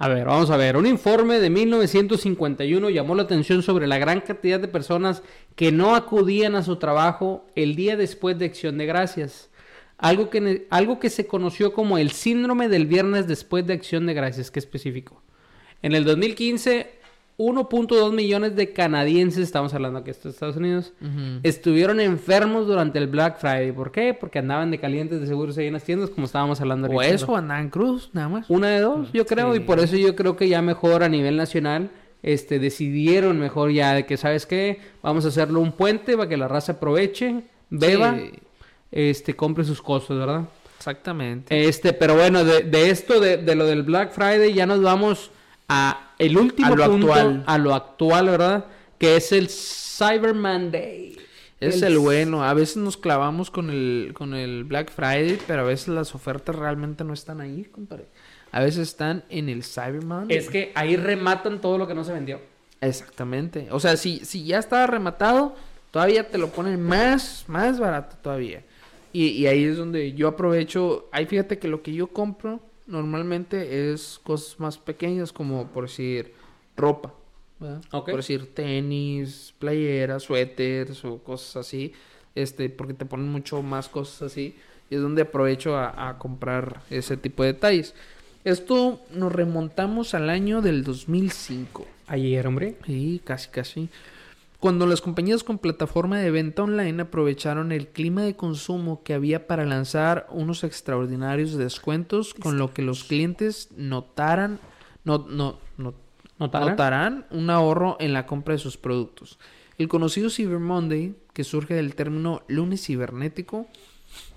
A 0.00 0.06
ver, 0.08 0.26
vamos 0.26 0.48
a 0.50 0.56
ver. 0.56 0.76
Un 0.76 0.86
informe 0.86 1.40
de 1.40 1.50
1951 1.50 2.88
llamó 2.90 3.16
la 3.16 3.24
atención 3.24 3.62
sobre 3.62 3.88
la 3.88 3.98
gran 3.98 4.20
cantidad 4.20 4.60
de 4.60 4.68
personas 4.68 5.22
que 5.56 5.72
no 5.72 5.96
acudían 5.96 6.54
a 6.54 6.62
su 6.62 6.76
trabajo 6.76 7.44
el 7.56 7.74
día 7.74 7.96
después 7.96 8.38
de 8.38 8.44
Acción 8.44 8.78
de 8.78 8.86
Gracias. 8.86 9.50
Algo 9.98 10.30
que, 10.30 10.68
algo 10.70 11.00
que 11.00 11.10
se 11.10 11.26
conoció 11.26 11.72
como 11.72 11.98
el 11.98 12.12
síndrome 12.12 12.68
del 12.68 12.86
viernes 12.86 13.26
después 13.26 13.66
de 13.66 13.72
Acción 13.72 14.06
de 14.06 14.14
Gracias, 14.14 14.52
que 14.52 14.60
específico. 14.60 15.20
En 15.82 15.92
el 15.96 16.04
2015, 16.04 16.97
1.2 17.38 18.12
millones 18.12 18.56
de 18.56 18.72
canadienses, 18.72 19.44
estamos 19.44 19.72
hablando 19.72 20.00
aquí 20.00 20.10
de 20.10 20.28
Estados 20.28 20.56
Unidos, 20.56 20.92
estuvieron 21.44 22.00
enfermos 22.00 22.66
durante 22.66 22.98
el 22.98 23.06
Black 23.06 23.38
Friday. 23.38 23.70
¿Por 23.70 23.92
qué? 23.92 24.12
Porque 24.12 24.40
andaban 24.40 24.72
de 24.72 24.78
calientes 24.80 25.20
de 25.20 25.26
seguros 25.28 25.56
ahí 25.56 25.68
en 25.68 25.74
las 25.74 25.84
tiendas, 25.84 26.10
como 26.10 26.26
estábamos 26.26 26.60
hablando 26.60 26.88
O 26.88 27.00
eso, 27.00 27.36
andaban 27.36 27.70
cruz, 27.70 28.10
nada 28.12 28.28
más. 28.28 28.50
Una 28.50 28.70
de 28.70 28.80
dos, 28.80 29.12
yo 29.12 29.24
creo, 29.24 29.54
y 29.54 29.60
por 29.60 29.78
eso 29.78 29.96
yo 29.96 30.16
creo 30.16 30.36
que 30.36 30.48
ya 30.48 30.62
mejor 30.62 31.04
a 31.04 31.08
nivel 31.08 31.36
nacional, 31.36 31.90
este, 32.24 32.58
decidieron 32.58 33.38
mejor 33.38 33.70
ya 33.70 33.94
de 33.94 34.04
que, 34.04 34.16
¿sabes 34.16 34.44
qué? 34.44 34.80
Vamos 35.00 35.24
a 35.24 35.28
hacerlo 35.28 35.60
un 35.60 35.70
puente 35.70 36.16
para 36.16 36.28
que 36.28 36.36
la 36.36 36.48
raza 36.48 36.72
aproveche, 36.72 37.44
beba, 37.70 38.18
este, 38.90 39.34
compre 39.36 39.62
sus 39.62 39.80
cosas, 39.80 40.18
¿verdad? 40.18 40.42
Exactamente. 40.76 41.68
Este, 41.68 41.92
pero 41.92 42.16
bueno, 42.16 42.42
de, 42.42 42.64
de 42.64 42.90
esto, 42.90 43.20
de, 43.20 43.36
de 43.36 43.54
lo 43.54 43.64
del 43.66 43.84
Black 43.84 44.10
Friday, 44.10 44.52
ya 44.52 44.66
nos 44.66 44.82
vamos 44.82 45.30
a 45.68 46.07
el 46.18 46.36
último 46.36 46.72
A 46.72 46.76
lo 46.76 46.90
punto, 46.90 47.12
actual. 47.12 47.44
a 47.46 47.58
lo 47.58 47.74
actual, 47.74 48.26
¿verdad? 48.26 48.66
Que 48.98 49.16
es 49.16 49.32
el 49.32 49.48
Cyber 49.48 50.34
Monday. 50.34 51.16
Es 51.60 51.82
el 51.82 51.98
bueno. 51.98 52.44
A 52.44 52.54
veces 52.54 52.76
nos 52.76 52.96
clavamos 52.96 53.50
con 53.50 53.70
el, 53.70 54.12
con 54.14 54.34
el 54.34 54.64
Black 54.64 54.90
Friday, 54.90 55.38
pero 55.46 55.62
a 55.62 55.64
veces 55.64 55.88
las 55.88 56.14
ofertas 56.14 56.54
realmente 56.54 57.02
no 57.04 57.12
están 57.12 57.40
ahí, 57.40 57.64
compadre. 57.64 58.06
A 58.52 58.60
veces 58.60 58.88
están 58.88 59.24
en 59.28 59.48
el 59.48 59.64
Cyber 59.64 60.04
Monday. 60.04 60.36
Es 60.36 60.48
que 60.48 60.72
ahí 60.74 60.96
rematan 60.96 61.60
todo 61.60 61.76
lo 61.78 61.86
que 61.86 61.94
no 61.94 62.04
se 62.04 62.12
vendió. 62.12 62.40
Exactamente. 62.80 63.68
O 63.70 63.80
sea, 63.80 63.96
si, 63.96 64.20
si 64.24 64.44
ya 64.44 64.58
estaba 64.58 64.86
rematado, 64.86 65.56
todavía 65.90 66.28
te 66.28 66.38
lo 66.38 66.48
ponen 66.48 66.80
más, 66.80 67.44
más 67.48 67.78
barato 67.80 68.16
todavía. 68.22 68.62
Y, 69.12 69.28
y 69.28 69.46
ahí 69.46 69.64
es 69.64 69.76
donde 69.76 70.12
yo 70.12 70.28
aprovecho. 70.28 71.08
Ahí 71.10 71.26
fíjate 71.26 71.58
que 71.58 71.66
lo 71.66 71.82
que 71.82 71.92
yo 71.92 72.06
compro 72.08 72.60
normalmente 72.88 73.92
es 73.92 74.18
cosas 74.22 74.58
más 74.58 74.78
pequeñas, 74.78 75.32
como 75.32 75.68
por 75.68 75.84
decir 75.84 76.32
ropa. 76.76 77.14
Por 77.90 78.16
decir 78.16 78.54
tenis, 78.54 79.54
playeras, 79.58 80.24
suéteres 80.24 81.04
o 81.04 81.18
cosas 81.18 81.56
así. 81.56 81.92
Este, 82.34 82.68
porque 82.68 82.94
te 82.94 83.04
ponen 83.04 83.28
mucho 83.28 83.62
más 83.62 83.88
cosas 83.88 84.32
así. 84.32 84.56
Y 84.90 84.96
es 84.96 85.00
donde 85.00 85.22
aprovecho 85.22 85.76
a, 85.76 86.08
a 86.08 86.18
comprar 86.18 86.82
ese 86.90 87.16
tipo 87.16 87.42
de 87.42 87.52
detalles. 87.52 87.94
Esto 88.44 89.00
nos 89.12 89.32
remontamos 89.32 90.14
al 90.14 90.30
año 90.30 90.62
del 90.62 90.84
2005. 90.84 91.86
Ayer, 92.06 92.46
hombre. 92.46 92.76
Sí, 92.86 93.20
casi, 93.24 93.48
casi. 93.50 93.88
Cuando 94.60 94.86
las 94.86 95.00
compañías 95.00 95.44
con 95.44 95.58
plataforma 95.58 96.18
de 96.18 96.32
venta 96.32 96.64
online 96.64 97.02
aprovecharon 97.02 97.70
el 97.70 97.88
clima 97.88 98.22
de 98.22 98.34
consumo 98.34 99.04
que 99.04 99.14
había 99.14 99.46
para 99.46 99.64
lanzar 99.64 100.26
unos 100.30 100.64
extraordinarios 100.64 101.56
descuentos, 101.56 102.34
con 102.34 102.58
lo 102.58 102.74
que 102.74 102.82
los 102.82 103.04
clientes 103.04 103.68
notaran, 103.76 104.58
no, 105.04 105.18
no, 105.28 105.58
no- 105.76 105.94
¿Notaran? 106.40 106.68
notarán 106.70 107.26
un 107.30 107.50
ahorro 107.50 107.96
en 108.00 108.12
la 108.12 108.26
compra 108.26 108.54
de 108.54 108.58
sus 108.58 108.76
productos. 108.76 109.38
El 109.76 109.86
conocido 109.88 110.28
Cyber 110.30 110.58
Monday, 110.58 111.14
que 111.32 111.44
surge 111.44 111.74
del 111.74 111.94
término 111.94 112.42
lunes 112.48 112.84
cibernético, 112.84 113.66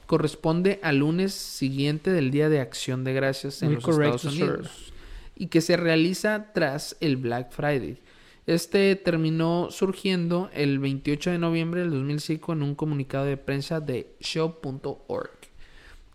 corresponde 0.05 0.79
al 0.83 0.97
lunes 0.97 1.33
siguiente 1.33 2.11
del 2.11 2.31
Día 2.31 2.49
de 2.49 2.59
Acción 2.59 3.03
de 3.03 3.13
Gracias 3.13 3.61
en 3.63 3.69
Muy 3.69 3.75
los 3.75 3.83
correcto, 3.85 4.15
Estados 4.17 4.35
sir. 4.35 4.43
Unidos 4.49 4.93
y 5.35 5.47
que 5.47 5.61
se 5.61 5.77
realiza 5.77 6.51
tras 6.53 6.95
el 6.99 7.17
Black 7.17 7.51
Friday. 7.51 7.97
Este 8.51 8.97
terminó 8.97 9.69
surgiendo 9.71 10.49
el 10.53 10.79
28 10.79 11.31
de 11.31 11.37
noviembre 11.37 11.79
del 11.79 11.91
2005 11.91 12.51
en 12.51 12.63
un 12.63 12.75
comunicado 12.75 13.23
de 13.23 13.37
prensa 13.37 13.79
de 13.79 14.13
show.org 14.19 15.29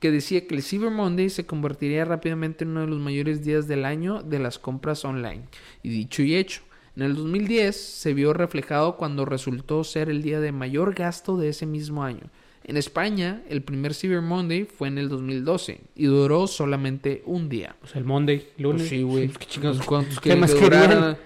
que 0.01 0.11
decía 0.11 0.47
que 0.47 0.55
el 0.55 0.63
Cyber 0.63 0.91
Monday 0.91 1.31
se 1.31 1.47
convertiría 1.47 2.05
rápidamente 2.05 2.65
en 2.65 2.73
uno 2.73 2.83
de 2.83 2.89
los 2.89 2.99
mayores 2.99 3.43
días 3.43 3.67
del 3.69 3.87
año 3.87 4.23
de 4.23 4.39
las 4.39 4.59
compras 4.59 5.07
online. 5.07 5.45
Y 5.83 5.89
dicho 5.89 6.23
y 6.23 6.37
hecho, 6.37 6.61
en 6.95 7.05
el 7.05 7.17
2010 7.17 7.75
se 7.75 8.13
vio 8.13 8.35
reflejado 8.35 8.99
cuando 8.99 9.25
resultó 9.25 9.83
ser 9.83 10.11
el 10.11 10.23
día 10.23 10.39
de 10.39 10.53
mayor 10.53 10.93
gasto 10.93 11.39
de 11.39 11.49
ese 11.49 11.65
mismo 11.65 12.05
año. 12.05 12.25
En 12.65 12.77
España, 12.77 13.45
el 13.49 13.63
primer 13.63 13.95
Cyber 13.95 14.21
Monday 14.21 14.67
fue 14.67 14.89
en 14.89 14.99
el 14.99 15.09
2012 15.09 15.81
y 15.95 16.05
duró 16.05 16.47
solamente 16.47 17.23
un 17.25 17.49
día. 17.49 17.77
Pues 17.81 17.97
el 17.97 18.05
Monday, 18.05 18.47
lunes. 18.59 18.83
Pues 18.83 18.91
sí, 18.91 19.03
güey. 19.03 19.29
¿Qué 19.29 19.47
chingados? 19.47 19.81
¿Cuántos 19.87 20.21
¿Qué 20.21 20.33
quieren 20.35 20.41
más 20.41 20.55
que? 20.55 21.17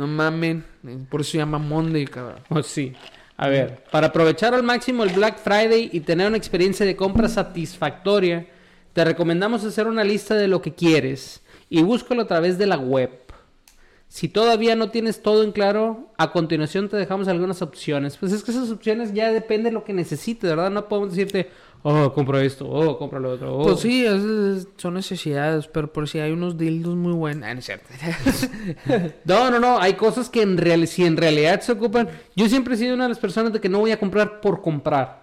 No 0.00 0.06
mamen. 0.06 0.64
Por 1.10 1.20
eso 1.20 1.32
se 1.32 1.38
llama 1.38 1.58
Monday, 1.58 2.06
cabrón. 2.06 2.38
Pues 2.48 2.68
sí. 2.68 2.94
A 3.36 3.48
ver, 3.48 3.84
para 3.90 4.06
aprovechar 4.06 4.54
al 4.54 4.62
máximo 4.62 5.04
el 5.04 5.10
Black 5.10 5.38
Friday 5.38 5.90
y 5.92 6.00
tener 6.00 6.26
una 6.26 6.38
experiencia 6.38 6.86
de 6.86 6.96
compra 6.96 7.28
satisfactoria, 7.28 8.46
te 8.94 9.04
recomendamos 9.04 9.62
hacer 9.62 9.86
una 9.86 10.02
lista 10.02 10.36
de 10.36 10.48
lo 10.48 10.62
que 10.62 10.74
quieres 10.74 11.42
y 11.68 11.82
búscalo 11.82 12.22
a 12.22 12.26
través 12.26 12.56
de 12.56 12.66
la 12.66 12.78
web. 12.78 13.10
Si 14.08 14.28
todavía 14.28 14.74
no 14.74 14.90
tienes 14.90 15.20
todo 15.20 15.44
en 15.44 15.52
claro, 15.52 16.10
a 16.16 16.32
continuación 16.32 16.88
te 16.88 16.96
dejamos 16.96 17.28
algunas 17.28 17.60
opciones. 17.60 18.16
Pues 18.16 18.32
es 18.32 18.42
que 18.42 18.52
esas 18.52 18.70
opciones 18.70 19.12
ya 19.12 19.30
depende 19.30 19.68
de 19.68 19.74
lo 19.74 19.84
que 19.84 19.92
necesites, 19.92 20.48
¿verdad? 20.48 20.70
No 20.70 20.88
podemos 20.88 21.10
decirte, 21.10 21.50
oh, 21.82 22.12
compro 22.12 22.38
esto, 22.38 22.68
oh, 22.68 22.98
compro 22.98 23.18
lo 23.20 23.30
otro. 23.32 23.56
oh". 23.58 23.62
Pues 23.64 23.80
sí, 23.80 24.04
es- 24.04 24.22
es- 24.22 24.68
son 24.76 24.94
necesidades, 24.94 25.66
pero 25.68 25.92
por 25.92 26.08
si 26.08 26.18
hay 26.18 26.32
unos 26.32 26.56
dildos 26.58 26.96
muy 26.96 27.12
buenos. 27.12 27.44
Ah, 27.48 27.54
no 27.54 27.60
es 27.60 27.66
cierto. 27.66 27.86
No, 29.24 29.50
no, 29.50 29.58
no, 29.60 29.78
hay 29.78 29.94
cosas 29.94 30.28
que 30.28 30.42
en 30.42 30.56
real, 30.56 30.86
si 30.86 31.04
en 31.04 31.16
realidad 31.16 31.60
se 31.60 31.72
ocupan. 31.72 32.08
Yo 32.36 32.48
siempre 32.48 32.74
he 32.74 32.76
sido 32.76 32.94
una 32.94 33.04
de 33.04 33.10
las 33.10 33.18
personas 33.18 33.52
de 33.52 33.60
que 33.60 33.68
no 33.68 33.78
voy 33.78 33.90
a 33.92 33.98
comprar 34.00 34.40
por 34.40 34.60
comprar. 34.62 35.22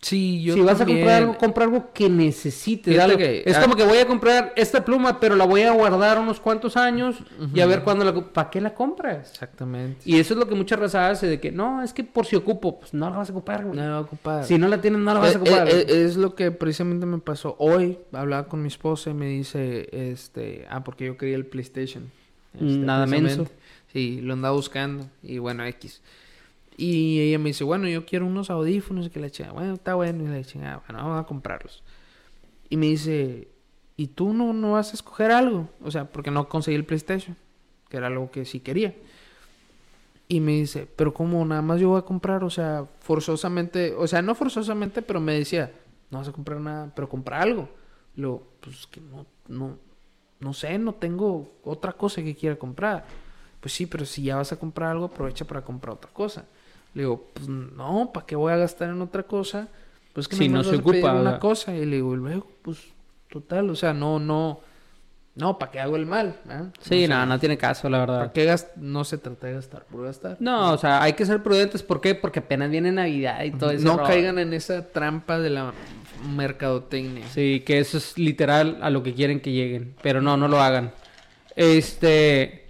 Sí, 0.00 0.42
yo 0.42 0.54
si 0.54 0.60
vas 0.60 0.78
también. 0.78 0.98
a 0.98 1.00
comprar 1.00 1.22
algo, 1.22 1.38
compra 1.38 1.64
algo 1.64 1.92
que 1.92 2.08
necesites. 2.08 2.98
Algo- 2.98 3.16
que- 3.18 3.42
es 3.44 3.56
ah. 3.56 3.62
como 3.62 3.74
que 3.76 3.84
voy 3.84 3.98
a 3.98 4.06
comprar 4.06 4.52
esta 4.56 4.84
pluma, 4.84 5.18
pero 5.18 5.34
la 5.36 5.44
voy 5.46 5.62
a 5.62 5.72
guardar 5.72 6.18
unos 6.18 6.38
cuantos 6.38 6.76
años 6.76 7.16
y 7.54 7.60
a 7.60 7.66
ver 7.66 7.82
cuándo 7.82 8.04
la... 8.04 8.14
¿Para 8.14 8.50
qué 8.50 8.60
la 8.60 8.72
compras? 8.74 9.30
Exactamente. 9.32 10.00
Y 10.04 10.18
eso 10.18 10.34
es 10.34 10.38
lo 10.40 10.46
que 10.48 10.54
mucha 10.54 10.76
raza 10.76 11.08
hace, 11.10 11.26
de 11.26 11.40
que 11.40 11.50
no, 11.50 11.82
es 11.82 11.92
que 11.92 12.04
por 12.04 12.26
si 12.26 12.36
ocupo, 12.36 12.78
pues 12.78 12.94
no 12.94 13.10
la 13.10 13.16
vas 13.16 13.28
a 13.30 13.32
ocupar, 13.32 13.64
güey. 13.64 13.76
No, 13.78 14.06
compadre. 14.06 14.46
Si 14.46 14.58
no 14.58 14.68
la 14.68 14.80
tienes, 14.80 15.00
no 15.00 15.12
la 15.14 15.20
vas 15.20 15.34
a 15.34 15.38
Eh, 15.38 15.40
ocupar. 15.40 15.68
eh, 15.68 15.86
eh, 15.88 16.04
es 16.04 16.16
lo 16.16 16.34
que 16.34 16.50
precisamente 16.52 17.06
me 17.06 17.18
pasó 17.18 17.56
hoy. 17.58 17.98
Hablaba 18.12 18.46
con 18.48 18.62
mi 18.62 18.68
esposa 18.68 19.10
y 19.10 19.14
me 19.14 19.26
dice, 19.26 19.88
este, 19.92 20.66
ah, 20.70 20.84
porque 20.84 21.06
yo 21.06 21.16
quería 21.16 21.36
el 21.36 21.46
PlayStation. 21.46 22.10
Este, 22.54 22.64
Nada 22.64 23.06
menso. 23.06 23.46
Sí, 23.92 24.20
lo 24.22 24.34
andaba 24.34 24.54
buscando 24.54 25.08
y 25.22 25.38
bueno, 25.38 25.64
X. 25.64 26.02
Y 26.76 27.20
ella 27.20 27.38
me 27.38 27.50
dice, 27.50 27.64
bueno, 27.64 27.88
yo 27.88 28.04
quiero 28.04 28.26
unos 28.26 28.50
audífonos 28.50 29.06
y 29.06 29.10
que 29.10 29.18
la 29.18 29.30
chingada. 29.30 29.54
Bueno, 29.54 29.74
está 29.74 29.94
bueno 29.94 30.24
y 30.24 30.26
la 30.26 30.44
chingada. 30.44 30.82
Bueno, 30.86 31.02
vamos 31.02 31.24
a 31.24 31.26
comprarlos. 31.26 31.82
Y 32.68 32.76
me 32.76 32.86
dice, 32.86 33.48
¿y 33.96 34.08
tú 34.08 34.34
no, 34.34 34.52
no 34.52 34.72
vas 34.72 34.90
a 34.90 34.94
escoger 34.94 35.30
algo? 35.30 35.70
O 35.82 35.90
sea, 35.90 36.04
porque 36.04 36.30
no 36.30 36.48
conseguí 36.48 36.76
el 36.76 36.84
PlayStation, 36.84 37.36
que 37.88 37.96
era 37.96 38.08
algo 38.08 38.30
que 38.30 38.44
sí 38.44 38.60
quería. 38.60 38.94
Y 40.28 40.40
me 40.40 40.52
dice, 40.52 40.86
pero 40.96 41.14
¿cómo? 41.14 41.44
Nada 41.44 41.62
más 41.62 41.80
yo 41.80 41.90
voy 41.90 41.98
a 41.98 42.02
comprar, 42.02 42.44
o 42.44 42.50
sea, 42.50 42.84
forzosamente, 43.00 43.94
o 43.94 44.06
sea, 44.06 44.20
no 44.20 44.34
forzosamente, 44.34 45.00
pero 45.00 45.20
me 45.20 45.34
decía, 45.34 45.72
no 46.10 46.18
vas 46.18 46.28
a 46.28 46.32
comprar 46.32 46.60
nada, 46.60 46.92
pero 46.94 47.08
compra 47.08 47.40
algo. 47.40 47.68
Luego, 48.16 48.42
pues 48.60 48.86
que 48.86 49.00
no, 49.00 49.24
no, 49.48 49.78
no 50.40 50.52
sé, 50.52 50.78
no 50.78 50.94
tengo 50.94 51.54
otra 51.62 51.92
cosa 51.92 52.22
que 52.22 52.34
quiera 52.34 52.56
comprar. 52.56 53.06
Pues 53.60 53.72
sí, 53.72 53.86
pero 53.86 54.04
si 54.04 54.24
ya 54.24 54.36
vas 54.36 54.52
a 54.52 54.58
comprar 54.58 54.90
algo, 54.90 55.06
aprovecha 55.06 55.44
para 55.44 55.62
comprar 55.62 55.94
otra 55.94 56.12
cosa. 56.12 56.44
Le 56.96 57.02
digo, 57.02 57.28
pues 57.34 57.46
no, 57.46 58.10
¿para 58.10 58.24
qué 58.24 58.36
voy 58.36 58.54
a 58.54 58.56
gastar 58.56 58.88
en 58.88 59.02
otra 59.02 59.22
cosa? 59.24 59.68
Pues 60.14 60.26
que 60.28 60.36
Si 60.36 60.48
no 60.48 60.64
se 60.64 60.76
ocupa, 60.76 61.12
una 61.12 61.12
¿verdad? 61.12 61.40
cosa. 61.40 61.76
Y 61.76 61.84
le 61.84 61.96
digo, 61.96 62.14
y 62.14 62.16
luego, 62.16 62.46
pues, 62.62 62.78
total, 63.28 63.68
o 63.68 63.76
sea, 63.76 63.92
no, 63.92 64.18
no, 64.18 64.60
no, 65.34 65.58
¿para 65.58 65.70
qué 65.70 65.80
hago 65.80 65.96
el 65.96 66.06
mal? 66.06 66.36
¿verdad? 66.46 66.72
Sí, 66.80 67.06
no, 67.06 67.26
no 67.26 67.38
tiene 67.38 67.58
caso, 67.58 67.90
la 67.90 67.98
verdad. 67.98 68.18
¿Para 68.20 68.32
qué 68.32 68.56
No 68.76 69.04
se 69.04 69.18
trata 69.18 69.46
de 69.46 69.52
gastar 69.52 69.84
por 69.84 70.04
gastar. 70.04 70.38
No, 70.40 70.72
o 70.72 70.78
sea, 70.78 71.02
hay 71.02 71.12
que 71.12 71.26
ser 71.26 71.42
prudentes. 71.42 71.82
¿Por 71.82 72.00
qué? 72.00 72.14
Porque 72.14 72.38
apenas 72.38 72.70
viene 72.70 72.90
Navidad 72.90 73.44
y 73.44 73.50
todo 73.50 73.72
eso. 73.72 73.84
No 73.84 74.02
caigan 74.02 74.38
en 74.38 74.54
esa 74.54 74.88
trampa 74.88 75.38
de 75.38 75.50
la 75.50 75.74
mercadotecnia. 76.34 77.28
Sí, 77.28 77.62
que 77.66 77.78
eso 77.78 77.98
es 77.98 78.16
literal 78.16 78.78
a 78.80 78.88
lo 78.88 79.02
que 79.02 79.12
quieren 79.12 79.40
que 79.40 79.52
lleguen. 79.52 79.96
Pero 80.00 80.22
no, 80.22 80.38
no 80.38 80.48
lo 80.48 80.62
hagan. 80.62 80.92
Este. 81.56 82.65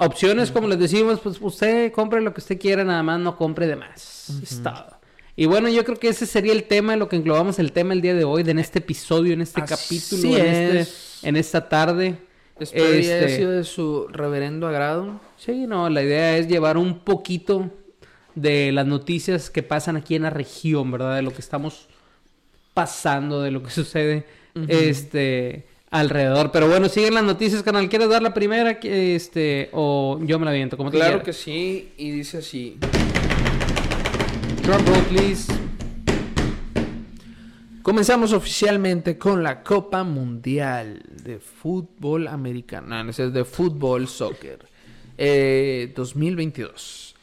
Opciones, 0.00 0.50
como 0.50 0.66
les 0.68 0.78
decimos, 0.78 1.20
pues 1.20 1.38
usted 1.40 1.92
compre 1.92 2.20
lo 2.20 2.32
que 2.34 2.40
usted 2.40 2.58
quiera, 2.58 2.84
nada 2.84 3.02
más 3.02 3.20
no 3.20 3.36
compre 3.36 3.66
de 3.66 3.76
más. 3.76 4.30
Es 4.42 4.62
todo. 4.62 4.98
Y 5.36 5.46
bueno, 5.46 5.68
yo 5.68 5.84
creo 5.84 5.98
que 5.98 6.08
ese 6.08 6.26
sería 6.26 6.52
el 6.52 6.64
tema, 6.64 6.96
lo 6.96 7.08
que 7.08 7.16
englobamos 7.16 7.58
el 7.58 7.72
tema 7.72 7.92
el 7.94 8.00
día 8.00 8.14
de 8.14 8.24
hoy, 8.24 8.42
de 8.42 8.50
en 8.50 8.58
este 8.58 8.80
episodio, 8.80 9.32
en 9.32 9.40
este 9.40 9.60
Así 9.62 9.96
capítulo, 9.98 10.36
en, 10.36 10.46
es. 10.76 10.88
este, 10.88 11.28
en 11.28 11.36
esta 11.36 11.68
tarde. 11.68 12.16
Espero 12.58 12.90
que 12.90 12.98
haya 12.98 13.18
Este- 13.20 13.36
sido 13.36 13.50
de 13.52 13.64
su 13.64 14.06
reverendo 14.08 14.66
agrado. 14.66 15.20
Sí, 15.38 15.66
no, 15.66 15.88
la 15.88 16.02
idea 16.02 16.36
es 16.36 16.46
llevar 16.48 16.76
un 16.76 16.98
poquito 17.00 17.70
de 18.34 18.70
las 18.72 18.86
noticias 18.86 19.48
que 19.50 19.62
pasan 19.62 19.96
aquí 19.96 20.14
en 20.14 20.22
la 20.22 20.30
región, 20.30 20.90
¿verdad? 20.90 21.16
De 21.16 21.22
lo 21.22 21.30
que 21.32 21.40
estamos 21.40 21.88
pasando, 22.74 23.40
de 23.42 23.50
lo 23.50 23.62
que 23.62 23.70
sucede 23.70 24.26
este 24.68 25.66
alrededor. 25.90 26.50
Pero 26.52 26.68
bueno, 26.68 26.88
siguen 26.88 27.14
las 27.14 27.24
noticias, 27.24 27.62
canal. 27.62 27.88
¿Quieres 27.88 28.08
dar 28.08 28.22
la 28.22 28.32
primera? 28.34 28.78
Que, 28.80 29.14
Este, 29.14 29.68
o 29.72 30.18
yo 30.22 30.38
me 30.38 30.46
la 30.46 30.52
viento, 30.52 30.76
como 30.76 30.90
Claro 30.90 31.22
que 31.22 31.32
sí, 31.32 31.92
y 31.96 32.10
dice 32.10 32.38
así. 32.38 32.78
Drum 34.62 34.84
roll, 34.86 35.04
please. 35.04 35.52
Comenzamos 37.82 38.32
oficialmente 38.32 39.16
con 39.18 39.42
la 39.42 39.62
Copa 39.62 40.04
Mundial 40.04 41.02
de 41.24 41.38
Fútbol 41.38 42.28
Americano. 42.28 42.88
No, 42.88 43.02
no, 43.04 43.10
ese 43.10 43.24
es 43.26 43.32
de 43.32 43.44
Fútbol 43.44 44.06
Soccer. 44.06 44.66
eh, 45.16 45.92
2022. 45.96 47.14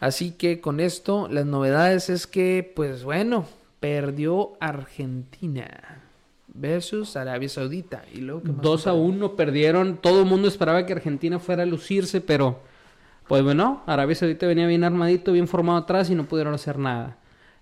Así 0.00 0.32
que 0.32 0.60
con 0.60 0.80
esto, 0.80 1.28
las 1.30 1.46
novedades 1.46 2.10
es 2.10 2.26
que, 2.26 2.70
pues 2.74 3.04
bueno, 3.04 3.46
perdió 3.80 4.52
Argentina 4.60 5.99
versus 6.60 7.16
Arabia 7.16 7.48
Saudita. 7.48 8.04
Y 8.12 8.20
luego, 8.20 8.42
¿qué 8.42 8.52
más 8.52 8.62
2 8.62 8.86
a 8.86 8.90
pasó? 8.90 8.96
1 8.96 9.36
perdieron. 9.36 9.96
Todo 9.96 10.20
el 10.20 10.26
mundo 10.26 10.48
esperaba 10.48 10.84
que 10.86 10.92
Argentina 10.92 11.38
fuera 11.38 11.62
a 11.62 11.66
lucirse, 11.66 12.20
pero 12.20 12.60
pues 13.26 13.42
bueno, 13.42 13.82
Arabia 13.86 14.16
Saudita 14.16 14.46
venía 14.46 14.66
bien 14.66 14.84
armadito, 14.84 15.32
bien 15.32 15.48
formado 15.48 15.78
atrás 15.78 16.10
y 16.10 16.14
no 16.14 16.26
pudieron 16.26 16.52
hacer 16.52 16.78
nada. 16.78 17.16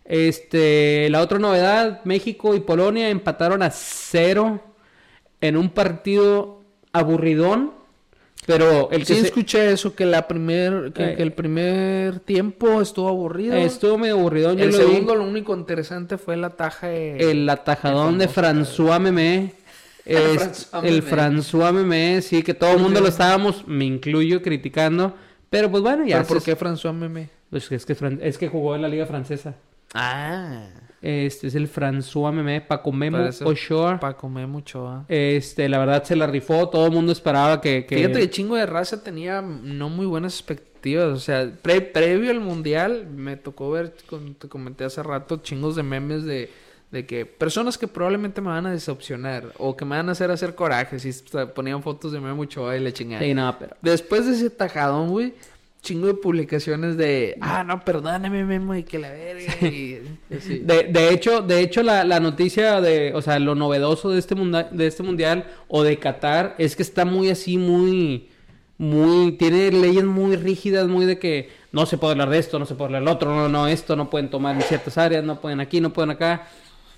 Este, 0.05 1.09
la 1.11 1.21
otra 1.21 1.39
novedad, 1.39 2.03
México 2.05 2.55
y 2.55 2.61
Polonia 2.61 3.11
empataron 3.11 3.63
a 3.63 3.71
cero 3.71 4.63
en 5.43 5.57
un 5.59 5.69
partido 5.69 6.63
aburridón, 6.93 7.75
pero 8.49 8.91
el 8.91 9.01
que 9.01 9.15
Sí, 9.15 9.21
se- 9.21 9.27
escuché 9.27 9.71
eso, 9.71 9.95
que, 9.95 10.05
la 10.07 10.27
primer, 10.27 10.93
que, 10.93 11.15
que 11.15 11.23
el 11.23 11.33
primer 11.33 12.19
tiempo 12.21 12.81
estuvo 12.83 13.09
aburrido. 13.09 13.55
estuvo 13.55 13.99
medio 13.99 14.15
aburridón. 14.19 14.57
Yo 14.57 14.65
el 14.65 14.73
lo 14.73 14.79
vi. 14.79 14.85
segundo, 14.85 15.15
lo 15.15 15.25
único 15.25 15.55
interesante 15.57 16.19
fue 16.19 16.35
el 16.35 16.43
ataje. 16.45 17.31
El 17.31 17.49
atajadón 17.49 18.19
de 18.19 18.27
famoso, 18.27 18.85
François 18.87 19.01
Memé. 19.01 19.53
Es 20.05 20.71
el 20.83 21.03
Memé. 21.03 21.03
François 21.03 21.73
Memé, 21.73 22.23
sí, 22.23 22.43
que 22.43 22.55
todo 22.55 22.73
el 22.73 22.79
mundo 22.79 23.01
lo 23.01 23.09
estábamos, 23.09 23.69
me 23.69 23.85
incluyo, 23.85 24.41
criticando. 24.41 25.15
Pero 25.51 25.71
pues 25.71 25.83
bueno, 25.83 26.07
ya. 26.07 26.17
¿Pero 26.17 26.29
¿Por 26.29 26.41
se- 26.41 26.47
qué 26.55 26.59
François 26.59 26.95
Meme? 26.95 27.29
Pues 27.51 27.71
es 27.71 27.85
que, 27.87 27.95
Fran- 27.95 28.19
es 28.23 28.39
que 28.39 28.49
jugó 28.49 28.75
en 28.75 28.83
la 28.83 28.89
Liga 28.89 29.05
Francesa. 29.07 29.55
Ah, 29.95 30.67
Este 31.01 31.47
es 31.47 31.55
el 31.55 31.71
François 31.71 32.33
Memé, 32.33 32.61
Paco 32.61 32.91
Memo 32.91 33.19
Ochoa. 33.45 34.01
para 34.01 34.17
comer 34.17 34.47
mucho. 34.49 34.89
¿ah? 34.89 35.05
Este, 35.09 35.69
la 35.69 35.79
verdad 35.79 36.03
se 36.03 36.17
la 36.17 36.27
rifó, 36.27 36.69
todo 36.69 36.87
el 36.87 36.93
mundo 36.93 37.13
esperaba 37.13 37.61
que... 37.61 37.87
que- 37.87 37.97
Fíjate 37.97 38.19
que 38.21 38.31
chingo 38.31 38.57
de 38.57 38.67
raza 38.67 39.03
tenía 39.03 39.41
no 39.41 39.89
muy 39.89 40.07
buenas 40.07 40.35
expectativas. 40.35 41.07
O 41.13 41.19
sea, 41.21 41.51
pre- 41.63 41.81
previo 41.83 42.31
al 42.31 42.41
mundial, 42.41 43.07
me 43.15 43.37
tocó 43.37 43.71
ver, 43.71 43.91
te 44.39 44.49
comenté 44.49 44.85
hace 44.85 45.03
rato, 45.03 45.37
chingos 45.37 45.77
de 45.77 45.83
memes 45.85 46.25
de, 46.25 46.51
de 46.91 47.07
que 47.07 47.27
personas 47.27 47.79
que 47.79 47.87
probablemente 47.87 48.41
me 48.41 48.49
van 48.49 48.67
a 48.67 48.73
decepcionar 48.73 49.53
o 49.59 49.77
que 49.77 49.85
me 49.85 49.97
van 49.97 50.09
a 50.09 50.13
hacer 50.13 50.31
hacer 50.33 50.55
corajes 50.57 51.05
y 51.05 51.47
ponían 51.55 51.83
fotos 51.83 52.11
de 52.13 52.21
Memo 52.21 52.43
Ochoa 52.43 52.77
y 52.77 52.81
le 52.81 52.93
chingaban. 52.93 53.25
Sí, 53.25 53.35
no, 53.35 53.55
pero... 53.59 53.77
Después 53.83 54.27
de 54.27 54.33
ese 54.33 54.51
tajadón, 54.51 55.11
güey, 55.11 55.35
chingo 55.81 56.07
de 56.09 56.15
publicaciones 56.15 56.97
de, 56.97 57.37
ah, 57.41 57.65
no, 57.65 57.85
perdóname, 57.85 58.45
Memo, 58.45 58.75
y 58.75 58.83
que 58.83 58.99
la 58.99 59.11
verga. 59.11 59.55
Y 59.63 60.01
así. 60.37 60.59
De, 60.59 60.85
de 60.85 61.11
hecho, 61.13 61.41
de 61.41 61.61
hecho 61.61 61.83
la, 61.83 62.05
la 62.05 62.21
noticia 62.21 62.81
de, 62.81 63.15
o 63.15 63.23
sea, 63.23 63.39
lo 63.39 63.55
novedoso 63.55 64.11
de 64.11 64.19
este, 64.19 64.35
munda- 64.35 64.69
de 64.71 64.87
este 64.87 65.03
mundial 65.03 65.47
o 65.69 65.83
de 65.83 65.99
Qatar 65.99 66.57
es 66.59 66.77
que 66.77 66.83
está 66.83 67.05
muy 67.05 67.31
así, 67.31 67.59
muy, 67.59 68.29
muy, 68.77 69.33
tiene 69.33 69.71
leyes 69.71 70.05
muy 70.05 70.37
rígidas, 70.37 70.89
muy 70.89 71.07
de 71.07 71.19
que 71.19 71.49
no 71.73 71.87
se 71.87 71.97
puede 71.97 72.13
hablar 72.13 72.31
de 72.31 72.39
esto, 72.39 72.59
no 72.59 72.67
se 72.67 72.75
puede 72.75 72.87
hablar 72.89 73.03
del 73.03 73.09
otro, 73.15 73.35
no, 73.35 73.49
no, 73.49 73.69
esto, 73.69 73.95
no 73.97 74.11
pueden 74.11 74.31
tomar 74.31 74.57
en 74.57 74.63
ciertas 74.63 74.99
áreas, 74.99 75.25
no 75.25 75.41
pueden 75.41 75.61
aquí, 75.61 75.81
no 75.81 75.93
pueden 75.93 76.11
acá. 76.11 76.49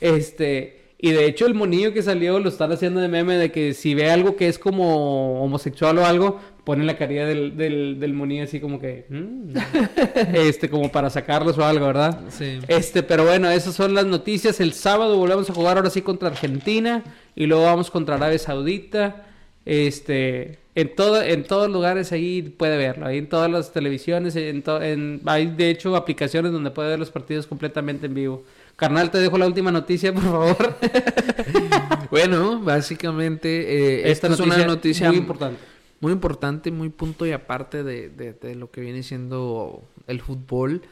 Este, 0.00 0.94
y 0.98 1.10
de 1.12 1.26
hecho 1.26 1.46
el 1.46 1.54
monillo 1.54 1.92
que 1.92 2.02
salió 2.02 2.38
lo 2.40 2.48
están 2.48 2.72
haciendo 2.72 3.00
de 3.00 3.08
meme 3.08 3.36
de 3.36 3.52
que 3.52 3.74
si 3.74 3.94
ve 3.94 4.10
algo 4.10 4.36
que 4.36 4.48
es 4.48 4.58
como 4.58 5.42
homosexual 5.42 5.98
o 5.98 6.06
algo, 6.06 6.40
ponen 6.64 6.86
la 6.86 6.96
carilla 6.96 7.26
del, 7.26 7.56
del, 7.56 7.98
del 8.00 8.12
monillo 8.12 8.44
así 8.44 8.60
como 8.60 8.78
que, 8.80 9.06
mm, 9.08 9.54
este, 10.34 10.68
como 10.68 10.90
para 10.92 11.10
sacarlos 11.10 11.56
o 11.58 11.64
algo, 11.64 11.86
¿verdad? 11.86 12.20
Sí. 12.30 12.58
Este, 12.68 13.02
pero 13.02 13.24
bueno, 13.24 13.50
esas 13.50 13.74
son 13.74 13.94
las 13.94 14.06
noticias. 14.06 14.60
El 14.60 14.72
sábado 14.72 15.16
volvemos 15.16 15.48
a 15.50 15.54
jugar 15.54 15.76
ahora 15.76 15.90
sí 15.90 16.02
contra 16.02 16.28
Argentina 16.28 17.02
y 17.34 17.46
luego 17.46 17.64
vamos 17.64 17.90
contra 17.90 18.16
Arabia 18.16 18.38
Saudita. 18.38 19.26
Este, 19.66 20.58
en 20.74 20.94
todo, 20.94 21.20
en 21.22 21.44
todos 21.44 21.70
lugares 21.70 22.12
ahí 22.12 22.42
puede 22.42 22.78
verlo, 22.78 23.06
ahí 23.06 23.18
en 23.18 23.28
todas 23.28 23.50
las 23.50 23.72
televisiones, 23.72 24.34
en, 24.36 24.62
to- 24.62 24.82
en 24.82 25.20
hay 25.26 25.46
de 25.48 25.68
hecho 25.70 25.94
aplicaciones 25.96 26.50
donde 26.52 26.70
puede 26.70 26.88
ver 26.90 26.98
los 26.98 27.10
partidos 27.10 27.46
completamente 27.46 28.06
en 28.06 28.14
vivo. 28.14 28.42
Carnal, 28.76 29.10
te 29.10 29.18
dejo 29.18 29.36
la 29.36 29.46
última 29.46 29.70
noticia, 29.70 30.12
por 30.12 30.22
favor. 30.22 30.76
Bueno, 32.10 32.58
básicamente, 32.60 34.02
eh, 34.02 34.10
esta, 34.10 34.26
es 34.28 34.40
una 34.40 34.64
noticia 34.66 35.08
muy 35.08 35.18
importante. 35.18 35.60
Muy 36.00 36.12
importante, 36.12 36.70
muy 36.70 36.88
punto 36.88 37.26
y 37.26 37.32
aparte 37.32 37.82
de, 37.84 38.08
de- 38.08 38.32
de 38.32 38.54
lo 38.54 38.70
que 38.70 38.80
viene 38.80 39.02
siendo 39.02 39.82
el 40.06 40.20
fútbol. 40.20 40.82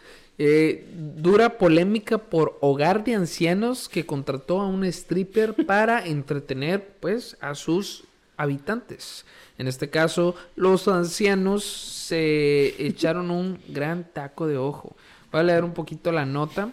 Eh, 0.41 0.87
dura 1.17 1.59
polémica 1.59 2.19
por 2.19 2.59
hogar 2.61 3.03
de 3.03 3.15
ancianos 3.17 3.89
que 3.89 4.07
contrató 4.07 4.61
a 4.61 4.69
un 4.69 4.85
stripper 4.85 5.55
para 5.67 6.07
entretener 6.07 6.87
pues 7.01 7.37
a 7.41 7.55
sus 7.55 8.05
habitantes. 8.37 9.25
En 9.57 9.67
este 9.67 9.91
caso, 9.91 10.37
los 10.55 10.87
ancianos 10.87 11.65
se 11.65 12.75
echaron 12.87 13.31
un 13.33 13.59
gran 13.69 14.05
taco 14.13 14.47
de 14.47 14.57
ojo. 14.59 14.95
Voy 15.33 15.41
a 15.41 15.45
leer 15.45 15.65
un 15.65 15.75
poquito 15.75 16.13
la 16.13 16.25
nota 16.25 16.71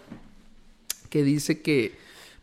que 1.10 1.22
dice 1.24 1.60
que, 1.62 1.92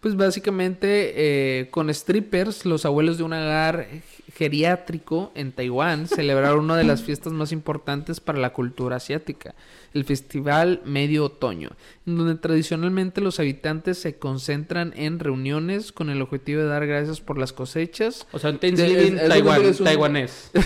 pues 0.01 0.15
básicamente 0.15 1.13
eh, 1.61 1.69
con 1.69 1.93
strippers, 1.93 2.65
los 2.65 2.85
abuelos 2.85 3.17
de 3.17 3.23
un 3.23 3.33
hogar 3.33 3.87
geriátrico 4.35 5.31
en 5.35 5.51
Taiwán 5.51 6.07
celebraron 6.07 6.65
una 6.65 6.77
de 6.77 6.83
las 6.83 7.03
fiestas 7.03 7.33
más 7.33 7.51
importantes 7.51 8.19
para 8.19 8.39
la 8.39 8.51
cultura 8.53 8.97
asiática, 8.97 9.55
el 9.93 10.03
Festival 10.05 10.81
Medio 10.85 11.25
Otoño, 11.25 11.69
en 12.05 12.17
donde 12.17 12.35
tradicionalmente 12.35 13.21
los 13.21 13.39
habitantes 13.39 13.97
se 13.99 14.17
concentran 14.17 14.93
en 14.95 15.19
reuniones 15.19 15.91
con 15.91 16.09
el 16.09 16.21
objetivo 16.21 16.61
de 16.61 16.67
dar 16.67 16.85
gracias 16.87 17.21
por 17.21 17.37
las 17.37 17.53
cosechas. 17.53 18.27
O 18.31 18.39
sea, 18.39 18.49
un 18.51 18.59
Thanksgiving 18.59 19.17
taiwan- 19.17 19.79
un- 19.79 19.83
taiwanés. 19.85 20.51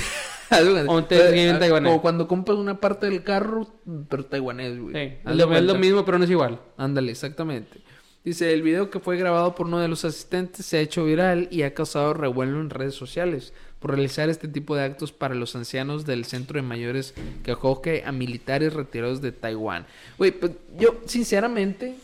O 0.49 0.95
un 0.95 1.05
Thanksgiving 1.09 1.55
Eh, 1.55 1.59
taiwanés. 1.59 1.89
Como 1.89 2.01
cuando 2.01 2.25
compras 2.25 2.57
una 2.57 2.79
parte 2.79 3.07
del 3.09 3.21
carro, 3.21 3.67
pero 4.07 4.23
taiwanés, 4.25 4.79
güey. 4.79 4.93
Sí, 4.93 5.13
es 5.25 5.35
lo, 5.35 5.75
mismo, 5.75 6.05
pero 6.05 6.17
no 6.17 6.23
es 6.23 6.29
igual. 6.31 6.61
Ándale, 6.77 7.11
exactamente. 7.11 7.81
Dice, 8.27 8.51
el 8.51 8.61
video 8.61 8.89
que 8.89 8.99
fue 8.99 9.15
grabado 9.15 9.55
por 9.55 9.67
uno 9.67 9.79
de 9.79 9.87
los 9.87 10.03
asistentes 10.03 10.65
se 10.65 10.75
ha 10.75 10.81
hecho 10.81 11.05
viral 11.05 11.47
y 11.49 11.61
ha 11.61 11.73
causado 11.73 12.13
revuelo 12.13 12.59
en 12.59 12.69
redes 12.69 12.93
sociales 12.93 13.53
por 13.79 13.91
realizar 13.91 14.29
este 14.29 14.49
tipo 14.49 14.75
de 14.75 14.83
actos 14.83 15.13
para 15.13 15.33
los 15.33 15.55
ancianos 15.55 16.05
del 16.05 16.25
centro 16.25 16.57
de 16.57 16.61
mayores 16.61 17.13
que 17.45 17.51
acoge 17.51 18.03
a 18.05 18.11
militares 18.11 18.73
retirados 18.73 19.21
de 19.21 19.31
Taiwán. 19.31 19.85
Güey, 20.17 20.31
pues 20.31 20.51
yo 20.77 20.99
sinceramente 21.05 21.95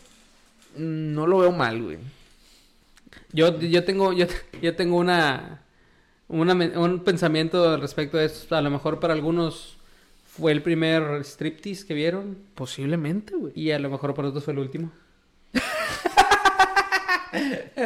no 0.78 1.26
lo 1.26 1.40
veo 1.40 1.52
mal, 1.52 1.82
güey. 1.82 1.98
Yo, 3.34 3.60
yo 3.60 3.84
tengo, 3.84 4.14
yo, 4.14 4.24
yo 4.62 4.74
tengo 4.74 4.96
una, 4.96 5.60
una 6.28 6.54
un 6.54 7.04
pensamiento 7.04 7.68
al 7.68 7.82
respecto 7.82 8.16
de 8.16 8.24
esto. 8.24 8.56
A 8.56 8.62
lo 8.62 8.70
mejor 8.70 8.98
para 8.98 9.12
algunos 9.12 9.76
fue 10.26 10.52
el 10.52 10.62
primer 10.62 11.22
striptease 11.22 11.86
que 11.86 11.92
vieron 11.92 12.38
Posiblemente, 12.54 13.36
güey. 13.36 13.52
y 13.54 13.72
a 13.72 13.78
lo 13.78 13.90
mejor 13.90 14.14
para 14.14 14.28
otros 14.28 14.42
fue 14.42 14.54
el 14.54 14.60
último. 14.60 14.90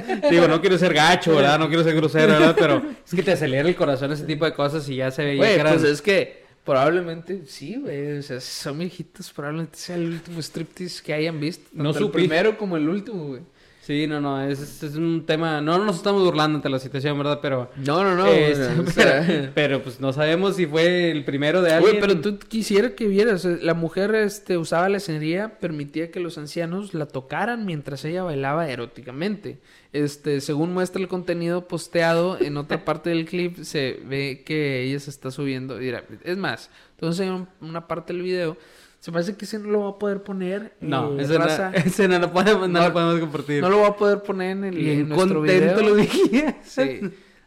Digo, 0.30 0.48
no 0.48 0.60
quiero 0.60 0.78
ser 0.78 0.94
gacho, 0.94 1.34
¿verdad? 1.36 1.58
No 1.58 1.68
quiero 1.68 1.84
ser 1.84 1.94
grosero, 1.94 2.32
¿verdad? 2.32 2.56
Pero 2.58 2.82
es 3.04 3.14
que 3.14 3.22
te 3.22 3.32
acelera 3.32 3.68
el 3.68 3.76
corazón 3.76 4.12
ese 4.12 4.24
tipo 4.24 4.44
de 4.44 4.52
cosas 4.52 4.88
y 4.88 4.96
ya 4.96 5.10
se 5.10 5.24
veía 5.24 5.36
Güey, 5.36 5.54
que 5.54 5.60
eran... 5.60 5.72
pues 5.74 5.84
es 5.84 6.02
que 6.02 6.44
probablemente 6.64 7.42
sí, 7.46 7.76
güey. 7.76 8.18
O 8.18 8.22
sea, 8.22 8.40
si 8.40 8.62
son 8.62 8.78
viejitos, 8.78 9.32
probablemente 9.32 9.78
sea 9.78 9.96
el 9.96 10.06
último 10.06 10.40
striptease 10.40 11.02
que 11.02 11.14
hayan 11.14 11.40
visto. 11.40 11.68
No 11.72 11.90
el 11.90 11.96
supí. 11.96 12.12
primero 12.12 12.56
como 12.58 12.76
el 12.76 12.88
último, 12.88 13.24
güey. 13.24 13.42
Sí, 13.88 14.06
no, 14.06 14.20
no, 14.20 14.42
es, 14.42 14.82
es 14.82 14.96
un 14.96 15.24
tema... 15.24 15.62
No 15.62 15.82
nos 15.82 15.96
estamos 15.96 16.22
burlando 16.22 16.56
ante 16.56 16.68
la 16.68 16.78
situación, 16.78 17.16
¿verdad? 17.16 17.38
Pero... 17.40 17.70
No, 17.76 18.04
no, 18.04 18.16
no. 18.16 18.26
este, 18.26 18.66
o 18.80 18.84
pero, 18.84 18.90
sea, 18.90 19.52
pero, 19.54 19.82
pues 19.82 19.98
no 19.98 20.12
sabemos 20.12 20.56
si 20.56 20.66
fue 20.66 21.10
el 21.10 21.24
primero 21.24 21.62
de 21.62 21.72
alguien. 21.72 21.92
Güey, 21.92 22.00
pero 22.06 22.20
tú 22.20 22.38
quisiera 22.38 22.94
que 22.94 23.08
vieras, 23.08 23.46
eh, 23.46 23.60
la 23.62 23.72
mujer 23.72 24.14
este, 24.14 24.58
usaba 24.58 24.90
la 24.90 24.98
escenería, 24.98 25.58
permitía 25.58 26.10
que 26.10 26.20
los 26.20 26.36
ancianos 26.36 26.92
la 26.92 27.06
tocaran 27.06 27.64
mientras 27.64 28.04
ella 28.04 28.24
bailaba 28.24 28.68
eróticamente. 28.68 29.56
Este, 29.94 30.42
según 30.42 30.74
muestra 30.74 31.00
el 31.00 31.08
contenido 31.08 31.66
posteado 31.66 32.38
en 32.38 32.58
otra 32.58 32.84
parte 32.84 33.08
del 33.08 33.24
clip, 33.24 33.56
se 33.62 34.00
ve 34.04 34.42
que 34.44 34.82
ella 34.82 35.00
se 35.00 35.08
está 35.08 35.30
subiendo. 35.30 35.78
Mira, 35.78 36.04
es 36.24 36.36
más, 36.36 36.68
entonces 36.90 37.26
en 37.26 37.48
una 37.62 37.88
parte 37.88 38.12
del 38.12 38.20
video, 38.20 38.58
se 39.00 39.12
parece 39.12 39.36
que 39.36 39.44
ese 39.44 39.58
no 39.58 39.68
lo 39.70 39.80
va 39.84 39.90
a 39.90 39.98
poder 39.98 40.22
poner. 40.22 40.74
No, 40.80 41.18
eh, 41.18 41.22
ese, 41.22 41.38
raza. 41.38 41.70
no, 41.70 41.76
ese 41.84 42.08
no 42.08 42.18
lo 42.18 42.32
podemos, 42.32 42.68
no 42.68 42.80
No, 42.80 42.86
lo 42.88 42.92
podemos 42.92 43.20
compartir. 43.20 43.62
No 43.62 43.68
lo 43.70 43.80
va 43.80 43.88
a 43.88 43.96
poder 43.96 44.22
poner 44.22 44.50
en, 44.52 44.64
el, 44.64 44.76
en 44.88 45.08
nuestro 45.08 45.38
contento 45.38 45.76
video. 45.76 45.88
lo 45.90 45.94
dije. 45.96 46.56
Sí. 46.64 47.00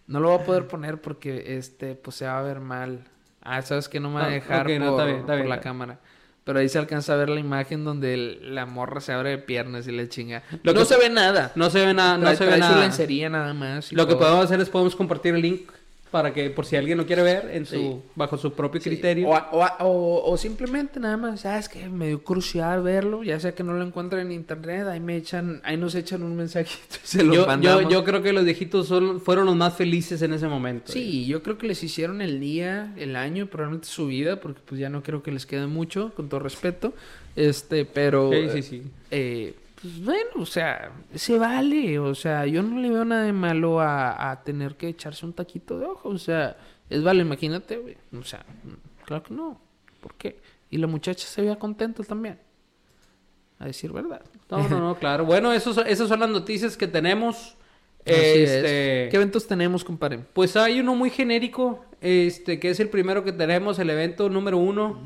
No 0.08 0.20
lo 0.20 0.30
voy 0.32 0.40
a 0.42 0.46
poder 0.46 0.68
poner 0.68 1.00
porque, 1.00 1.58
este, 1.58 1.96
pues 1.96 2.16
se 2.18 2.26
va 2.26 2.40
a 2.40 2.42
ver 2.42 2.60
mal. 2.60 3.00
Ah, 3.42 3.62
sabes 3.62 3.88
que 3.90 4.00
no 4.00 4.10
me 4.10 4.16
va 4.22 4.26
a 4.26 4.30
dejar 4.30 4.66
ok, 4.68 4.74
no, 4.80 4.86
por, 4.92 4.92
está 4.92 5.06
bien, 5.06 5.18
está 5.20 5.28
por 5.28 5.36
bien, 5.38 5.50
la 5.50 5.60
cámara. 5.62 6.00
Pero 6.44 6.60
ahí 6.60 6.70
se 6.70 6.80
alcanza 6.80 7.14
a 7.14 7.18
ver 7.18 7.30
la 7.30 7.40
imagen 7.40 7.84
donde 7.84 8.14
el- 8.16 8.56
la 8.56 8.66
morra 8.66 9.00
se 9.00 9.14
abre 9.14 9.30
de 9.30 9.38
piernas 9.38 9.88
y 9.88 9.92
le 9.92 10.10
chinga. 10.10 10.44
Lo 10.64 10.74
no 10.74 10.80
que- 10.82 10.86
se 10.86 10.98
ve 10.98 11.10
nada. 11.10 11.52
No 11.56 11.70
se 11.70 11.86
ve 11.86 11.94
nada, 11.94 12.18
no 12.18 12.36
se 12.36 12.46
ve 12.46 12.54
su 12.54 12.60
nada. 12.60 12.80
lencería 12.82 13.30
nada 13.30 13.54
más. 13.54 13.92
Lo 13.94 14.08
que 14.08 14.16
podemos 14.16 14.46
hacer 14.46 14.60
es 14.60 14.70
podemos 14.70 14.96
compartir 14.96 15.36
el 15.36 15.42
link 15.44 15.70
para 16.12 16.34
que 16.34 16.50
por 16.50 16.66
si 16.66 16.76
alguien 16.76 16.98
lo 16.98 17.06
quiere 17.06 17.22
ver 17.24 17.50
en 17.54 17.66
su 17.66 17.76
Sí. 17.76 17.96
bajo 18.16 18.38
su 18.38 18.52
propio 18.54 18.82
Sí, 18.82 18.90
criterio. 18.90 19.30
O, 19.30 19.34
o- 19.34 19.66
o- 19.86 20.32
o 20.32 20.38
simplemente 20.38 21.00
nada 21.00 21.16
más, 21.16 21.42
sabes 21.42 21.70
que 21.70 21.88
me 21.88 22.08
dio 22.10 22.22
crucial 22.24 22.84
verlo, 22.84 23.24
ya 23.24 23.40
sea 23.40 23.54
que 23.56 23.64
no 23.64 23.74
lo 23.74 23.82
encuentren 23.84 24.28
en 24.28 24.34
internet, 24.34 24.88
ahí 24.88 25.00
me 25.00 25.16
echan, 25.16 25.62
ahí 25.64 25.78
nos 25.78 25.96
echan 25.96 26.22
un 26.24 26.36
mensajito 26.36 26.98
y 27.04 27.08
se 27.08 27.24
lo 27.24 27.34
yo, 27.34 27.42
yo, 27.42 27.48
mandamos. 27.48 27.92
yo 27.94 28.04
creo 28.04 28.22
que 28.22 28.34
los 28.34 28.44
viejitos 28.44 28.88
son, 28.88 29.22
fueron 29.22 29.46
los 29.46 29.56
más 29.56 29.74
felices 29.76 30.22
en 30.22 30.34
ese 30.34 30.48
momento. 30.48 30.92
Sí, 30.92 31.26
yo 31.28 31.42
creo 31.42 31.58
que 31.58 31.68
les 31.68 31.82
hicieron 31.82 32.22
el 32.22 32.40
día, 32.42 32.94
el 32.98 33.16
año, 33.16 33.48
probablemente 33.48 33.88
su 33.88 34.08
vida, 34.08 34.42
porque 34.42 34.60
pues 34.66 34.80
ya 34.82 34.90
no 34.90 35.02
creo 35.04 35.24
que 35.24 35.32
les 35.32 35.46
quede 35.46 35.68
mucho, 35.68 36.12
con 36.16 36.28
todo 36.28 36.42
respeto. 36.42 36.94
Este, 37.38 37.86
pero 37.86 38.30
Sí, 38.34 38.50
sí, 38.52 38.62
sí. 38.62 38.84
eh, 39.10 39.54
pues 39.82 40.04
bueno, 40.04 40.30
o 40.38 40.46
sea, 40.46 40.92
se 41.16 41.38
vale, 41.38 42.00
o 42.00 42.14
sea, 42.14 42.46
yo 42.46 42.62
no 42.62 42.80
le 42.80 42.90
veo 42.90 43.04
nada 43.06 43.24
de 43.24 43.34
malo 43.34 43.80
a, 43.80 44.32
a 44.32 44.44
tener 44.44 44.76
que 44.76 44.88
echarse 44.88 45.26
un 45.26 45.34
taquito 45.34 45.80
de 45.80 45.86
ojo, 45.86 46.10
o 46.10 46.18
sea, 46.18 46.58
es 46.90 47.04
vale, 47.04 47.22
imagínate, 47.22 47.78
güey, 47.78 47.98
o 48.18 48.24
sea, 48.24 48.46
claro 49.06 49.24
que 49.24 49.34
no, 49.34 49.60
¿por 50.02 50.14
qué? 50.16 50.40
Y 50.70 50.78
la 50.78 50.88
muchacha 50.88 51.28
se 51.28 51.42
veía 51.42 51.58
contenta 51.58 52.04
también, 52.04 52.40
a 53.60 53.66
decir 53.66 53.92
verdad. 53.92 54.22
No, 54.50 54.68
no, 54.70 54.80
no, 54.80 54.96
claro. 54.98 55.26
Bueno, 55.26 55.54
esos, 55.54 55.78
esas 55.86 56.08
son 56.08 56.20
las 56.20 56.30
noticias 56.30 56.76
que 56.76 56.88
tenemos. 56.88 57.56
Es. 58.04 58.50
este, 58.50 59.10
¿Qué 59.10 59.16
eventos 59.16 59.48
tenemos, 59.48 59.84
compadre? 59.84 60.20
Pues 60.34 60.56
hay 60.56 60.80
uno 60.80 60.96
muy 60.96 61.10
genérico, 61.10 61.86
este, 62.02 62.60
que 62.60 62.70
es 62.72 62.80
el 62.80 62.90
primero 62.90 63.24
que 63.24 63.32
tenemos, 63.32 63.78
el 63.80 63.90
evento 63.90 64.30
número 64.30 64.58
uno. 64.58 65.00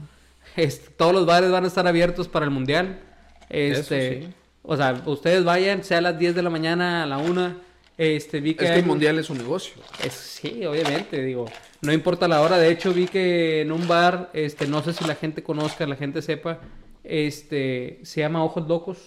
Este, 0.56 0.90
todos 0.92 1.14
los 1.14 1.26
bares 1.26 1.52
van 1.52 1.66
a 1.66 1.68
estar 1.68 1.86
abiertos 1.86 2.30
para 2.30 2.46
el 2.46 2.52
mundial. 2.52 3.02
Este, 3.50 4.20
Eso 4.20 4.28
sí. 4.28 4.34
O 4.68 4.78
sea, 4.78 5.02
ustedes 5.06 5.44
vayan, 5.44 5.84
sea 5.84 6.00
a 6.00 6.02
las 6.02 6.18
10 6.20 6.36
de 6.36 6.42
la 6.42 6.50
mañana, 6.50 7.04
a 7.04 7.06
la 7.06 7.18
1. 7.18 7.54
Este, 7.98 8.42
vi 8.42 8.56
que 8.56 8.66
Es 8.66 8.70
que 8.72 8.74
hay- 8.76 8.82
el 8.82 8.86
mundial 8.88 9.18
es 9.20 9.30
un 9.30 9.38
negocio. 9.38 9.76
es- 10.04 10.12
sí, 10.14 10.66
obviamente, 10.66 11.24
digo, 11.24 11.46
no 11.82 11.94
importa 11.94 12.28
la 12.28 12.42
hora. 12.42 12.58
De 12.58 12.70
hecho, 12.70 12.94
vi 12.94 13.08
que 13.08 13.62
en 13.62 13.72
un 13.72 13.88
bar, 13.88 14.30
este, 14.34 14.68
no 14.68 14.84
sé 14.84 14.92
si 14.94 15.06
la 15.06 15.16
gente 15.16 15.44
conozca, 15.44 15.86
la 15.88 15.96
gente 15.96 16.22
sepa, 16.22 16.60
este, 17.04 18.00
se 18.04 18.20
llama 18.22 18.44
Ojos 18.44 18.68
Locos. 18.68 18.98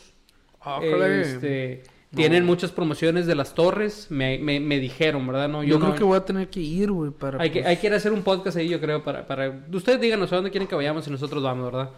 Este, 1.22 1.82
Tienen 2.14 2.46
muchas 2.46 2.72
promociones 2.72 3.26
de 3.26 3.34
las 3.34 3.54
torres, 3.54 4.06
me, 4.08 4.38
me, 4.38 4.60
me 4.60 4.80
dijeron, 4.80 5.26
¿verdad? 5.26 5.46
No, 5.48 5.62
Yo, 5.62 5.70
yo, 5.74 5.78
creo 5.78 5.90
no- 5.90 5.94
que 5.96 6.04
voy 6.04 6.16
a 6.16 6.24
tener 6.24 6.48
que 6.48 6.58
ir, 6.60 6.90
güey, 6.90 7.10
para... 7.10 7.38
hay 7.40 7.50
que, 7.50 7.60
pues, 7.60 7.66
hay 7.68 7.76
que 7.76 7.86
ir 7.86 7.92
a 7.92 7.96
hacer 7.96 8.12
un 8.12 8.22
podcast 8.22 8.56
ahí, 8.56 8.66
yo 8.66 8.80
creo, 8.80 9.04
para, 9.04 9.26
para... 9.26 9.60
Ustedes 9.70 10.00
díganos 10.00 10.32
a 10.32 10.36
dónde 10.36 10.50
quieren 10.50 10.66
que 10.66 10.74
vayamos 10.74 11.06
y 11.06 11.10
nosotros 11.10 11.42
vamos, 11.42 11.66
¿verdad? 11.70 11.90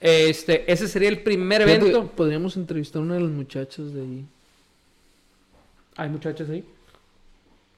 Este, 0.00 0.70
ese 0.72 0.88
sería 0.88 1.10
el 1.10 1.20
primer 1.22 1.62
Fíjate, 1.64 1.90
evento. 1.90 2.06
Podríamos 2.16 2.56
entrevistar 2.56 3.00
a 3.02 3.04
una 3.04 3.14
de 3.16 3.20
las 3.20 3.30
muchachas 3.30 3.92
de 3.92 4.00
ahí. 4.00 4.24
¿Hay 5.96 6.08
muchachos 6.08 6.48
ahí? 6.48 6.64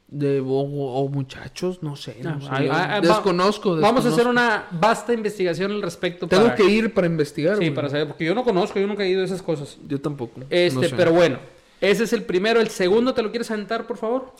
De, 0.07 0.41
o, 0.41 0.45
o 0.47 1.09
muchachos, 1.09 1.83
no 1.83 1.97
sé. 1.97 2.16
No 2.22 2.39
Ah, 2.51 3.01
sé, 3.03 3.07
desconozco, 3.09 3.76
Vamos 3.78 4.05
a 4.05 4.11
hacer 4.11 4.26
una 4.26 4.66
vasta 4.70 5.14
investigación 5.14 5.72
al 5.72 5.83
respecto. 5.83 6.28
Tengo 6.28 6.45
para- 6.45 6.55
que 6.55 6.64
ir 6.64 6.93
para 6.93 7.07
investigar, 7.07 7.55
Sí, 7.55 7.61
güey. 7.61 7.74
para 7.74 7.89
saber, 7.89 8.07
porque 8.09 8.24
yo 8.26 8.35
no 8.35 8.45
conozco, 8.45 8.78
yo 8.78 8.87
nunca 8.87 9.03
he 9.05 9.09
ido 9.09 9.22
a 9.22 9.24
esas 9.24 9.43
cosas. 9.43 9.78
Yo 9.89 10.01
tampoco. 10.01 10.43
Este, 10.51 10.80
no 10.80 10.83
sé. 10.89 10.95
pero 10.97 11.12
bueno, 11.12 11.39
ese 11.83 12.05
es 12.05 12.12
el 12.12 12.22
primero. 12.22 12.61
El 12.61 12.70
segundo, 12.70 13.12
¿te 13.12 13.22
lo 13.22 13.30
quieres 13.30 13.51
aventar, 13.51 13.89
por 13.89 13.97
favor? 13.99 14.33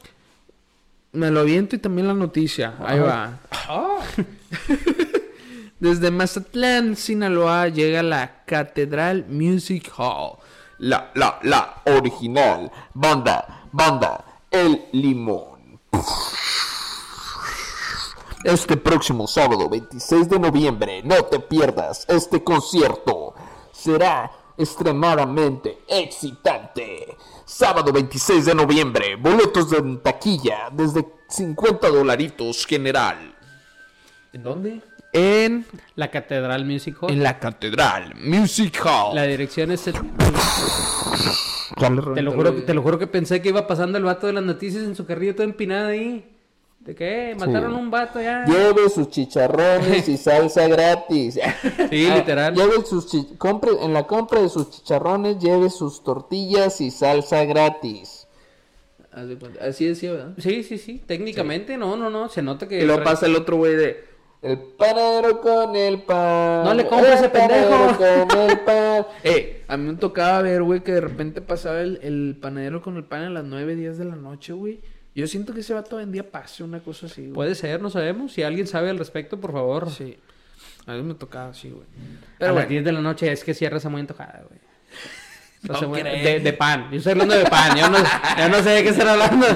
Me 1.11 1.28
lo 1.30 1.40
aviento 1.40 1.74
y 1.74 1.80
también 1.80 2.07
la 2.07 2.14
noticia. 2.14 2.76
Ahí 2.78 3.01
va. 3.01 3.40
Desde 5.80 6.12
Mazatlán, 6.12 6.95
Sinaloa, 6.95 7.66
llega 7.66 8.05
la 8.05 8.45
Catedral 8.47 9.26
Music 9.28 9.93
Hall. 9.97 10.38
La, 10.78 11.11
la, 11.16 11.40
la 11.43 11.82
original. 11.86 12.70
Banda, 12.95 13.66
banda, 13.72 14.24
el 14.49 14.84
limón. 14.93 15.80
Este 18.45 18.76
próximo 18.76 19.26
sábado 19.26 19.68
26 19.68 20.28
de 20.28 20.38
noviembre, 20.38 21.03
no 21.03 21.24
te 21.24 21.40
pierdas 21.40 22.05
este 22.09 22.45
concierto. 22.45 23.34
Será 23.72 24.30
extremadamente 24.62 25.78
excitante. 25.88 27.16
Sábado 27.44 27.92
26 27.92 28.46
de 28.46 28.54
noviembre, 28.54 29.16
boletos 29.16 29.68
de 29.70 29.82
taquilla 30.02 30.68
desde 30.72 31.04
50 31.28 31.88
dolaritos 31.88 32.64
general. 32.66 33.34
¿En 34.32 34.42
dónde? 34.42 34.80
En, 35.12 35.66
La 35.94 36.10
Catedral 36.10 36.64
Music 36.64 36.96
Hall. 37.02 37.10
en 37.10 37.22
la 37.22 37.38
Catedral 37.38 38.14
Music 38.16 38.80
Hall. 38.84 39.14
La 39.14 39.24
dirección 39.24 39.70
es... 39.72 39.86
el- 39.88 39.94
Te 39.94 40.00
lo, 42.22 42.32
juro, 42.32 42.54
te 42.64 42.72
lo 42.74 42.80
juro 42.82 42.98
que 42.98 43.06
pensé 43.06 43.42
que 43.42 43.48
iba 43.50 43.66
pasando 43.66 43.98
el 43.98 44.04
vato 44.04 44.26
de 44.26 44.32
las 44.34 44.44
noticias 44.44 44.84
en 44.84 44.94
su 44.96 45.04
carrillo 45.04 45.34
todo 45.34 45.44
empinado 45.44 45.88
ahí. 45.88 46.32
¿De 46.85 46.95
qué? 46.97 47.37
Mataron 47.39 47.74
a 47.74 47.78
un 47.78 47.91
vato 47.91 48.20
ya. 48.20 48.45
Lleve 48.45 48.89
sus 48.91 49.09
chicharrones 49.11 50.09
y 50.09 50.16
salsa 50.16 50.66
gratis. 50.66 51.39
Sí, 51.91 52.09
literal. 52.11 52.55
Lleve 52.55 52.85
sus 52.85 53.07
chi- 53.07 53.37
compre, 53.39 53.70
en 53.83 53.93
la 53.93 54.07
compra 54.07 54.41
de 54.43 54.49
sus 54.49 54.70
chicharrones, 54.70 55.39
lleve 55.39 55.70
sus 55.70 56.03
tortillas 56.03 56.80
y 56.80 56.91
salsa 56.91 57.45
gratis. 57.45 58.26
Así 59.61 59.87
decía, 59.87 60.12
¿verdad? 60.12 60.33
Sí, 60.39 60.62
sí, 60.64 60.78
sí. 60.78 61.01
Técnicamente, 61.07 61.76
no, 61.76 61.97
no, 61.97 62.09
no. 62.11 62.28
Se 62.28 62.43
nota 62.43 62.66
que... 62.66 62.83
Y 62.83 62.87
luego 62.87 63.05
pasa 63.05 63.26
el 63.26 63.37
otro 63.37 63.57
güey 63.59 63.74
de... 63.76 64.12
El 64.41 64.59
panadero 64.59 65.41
con 65.41 65.76
el 65.76 66.03
pan. 66.03 66.64
No 66.64 66.74
le 66.74 66.85
compres 66.89 67.12
el 67.12 67.18
ese 67.18 67.28
pendejo. 67.28 67.70
panadero 67.70 68.26
con 68.28 68.41
el 68.51 68.59
pan. 68.64 69.07
Eh, 69.22 69.62
a 69.68 69.76
mí 69.76 69.93
me 69.93 69.99
tocaba 69.99 70.43
ver, 70.43 70.62
güey, 70.64 70.80
que 70.80 70.91
de 70.93 71.01
repente 71.01 71.41
pasaba 71.43 71.80
el, 71.80 72.01
el 72.03 72.37
panadero 72.41 72.83
con 72.83 72.97
el 72.97 73.05
pan 73.05 73.22
a 73.22 73.30
las 73.30 73.45
9, 73.45 73.76
10 73.76 73.99
de 73.99 74.05
la 74.07 74.16
noche, 74.16 74.53
güey. 74.53 74.80
Yo 75.14 75.26
siento 75.26 75.52
que 75.52 75.60
ese 75.60 75.74
vato 75.74 75.96
vendía 75.96 76.30
pase, 76.30 76.64
una 76.64 76.80
cosa 76.80 77.06
así, 77.06 77.22
güey. 77.22 77.34
Puede 77.34 77.54
ser, 77.54 77.82
no 77.82 77.90
sabemos. 77.90 78.32
Si 78.32 78.42
alguien 78.42 78.66
sabe 78.66 78.90
al 78.90 78.98
respecto, 78.98 79.38
por 79.38 79.52
favor. 79.52 79.90
Sí. 79.90 80.16
A 80.86 80.94
mí 80.94 81.02
me 81.02 81.14
tocaba 81.14 81.50
así, 81.50 81.68
güey. 81.70 81.86
Pero 82.38 82.52
a 82.52 82.54
las 82.54 82.64
bueno, 82.64 82.68
10 82.70 82.84
de 82.84 82.92
la 82.92 83.00
noche 83.00 83.30
es 83.30 83.44
que 83.44 83.54
cierra 83.54 83.76
esa 83.76 83.88
muy 83.88 84.00
antojada, 84.00 84.42
güey. 84.48 84.60
No 85.62 85.92
de, 85.92 86.40
de 86.40 86.52
pan. 86.54 86.88
Yo 86.90 86.98
estoy 86.98 87.12
hablando 87.12 87.36
de 87.36 87.44
pan. 87.44 87.76
Yo 87.76 87.88
no, 87.88 87.98
yo 87.98 88.48
no 88.48 88.62
sé 88.64 88.70
de 88.70 88.82
qué 88.82 88.88
estar 88.88 89.06
hablando. 89.06 89.46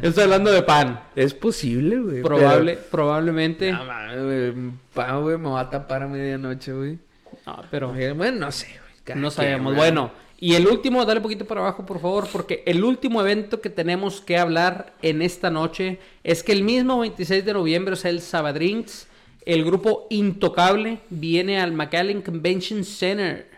Yo 0.00 0.08
estoy 0.08 0.24
hablando 0.24 0.50
de 0.52 0.62
pan. 0.62 1.00
es 1.14 1.34
posible, 1.34 1.98
güey. 1.98 2.22
Probable, 2.22 2.78
probablemente. 2.90 3.66
Pero... 3.66 3.78
No, 3.78 3.84
mames, 3.84 4.54
güey. 4.54 4.72
Pan, 4.94 5.22
güey, 5.22 5.36
me 5.36 5.50
va 5.50 5.60
a 5.60 5.68
tapar 5.68 6.04
a 6.04 6.08
medianoche, 6.08 6.72
güey. 6.72 6.98
No, 7.46 7.62
pero 7.70 7.92
Bueno, 7.92 8.38
no 8.38 8.52
sé, 8.52 8.68
güey. 9.04 9.18
No 9.20 9.30
sabemos. 9.30 9.76
Bueno, 9.76 10.10
y 10.40 10.54
el 10.54 10.66
último, 10.66 11.04
dale 11.04 11.20
poquito 11.20 11.44
para 11.44 11.60
abajo, 11.60 11.84
por 11.86 12.00
favor, 12.00 12.26
porque 12.32 12.62
el 12.66 12.82
último 12.82 13.20
evento 13.20 13.60
que 13.60 13.68
tenemos 13.70 14.20
que 14.22 14.38
hablar 14.38 14.94
en 15.02 15.20
esta 15.22 15.50
noche 15.50 15.98
es 16.24 16.42
que 16.42 16.52
el 16.52 16.62
mismo 16.64 16.98
26 17.00 17.44
de 17.44 17.52
noviembre, 17.52 17.92
o 17.92 17.96
sea, 17.96 18.10
el 18.10 18.20
Sabadrinks, 18.22 19.06
el 19.44 19.64
grupo 19.64 20.06
Intocable 20.10 20.98
viene 21.10 21.60
al 21.60 21.72
McAllen 21.72 22.22
Convention 22.22 22.84
Center. 22.84 23.48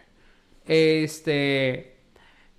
Este. 0.66 1.92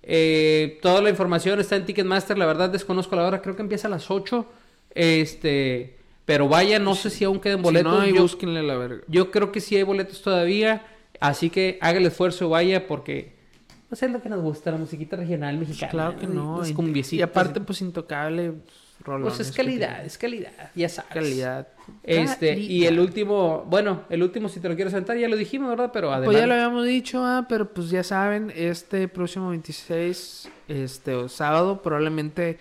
eh, 0.02 0.78
toda 0.82 1.00
la 1.02 1.10
información 1.10 1.58
está 1.60 1.76
en 1.76 1.86
Ticketmaster. 1.86 2.36
La 2.38 2.46
verdad, 2.46 2.68
desconozco 2.70 3.16
la 3.16 3.26
hora. 3.26 3.42
Creo 3.42 3.56
que 3.56 3.62
empieza 3.62 3.88
a 3.88 3.90
las 3.90 4.10
8. 4.10 4.46
Este. 4.94 5.96
Pero 6.24 6.48
vaya, 6.48 6.78
no 6.78 6.94
sé 6.94 7.10
si 7.10 7.24
aún 7.24 7.40
quedan 7.40 7.62
boletos. 7.62 8.04
Si 8.04 8.10
no, 8.10 8.16
Yo- 8.16 8.22
búsquenle 8.22 8.62
la 8.62 8.76
verga. 8.76 9.02
yo 9.08 9.30
creo 9.30 9.52
que 9.52 9.60
sí 9.60 9.76
hay 9.76 9.82
boletos 9.82 10.22
todavía. 10.22 10.86
Así 11.20 11.50
que 11.50 11.78
haga 11.80 11.98
el 11.98 12.06
esfuerzo, 12.06 12.48
vaya, 12.48 12.86
porque. 12.86 13.33
Sé 13.94 14.06
es 14.06 14.12
lo 14.12 14.22
que 14.22 14.28
nos 14.28 14.40
gusta, 14.40 14.70
la 14.70 14.78
musiquita 14.78 15.16
regional 15.16 15.58
mexicana. 15.58 15.90
Claro 15.90 16.18
que 16.18 16.26
no. 16.26 16.62
Es 16.62 16.70
y- 16.70 16.74
como 16.74 16.88
Y 16.88 17.22
aparte, 17.22 17.60
pues, 17.60 17.80
intocable. 17.80 18.54
Pues 19.04 19.40
es 19.40 19.52
calidad, 19.52 20.04
es 20.04 20.16
calidad, 20.16 20.70
ya 20.74 20.88
sabes. 20.88 21.12
Calidad. 21.12 21.68
Este, 22.04 22.58
y 22.58 22.86
el 22.86 22.98
último, 23.00 23.64
bueno, 23.68 24.04
el 24.08 24.22
último, 24.22 24.48
si 24.48 24.60
te 24.60 24.68
lo 24.68 24.76
quieres 24.76 24.92
sentar, 24.94 25.18
ya 25.18 25.28
lo 25.28 25.36
dijimos, 25.36 25.68
¿verdad? 25.68 25.90
Pero 25.92 26.10
Pues 26.24 26.38
ya 26.38 26.46
lo 26.46 26.54
habíamos 26.54 26.86
dicho, 26.86 27.22
ah, 27.22 27.44
pero 27.48 27.68
pues 27.74 27.90
ya 27.90 28.02
saben, 28.02 28.50
este 28.54 29.08
próximo 29.08 29.50
26, 29.50 30.48
este 30.68 31.14
o 31.14 31.28
sábado, 31.28 31.82
probablemente 31.82 32.58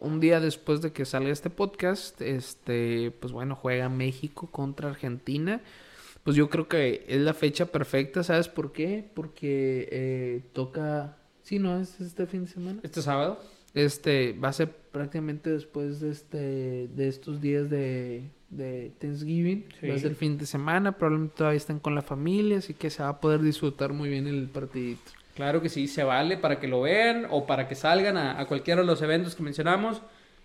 un 0.00 0.20
día 0.20 0.40
después 0.40 0.82
de 0.82 0.92
que 0.92 1.04
salga 1.04 1.30
este 1.30 1.50
podcast, 1.50 2.20
este, 2.20 3.12
pues 3.12 3.32
bueno, 3.32 3.54
juega 3.54 3.88
México 3.88 4.48
contra 4.50 4.90
Argentina. 4.90 5.60
Pues 6.30 6.36
yo 6.36 6.48
creo 6.48 6.68
que 6.68 7.04
es 7.08 7.20
la 7.20 7.34
fecha 7.34 7.66
perfecta, 7.66 8.22
¿sabes 8.22 8.46
por 8.46 8.70
qué? 8.70 9.04
Porque 9.14 9.88
eh, 9.90 10.42
toca, 10.52 11.16
sí, 11.42 11.58
no, 11.58 11.80
es 11.80 12.00
este 12.00 12.24
fin 12.26 12.44
de 12.44 12.50
semana. 12.52 12.78
Este 12.84 13.02
sábado. 13.02 13.40
Este, 13.74 14.32
va 14.34 14.50
a 14.50 14.52
ser 14.52 14.70
prácticamente 14.70 15.50
después 15.50 15.98
de 15.98 16.10
este, 16.10 16.86
de 16.86 17.08
estos 17.08 17.40
días 17.40 17.68
de, 17.68 18.30
de 18.48 18.92
Thanksgiving. 19.00 19.64
Sí. 19.80 19.88
Va 19.88 19.96
a 19.96 19.98
ser 19.98 20.14
fin 20.14 20.38
de 20.38 20.46
semana, 20.46 20.92
probablemente 20.92 21.34
todavía 21.38 21.56
están 21.56 21.80
con 21.80 21.96
la 21.96 22.02
familia, 22.02 22.58
así 22.58 22.74
que 22.74 22.90
se 22.90 23.02
va 23.02 23.08
a 23.08 23.20
poder 23.20 23.40
disfrutar 23.40 23.92
muy 23.92 24.08
bien 24.08 24.28
el 24.28 24.48
partidito. 24.48 25.10
Claro 25.34 25.60
que 25.60 25.68
sí, 25.68 25.88
se 25.88 26.04
vale 26.04 26.36
para 26.36 26.60
que 26.60 26.68
lo 26.68 26.82
vean 26.82 27.26
o 27.28 27.44
para 27.44 27.66
que 27.66 27.74
salgan 27.74 28.16
a, 28.16 28.38
a 28.38 28.46
cualquiera 28.46 28.82
de 28.82 28.86
los 28.86 29.02
eventos 29.02 29.34
que 29.34 29.42
mencionamos. 29.42 30.00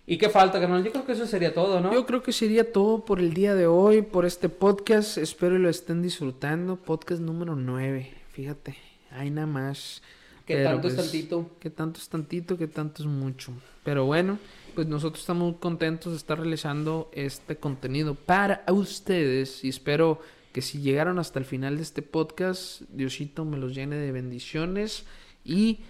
¿Y 0.08 0.18
qué 0.18 0.28
falta, 0.28 0.60
carnal? 0.60 0.84
Yo 0.84 0.92
creo 0.92 1.04
que 1.04 1.12
eso 1.12 1.26
sería 1.26 1.52
todo, 1.52 1.80
¿no? 1.80 1.92
Yo 1.92 2.06
creo 2.06 2.22
que 2.22 2.32
sería 2.32 2.70
todo 2.70 3.04
por 3.04 3.18
el 3.18 3.34
día 3.34 3.56
de 3.56 3.66
hoy, 3.66 4.02
por 4.02 4.24
este 4.24 4.48
podcast. 4.48 5.18
Espero 5.18 5.58
lo 5.58 5.68
estén 5.68 6.00
disfrutando. 6.00 6.76
Podcast 6.76 7.20
número 7.20 7.56
9. 7.56 8.12
Fíjate, 8.30 8.76
hay 9.10 9.30
nada 9.30 9.48
más. 9.48 10.02
¿Qué 10.46 10.54
Pero, 10.54 10.70
tanto 10.70 10.86
es 10.86 10.94
pues, 10.94 11.06
tantito? 11.06 11.50
Que 11.58 11.70
tanto 11.70 11.98
es 11.98 12.08
tantito, 12.08 12.56
que 12.56 12.68
tanto 12.68 13.02
es 13.02 13.08
mucho. 13.08 13.52
Pero 13.82 14.04
bueno, 14.04 14.38
pues 14.76 14.86
nosotros 14.86 15.22
estamos 15.22 15.50
muy 15.50 15.58
contentos 15.58 16.12
de 16.12 16.18
estar 16.18 16.38
realizando 16.38 17.10
este 17.12 17.56
contenido 17.56 18.14
para 18.14 18.62
ustedes. 18.70 19.64
Y 19.64 19.70
espero 19.70 20.20
que 20.52 20.62
si 20.62 20.78
llegaron 20.82 21.18
hasta 21.18 21.40
el 21.40 21.44
final 21.44 21.78
de 21.78 21.82
este 21.82 22.02
podcast, 22.02 22.82
Diosito 22.92 23.44
me 23.44 23.58
los 23.58 23.74
llene 23.74 23.96
de 23.96 24.12
bendiciones 24.12 25.04
y, 25.44 25.80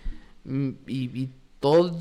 y, 0.47 1.21
y 1.21 1.31
todo 1.61 1.95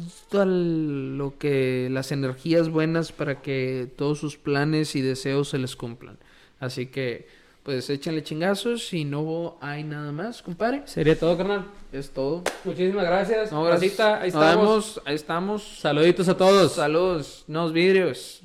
lo 0.45 1.37
que 1.37 1.87
las 1.91 2.11
energías 2.11 2.69
buenas 2.69 3.11
para 3.11 3.41
que 3.41 3.87
todos 3.95 4.19
sus 4.19 4.37
planes 4.37 4.95
y 4.95 5.01
deseos 5.01 5.49
se 5.49 5.57
les 5.57 5.75
cumplan. 5.75 6.17
Así 6.59 6.87
que, 6.87 7.27
pues 7.63 7.89
échenle 7.89 8.21
chingazos 8.23 8.93
y 8.93 9.05
no 9.05 9.57
hay 9.61 9.83
nada 9.83 10.11
más, 10.11 10.41
compadre. 10.41 10.83
Sería 10.85 11.17
todo, 11.17 11.35
carnal. 11.37 11.65
Es 11.91 12.11
todo. 12.11 12.43
Muchísimas 12.63 13.05
gracias. 13.05 13.51
No, 13.51 13.67
Racita, 13.67 14.21
ahí 14.21 14.31
Nos 14.31 14.43
estamos. 14.43 14.65
vemos, 14.65 15.01
ahí 15.05 15.15
estamos. 15.15 15.63
Saluditos 15.79 16.29
a 16.29 16.37
todos. 16.37 16.73
Saludos, 16.73 17.43
nos 17.47 17.73
vidrios. 17.73 18.41